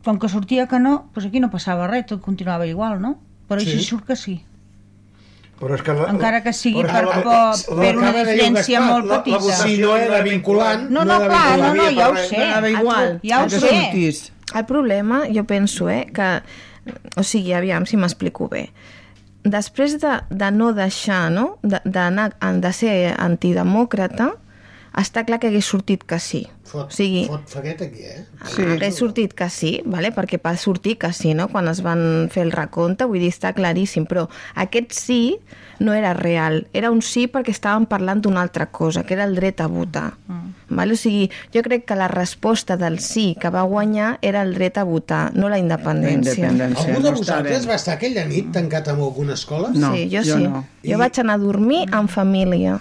com 0.04 0.18
que 0.20 0.28
sortia 0.28 0.66
que 0.68 0.78
no, 0.78 1.10
doncs 1.14 1.26
aquí 1.30 1.40
no 1.40 1.50
passava 1.50 1.86
res, 1.88 2.06
tot 2.06 2.20
continuava 2.20 2.66
igual, 2.66 3.00
no? 3.00 3.16
Però 3.48 3.60
Sí. 3.60 3.70
així 3.72 3.84
surt 3.84 4.04
que 4.06 4.16
sí. 4.16 4.42
Però 5.60 5.74
és 5.76 5.82
que 5.86 5.92
la, 5.94 6.08
Encara 6.10 6.42
que 6.42 6.52
sigui 6.52 6.82
per, 6.82 7.04
la- 7.04 7.12
per, 7.14 7.24
la- 7.24 7.52
per 7.80 7.96
una 7.96 8.12
de 8.12 8.24
diferència 8.26 8.80
molt 8.82 9.06
la- 9.06 9.14
la 9.16 9.22
petita. 9.22 9.38
votació 9.38 9.68
Si 9.68 9.78
no 9.80 9.96
era 9.96 10.20
vinculant... 10.22 10.88
No, 10.90 11.04
no, 11.04 11.14
era 11.22 11.28
clar, 11.28 11.58
no, 11.58 11.74
no, 11.74 11.90
ja 11.94 12.08
ho 12.10 12.16
sé. 12.16 12.36
Anava 12.42 12.70
igual. 12.70 13.20
Ja 13.22 13.44
ho 13.44 13.48
sé. 13.50 14.32
El 14.54 14.64
problema, 14.66 15.22
jo 15.32 15.44
penso, 15.44 15.88
eh, 15.88 16.06
que... 16.12 16.42
O 17.16 17.22
sigui, 17.22 17.54
aviam 17.54 17.86
si 17.86 17.96
m'explico 17.96 18.48
bé. 18.48 18.66
Després 19.44 19.98
de, 20.00 20.18
de 20.30 20.50
no 20.52 20.72
deixar, 20.76 21.30
no?, 21.30 21.58
de, 21.62 21.80
d'anar- 21.84 22.34
de 22.60 22.72
ser 22.72 23.14
antidemòcrata, 23.18 24.32
està 25.00 25.24
clar 25.26 25.40
que 25.42 25.48
hagués 25.50 25.66
sortit 25.66 26.04
que 26.06 26.18
sí. 26.22 26.44
Fot, 26.64 26.88
O 26.88 26.94
sigui, 26.94 27.26
fot 27.28 27.48
faguet 27.50 27.82
aquí, 27.84 28.02
eh? 28.02 28.24
Sí. 28.50 28.62
hagués 28.62 28.96
sortit 28.98 29.34
que 29.36 29.48
sí, 29.50 29.80
vale? 29.84 30.10
perquè 30.14 30.38
va 30.42 30.56
sortir 30.56 30.96
que 30.98 31.12
sí, 31.12 31.34
no? 31.34 31.48
quan 31.48 31.68
es 31.68 31.82
van 31.84 32.28
fer 32.32 32.44
el 32.46 32.52
recompte, 32.52 33.04
vull 33.04 33.20
dir, 33.20 33.28
està 33.34 33.52
claríssim, 33.54 34.06
però 34.06 34.28
aquest 34.54 34.92
sí 34.96 35.36
no 35.80 35.92
era 35.92 36.14
real, 36.14 36.66
era 36.72 36.90
un 36.94 37.02
sí 37.02 37.26
perquè 37.28 37.50
estàvem 37.52 37.84
parlant 37.90 38.22
d'una 38.22 38.40
altra 38.42 38.66
cosa, 38.70 39.02
que 39.04 39.14
era 39.14 39.24
el 39.24 39.34
dret 39.34 39.60
a 39.60 39.66
votar. 39.66 40.14
Mm. 40.28 40.50
Vale? 40.78 40.94
O 40.94 40.96
sigui, 40.96 41.28
jo 41.52 41.62
crec 41.66 41.84
que 41.84 41.94
la 41.98 42.08
resposta 42.08 42.76
del 42.78 42.98
sí 43.00 43.36
que 43.40 43.50
va 43.50 43.62
guanyar 43.62 44.18
era 44.22 44.42
el 44.42 44.54
dret 44.54 44.78
a 44.78 44.84
votar, 44.84 45.34
no 45.34 45.48
la 45.50 45.58
independència. 45.58 46.46
La 46.46 46.52
independència. 46.52 46.88
Algú 46.94 47.02
de 47.02 47.10
no 47.10 47.16
vosaltres 47.18 47.68
va 47.68 47.74
estar 47.76 47.94
aquella 47.98 48.24
nit 48.24 48.50
tancat 48.54 48.88
en 48.94 49.02
alguna 49.02 49.34
escola? 49.34 49.70
No, 49.74 49.92
sí, 49.94 50.08
jo, 50.10 50.22
jo 50.24 50.38
sí. 50.38 50.42
no. 50.48 50.64
Jo 50.82 50.94
I- 50.96 51.00
vaig 51.02 51.18
anar 51.20 51.34
a 51.34 51.38
dormir 51.44 51.84
en 51.92 52.08
família, 52.08 52.80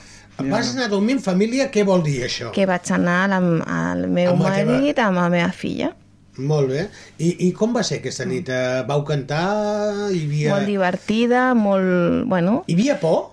Vas 0.52 0.72
anar 0.74 0.86
a 0.86 0.92
dormir 0.92 1.16
en 1.18 1.22
família, 1.22 1.70
què 1.72 1.84
vol 1.86 2.04
dir 2.04 2.24
això? 2.26 2.52
que 2.52 2.66
vaig 2.66 2.92
anar 2.92 3.30
el 3.38 4.08
meu 4.10 4.32
Amb 4.34 4.42
la 4.44 4.56
teva- 4.56 4.72
marit, 4.80 5.00
amb 5.00 5.18
la 5.18 5.30
meva 5.30 5.52
filla. 5.52 5.92
Molt 6.38 6.68
bé. 6.70 6.88
I, 7.20 7.48
I 7.48 7.52
com 7.54 7.74
va 7.76 7.84
ser 7.84 8.00
aquesta 8.00 8.26
nit? 8.26 8.50
Eh, 8.50 8.84
Vau 8.88 9.04
cantar? 9.06 10.10
Hi 10.12 10.24
havia... 10.26 10.50
Molt 10.56 10.66
divertida, 10.66 11.54
molt... 11.54 12.26
Bueno, 12.28 12.64
Hi 12.68 12.74
havia 12.74 13.00
por? 13.00 13.32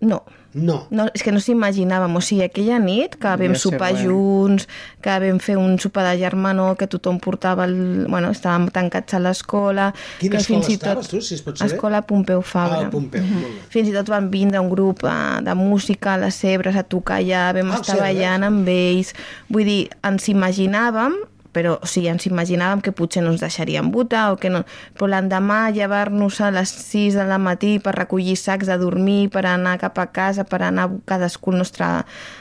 no. 0.00 0.22
No. 0.52 0.80
No, 0.90 1.04
és 1.14 1.22
que 1.22 1.30
no 1.30 1.38
s'imaginàvem, 1.38 2.14
o 2.18 2.20
sigui, 2.24 2.42
aquella 2.42 2.80
nit 2.82 3.14
que 3.22 3.34
vam 3.38 3.52
ser 3.54 3.60
sopar 3.68 3.92
bueno. 3.94 4.08
junts, 4.08 4.66
que 5.02 5.14
vam 5.22 5.38
fer 5.38 5.54
un 5.60 5.76
sopar 5.78 6.08
de 6.08 6.16
germanor, 6.18 6.76
que 6.80 6.88
tothom 6.90 7.20
portava 7.22 7.68
el... 7.68 7.76
Bueno, 8.10 8.32
estàvem 8.34 8.66
tancats 8.74 9.14
a 9.14 9.20
l'escola... 9.22 9.92
Quina 10.18 10.34
que 10.34 10.42
escola 10.42 10.58
fins 10.58 10.72
i 10.72 10.78
estaves, 10.80 11.10
tu, 11.12 11.20
si 11.22 11.36
es 11.38 11.44
pot 11.46 11.54
saber? 11.60 11.70
Escola 11.72 12.02
Pompeu 12.02 12.42
Fabra. 12.42 12.82
Ah, 12.88 12.90
Pompeu, 12.90 13.22
molt 13.22 13.46
bé. 13.46 13.66
Fins 13.70 13.92
i 13.92 13.94
tot 13.94 14.10
van 14.10 14.26
vindre 14.32 14.58
un 14.58 14.70
grup 14.74 15.04
eh, 15.06 15.16
de 15.46 15.54
música 15.54 16.16
a 16.16 16.22
les 16.24 16.34
Cebres 16.42 16.74
a 16.74 16.82
tocar 16.82 17.20
allà, 17.22 17.50
vam 17.54 17.70
Ah, 17.70 17.78
estar 17.78 18.00
ballant 18.02 18.48
amb 18.50 18.66
ells. 18.74 19.14
Vull 19.48 19.68
dir, 19.70 19.82
ens 20.02 20.26
imaginàvem 20.34 21.14
però 21.52 21.76
o 21.82 21.88
sigui, 21.88 22.08
ens 22.12 22.26
imaginàvem 22.28 22.82
que 22.84 22.92
potser 22.96 23.22
no 23.24 23.32
ens 23.34 23.42
deixarien 23.42 23.90
votar 23.94 24.30
o 24.32 24.38
que 24.40 24.50
no... 24.52 24.62
però 24.96 25.10
l'endemà 25.10 25.70
llevar-nos 25.74 26.40
a 26.40 26.50
les 26.54 26.70
6 26.70 27.18
de 27.18 27.26
la 27.26 27.38
matí 27.42 27.78
per 27.82 27.96
recollir 27.96 28.36
sacs 28.38 28.70
de 28.70 28.78
dormir, 28.78 29.30
per 29.34 29.46
anar 29.46 29.78
cap 29.82 29.98
a 29.98 30.06
casa, 30.14 30.44
per 30.44 30.62
anar 30.66 30.88
cadascú 31.06 31.52
al 31.54 31.58
nostre, 31.64 31.88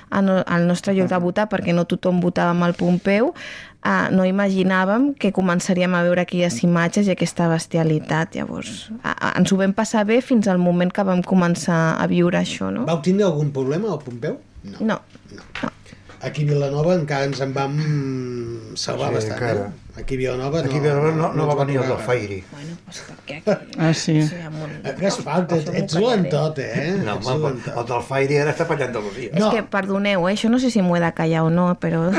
al 0.10 0.68
nostre 0.68 0.94
lloc 0.94 1.10
de 1.10 1.20
votar, 1.22 1.50
perquè 1.50 1.74
no 1.74 1.88
tothom 1.90 2.22
votava 2.22 2.54
amb 2.54 2.70
el 2.70 2.78
Pompeu, 2.80 3.34
uh, 3.86 4.08
no 4.14 4.26
imaginàvem 4.28 5.14
que 5.20 5.34
començaríem 5.36 5.96
a 5.96 6.04
veure 6.06 6.26
aquelles 6.26 6.60
imatges 6.66 7.10
i 7.10 7.16
aquesta 7.16 7.50
bestialitat. 7.52 8.38
Llavors, 8.40 8.90
a, 9.02 9.16
a, 9.16 9.34
ens 9.40 9.54
ho 9.54 9.60
vam 9.60 9.74
passar 9.78 10.06
bé 10.10 10.22
fins 10.26 10.50
al 10.52 10.62
moment 10.62 10.94
que 10.94 11.06
vam 11.08 11.24
començar 11.26 11.98
a 11.98 12.08
viure 12.12 12.40
això, 12.42 12.72
no? 12.74 12.86
Vau 12.90 13.02
tindre 13.06 13.28
algun 13.28 13.54
problema 13.56 13.92
al 13.94 14.04
Pompeu? 14.04 14.40
No. 14.84 15.00
Aquí 16.22 16.44
a 16.44 16.50
Vilanova 16.52 16.96
encara 17.00 17.24
ens 17.30 17.40
en 17.40 17.54
vam 17.56 17.78
salvar 18.76 19.08
Sí, 19.10 19.16
bastant, 19.16 19.38
encara. 19.38 19.68
eh? 19.70 20.02
Aquí 20.02 20.16
a 20.16 20.18
Vilanova 20.18 20.60
Aquí 20.60 20.78
a 20.78 20.82
Vilanova 20.84 21.12
no, 21.16 21.30
no, 21.34 21.44
ens 21.46 21.52
va 21.52 21.56
venir 21.64 21.78
el 21.80 21.88
del. 21.88 22.02
Fairi. 22.06 22.40
Bueno, 22.52 22.76
pues 22.86 23.00
perquè... 23.08 23.38
Ah, 23.78 23.94
sí. 23.94 24.18
Eh, 24.20 24.96
Gaspar, 25.00 25.46
ets, 25.56 25.70
ets 25.74 25.96
lentot, 25.96 26.60
eh? 26.60 26.98
No, 27.06 27.16
Ets 27.16 27.28
home, 27.32 27.54
lentot. 27.54 27.78
el 27.78 27.88
del 27.94 28.04
Fairi 28.10 28.38
ara 28.44 28.52
està 28.56 28.68
per 28.68 28.78
Andalusia. 28.84 29.32
És 29.32 29.46
que, 29.54 29.64
perdoneu, 29.64 30.28
eh? 30.28 30.34
això 30.36 30.52
no 30.52 30.60
sé 30.60 30.72
si 30.76 30.84
m'ho 30.84 30.98
he 30.98 31.02
de 31.04 31.14
callar 31.16 31.46
o 31.48 31.50
no, 31.54 31.70
però... 31.80 32.10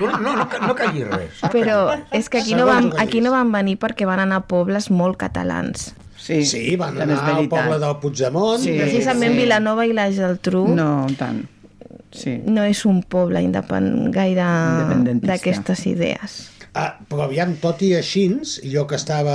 Tu 0.00 0.08
no, 0.08 0.34
no, 0.34 0.48
no 0.66 0.74
callis 0.74 1.06
res. 1.12 1.40
Però 1.52 1.78
és 2.16 2.28
que 2.32 2.40
aquí 2.42 2.54
no, 2.58 2.66
van, 2.66 2.90
aquí 2.98 3.20
no 3.22 3.30
van 3.34 3.50
venir 3.52 3.76
perquè 3.78 4.06
van 4.08 4.22
anar 4.26 4.42
a 4.42 4.46
pobles 4.48 4.90
molt 4.90 5.18
catalans. 5.20 5.92
Sí, 6.20 6.42
Sí, 6.44 6.74
van 6.76 6.98
anar 7.00 7.16
al 7.34 7.46
poble 7.48 7.78
del 7.80 7.96
Puigdemont. 8.02 8.60
Sí. 8.60 8.74
Precisament 8.78 9.32
sí. 9.34 9.38
Vilanova 9.44 9.86
i 9.88 9.94
la 9.96 10.10
Geltrú 10.12 10.66
no, 10.68 11.06
No, 11.06 11.16
tant. 11.18 11.44
Sí. 12.10 12.40
no 12.46 12.64
és 12.66 12.84
un 12.88 13.02
poble 13.06 13.42
independent 13.42 14.10
gaire 14.14 14.46
d'aquestes 15.22 15.86
idees. 15.86 16.40
Ah, 16.70 16.92
però 17.10 17.24
aviam, 17.24 17.56
tot 17.58 17.80
i 17.82 17.90
així, 17.98 18.28
jo 18.70 18.84
que 18.86 18.94
estava 18.94 19.34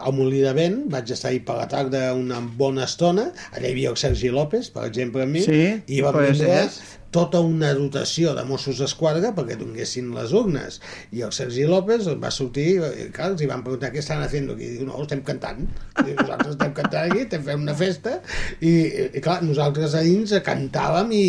al 0.00 0.14
Molí 0.16 0.40
de 0.40 0.54
Vent, 0.56 0.78
vaig 0.92 1.10
estar 1.12 1.28
ahí 1.28 1.42
per 1.44 1.58
la 1.58 1.66
tarda 1.68 2.14
una 2.16 2.40
bona 2.40 2.86
estona, 2.88 3.26
allà 3.52 3.66
hi 3.68 3.74
havia 3.74 3.92
el 3.92 3.98
Sergi 4.00 4.32
López, 4.32 4.70
per 4.72 4.86
exemple, 4.88 5.26
amb 5.26 5.36
mi, 5.36 5.44
Sí, 5.44 5.62
i 5.86 6.00
pues 6.00 6.38
vindre 6.38 6.54
és. 6.62 6.80
Tota 7.12 7.40
una 7.44 7.72
dotació 7.76 8.32
de 8.36 8.44
Mossos 8.48 8.80
d'Esquadra 8.80 9.32
perquè 9.36 9.58
donguessin 9.60 10.10
les 10.16 10.32
urnes. 10.36 10.80
I 11.12 11.24
el 11.26 11.34
Sergi 11.36 11.66
López 11.68 12.08
va 12.22 12.32
sortir, 12.34 12.68
i 12.80 13.08
clar, 13.14 13.32
els 13.34 13.44
hi 13.44 13.50
van 13.50 13.64
preguntar 13.66 13.92
què 13.92 14.00
estan 14.02 14.24
fent 14.32 14.50
aquí. 14.54 14.68
I 14.68 14.78
diu, 14.78 14.88
no, 14.88 15.00
estem 15.04 15.22
cantant. 15.26 15.66
I 16.02 16.16
nosaltres 16.16 16.54
estem 16.54 16.74
cantant 16.78 17.10
aquí, 17.10 17.24
estem 17.26 17.44
fent 17.46 17.66
una 17.66 17.76
festa. 17.78 18.18
I, 18.60 18.72
i 19.18 19.24
clar, 19.24 19.40
nosaltres 19.44 19.96
a 19.98 20.04
dins 20.06 20.32
cantàvem 20.46 21.12
i, 21.16 21.24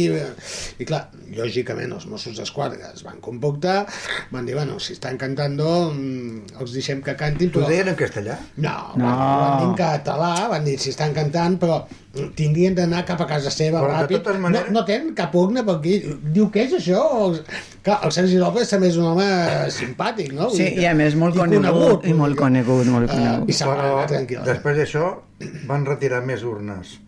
i 0.80 0.88
clar, 0.88 1.04
lògicament 1.38 1.94
els 1.98 2.08
Mossos 2.10 2.38
d'Esquadra 2.40 2.92
es 2.94 3.04
van 3.06 3.20
comportar, 3.24 3.84
van 4.32 4.48
dir, 4.48 4.56
bueno, 4.58 4.80
si 4.84 4.96
estan 4.96 5.20
cantant, 5.22 5.60
mm, 5.60 6.60
els 6.62 6.76
deixem 6.78 7.04
que 7.04 7.18
cantin. 7.20 7.52
T'ho 7.54 7.66
deien 7.68 7.92
en 7.92 8.00
castellà? 8.00 8.40
No, 8.58 8.78
no. 8.96 9.06
Van, 9.06 9.20
van 9.44 9.60
dir 9.60 9.68
en 9.72 9.78
català, 9.84 10.34
van 10.54 10.66
dir 10.68 10.78
si 10.80 10.94
estan 10.94 11.16
cantant, 11.18 11.60
però 11.62 11.84
tindrien 12.38 12.76
d'anar 12.78 13.04
cap 13.08 13.22
a 13.22 13.26
casa 13.26 13.50
seva 13.50 13.80
Però 13.82 13.90
ràpid. 14.04 14.20
totes 14.22 14.40
maneres- 14.40 14.68
No, 14.70 14.80
no 14.82 14.86
tenen 14.86 15.14
cap 15.18 15.34
urna 15.36 15.64
per 15.66 15.76
aquí. 15.80 15.96
Diu, 16.34 16.50
què 16.54 16.68
és 16.68 16.74
això? 16.78 17.00
Clar, 17.82 18.00
el 18.06 18.12
Sergi 18.12 18.38
López 18.38 18.70
també 18.70 18.88
és 18.90 18.98
un 18.98 19.06
home 19.06 19.26
simpàtic, 19.74 20.32
no? 20.34 20.50
Sí, 20.54 20.68
i 20.78 20.86
a 20.86 20.94
més 20.94 21.16
molt 21.16 21.36
i 21.36 21.40
conegut, 21.40 22.06
i 22.06 22.14
molt 22.14 22.38
conegut, 22.38 22.86
molt 22.86 23.10
Eh, 23.10 23.14
conegut. 23.16 23.50
I 23.50 23.54
se'n 23.54 23.68
va 23.68 23.76
Però 23.78 23.94
anar 23.98 24.08
tranquil. 24.08 24.44
després 24.46 24.78
d'això 24.78 25.08
van 25.68 25.86
retirar 25.86 26.22
més 26.26 26.44
urnes 26.44 27.00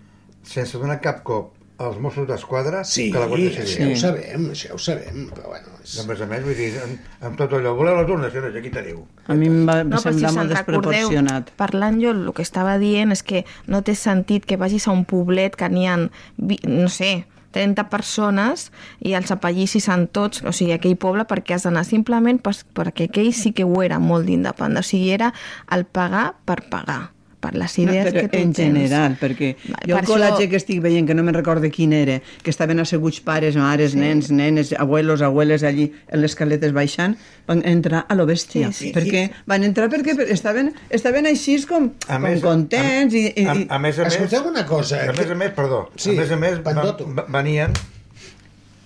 sense 0.44 0.78
donar 0.78 1.00
cap 1.02 1.22
cop 1.24 1.54
als 1.78 1.98
Mossos 2.00 2.28
d'Esquadra 2.28 2.84
Sí, 2.88 3.10
que 3.12 3.20
la 3.20 3.28
Guàrdia 3.28 3.66
Civil. 3.68 3.92
ho 3.94 4.00
sabem, 4.00 4.46
això 4.54 4.74
ho 4.76 4.80
sabem, 4.80 5.26
però 5.34 5.50
bueno... 5.52 5.74
És... 5.84 5.98
A 6.02 6.06
més 6.08 6.22
a 6.22 6.26
més, 6.26 6.42
vull 6.46 6.56
dir, 6.58 6.72
amb, 6.82 7.10
amb 7.28 7.38
tot 7.38 7.52
allò, 7.54 7.76
voleu 7.78 7.98
les 8.00 8.10
urnes, 8.10 8.32
senyors, 8.34 8.56
aquí 8.58 8.72
teniu. 8.74 9.04
A 9.28 9.36
mi 9.38 9.48
em 9.52 9.68
va 9.68 9.82
No, 9.84 10.00
si 10.00 10.08
semblar 10.08 10.32
se'n 10.32 10.40
molt 10.40 10.56
recordeu, 10.56 10.92
desproporcionat. 10.92 11.52
parlant 11.60 12.00
jo, 12.02 12.12
el 12.16 12.32
que 12.34 12.42
estava 12.48 12.78
dient 12.82 13.12
és 13.14 13.22
que 13.24 13.44
no 13.68 13.84
té 13.86 13.94
sentit 13.96 14.46
que 14.48 14.58
vagis 14.58 14.88
a 14.88 14.96
un 14.96 15.04
poblet 15.06 15.56
que 15.60 15.70
n'hi 15.70 15.86
ha, 15.92 15.98
no 16.00 16.90
sé, 16.90 17.26
30 17.56 17.86
persones 17.88 18.70
i 19.00 19.14
els 19.16 19.32
apellissis 19.32 19.86
en 19.88 20.08
tots, 20.12 20.42
o 20.44 20.52
sigui, 20.52 20.74
aquell 20.76 20.98
poble, 21.00 21.24
perquè 21.30 21.56
has 21.56 21.64
d'anar 21.64 21.86
simplement 21.88 22.42
per, 22.44 22.52
perquè 22.76 23.08
aquell 23.08 23.32
sí 23.32 23.54
que 23.56 23.64
ho 23.64 23.82
era 23.84 24.00
molt 24.00 24.26
d'independent, 24.28 24.82
o 24.84 24.84
sigui, 24.84 25.12
era 25.16 25.32
el 25.72 25.86
pagar 25.86 26.34
per 26.46 26.64
pagar 26.72 27.12
per 27.46 27.54
les 27.62 27.78
idees 27.78 28.06
no, 28.08 28.12
però 28.12 28.22
que 28.26 28.30
tu 28.34 28.38
en 28.42 28.54
tens. 28.54 28.58
general, 28.58 29.18
perquè 29.22 29.52
Vale, 29.68 29.86
jo 29.86 29.96
per 29.96 30.04
el 30.04 30.10
col·latge 30.10 30.42
això- 30.44 30.50
que 30.50 30.60
estic 30.64 30.82
veient, 30.82 31.06
que 31.08 31.14
no 31.14 31.24
me'n 31.24 31.36
recorde 31.38 31.70
quin 31.72 31.94
era, 31.94 32.20
que 32.42 32.50
estaven 32.50 32.80
asseguts 32.82 33.22
pares, 33.22 33.56
mares, 33.56 33.92
Sí. 33.94 34.00
nens, 34.02 34.32
nenes, 34.32 34.74
abuelos, 34.78 35.22
abueles 35.22 35.64
allí 35.64 35.92
en 36.10 36.22
les 36.22 36.36
caletes 36.36 36.74
baixant, 36.74 37.16
van 37.48 37.62
entrar 37.66 38.06
a 38.10 38.16
lo 38.16 38.26
bèstia. 38.26 38.72
Sí, 38.74 38.88
sí. 38.90 38.94
perquè 38.96 39.30
van 39.46 39.64
entrar 39.64 39.90
perquè 39.94 40.18
estaven, 40.34 40.74
estaven 40.90 41.26
així 41.28 41.56
com, 41.70 41.92
A 42.08 42.16
com 42.18 42.24
més, 42.24 42.42
contents 42.42 43.14
i, 43.14 43.28
i, 43.36 43.46
A, 43.46 43.54
a 43.76 43.80
més 43.80 44.00
a 44.00 44.04
més... 44.04 44.16
Escolteu 44.16 44.48
una 44.50 44.66
cosa, 44.66 45.04
A 45.10 45.14
més 45.14 45.30
a 45.30 45.36
més, 45.36 45.52
perdó, 45.56 45.90
Sí, 45.96 46.10
a 46.12 46.20
més 46.20 46.32
a 46.32 46.36
més 46.36 46.60
Pandoto. 46.66 47.06
van, 47.08 47.26
venien 47.32 47.72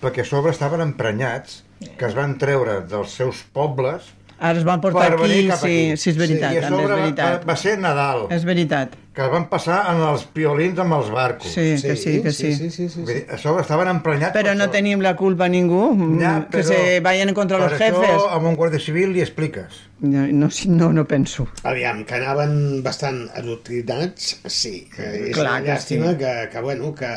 perquè 0.02 0.22
a 0.22 0.26
sobre 0.27 0.52
estaven 0.52 0.81
emprenyats 0.81 1.64
que 1.98 2.06
es 2.10 2.15
van 2.15 2.38
treure 2.38 2.81
dels 2.88 3.11
seus 3.15 3.41
pobles 3.56 4.11
ara 4.39 4.57
es 4.57 4.63
van 4.65 4.81
portar 4.81 5.13
aquí, 5.13 5.29
sí, 5.43 5.51
aquí. 5.51 5.97
sí, 5.97 6.09
és 6.09 6.17
veritat, 6.17 6.53
I 6.53 6.57
a 6.57 6.61
també 6.61 6.75
és 6.77 6.81
sobre 6.81 6.93
va, 6.95 7.01
veritat. 7.03 7.45
va 7.49 7.55
ser 7.59 7.77
Nadal, 7.79 8.25
És 8.31 8.45
veritat. 8.45 8.95
que 9.13 9.25
es 9.25 9.31
van 9.33 9.49
passar 9.49 9.79
en 9.93 10.01
els 10.07 10.23
piolins 10.31 10.79
amb 10.79 10.93
els 10.93 11.09
barcos. 11.11 11.51
Sí, 11.51 11.75
que 11.81 11.95
sí, 11.97 12.21
que 12.23 12.31
sí. 12.31 12.53
sí, 12.55 12.69
sí, 12.71 12.87
sí, 12.89 13.01
Vull 13.01 13.13
dir, 13.13 13.25
a 13.29 13.37
sobre 13.37 13.61
estaven 13.65 13.89
emprenyats 13.91 14.31
Però 14.37 14.53
per 14.53 14.57
no 14.57 14.65
això. 14.69 14.71
tenim 14.71 15.01
la 15.01 15.15
culpa 15.15 15.49
ningú, 15.49 15.89
Ja, 16.21 16.47
que 16.49 16.57
però 16.59 16.63
se 16.69 16.99
vayan 17.01 17.33
contra 17.33 17.57
això, 17.65 17.77
jefes. 17.77 18.23
amb 18.31 18.47
un 18.47 18.55
guàrdia 18.55 18.79
civil 18.79 19.11
li 19.11 19.21
expliques. 19.21 19.81
No, 19.99 20.25
no, 20.31 20.49
sí, 20.49 20.69
no, 20.69 20.93
no 20.93 21.03
penso. 21.05 21.49
Aviam, 21.63 22.05
que 22.05 22.15
anaven 22.15 22.81
bastant 22.81 23.27
adoctrinats, 23.35 24.39
sí. 24.47 24.87
Que 24.95 25.29
és 25.29 25.35
Clar 25.35 25.51
una 25.57 25.61
que 25.63 25.71
llàstima 25.73 26.11
sí. 26.13 26.17
que, 26.17 26.49
que, 26.53 26.61
bueno, 26.61 26.93
que 26.95 27.09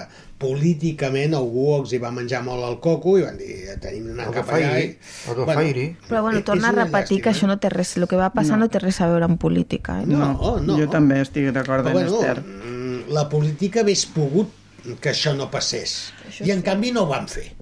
políticament 0.43 1.37
algú 1.39 1.69
els 1.79 1.95
hi 1.95 2.01
va 2.03 2.11
menjar 2.15 2.43
molt 2.45 2.67
el 2.67 2.79
coco 2.85 3.17
i 3.21 3.25
van 3.25 3.39
dir, 3.41 3.55
tenim 3.83 4.11
d'anar 4.11 4.29
cap 4.35 4.51
allà. 4.57 4.73
el 4.83 5.39
dofairi. 5.39 5.87
Però 6.09 6.23
bueno, 6.27 6.43
torna 6.47 6.73
a 6.73 6.77
repetir 6.83 7.23
que 7.23 7.33
això 7.33 7.49
no 7.51 7.59
té 7.63 7.71
res, 7.73 7.95
el 8.01 8.09
que 8.11 8.19
va 8.21 8.33
passar 8.35 8.59
no, 8.61 8.69
té 8.73 8.83
res 8.83 9.01
a 9.01 9.09
veure 9.13 9.31
amb 9.31 9.41
política. 9.41 10.01
Eh? 10.03 10.11
No, 10.11 10.59
no. 10.61 10.79
Jo 10.81 10.91
també 10.93 11.23
estic 11.23 11.53
d'acord 11.55 11.87
amb 11.87 11.99
bueno, 12.01 12.19
Esther. 12.19 12.43
mm, 12.43 13.13
la 13.15 13.29
política 13.33 13.87
hagués 13.87 14.05
pogut 14.11 14.51
que 15.01 15.13
això 15.15 15.37
no 15.39 15.51
passés. 15.51 16.13
I 16.43 16.51
en 16.51 16.63
canvi 16.67 16.91
no 16.93 17.07
ho 17.07 17.13
van 17.13 17.29
fer. 17.31 17.53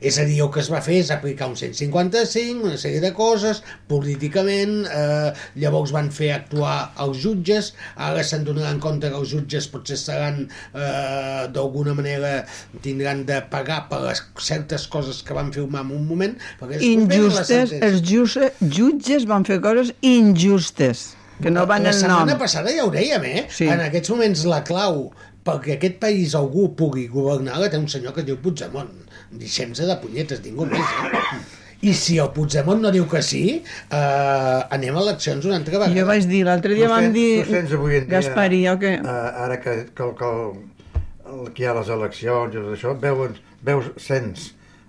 És 0.00 0.18
a 0.18 0.24
dir, 0.28 0.38
el 0.44 0.50
que 0.54 0.60
es 0.62 0.70
va 0.70 0.80
fer 0.84 1.00
és 1.02 1.10
aplicar 1.14 1.48
un 1.50 1.56
155, 1.58 2.64
una 2.68 2.78
sèrie 2.80 3.00
de 3.02 3.12
coses, 3.16 3.62
políticament, 3.90 4.86
eh, 4.86 5.32
llavors 5.58 5.92
van 5.94 6.10
fer 6.14 6.30
actuar 6.36 6.92
els 7.02 7.18
jutges, 7.22 7.72
ara 7.96 8.22
se'n 8.22 8.44
donaran 8.46 8.80
compte 8.82 9.10
que 9.10 9.18
els 9.18 9.32
jutges 9.32 9.68
potser 9.72 9.98
seran, 10.00 10.44
eh, 10.74 11.48
d'alguna 11.54 11.94
manera, 11.98 12.46
tindran 12.84 13.24
de 13.26 13.40
pagar 13.50 13.88
per 13.90 14.02
les 14.06 14.22
certes 14.38 14.86
coses 14.86 15.22
que 15.22 15.34
van 15.34 15.52
filmar 15.52 15.84
en 15.86 15.94
un 15.98 16.06
moment, 16.06 16.36
Injustes, 16.80 17.72
els 17.82 18.02
jutges, 18.02 18.52
jutges 18.60 19.24
van 19.28 19.44
fer 19.48 19.58
coses 19.64 19.92
injustes, 20.04 21.14
que 21.42 21.50
no 21.50 21.64
van 21.66 21.84
la 21.86 21.90
el 21.90 22.02
nom. 22.02 22.20
setmana 22.20 22.38
passada 22.38 22.74
ja 22.74 22.84
ho 22.84 22.90
dèiem, 22.90 23.24
eh? 23.24 23.46
Sí. 23.50 23.68
En 23.70 23.80
aquests 23.80 24.10
moments 24.10 24.44
la 24.48 24.62
clau 24.66 25.08
perquè 25.48 25.76
aquest 25.78 25.98
país 26.02 26.34
algú 26.36 26.68
pugui 26.76 27.06
governar 27.08 27.58
la 27.62 27.70
té 27.72 27.78
un 27.80 27.88
senyor 27.88 28.14
que 28.14 28.24
es 28.24 28.28
diu 28.28 28.36
Puigdemont. 28.42 29.07
Deixem-se 29.30 29.84
de 29.86 29.96
punyetes, 30.02 30.40
ningú 30.44 30.64
més. 30.66 30.80
Eh? 30.80 31.38
I 31.88 31.92
si 31.94 32.16
el 32.18 32.30
Puigdemont 32.34 32.80
no 32.82 32.90
diu 32.90 33.04
que 33.06 33.20
sí, 33.22 33.42
eh, 33.62 34.60
anem 34.74 34.96
a 34.96 35.02
eleccions 35.04 35.44
una 35.46 35.56
altra 35.60 35.78
vegada. 35.78 35.94
Jo 36.00 36.06
vaig 36.08 36.24
dir, 36.26 36.40
l'altre 36.48 36.74
dia 36.74 36.88
vam 36.90 37.12
dir, 37.14 37.44
tu 37.44 37.52
sents 37.54 37.74
avui 37.76 37.96
en 38.00 38.08
dia, 38.08 38.16
Gaspari, 38.16 38.62
jo 38.66 38.78
que... 38.80 38.94
eh, 38.98 39.44
ara 39.44 39.60
que, 39.62 39.74
que, 39.94 40.02
el- 40.08 40.14
que, 40.18 40.30
el, 40.32 40.56
el, 41.34 41.52
que 41.54 41.62
hi 41.62 41.68
ha 41.70 41.74
les 41.78 41.92
eleccions 41.94 42.56
i 42.56 42.62
tot 42.64 42.72
això, 42.74 42.96
veus, 43.04 43.38
veus 43.62 43.92
sents 44.02 44.48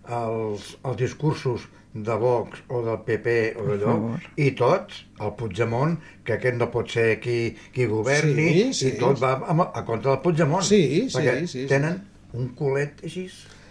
els, 0.10 0.72
els 0.86 0.98
discursos 0.98 1.68
de 1.94 2.16
Vox 2.22 2.64
o 2.70 2.82
del 2.86 2.98
PP 3.06 3.36
o 3.60 3.68
d'allò, 3.70 3.94
i 4.42 4.50
tots, 4.58 5.04
el 5.22 5.32
Puigdemont, 5.38 5.96
que 6.26 6.36
aquest 6.40 6.58
no 6.58 6.72
pot 6.74 6.90
ser 6.90 7.20
qui, 7.22 7.38
qui 7.76 7.86
governi, 7.90 8.50
Sí, 8.50 8.74
sí. 8.74 8.92
i 8.96 8.98
tot 9.02 9.22
va 9.22 9.36
a, 9.42 9.56
a 9.74 9.86
contra 9.86 10.16
del 10.16 10.22
Puigdemont. 10.26 10.66
Sí, 10.66 10.82
sí, 11.10 11.18
perquè 11.18 11.38
sí, 11.44 11.48
sí. 11.54 11.68
tenen 11.70 12.02
un 12.34 12.50
culet 12.58 13.02
així. 13.06 13.28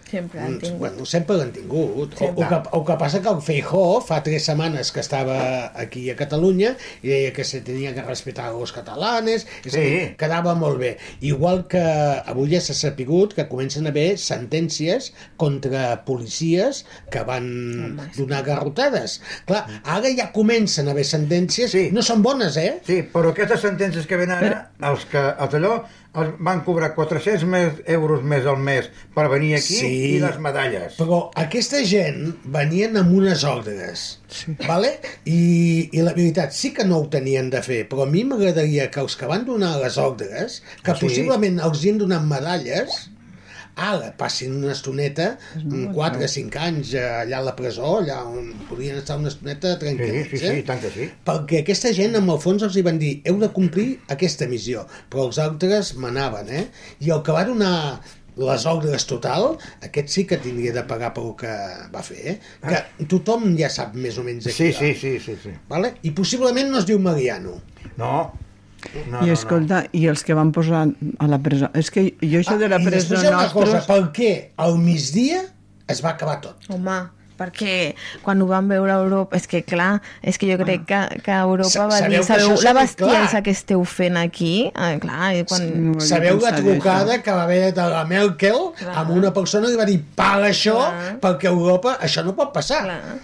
Sempre 0.09 0.39
han 0.41 0.55
Mm, 0.55 0.59
tingut. 0.59 0.79
Bueno, 0.79 1.05
sempre 1.05 1.35
l'han 1.37 1.51
tingut. 1.53 2.13
O, 2.13 2.17
Sempre. 2.17 2.45
o, 2.45 2.49
que, 2.49 2.69
o 2.77 2.85
que 2.85 2.95
passa 2.97 3.21
que 3.21 3.29
el 3.29 3.41
Feijó 3.45 4.01
fa 4.01 4.21
tres 4.23 4.45
setmanes 4.45 4.91
que 4.91 4.99
estava 4.99 5.71
aquí 5.79 6.09
a 6.09 6.15
Catalunya 6.17 6.75
i 7.03 7.07
deia 7.11 7.33
que 7.33 7.43
se 7.45 7.61
tenia 7.61 7.93
que 7.93 8.01
respetar 8.01 8.49
els 8.51 8.71
catalanes, 8.73 9.45
és 9.65 9.73
Sí. 9.73 10.15
quedava 10.17 10.55
molt 10.55 10.79
bé. 10.79 10.97
Igual 11.21 11.67
que 11.67 11.81
avui 12.25 12.49
ja 12.55 12.61
s'ha 12.61 12.73
sapigut 12.73 13.33
que 13.37 13.47
comencen 13.47 13.85
a 13.85 13.89
haver 13.93 14.17
sentències 14.17 15.11
contra 15.37 16.03
policies 16.05 16.85
que 17.11 17.21
van 17.23 17.97
donar 18.17 18.43
garrotades. 18.43 19.21
Clar, 19.45 19.65
ara 19.83 20.09
ja 20.15 20.31
comencen 20.33 20.87
a 20.87 20.91
haver 20.91 21.05
sentències, 21.05 21.69
Sí. 21.71 21.89
no 21.91 22.01
són 22.01 22.23
bones, 22.23 22.57
eh? 22.57 22.79
Sí, 22.85 23.03
però 23.13 23.29
aquestes 23.31 23.61
sentències 23.61 24.07
que 24.07 24.17
venen 24.17 24.37
ara, 24.37 24.71
els 24.81 25.05
que 25.05 25.19
els 25.19 25.53
allò 25.53 25.83
van 26.13 26.63
cobrar 26.65 26.95
400 26.95 27.43
més 27.45 27.81
euros 27.85 28.23
més 28.25 28.45
al 28.49 28.57
mes 28.57 28.87
per 29.13 29.27
venir 29.29 29.53
aquí 29.59 29.75
Sí. 29.77 29.89
i 30.15 30.19
les 30.19 30.39
medalles. 30.41 30.95
Però 30.97 31.19
aquesta 31.37 31.83
gent 31.85 32.33
venien 32.45 32.97
amb 32.97 33.13
unes 33.13 33.43
ordres, 33.45 34.07
sí. 34.27 34.55
vale? 34.65 34.95
I, 35.25 35.89
i 35.93 36.01
la 36.01 36.15
veritat 36.17 36.51
sí 36.57 36.73
que 36.73 36.83
no 36.87 36.97
ho 37.03 37.07
tenien 37.13 37.51
de 37.53 37.61
fer, 37.61 37.83
però 37.91 38.07
a 38.07 38.09
mi 38.09 38.23
m'agradaria 38.25 38.89
que 38.91 38.99
els 39.05 39.15
que 39.15 39.29
van 39.29 39.45
donar 39.45 39.75
les 39.83 39.97
ordres, 40.01 40.63
que 40.83 40.95
sí? 40.97 41.05
possiblement 41.05 41.61
els 41.61 41.83
hi 41.85 41.93
han 41.93 42.01
donat 42.01 42.25
medalles, 42.25 43.09
ara 43.79 44.11
passin 44.19 44.53
una 44.59 44.73
estoneta, 44.75 45.31
4 45.63 46.25
o 46.25 46.29
5 46.35 46.59
anys 46.67 46.93
eh, 46.97 47.03
allà 47.23 47.39
a 47.39 47.45
la 47.47 47.55
presó, 47.57 47.95
allà 48.01 48.19
on 48.27 48.51
podien 48.69 48.99
estar 48.99 49.17
una 49.21 49.31
estoneta 49.31 49.73
Sí, 49.75 49.81
tranquil·lets, 49.85 50.29
sí, 50.35 50.41
sí, 50.43 50.53
i 50.61 50.65
tant 50.67 50.81
que 50.83 50.91
sí. 50.93 51.09
perquè 51.25 51.63
aquesta 51.63 51.93
gent, 51.95 52.15
amb 52.19 52.33
el 52.35 52.39
fons, 52.43 52.63
els 52.67 52.77
hi 52.79 52.83
van 52.85 52.99
dir 53.01 53.15
heu 53.29 53.39
de 53.41 53.49
complir 53.55 53.89
aquesta 54.15 54.47
missió, 54.51 54.85
però 55.09 55.29
els 55.29 55.39
altres 55.43 55.93
manaven, 55.97 56.49
eh? 56.61 56.65
I 57.05 57.13
el 57.15 57.23
que 57.25 57.35
va 57.35 57.45
donar 57.47 57.75
les 58.39 58.65
ordres 58.71 59.03
total, 59.09 59.57
aquest 59.83 60.11
sí 60.13 60.23
que 60.27 60.37
tindria 60.39 60.71
de 60.75 60.83
pagar 60.87 61.09
pel 61.15 61.33
que 61.39 61.55
va 61.91 62.03
fer, 62.05 62.19
eh? 62.35 62.35
Que 62.63 63.07
tothom 63.11 63.49
ja 63.59 63.67
sap 63.73 63.95
més 63.99 64.15
o 64.21 64.23
menys 64.23 64.45
de 64.47 64.53
Sí, 64.55 64.69
sí, 64.71 64.93
sí, 64.95 65.17
sí, 65.19 65.35
sí. 65.43 65.55
Vale? 65.67 65.95
I 66.07 66.13
possiblement 66.15 66.69
no 66.71 66.79
es 66.79 66.87
diu 66.87 67.01
Mariano. 67.03 67.57
No, 67.99 68.13
no, 69.11 69.21
I 69.25 69.33
escolta, 69.35 69.83
i 69.91 70.05
els 70.11 70.23
que 70.23 70.35
van 70.37 70.51
posar 70.55 70.87
a 71.19 71.29
la 71.29 71.39
presó... 71.43 71.69
És 71.77 71.91
que 71.93 72.09
jo 72.21 72.41
això 72.41 72.57
de 72.59 72.69
la 72.71 72.79
Ah, 72.79 72.83
I 72.83 72.89
presó 72.89 73.13
després 73.13 73.23
hi 73.23 73.29
ha 73.31 73.37
una 73.37 73.53
cosa, 73.53 73.79
nostres... 73.79 73.87
per 73.91 74.11
què 74.15 74.33
al 74.65 74.77
migdia 74.81 75.45
es 75.89 76.03
va 76.05 76.13
acabar 76.15 76.39
tot? 76.43 76.67
Home, 76.71 76.97
perquè 77.39 77.75
quan 78.23 78.41
ho 78.43 78.47
van 78.49 78.67
veure 78.71 78.91
a 78.93 78.99
Europa, 78.99 79.37
és 79.39 79.47
que 79.47 79.61
clar, 79.67 80.01
és 80.21 80.37
que 80.39 80.49
jo 80.51 80.57
crec 80.59 80.83
que, 80.89 80.99
que 81.23 81.37
Europa 81.37 81.87
va 81.87 81.99
sabeu 82.01 82.17
dir, 82.19 82.25
sabeu 82.27 82.51
això 82.53 82.63
la 82.67 82.73
clar." 82.73 82.81
bestiesa 82.81 83.41
que 83.45 83.55
esteu 83.55 83.83
fent 83.87 84.19
aquí? 84.19 84.53
Ah, 84.75 84.91
clar, 85.01 85.31
i 85.39 85.45
quan... 85.49 85.65
No 85.89 86.03
Sabeu 86.03 86.39
la 86.43 86.53
trucada 86.57 87.21
que 87.23 87.31
va 87.35 87.43
haver 87.47 87.73
de 87.75 87.89
la 87.95 88.05
Merkel 88.09 88.59
amb 88.93 89.11
una 89.15 89.33
persona 89.35 89.71
que 89.71 89.79
va 89.79 89.87
dir 89.89 89.99
paga 90.15 90.51
això 90.51 90.77
Clar. 90.77 91.17
perquè 91.23 91.51
Europa 91.51 91.97
això 91.99 92.23
no 92.27 92.35
pot 92.37 92.53
passar. 92.55 92.83
Clar. 92.87 93.19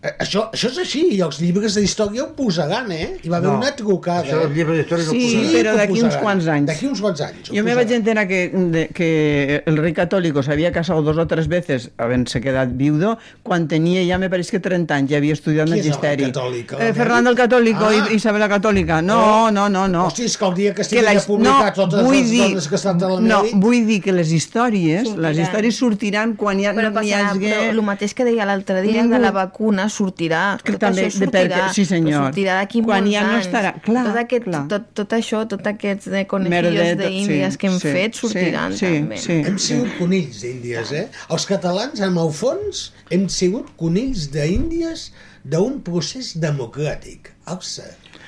Eh, 0.00 0.12
Això, 0.22 0.44
això 0.54 0.68
és 0.70 0.76
així, 0.78 1.00
i 1.16 1.20
els 1.26 1.40
llibres 1.42 1.74
d'història 1.74 2.22
ho 2.22 2.28
posaran, 2.36 2.92
eh? 2.94 3.16
Hi 3.20 3.28
va 3.32 3.38
haver 3.38 3.50
No, 3.50 3.56
una 3.58 3.74
trucada. 3.74 4.22
això 4.22 4.36
dels 4.44 4.54
llibres 4.54 4.76
d'història 4.78 5.04
no 5.04 5.10
ho 5.10 5.14
Sí, 5.14 5.22
posaran. 5.26 5.50
però 5.50 5.62
que 5.62 5.68
ho 5.68 5.76
d'aquí 5.80 6.02
uns 6.06 6.16
quants 6.22 6.46
anys. 6.46 6.66
D'aquí 6.68 6.86
uns 6.86 7.00
quants 7.00 7.20
anys. 7.20 7.50
Yo 7.50 7.64
me 7.64 7.74
vaig 7.74 7.90
enterar 7.90 8.28
que, 8.28 8.48
de- 8.54 8.88
que 8.94 9.62
el 9.66 9.76
rey 9.76 9.92
católico 9.92 10.40
se 10.44 10.52
había 10.52 10.70
casado 10.70 11.02
dos 11.02 11.18
o 11.18 11.26
tres 11.26 11.48
veces, 11.48 11.90
habiéndose 11.98 12.40
quedado 12.40 12.70
viudo, 12.74 13.18
cuando 13.42 13.66
tenía 13.66 14.00
ya 14.04 14.18
me 14.18 14.30
parece 14.30 14.52
que 14.52 14.60
30 14.60 14.94
años, 14.94 15.10
ya 15.10 15.16
había 15.16 15.32
estudiado 15.32 15.72
Qui 15.72 15.80
és 15.80 15.86
el 15.86 15.90
magisteri. 15.90 16.24
catòlic? 16.30 16.72
Eh, 16.78 16.94
Fernando 16.94 17.30
el 17.30 17.36
Católico 17.36 17.86
Ah. 17.86 18.08
i 18.12 18.14
Isabel 18.14 18.38
la 18.38 18.48
Catòlica. 18.48 19.02
No, 19.02 19.50
no, 19.50 19.68
no, 19.68 19.88
no. 19.88 20.04
Hosti, 20.06 20.22
és 20.26 20.38
que 20.38 20.44
el 20.46 20.54
dia 20.54 20.74
que 20.76 20.82
estiguin 20.82 21.06
ja 21.06 21.14
his- 21.14 21.24
publicats 21.24 21.74
totes 21.74 22.04
vull 22.04 22.14
les 22.20 22.30
dir- 22.30 22.42
dones 22.50 22.68
que 22.68 22.76
estan 22.76 23.02
a 23.02 23.08
la 23.08 23.20
No, 23.20 23.42
vull 23.54 23.84
dir 23.84 24.00
que 24.00 24.12
les 24.12 24.30
històries, 24.30 25.02
Sortiran. 25.08 25.22
les 25.32 25.38
històries 25.38 25.74
sortiran 25.76 26.36
quan 26.36 26.60
ja 26.62 26.72
Però 26.72 26.82
no 26.92 27.00
n'hi 27.00 27.10
passarà, 27.10 27.30
hagi... 27.32 27.40
però 27.40 27.70
el 27.70 27.82
mateix 27.82 28.14
que 28.14 28.24
deia 28.24 28.44
l'altre 28.46 28.80
dia 28.82 29.02
Ningú- 29.02 29.10
de 29.14 29.18
la 29.18 29.32
vacuna 29.32 29.87
sortirà. 29.88 30.58
Que 30.62 30.72
tot 30.72 30.80
també, 30.80 31.06
això 31.06 31.18
de 31.18 31.26
sortirà. 31.26 31.56
perquè- 31.56 31.74
sí, 31.74 31.84
senyor. 31.84 32.24
Sortirà 32.28 32.54
d'aquí 32.60 32.82
Quan 32.82 33.06
ja 33.10 33.22
no 33.26 33.38
estarà- 33.38 33.74
clar, 33.82 34.04
tot, 34.06 34.16
aquest, 34.22 34.44
clar. 34.44 34.62
Tot, 34.68 34.86
tot 34.94 35.12
això, 35.12 35.46
tot 35.48 35.66
aquests 35.66 36.10
de 36.10 36.26
conejillos 36.26 36.96
d'índies 36.98 37.52
sí, 37.52 37.58
que 37.58 37.66
hem 37.66 37.78
sí, 37.80 37.88
fet 37.92 38.14
sí, 38.14 38.20
sortiran 38.26 38.76
sí, 38.76 38.86
també. 38.86 39.16
sí. 39.16 39.32
Hem 39.46 39.58
sigut 39.58 39.96
conills 39.98 40.40
d'Índies, 40.42 40.92
eh? 40.92 41.08
Els 41.30 41.46
catalans, 41.46 42.00
en 42.00 42.16
el 42.16 42.30
fons, 42.32 42.92
hem 43.10 43.28
sigut 43.28 43.68
conills 43.76 44.30
d'Índies 44.30 45.12
d'un 45.44 45.80
procés 45.82 46.34
democràtic. 46.40 47.32
Alça. 47.46 47.84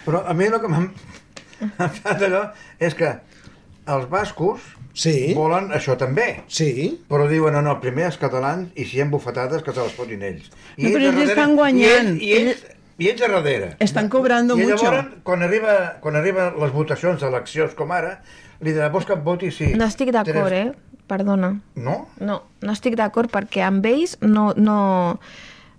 Però 0.06 0.22
a 0.26 0.32
mi 0.34 0.44
el 0.46 0.60
que 0.60 0.68
m'ha 0.68 0.86
m'ha 1.78 1.88
fet 1.88 2.22
allò 2.24 2.46
és 2.80 2.94
que 2.94 3.10
els 3.86 4.06
bascos 4.08 4.60
sí. 5.00 5.32
volen 5.36 5.70
això 5.76 5.96
també. 6.00 6.28
Sí. 6.48 6.90
Però 7.08 7.28
diuen, 7.30 7.54
no, 7.56 7.62
no, 7.64 7.78
primer 7.82 8.06
els 8.10 8.18
catalans 8.20 8.68
i 8.76 8.84
si 8.84 8.98
hi 8.98 9.02
ha 9.04 9.08
bufetades 9.12 9.64
que 9.66 9.72
se 9.72 9.80
les 9.86 9.96
fotin 9.96 10.22
ells. 10.28 10.50
No, 10.76 10.90
però 10.90 11.06
ells 11.08 11.16
darrere- 11.16 11.32
estan 11.32 11.56
guanyant. 11.56 12.12
I 12.20 12.20
ells, 12.20 12.22
i 12.22 12.36
ells, 12.40 12.62
i 13.00 13.08
ells 13.14 13.22
a 13.24 13.32
darrere. 13.32 13.72
Estan 13.80 14.08
cobrando 14.12 14.58
I 14.58 14.66
mucho. 14.66 14.84
llavors, 14.84 15.08
quan 15.24 15.42
arriba, 15.42 15.78
quan 16.04 16.16
arriba 16.20 16.50
les 16.60 16.72
votacions 16.76 17.20
d'eleccions 17.24 17.74
com 17.78 17.90
ara, 17.96 18.18
li 18.60 18.74
dirà, 18.76 18.90
vols 18.92 19.06
que 19.08 19.16
et 19.16 19.24
voti 19.24 19.50
sí. 19.50 19.72
No 19.74 19.86
estic 19.88 20.12
d'acord, 20.12 20.52
eh? 20.52 20.72
Perdona. 21.10 21.54
No? 21.74 21.94
No, 22.20 22.42
no 22.62 22.72
estic 22.76 22.94
d'acord 23.00 23.32
perquè 23.32 23.64
amb 23.66 23.86
ells 23.88 24.18
no... 24.20 24.50
no... 24.56 25.18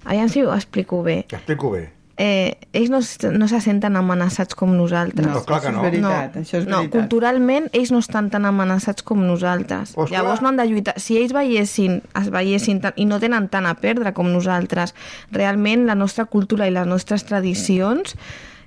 Aviam 0.03 0.27
si 0.33 0.41
ho 0.41 0.49
explico 0.55 1.03
bé. 1.05 1.19
Explico 1.29 1.69
bé. 1.75 1.91
Eh, 2.21 2.57
ells 2.71 2.91
no, 2.93 2.99
no 3.33 3.47
se 3.49 3.59
senten 3.65 3.95
amenaçats 3.97 4.53
com 4.57 4.75
nosaltres. 4.77 5.25
No, 5.25 5.41
clar 5.47 5.57
que 5.63 5.71
això 5.71 5.73
és 5.73 5.77
no. 5.77 5.85
veritat, 5.87 6.37
això 6.43 6.59
és 6.59 6.67
no, 6.67 6.83
veritat. 6.83 6.93
culturalment 6.93 7.69
ells 7.73 7.89
no 7.93 8.01
estan 8.03 8.29
tan 8.29 8.45
amenaçats 8.45 9.01
com 9.07 9.23
nosaltres. 9.25 9.95
Pues 9.97 10.13
Llavors 10.13 10.39
clar. 10.39 10.43
no 10.45 10.51
han 10.51 10.61
de 10.61 10.67
lluitar. 10.69 10.95
Si 11.01 11.17
ells 11.17 11.33
veiessin, 11.33 11.97
es 12.21 12.29
veiessin 12.29 12.83
tant, 12.83 12.93
i 13.01 13.07
no 13.09 13.17
tenen 13.23 13.49
tant 13.49 13.65
a 13.65 13.73
perdre 13.81 14.13
com 14.13 14.29
nosaltres, 14.29 14.93
realment 15.33 15.87
la 15.89 15.97
nostra 15.97 16.27
cultura 16.29 16.69
i 16.69 16.75
les 16.77 16.85
nostres 16.85 17.25
tradicions 17.25 18.13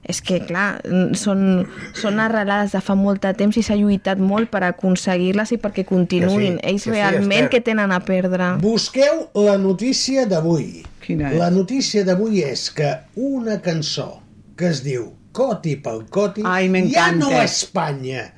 és 0.04 0.18
que, 0.20 0.36
clar, 0.44 0.82
són, 1.16 1.64
són 1.96 2.18
arrelades 2.20 2.74
de 2.74 2.80
fa 2.84 2.92
molt 2.98 3.22
de 3.24 3.30
temps 3.38 3.56
i 3.56 3.62
s'ha 3.64 3.76
lluitat 3.78 4.20
molt 4.20 4.50
per 4.52 4.60
aconseguir-les 4.66 5.54
i 5.54 5.60
perquè 5.62 5.86
continuïn. 5.88 6.58
Que 6.58 6.66
sí, 6.66 6.72
ells 6.74 6.84
que 6.84 6.90
sí, 6.90 6.96
realment 6.98 7.46
Esther. 7.46 7.52
què 7.54 7.62
tenen 7.70 7.94
a 7.94 8.02
perdre? 8.04 8.50
Busqueu 8.60 9.28
la 9.46 9.56
notícia 9.62 10.26
d'avui. 10.28 10.82
Quina 11.04 11.32
és? 11.32 11.38
La 11.40 11.50
notícia 11.52 12.04
d'avui 12.06 12.42
és 12.46 12.68
que 12.76 12.90
una 13.20 13.58
cançó 13.64 14.08
que 14.58 14.70
es 14.72 14.80
diu 14.84 15.10
Coti 15.34 15.74
pel 15.82 16.04
Coti 16.14 16.44
Ai, 16.46 16.70
ja 16.94 17.10
no 17.16 17.32
a 17.34 17.42
Espanya, 17.44 18.28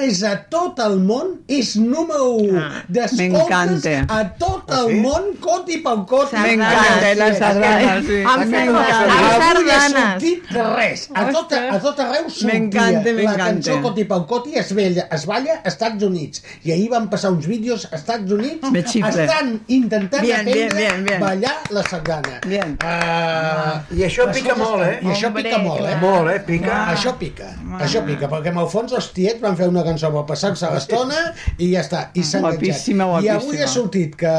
és 0.00 0.22
a 0.26 0.34
tot 0.50 0.78
el 0.82 0.96
món, 0.98 1.38
és 1.48 1.76
número 1.78 2.32
1 2.42 2.58
Ah, 2.58 2.82
d'escoltes 2.88 3.86
a 4.10 4.24
tot 4.38 4.64
Ah, 4.70 4.80
el 4.82 4.96
món, 5.00 5.36
Coti 5.40 5.78
pel 5.78 6.04
Coti. 6.06 6.36
M'encanta, 6.36 7.14
la 7.16 7.28
sardana, 7.34 8.02
sí. 8.02 8.22
Amb 8.26 8.44
M'encanta. 8.50 8.98
amb 8.98 9.42
Avui 9.50 9.70
ha 9.70 9.78
sardanes. 9.80 9.92
sortit 9.92 10.50
res. 10.76 11.08
A 11.14 11.24
tot, 11.32 11.52
a 11.52 11.78
tot 11.80 12.00
arreu 12.00 12.28
sortia. 12.30 12.90
La 13.22 13.36
cançó 13.36 13.80
Coti 13.82 14.04
pel 14.04 14.26
Coti 14.26 14.54
es, 14.58 14.72
vella, 14.74 15.06
es 15.10 15.26
balla 15.26 15.60
als 15.64 15.74
Estats 15.74 16.02
Units. 16.04 16.42
I 16.64 16.72
ahir 16.72 16.88
van 16.90 17.08
passar 17.08 17.30
uns 17.32 17.46
vídeos 17.46 17.84
als 17.86 18.00
Estats 18.02 18.30
Units 18.30 18.70
Me 18.70 18.80
estan 18.80 19.60
intentant 19.68 20.22
Bien, 20.22 20.44
bien, 20.44 20.66
aprendre 20.66 20.78
bien, 20.78 21.04
bien. 21.04 21.20
ballar 21.20 21.56
la 21.70 21.82
sardana. 21.82 22.40
Bien. 22.46 22.76
Uh, 22.82 23.94
I 23.96 24.02
això 24.06 24.30
pica 24.32 24.54
molt, 24.56 24.82
eh? 24.82 24.98
I 25.02 25.06
això 25.14 25.32
pica 25.32 25.58
molt, 25.58 25.86
eh? 25.86 25.96
Molt, 26.00 26.30
eh? 26.30 26.40
Pica. 26.46 26.86
Això 26.92 27.16
pica, 27.18 27.54
això 27.78 28.04
pica, 28.04 28.28
perquè 28.28 28.48
en 28.52 28.58
el 28.58 28.68
fons 28.68 28.92
els 28.92 29.10
tiets 29.12 29.40
van 29.40 29.56
fer 29.60 29.68
una 29.70 29.84
cançó 29.86 30.10
per 30.14 30.24
passar-se 30.28 30.70
l'estona 30.74 31.20
i 31.58 31.70
ja 31.74 31.84
està, 31.84 32.02
i 32.18 32.24
s'han 32.26 32.42
Guapíssima, 32.46 33.04
enganxat. 33.06 33.24
I 33.24 33.30
avui 33.36 33.46
guapíssima. 33.46 33.64
ha 33.68 33.72
sortit 33.74 34.16
que 34.20 34.34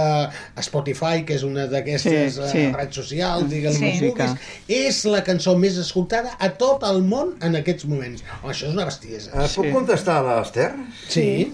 Spotify, 0.67 1.23
que 1.27 1.37
és 1.39 1.43
una 1.47 1.67
d'aquestes 1.71 2.01
Sí, 2.11 2.41
sí, 2.41 2.41
sí. 2.41 2.51
sí. 2.51 2.65
redes 2.75 2.95
socials, 3.01 3.47
digue-li 3.49 3.77
Sí. 3.79 3.91
sí. 3.99 4.09
vulguis, 4.09 4.35
és 4.67 5.01
la 5.13 5.23
cançó 5.23 5.55
més 5.57 5.77
escoltada 5.81 6.35
a 6.39 6.49
tot 6.59 6.83
el 6.89 7.01
món 7.07 7.35
en 7.41 7.55
aquests 7.61 7.85
moments. 7.89 8.23
Oh, 8.43 8.49
això 8.51 8.67
és 8.67 8.73
una 8.75 8.85
bestiesa. 8.89 9.31
Eh, 9.37 9.47
puc 9.55 9.71
contestar 9.73 10.19
a 10.25 10.39
l'Ester? 10.41 10.71
Sí. 11.07 11.53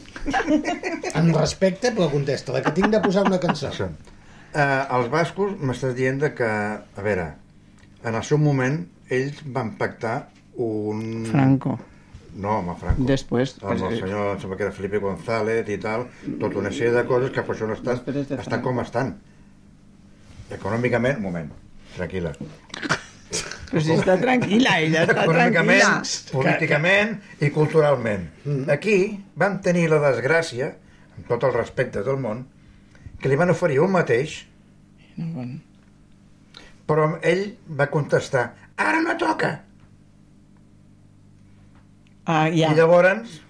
Amb 1.14 1.35
respecte, 1.35 1.91
però 1.95 2.10
contesta, 2.11 2.53
la 2.56 2.61
que 2.65 2.72
tinc 2.76 2.91
de 2.94 2.99
posar 3.03 3.26
una 3.27 3.39
cançó. 3.44 3.69
Eh, 3.77 4.84
els 4.98 5.10
bascos 5.11 5.53
m'estàs 5.60 5.94
dient 5.98 6.19
de 6.23 6.31
que, 6.38 6.48
a 6.48 7.03
veure, 7.06 7.27
en 8.07 8.15
el 8.15 8.23
seu 8.23 8.39
moment 8.41 8.80
ells 9.14 9.41
van 9.45 9.73
pactar 9.80 10.30
un... 10.57 11.26
Franco. 11.30 11.77
No, 12.38 12.59
home, 12.59 12.76
Franco. 12.77 13.05
Després. 13.09 13.55
Amb 13.64 13.81
el 13.88 13.95
senyor, 13.97 14.27
em 14.35 14.41
sembla 14.43 14.57
que 14.59 14.65
era 14.68 14.73
Felipe 14.76 14.99
González 15.01 15.69
i 15.73 15.77
tal, 15.81 16.05
tota 16.39 16.59
una 16.61 16.69
sèrie 16.69 16.91
de 16.93 17.03
coses 17.09 17.31
que 17.34 17.41
per 17.47 17.55
això 17.55 17.69
no 17.69 17.73
estan, 17.77 18.03
de 18.05 18.22
estan 18.22 18.43
Franco. 18.45 18.64
com 18.69 18.81
estan. 18.84 19.15
Econòmicament, 20.53 21.18
un 21.18 21.26
moment, 21.27 21.49
tranquil·la. 21.97 22.34
Però 23.68 23.81
si 23.84 23.91
està 23.97 24.15
tranquil·la, 24.22 24.77
ella 24.85 25.01
està 25.03 25.23
Econòmicament, 25.26 25.81
tranquil·la. 25.81 26.31
políticament 26.31 27.15
i 27.43 27.49
culturalment. 27.55 28.27
Aquí 28.72 28.97
vam 29.35 29.57
tenir 29.65 29.89
la 29.91 29.99
desgràcia, 30.05 30.69
amb 31.18 31.27
tot 31.27 31.43
el 31.49 31.55
respecte 31.57 32.03
del 32.05 32.22
món, 32.22 32.45
que 33.19 33.27
li 33.34 33.35
van 33.35 33.49
oferir 33.51 33.81
un 33.84 33.91
mateix, 33.97 34.38
però 36.88 37.09
ell 37.26 37.43
va 37.68 37.89
contestar, 37.91 38.45
ara 38.77 39.01
no 39.03 39.18
toca. 39.19 39.55
Ah, 42.28 42.48
ja. 42.52 42.72
I 42.74 42.76
llavors 42.76 43.41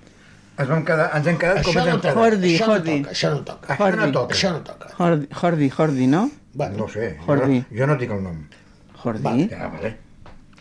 es 0.57 0.67
vam 0.69 0.83
quedar, 0.85 1.09
ens 1.17 1.27
hem 1.27 1.37
quedat 1.37 1.63
com 1.65 1.73
Això 1.73 1.79
ens 1.81 1.87
no 1.87 1.93
hem 1.95 2.01
quedat. 2.01 2.17
Jordi, 2.17 2.55
això 2.55 2.67
no 2.67 2.73
Jordi. 2.73 2.97
toca, 3.03 3.13
això 3.13 3.29
no 3.33 3.43
toca. 3.45 3.73
Això 3.73 3.83
no 3.89 3.97
Jordi. 3.97 4.13
toca. 4.13 4.35
Això 4.35 4.51
no 4.53 4.61
toca. 4.65 4.91
Jordi, 4.97 5.27
Jordi, 5.41 5.69
Jordi, 5.69 6.07
no? 6.07 6.29
Bueno, 6.53 6.77
No 6.77 6.87
sé, 6.89 7.15
jo, 7.19 7.25
Jordi. 7.25 7.59
no- 7.59 7.77
jo 7.77 7.87
no 7.87 7.95
dic 7.97 8.11
el 8.11 8.23
nom. 8.23 8.43
Jordi. 9.03 9.47
Ja, 9.49 9.67
vale. 9.67 9.95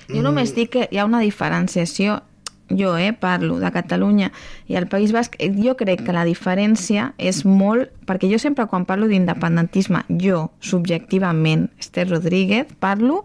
Jo 0.08 0.22
només 0.22 0.54
dic 0.54 0.70
que 0.70 0.88
hi 0.90 0.98
ha 0.98 1.04
una 1.04 1.20
diferenciació 1.20 2.20
jo 2.68 2.96
eh, 2.98 3.12
parlo 3.12 3.58
de 3.60 3.70
Catalunya 3.70 4.32
i 4.66 4.74
el 4.74 4.88
País 4.88 5.12
Basc, 5.12 5.36
jo 5.38 5.76
crec 5.76 6.02
que 6.04 6.12
la 6.12 6.24
diferència 6.26 7.12
és 7.16 7.44
molt, 7.44 7.90
perquè 8.06 8.28
jo 8.30 8.38
sempre 8.42 8.66
quan 8.66 8.84
parlo 8.84 9.06
d'independentisme, 9.06 10.02
jo 10.08 10.50
subjectivament, 10.60 11.70
Esther 11.78 12.08
Rodríguez, 12.10 12.66
parlo 12.80 13.24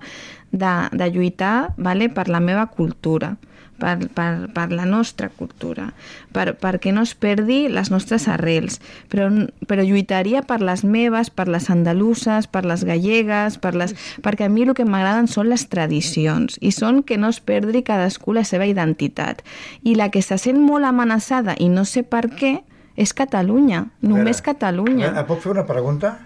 de, 0.52 0.74
de 0.92 1.10
lluitar 1.12 1.74
vale, 1.78 2.10
per 2.10 2.28
la 2.30 2.40
meva 2.40 2.68
cultura, 2.68 3.38
per, 3.82 3.98
per, 4.14 4.48
per 4.54 4.68
la 4.72 4.86
nostra 4.86 5.30
cultura, 5.34 5.90
per, 6.36 6.54
perquè 6.62 6.94
no 6.94 7.04
es 7.08 7.16
perdi 7.18 7.66
les 7.74 7.90
nostres 7.92 8.28
arrels, 8.30 8.80
però, 9.10 9.28
però 9.68 9.84
lluitaria 9.86 10.44
per 10.48 10.62
les 10.62 10.86
meves, 10.86 11.34
per 11.34 11.48
les 11.50 11.70
andaluses, 11.74 12.48
per 12.48 12.64
les 12.70 12.86
gallegues, 12.88 13.58
per 13.62 13.74
les... 13.76 13.96
perquè 14.22 14.46
a 14.48 14.54
mi 14.54 14.68
el 14.68 14.76
que 14.78 14.86
m'agraden 14.86 15.30
són 15.32 15.50
les 15.50 15.66
tradicions 15.72 16.60
i 16.62 16.72
són 16.76 17.02
que 17.04 17.18
no 17.18 17.32
es 17.34 17.42
perdi 17.42 17.82
cadascú 17.88 18.36
la 18.38 18.46
seva 18.46 18.70
identitat. 18.70 19.42
I 19.82 19.98
la 19.98 20.12
que 20.14 20.22
se 20.22 20.38
sent 20.38 20.62
molt 20.62 20.86
amenaçada 20.86 21.58
i 21.58 21.72
no 21.74 21.86
sé 21.90 22.06
per 22.06 22.28
què 22.30 22.60
és 23.00 23.16
Catalunya, 23.18 23.88
només 24.06 24.44
Catalunya. 24.46 25.10
A 25.10 25.16
veure, 25.16 25.28
Puc 25.32 25.42
fer 25.42 25.56
una 25.56 25.66
pregunta? 25.66 26.20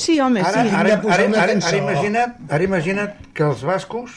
Sí, 0.00 0.16
home, 0.20 0.40
Ara, 0.40 0.62
sí. 0.64 0.70
ara, 0.72 0.94
ara, 0.96 1.12
ara, 1.12 1.24
ara, 1.42 1.52
cançó. 1.52 1.76
imagina't, 1.76 2.36
ara 2.48 2.64
imagina't 2.64 3.16
que 3.36 3.44
els 3.44 3.60
bascos, 3.68 4.14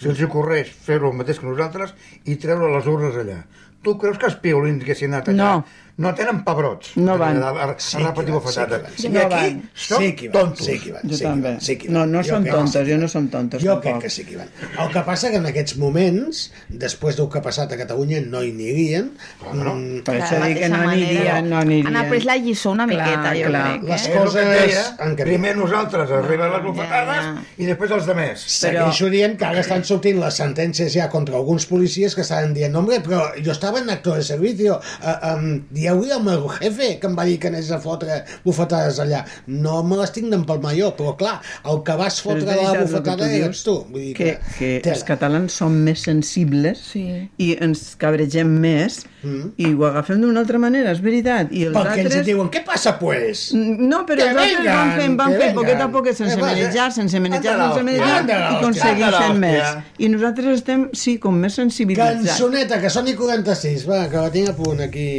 si 0.00 0.08
els 0.08 0.22
ocorreix 0.24 0.70
fer-ho 0.86 1.10
el 1.10 1.18
mateix 1.18 1.40
que 1.40 1.48
nosaltres 1.48 1.92
i 2.24 2.38
treure 2.40 2.72
les 2.72 2.88
urnes 2.88 3.18
allà. 3.20 3.42
Tu 3.84 3.94
creus 4.00 4.18
que 4.20 4.28
els 4.28 4.38
piolins 4.40 4.84
han 4.84 5.14
anat 5.14 5.28
allà 5.32 5.38
No. 5.40 5.64
No 5.96 6.14
tenen 6.14 6.44
pebrots? 6.44 6.96
No 6.96 7.18
van. 7.18 7.42
A, 7.42 7.48
a, 7.50 7.64
a, 7.70 7.74
Sí 7.78 7.96
a 7.98 8.06
repetir 8.08 8.26
que 8.26 8.30
van, 8.32 8.40
bofetades. 8.42 8.92
sí 8.96 9.08
que 9.10 9.18
I 9.18 9.28
van. 9.28 9.32
aquí 9.32 9.54
No 9.54 9.70
són 9.74 9.98
Sí 10.00 10.28
van, 10.28 10.32
tontos. 10.32 10.66
sí 10.66 10.78
que 10.80 10.92
van, 10.92 11.02
Jo 11.10 11.16
sí 11.16 11.24
també. 11.24 11.48
van, 11.50 11.60
sí 11.60 11.76
que 11.76 11.86
hi 11.86 11.90
No, 11.90 12.00
van. 12.00 12.12
no 12.12 12.22
Jo 12.22 12.28
som 12.30 12.44
tontes, 12.44 12.88
jo 12.88 12.98
no 12.98 13.08
som 13.08 13.28
tontes, 13.28 13.62
Jo 13.62 13.68
tampoc. 13.74 13.82
crec 13.82 14.02
que 14.02 14.10
sí 14.10 14.24
que 14.24 14.36
van. 14.36 14.48
El 14.78 14.88
que 14.92 15.00
passa 15.00 15.30
que 15.30 15.36
en 15.36 15.46
aquests 15.46 15.76
moments, 15.76 16.52
després 16.68 17.16
del 17.16 17.28
que 17.28 17.38
ha 17.38 17.42
passat 17.42 17.72
a 17.72 17.76
Catalunya, 17.76 18.20
no 18.22 18.42
hi 18.42 18.50
anirien. 18.50 19.10
no. 19.54 19.74
Mm, 19.74 20.00
Per 20.04 20.14
De 20.14 20.22
això 20.22 20.40
dic 20.46 20.58
que 20.58 20.68
no 20.68 20.76
anirien, 20.88 21.50
no 21.50 21.56
anirien. 21.58 21.86
Han 21.86 21.96
après 21.96 22.24
la 22.24 22.36
lliçó 22.36 22.70
una 22.70 22.86
Clar, 22.86 23.06
miqueta, 23.06 23.34
jo 23.36 23.48
clar. 23.48 23.64
crec. 23.78 23.82
Les 23.90 24.06
Eh? 24.06 24.12
Que 24.12 24.18
coses 24.18 24.46
deia, 24.50 25.14
primer 25.24 25.56
nosaltres 25.56 26.10
arriben 26.10 26.50
les 26.50 26.60
Ja, 26.60 26.66
bofetades 26.66 27.24
ja. 27.24 27.42
i 27.58 27.64
després 27.66 27.90
els 27.90 28.06
demés. 28.06 28.40
Segueixo 28.40 29.10
dient 29.10 29.36
que 29.38 29.44
ara 29.44 29.60
estan 29.60 29.84
sortint 29.84 30.18
les 30.20 30.34
sentències 30.34 30.92
ja 30.92 31.08
contra 31.08 31.36
alguns 31.36 31.66
policies 31.66 32.14
que 32.14 32.22
estaven 32.22 32.54
dient, 32.54 32.74
hombre, 32.76 33.00
però 33.02 33.32
jo 33.44 33.52
estava 33.52 33.78
en 33.80 33.90
actor 33.90 34.16
de 34.16 34.22
servicio. 34.22 34.80
Uh, 35.02 35.60
um, 35.80 36.00
Dieu-li 36.00 36.12
al 36.14 36.22
meu 36.24 36.46
jefe, 36.58 36.92
que 37.00 37.10
em 37.10 37.16
va 37.18 37.26
dir 37.28 37.38
que 37.42 37.50
anés 37.50 37.70
a 37.72 37.80
fotre 37.82 38.20
bufetades 38.44 39.00
allà. 39.02 39.24
No 39.46 39.80
me 39.86 39.98
les 40.00 40.12
tinc 40.14 40.30
d'empalmar 40.32 40.74
jo, 40.78 40.92
però 40.98 41.16
clar, 41.20 41.38
el 41.70 41.82
que 41.86 41.96
vas 42.00 42.20
fotre 42.24 42.46
la 42.48 42.56
el 42.56 42.72
que 42.76 42.84
bufetada 42.86 43.24
tu 43.24 43.30
dius, 43.30 43.46
eres 43.50 43.62
tu. 43.66 43.76
Vull 43.90 44.08
dir 44.10 44.14
que, 44.18 44.34
que 44.58 44.72
tela. 44.84 44.96
els 44.96 45.06
catalans 45.08 45.60
som 45.62 45.80
més 45.88 46.04
sensibles 46.06 46.84
sí. 46.92 47.06
i 47.38 47.54
ens 47.60 47.94
cabregem 48.00 48.52
més 48.60 49.02
Mm. 49.22 49.50
i 49.60 49.66
ho 49.74 49.84
agafem 49.84 50.20
d'una 50.22 50.40
altra 50.40 50.58
manera, 50.58 50.94
és 50.94 51.00
veritat. 51.04 51.50
I 51.52 51.66
els 51.68 51.76
Perquè 51.76 51.98
ens 52.00 52.06
altres... 52.08 52.26
diuen, 52.26 52.48
què 52.52 52.62
passa, 52.64 52.94
pues? 53.00 53.50
No, 53.52 54.02
però 54.08 54.22
Que 54.22 54.30
els 54.30 54.40
altres 54.40 54.62
vengan, 54.62 54.78
van 54.78 54.92
fent, 54.96 55.16
van 55.18 55.34
que 55.34 55.40
fent, 55.42 55.56
poquet 55.58 55.82
a 55.84 55.88
poquet, 55.92 56.16
sense 56.16 56.38
Eh, 56.38 56.40
manejar, 56.40 56.88
eh. 56.88 56.94
sense 56.96 57.20
manejar, 57.20 57.56
la 57.58 57.68
sense 57.68 57.84
manejar, 57.84 58.06
la 58.24 58.94
i 58.96 59.04
la 59.04 59.20
fent 59.20 59.40
més. 59.42 59.74
I 59.98 60.08
nosaltres 60.14 60.60
estem, 60.60 60.88
sí, 60.96 61.18
com 61.20 61.36
més 61.36 61.58
sensibilitzats. 61.60 62.30
Cançoneta, 62.30 62.80
que 62.80 62.92
soni 62.92 63.14
46, 63.18 63.84
va, 63.90 64.06
que 64.08 64.16
la 64.24 64.32
tinc 64.32 64.54
a 64.54 64.56
punt 64.56 64.80
aquí. 64.88 65.10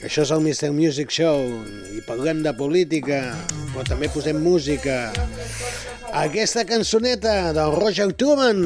Això 0.00 0.22
és 0.24 0.30
el 0.32 0.40
Mr. 0.40 0.70
Music 0.72 1.10
Show 1.12 1.42
i 1.92 2.00
parlem 2.06 2.40
de 2.44 2.54
política, 2.56 3.18
però 3.74 3.84
també 3.84 4.08
posem 4.08 4.38
música. 4.40 5.10
Aquesta 6.22 6.64
cançoneta 6.64 7.52
del 7.56 7.74
Roger 7.76 8.08
Truman. 8.16 8.62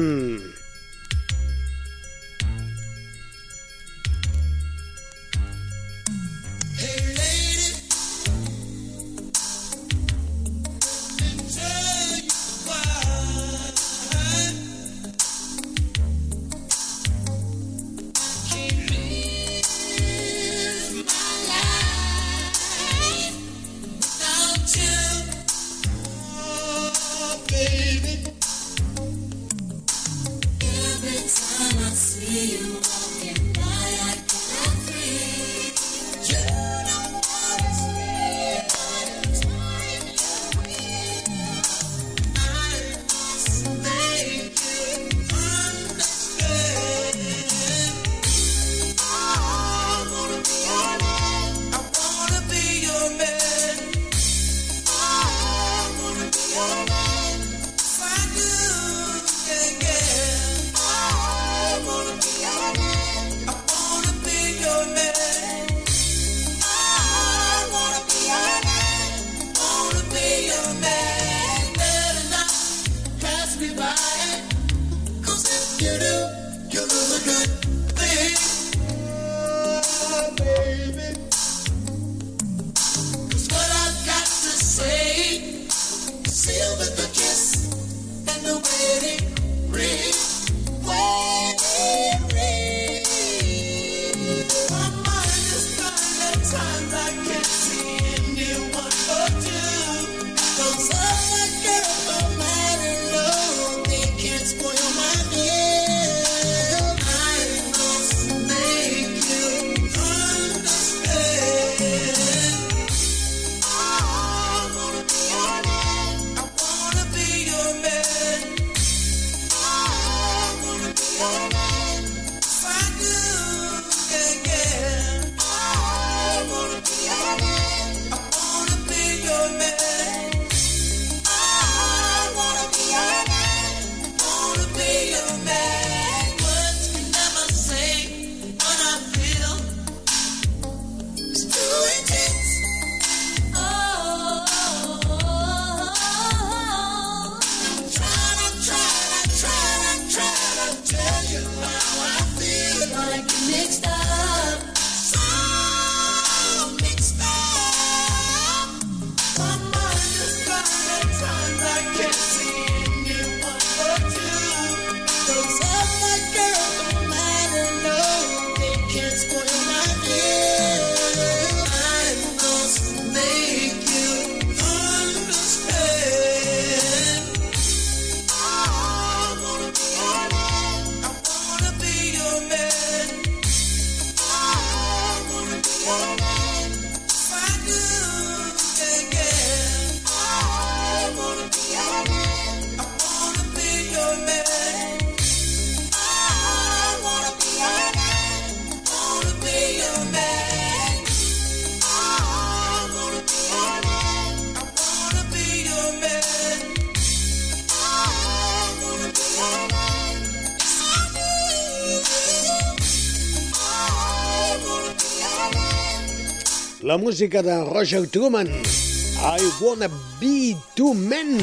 La 216.95 217.01
música 217.01 217.43
de 217.43 217.61
Roger 217.65 218.07
Truman. 218.07 218.47
I 218.47 219.41
wanna 219.59 219.89
be 220.17 220.55
two 220.77 220.93
men. 220.93 221.41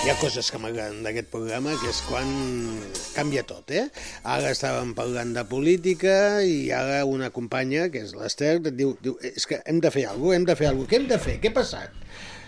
Hi 0.00 0.08
ha 0.08 0.14
coses 0.22 0.48
que 0.48 0.56
m'agraden 0.56 1.02
d'aquest 1.04 1.28
programa, 1.28 1.74
que 1.82 1.90
és 1.92 2.00
quan 2.08 2.30
canvia 3.12 3.44
tot, 3.44 3.68
eh? 3.76 3.90
Ara 4.24 4.54
estàvem 4.56 4.94
parlant 4.96 5.36
de 5.36 5.44
política 5.52 6.40
i 6.40 6.72
ara 6.72 7.02
una 7.04 7.28
companya, 7.28 7.90
que 7.92 8.06
és 8.06 8.16
l'Ester, 8.16 8.54
et 8.56 8.72
diu, 8.72 8.96
diu, 9.04 9.20
és 9.20 9.44
que 9.44 9.60
hem 9.68 9.84
de 9.84 9.92
fer 9.92 10.06
alguna 10.08 10.30
cosa, 10.30 10.40
hem 10.40 10.48
de 10.48 10.56
fer 10.62 10.70
alguna 10.70 10.88
cosa. 10.88 10.94
Què 10.94 11.02
hem 11.02 11.10
de 11.12 11.20
fer? 11.26 11.36
Què 11.44 11.52
ha 11.52 11.58
passat? 11.60 11.90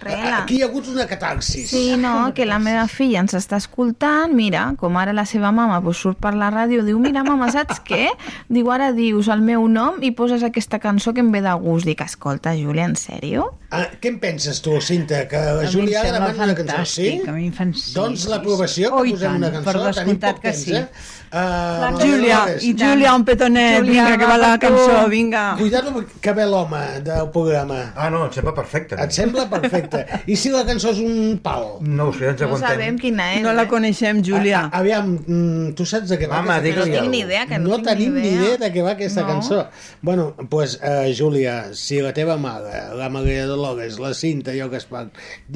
Rela. 0.02 0.42
Aquí 0.42 0.58
hi 0.58 0.62
ha 0.62 0.68
hagut 0.68 0.88
una 0.92 1.06
catarsis. 1.10 1.70
Sí, 1.70 1.96
no, 2.00 2.32
que 2.34 2.46
la 2.48 2.58
meva 2.62 2.84
filla 2.90 3.22
ens 3.22 3.36
està 3.38 3.58
escoltant, 3.60 4.34
mira, 4.36 4.66
com 4.80 4.98
ara 5.00 5.14
la 5.16 5.24
seva 5.28 5.52
mama 5.54 5.80
pues, 5.84 6.02
surt 6.02 6.20
per 6.22 6.34
la 6.38 6.50
ràdio, 6.52 6.84
diu, 6.86 7.00
mira, 7.02 7.24
mama, 7.26 7.50
saps 7.54 7.80
què? 7.86 8.10
Diu, 8.52 8.70
ara 8.74 8.92
dius 8.96 9.30
el 9.32 9.44
meu 9.46 9.66
nom 9.70 10.02
i 10.02 10.12
poses 10.16 10.42
aquesta 10.46 10.82
cançó 10.82 11.14
que 11.14 11.22
em 11.24 11.32
ve 11.32 11.44
de 11.44 11.54
gust. 11.62 11.86
Dic, 11.88 12.02
escolta, 12.04 12.56
Júlia, 12.58 12.86
en 12.90 12.98
sèrio? 12.98 13.50
Ah, 13.72 13.86
què 14.02 14.10
en 14.12 14.18
penses 14.20 14.60
tu, 14.60 14.74
Cinta? 14.84 15.22
Que 15.30 15.38
la 15.56 15.64
sembla 15.72 16.02
demana 16.04 16.44
una 16.44 16.54
cançó, 16.58 16.84
sí? 16.84 17.22
a 17.26 17.32
mi 17.32 17.46
em 17.48 17.54
fan... 17.56 17.72
Sí, 17.72 17.94
doncs 17.96 18.26
sí, 18.26 18.28
l'aprovació, 18.28 18.90
sí. 18.90 18.92
Oh, 18.92 19.02
que 19.02 19.08
i 19.08 19.16
posem 19.16 19.30
tant, 19.30 19.38
una 19.40 19.50
cançó, 19.54 19.64
per 19.64 19.74
tenim 19.78 19.88
descomptat 19.88 20.36
poc 20.36 20.42
que 20.44 20.52
temps, 20.52 20.64
tens, 20.66 20.76
sí. 20.76 20.80
eh? 20.82 21.18
Uh, 21.32 21.96
Júlia, 21.96 22.38
Júlia, 22.60 23.14
un 23.16 23.22
petonet, 23.24 23.78
Júlia, 23.78 24.02
vinga, 24.04 24.18
que 24.20 24.26
va 24.28 24.34
la 24.36 24.50
cançó, 24.60 24.96
vinga. 25.08 25.44
Cuidado 25.56 26.04
que 26.20 26.32
ve 26.36 26.44
l'home 26.44 26.82
del 27.06 27.30
programa. 27.32 27.78
Ah, 27.96 28.10
no, 28.12 28.26
em 28.26 28.34
sembla 28.36 28.52
perfecte. 28.52 28.98
Et 29.00 29.14
sembla 29.16 29.46
perfecte. 29.48 30.02
I 30.28 30.36
si 30.36 30.52
la 30.52 30.60
cançó 30.68 30.92
és 30.92 31.00
un 31.00 31.38
pal? 31.40 31.78
No 31.80 32.10
ho 32.10 32.12
sé, 32.12 32.28
ens 32.34 32.44
aguantem. 32.44 32.98
quina 33.00 33.30
és. 33.38 33.40
No 33.46 33.54
la 33.56 33.64
coneixem, 33.70 34.20
Júlia. 34.20 34.66
A, 34.66 34.68
a, 34.68 34.82
aviam, 34.82 35.14
mm, 35.24 35.72
tu 35.78 35.86
saps 35.88 36.12
de 36.12 36.18
què 36.20 36.28
va 36.28 36.42
Mama, 36.42 36.58
aquesta 36.60 36.82
cançó? 36.82 36.92
No 36.92 37.00
tinc 37.00 37.10
ni 37.16 37.24
idea, 37.24 37.46
que 37.48 37.62
no 37.64 37.72
no 37.78 37.80
tenim 37.88 38.12
ni 38.20 38.26
idea. 38.28 38.42
idea 38.42 38.60
de 38.66 38.72
què 38.76 38.84
va 38.84 38.92
aquesta 38.98 39.24
No. 39.24 39.28
cançó. 39.32 39.62
Bueno, 40.02 40.34
doncs, 40.36 40.50
pues, 40.52 40.76
uh, 40.84 41.08
Júlia, 41.16 41.72
si 41.72 42.02
la 42.04 42.12
teva 42.12 42.36
mare, 42.36 42.90
la 42.94 43.08
Maria 43.08 43.46
Dolores, 43.62 44.00
la 44.02 44.10
Cinta 44.18 44.54
i 44.56 44.62
el 44.64 44.72
Gaspar 44.72 45.04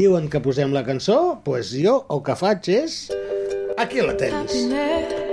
diuen 0.00 0.30
que 0.30 0.38
posem 0.44 0.70
la 0.76 0.84
cançó, 0.86 1.18
pues 1.48 1.74
jo 1.74 1.98
el 2.06 2.22
que 2.28 2.38
faig 2.38 2.70
és... 2.78 2.98
Aquí 3.82 3.98
la 3.98 4.14
tens. 4.14 4.54
Happiness 4.54 5.25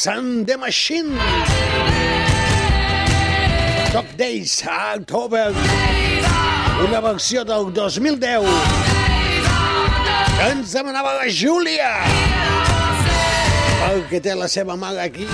Florence 0.00 0.06
and 0.06 0.46
the 0.46 0.56
Machine. 0.56 1.10
Dog 3.92 4.06
Days 4.16 4.64
October. 4.66 5.52
Una 6.84 7.00
versió 7.00 7.44
del 7.44 7.72
2010 7.74 8.40
que 10.38 10.48
ens 10.52 10.72
demanava 10.72 11.14
la 11.18 11.28
Júlia. 11.28 11.90
Perquè 13.80 14.22
té 14.24 14.34
la 14.34 14.48
seva 14.48 14.76
mare 14.76 15.04
aquí. 15.04 15.28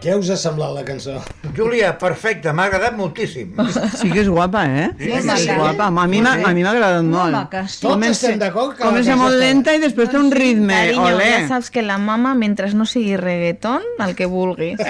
Què 0.00 0.16
us 0.16 0.30
ha 0.30 0.40
semblat 0.40 0.72
la 0.78 0.84
cançó? 0.88 1.20
Júlia, 1.60 1.90
perfecte, 2.00 2.52
m'ha 2.56 2.64
agradat 2.70 2.94
moltíssim. 2.96 3.52
Sí 4.00 4.08
que 4.10 4.22
és 4.22 4.28
guapa, 4.32 4.62
eh? 4.64 4.86
Sí, 4.98 5.10
Sí, 5.20 5.30
sí, 5.44 5.50
guapa. 5.54 5.90
A 5.90 6.06
mi 6.08 6.20
m'ha 6.24 6.32
agradat 6.70 7.04
molt. 7.04 7.36
Tots 7.52 7.80
Comença- 7.84 8.10
estem 8.30 8.38
d'acord 8.40 8.76
que 8.76 8.82
Comença 8.84 9.16
molt 9.20 9.36
lenta 9.36 9.74
i 9.76 9.82
després 9.82 10.08
té 10.10 10.16
un 10.18 10.30
ritme. 10.32 10.72
Cariño, 10.74 11.04
Olé. 11.16 11.28
ja 11.42 11.48
saps 11.48 11.70
que 11.70 11.82
la 11.82 11.98
mama, 11.98 12.32
mentre 12.34 12.72
no 12.72 12.86
sigui 12.86 13.16
reggaeton, 13.20 13.82
el 14.06 14.14
que 14.16 14.26
vulguis. 14.26 14.78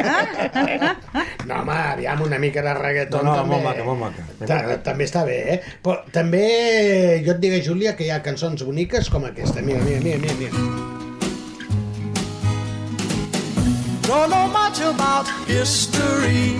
No, 1.47 1.63
home, 1.63 1.73
aviam, 1.73 2.21
una 2.23 2.39
mica 2.39 2.63
de 2.63 2.73
reggaeton 2.75 3.25
No, 3.25 3.31
no, 3.33 3.37
també. 3.41 3.55
molt 3.57 3.65
maca, 3.65 3.85
molt 3.85 4.01
maca. 4.01 4.47
Ta 4.47 4.79
també 4.85 5.05
està 5.09 5.25
bé, 5.27 5.39
eh? 5.55 5.61
Però 5.83 6.05
també 6.13 7.23
jo 7.27 7.33
et 7.35 7.41
diré, 7.43 7.63
Júlia, 7.65 7.97
que 7.97 8.05
hi 8.07 8.11
ha 8.15 8.23
cançons 8.23 8.63
boniques 8.63 9.11
com 9.11 9.25
aquesta. 9.25 9.61
Mira, 9.63 9.81
mira, 9.83 9.99
mira, 10.05 10.19
mira. 10.19 10.35
mira. 10.39 10.99
Don't 14.02 14.31
know 14.31 14.47
much 14.48 14.81
about 14.81 15.27
history. 15.47 16.56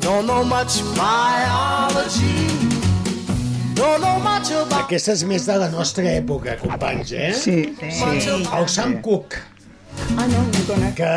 Don't 0.00 0.26
know 0.26 0.44
much 0.44 0.82
biology. 0.96 2.46
Don't 3.74 4.00
know 4.00 4.18
much 4.20 4.50
about. 4.50 4.84
Aquesta 4.86 5.12
és 5.16 5.24
més 5.24 5.46
de 5.48 5.56
la 5.60 5.68
nostra 5.72 6.04
època, 6.16 6.56
companys, 6.60 7.12
eh? 7.12 7.32
Sí, 7.34 7.56
sí. 7.80 8.44
El 8.52 8.68
Sam 8.68 9.00
Cooke. 9.02 9.49
Ah, 10.18 10.26
no, 10.28 10.40
no 10.42 10.60
conec. 10.66 10.94
Que 10.98 11.10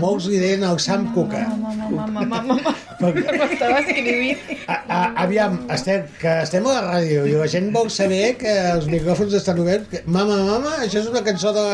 molts 0.00 0.26
li 0.30 0.38
deien 0.40 0.64
el 0.66 0.78
Sam 0.82 1.08
Cooke. 1.14 1.40
Mama, 1.48 1.72
mama, 1.90 2.22
mama, 2.24 2.40
mama. 2.54 2.74
M'estava 3.00 3.78
escrivint. 3.82 4.40
A, 4.66 4.76
a, 4.88 4.98
aviam, 5.24 5.58
estem, 5.74 6.06
que 6.18 6.32
estem 6.42 6.66
a 6.66 6.72
la 6.74 6.80
ràdio 6.86 7.26
i 7.30 7.36
la 7.38 7.46
gent 7.50 7.68
vol 7.74 7.90
saber 7.94 8.34
que 8.40 8.54
els 8.72 8.88
micròfons 8.90 9.36
estan 9.38 9.60
oberts. 9.62 9.86
Que, 9.92 10.02
mama, 10.06 10.38
mama, 10.48 10.74
això 10.86 11.02
és 11.02 11.10
una 11.12 11.22
cançó 11.26 11.52
de 11.56 11.66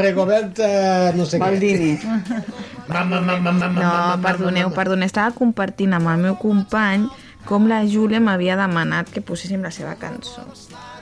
Rigobert, 0.00 0.58
eh, 0.66 1.12
no 1.16 1.26
sé 1.28 1.38
Baldini. 1.42 1.92
què. 2.02 2.42
Mama, 2.88 3.20
mama, 3.20 3.52
mama, 3.52 3.68
No, 3.68 3.86
mama, 3.86 4.18
perdoneu, 4.22 4.68
mama. 4.68 4.76
perdoneu. 4.80 5.06
Estava 5.06 5.34
compartint 5.34 5.94
amb 5.96 6.10
el 6.12 6.20
meu 6.26 6.36
company 6.38 7.06
com 7.46 7.68
la 7.70 7.82
Júlia 7.88 8.20
m'havia 8.22 8.56
demanat 8.58 9.08
que 9.14 9.22
poséssim 9.24 9.62
la 9.64 9.70
seva 9.74 9.94
cançó. 10.00 10.42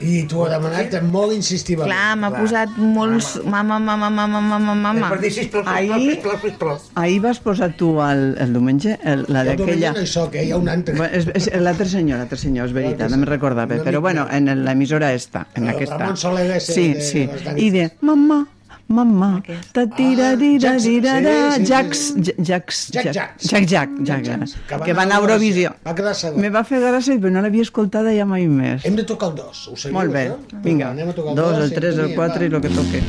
I 0.03 0.25
t'ho 0.27 0.41
ha 0.43 0.49
demanat 0.51 0.91
molt 1.07 1.31
insistivament. 1.31 1.87
Clar, 1.93 2.15
m'ha 2.19 2.29
posat 2.33 2.73
molts... 2.77 3.29
Mama, 3.47 3.77
mama, 3.79 4.09
mama, 4.11 4.41
mama, 4.43 4.73
mama. 4.75 5.09
Per 5.13 5.21
dir, 5.23 5.31
sisplau, 5.31 5.63
sisplau, 5.63 5.75
Ahir- 5.95 6.15
sisplau, 6.17 6.39
sisplau. 6.43 6.79
Ahir 6.99 7.21
vas 7.23 7.39
posar 7.39 7.69
tu 7.79 7.93
el, 8.03 8.25
el 8.43 8.51
diumenge, 8.57 8.97
el, 9.03 9.23
la 9.31 9.45
El 9.45 9.53
diumenge 9.55 9.65
d'aquella... 9.65 9.93
no 9.95 10.03
hi 10.03 10.11
soc, 10.11 10.35
eh? 10.35 10.43
Hi 10.49 10.51
ha 10.51 10.57
un 10.59 10.67
altre. 10.73 10.97
Bueno, 10.99 11.13
és, 11.15 11.29
és 11.39 11.47
l'altre 11.63 11.87
senyor, 11.87 12.19
l'altre 12.19 12.39
senyor, 12.41 12.67
és 12.67 12.75
veritat, 12.75 13.07
no 13.13 13.21
me'n 13.21 13.29
recordava, 13.29 13.79
però 13.87 14.01
bueno, 14.03 14.27
en 14.31 14.51
l'emissora 14.65 15.13
esta, 15.15 15.45
en 15.55 15.69
aquesta. 15.71 16.01
Ramon 16.01 16.19
Soler 16.19 16.59
sí, 16.59 16.89
de 16.93 17.01
sí, 17.01 17.23
nits. 17.31 17.55
i 17.63 17.71
de 17.77 17.87
mamà, 18.03 18.41
mamà, 18.87 19.41
ta 19.73 19.87
tira 19.89 20.35
dira 20.37 20.75
Jackson, 20.77 20.89
dira 20.91 21.13
da, 21.21 21.35
sí, 21.55 21.57
sí, 21.57 21.65
sí. 21.65 21.71
Jax, 21.71 22.13
Jax, 22.37 22.43
Jack, 22.45 22.71
Jack, 22.91 23.13
Jacks. 23.15 23.47
Jack, 23.49 23.65
Jack, 23.65 23.89
Jack, 24.05 24.23
Jacks, 24.25 24.55
que 24.85 24.93
va 24.93 25.01
a 25.01 25.05
anar 25.05 25.17
a 25.17 25.21
Eurovisió. 25.23 25.71
Va 25.85 25.95
quedar 25.95 26.13
segon. 26.15 26.39
Me 26.41 26.49
va 26.53 26.61
fer 26.63 26.79
gràcia, 26.83 27.17
però 27.19 27.31
no 27.33 27.41
l'havia 27.41 27.65
escoltada 27.65 28.13
ja 28.15 28.25
mai 28.29 28.45
més. 28.47 28.85
Hem 28.85 28.95
de 28.95 29.03
tocar 29.03 29.31
el 29.33 29.35
dos, 29.41 29.67
ho 29.71 29.75
seguiu, 29.75 29.97
Molt 29.97 30.13
bé, 30.13 30.27
això? 30.29 30.61
vinga, 30.63 30.91
Anem 30.93 31.09
a 31.09 31.13
tocar 31.17 31.31
el 31.33 31.41
dos, 31.41 31.57
el 31.65 31.73
tres, 31.73 31.97
el 31.97 32.13
quatre 32.15 32.45
i 32.45 32.53
el 32.53 32.61
que 32.61 32.69
toque. 32.69 33.03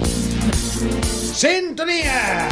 Sintonia! 1.37 2.49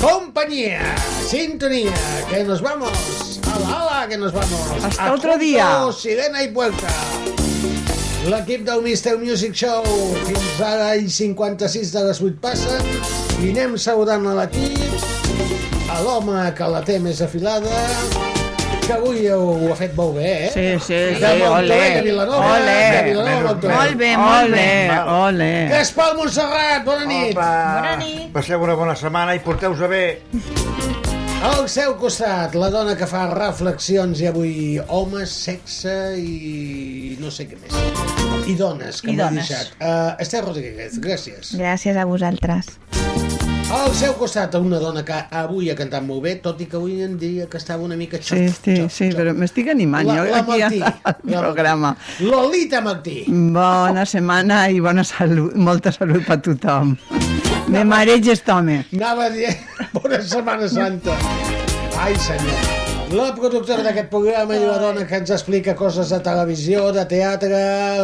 Compañía, 0.00 0.82
sintonía, 1.26 1.92
que 2.30 2.44
nos 2.44 2.60
vamos. 2.60 3.40
Ala, 3.54 3.80
ala, 3.80 4.08
que 4.08 4.18
nos 4.18 4.32
vamos. 4.32 4.84
Hasta 4.84 5.06
A 5.06 5.12
otro 5.14 5.38
día. 5.38 5.66
Sirena 5.96 6.42
i 6.42 6.50
vuelta. 6.52 6.88
L'equip 8.24 8.62
del 8.64 8.80
Mister 8.82 9.16
Music 9.20 9.52
Show 9.58 9.84
fins 10.24 10.60
ara 10.64 10.94
i 10.96 11.10
56 11.12 11.90
de 11.92 12.02
les 12.06 12.20
8 12.24 12.38
passen 12.40 12.86
i 13.44 13.50
anem 13.52 13.74
saludant 13.80 14.24
a 14.30 14.36
l'equip 14.38 15.90
a 15.92 15.98
l'home 16.06 16.46
que 16.56 16.68
la 16.72 16.80
té 16.86 16.96
més 17.04 17.20
afilada 17.26 17.82
que 18.84 18.92
avui 18.96 19.26
ho, 19.32 19.38
ho 19.64 19.68
ha 19.72 19.76
fet 19.78 19.94
molt 19.96 20.16
bé, 20.18 20.32
eh? 20.46 20.48
Sí, 20.52 20.64
sí, 20.86 20.98
De 21.20 21.30
sí, 21.36 21.44
ole. 21.48 21.78
de 21.94 22.02
Vilanova, 22.04 22.50
Ole. 22.58 22.74
de 22.96 23.02
Vilanova, 23.06 23.46
Montoliu. 23.46 23.76
Molt 23.78 23.96
bé, 24.02 24.10
molt 24.20 24.52
bé. 24.52 24.66
Ole. 25.14 25.48
Gaspar 25.72 26.10
Montserrat, 26.18 26.84
bona 26.84 27.06
nit. 27.08 27.32
Bona 27.38 27.96
nit. 28.02 28.28
Passeu 28.36 28.60
una 28.68 28.76
bona 28.76 28.96
setmana 29.00 29.38
i 29.38 29.40
porteu-vos 29.46 29.88
bé. 29.88 30.04
Al 31.44 31.66
seu 31.68 31.92
costat, 32.00 32.54
la 32.56 32.70
dona 32.72 32.94
que 32.96 33.06
fa 33.08 33.26
reflexions 33.30 34.20
i 34.22 34.28
avui 34.30 34.78
home, 34.88 35.26
sexe 35.28 35.92
i 36.16 37.16
no 37.20 37.28
sé 37.34 37.44
què 37.50 37.58
més. 37.60 37.74
I 38.48 38.54
dones, 38.56 39.02
que 39.04 39.12
m'ha 39.12 39.28
deixat. 39.34 39.74
Uh, 39.76 40.14
Esther 40.24 40.40
Rodríguez, 40.46 40.96
gràcies. 41.04 41.52
Gràcies 41.60 41.98
a 42.00 42.06
vosaltres. 42.08 42.72
Al 43.74 43.92
seu 43.96 44.14
costat, 44.16 44.54
una 44.56 44.78
dona 44.80 45.02
que 45.04 45.16
avui 45.34 45.68
ha 45.72 45.76
cantat 45.76 46.04
molt 46.06 46.22
bé, 46.24 46.34
tot 46.44 46.60
i 46.62 46.68
que 46.70 46.78
avui 46.78 47.00
en 47.04 47.16
dia 47.20 47.46
que 47.50 47.58
estava 47.60 47.82
una 47.84 47.96
mica 47.98 48.20
Sí, 48.22 48.46
sí, 48.54 48.76
sí, 48.92 49.08
però 49.16 49.32
m'estic 49.36 49.68
animant 49.72 50.06
La- 50.08 50.16
jo 50.20 50.24
la 50.30 50.40
aquí 50.44 50.60
Martí. 50.62 50.82
al 51.04 51.16
programa. 51.42 51.94
Lolita 52.20 52.80
Martí. 52.84 53.24
Bona 53.28 54.04
setmana 54.08 54.64
i 54.70 54.80
bona 54.84 55.04
salut, 55.04 55.56
molta 55.56 55.92
salut 55.92 56.24
per 56.28 56.40
tothom. 56.44 56.96
Me 57.68 57.82
mareig 57.84 58.26
este 58.28 58.52
home. 58.52 58.84
Anava 58.92 59.28
dient 59.32 59.56
bona 59.96 60.20
Setmana 60.22 60.68
Santa. 60.68 61.14
Ai, 62.00 62.14
senyor. 62.20 62.72
La 63.14 63.28
productora 63.36 63.84
d'aquest 63.86 64.08
programa 64.12 64.56
i 64.56 64.64
la 64.64 64.76
dona 64.82 65.04
que 65.08 65.20
ens 65.20 65.30
explica 65.34 65.74
coses 65.78 66.10
de 66.12 66.18
televisió, 66.24 66.88
de 66.94 67.04
teatre, 67.08 67.60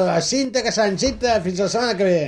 la 0.06 0.20
Cinta 0.24 0.62
Casany. 0.64 0.96
Cinta, 1.02 1.38
fins 1.44 1.60
la 1.64 1.68
setmana 1.72 1.96
que 1.98 2.06
ve. 2.08 2.20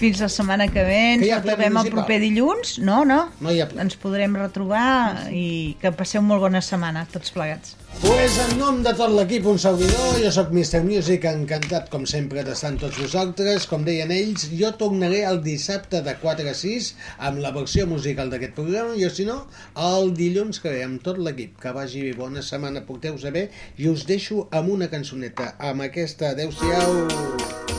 Fins 0.00 0.22
la 0.24 0.28
setmana 0.32 0.66
que 0.72 0.82
ve, 0.86 1.00
ens 1.18 1.26
Que 1.26 1.36
retrobem 1.36 1.76
el 1.82 1.90
proper 1.92 2.18
dilluns, 2.22 2.78
no, 2.82 3.02
no? 3.06 3.20
No 3.44 3.52
hi 3.52 3.60
ha 3.62 3.68
ple. 3.70 3.82
Ens 3.84 3.98
podrem 4.00 4.34
retrobar 4.40 5.28
i 5.30 5.76
que 5.82 5.92
passeu 5.94 6.24
molt 6.24 6.42
bona 6.48 6.62
setmana, 6.64 7.04
tots 7.12 7.30
plegats. 7.36 7.76
Pues 8.00 8.38
en 8.38 8.58
nom 8.58 8.78
de 8.82 8.92
tot 8.98 9.12
l'equip, 9.14 9.44
un 9.46 9.58
servidor, 9.62 10.16
jo 10.22 10.30
sóc 10.34 10.50
Mr. 10.50 10.80
Music, 10.86 11.26
encantat 11.28 11.90
com 11.92 12.06
sempre 12.08 12.42
d'estar 12.46 12.72
amb 12.72 12.80
tots 12.82 12.98
vosaltres. 13.02 13.66
Com 13.70 13.84
deien 13.86 14.10
ells, 14.14 14.48
jo 14.58 14.72
tornaré 14.80 15.22
el 15.28 15.42
dissabte 15.44 16.00
de 16.06 16.14
4 16.22 16.48
a 16.50 16.54
6 16.58 16.92
amb 17.28 17.42
la 17.44 17.52
versió 17.54 17.86
musical 17.90 18.32
d'aquest 18.32 18.56
programa, 18.58 18.96
i 18.98 19.10
si 19.10 19.26
no, 19.28 19.42
el 19.90 20.14
dilluns 20.18 20.62
que 20.62 20.72
ve 20.74 20.86
amb 20.86 21.02
tot 21.04 21.20
l'equip. 21.20 21.58
Que 21.62 21.74
vagi 21.76 22.06
bé, 22.08 22.16
bona 22.18 22.42
setmana, 22.46 22.86
porteu-vos 22.88 23.28
bé, 23.34 23.48
i 23.78 23.92
us 23.92 24.06
deixo 24.08 24.46
amb 24.50 24.72
una 24.78 24.90
cançoneta, 24.92 25.52
amb 25.72 25.86
aquesta, 25.90 26.32
adeu-siau. 26.32 26.98
Rude 27.02 27.71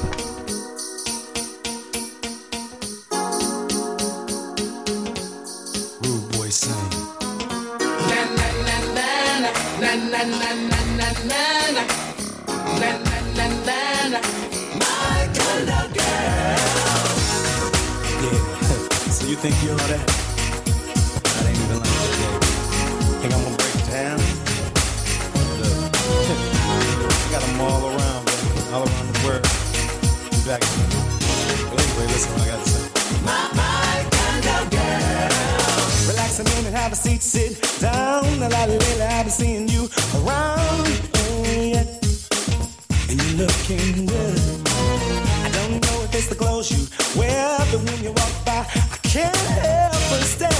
you 19.34 19.40
think 19.40 19.56
you're 19.64 19.72
all 19.72 19.88
that? 19.90 20.06
That 21.26 21.46
ain't 21.50 21.58
even 21.58 21.80
like 21.82 21.90
that, 21.90 22.38
baby. 22.38 22.54
Think 23.18 23.34
I'm 23.34 23.42
gonna 23.42 23.58
break 23.58 23.78
down? 23.90 24.20
I 26.70 27.28
got 27.34 27.42
them 27.42 27.62
all 27.66 27.84
around, 27.90 28.22
baby. 28.30 28.62
All 28.70 28.86
around 28.86 29.08
the 29.10 29.18
world. 29.26 29.42
Be 30.30 30.38
back. 30.46 30.62
But 31.66 31.82
anyway, 31.82 32.06
listen 32.14 32.30
what 32.30 32.46
I 32.46 32.48
gotta 32.54 32.70
say. 32.70 32.86
My, 33.26 33.50
my 33.58 34.06
kind 34.06 34.46
of 34.54 34.70
girl. 34.70 36.14
Relax 36.14 36.38
a 36.38 36.44
minute, 36.44 36.74
have 36.78 36.94
a 36.94 36.96
seat, 36.96 37.24
sit 37.24 37.58
down. 37.82 38.26
A 38.38 38.50
lot 38.50 38.70
lately, 38.70 39.02
I've 39.02 39.26
been 39.26 39.34
seeing 39.34 39.68
you 39.68 39.90
around. 40.22 40.94
Yeah. 41.74 41.90
And 43.10 43.18
you're 43.18 43.50
looking 43.50 44.06
good. 44.06 44.38
I 45.42 45.50
don't 45.58 45.82
know 45.82 46.06
if 46.06 46.14
it's 46.14 46.28
the 46.28 46.36
clothes 46.38 46.70
you 46.70 46.86
wear, 47.20 47.58
but 47.72 47.82
when 47.82 48.04
you 48.04 48.12
walk 48.12 48.46
by, 48.46 48.62
I 48.70 49.03
can't 49.14 49.36
help 49.36 49.92
but 50.10 50.24
stare. 50.24 50.53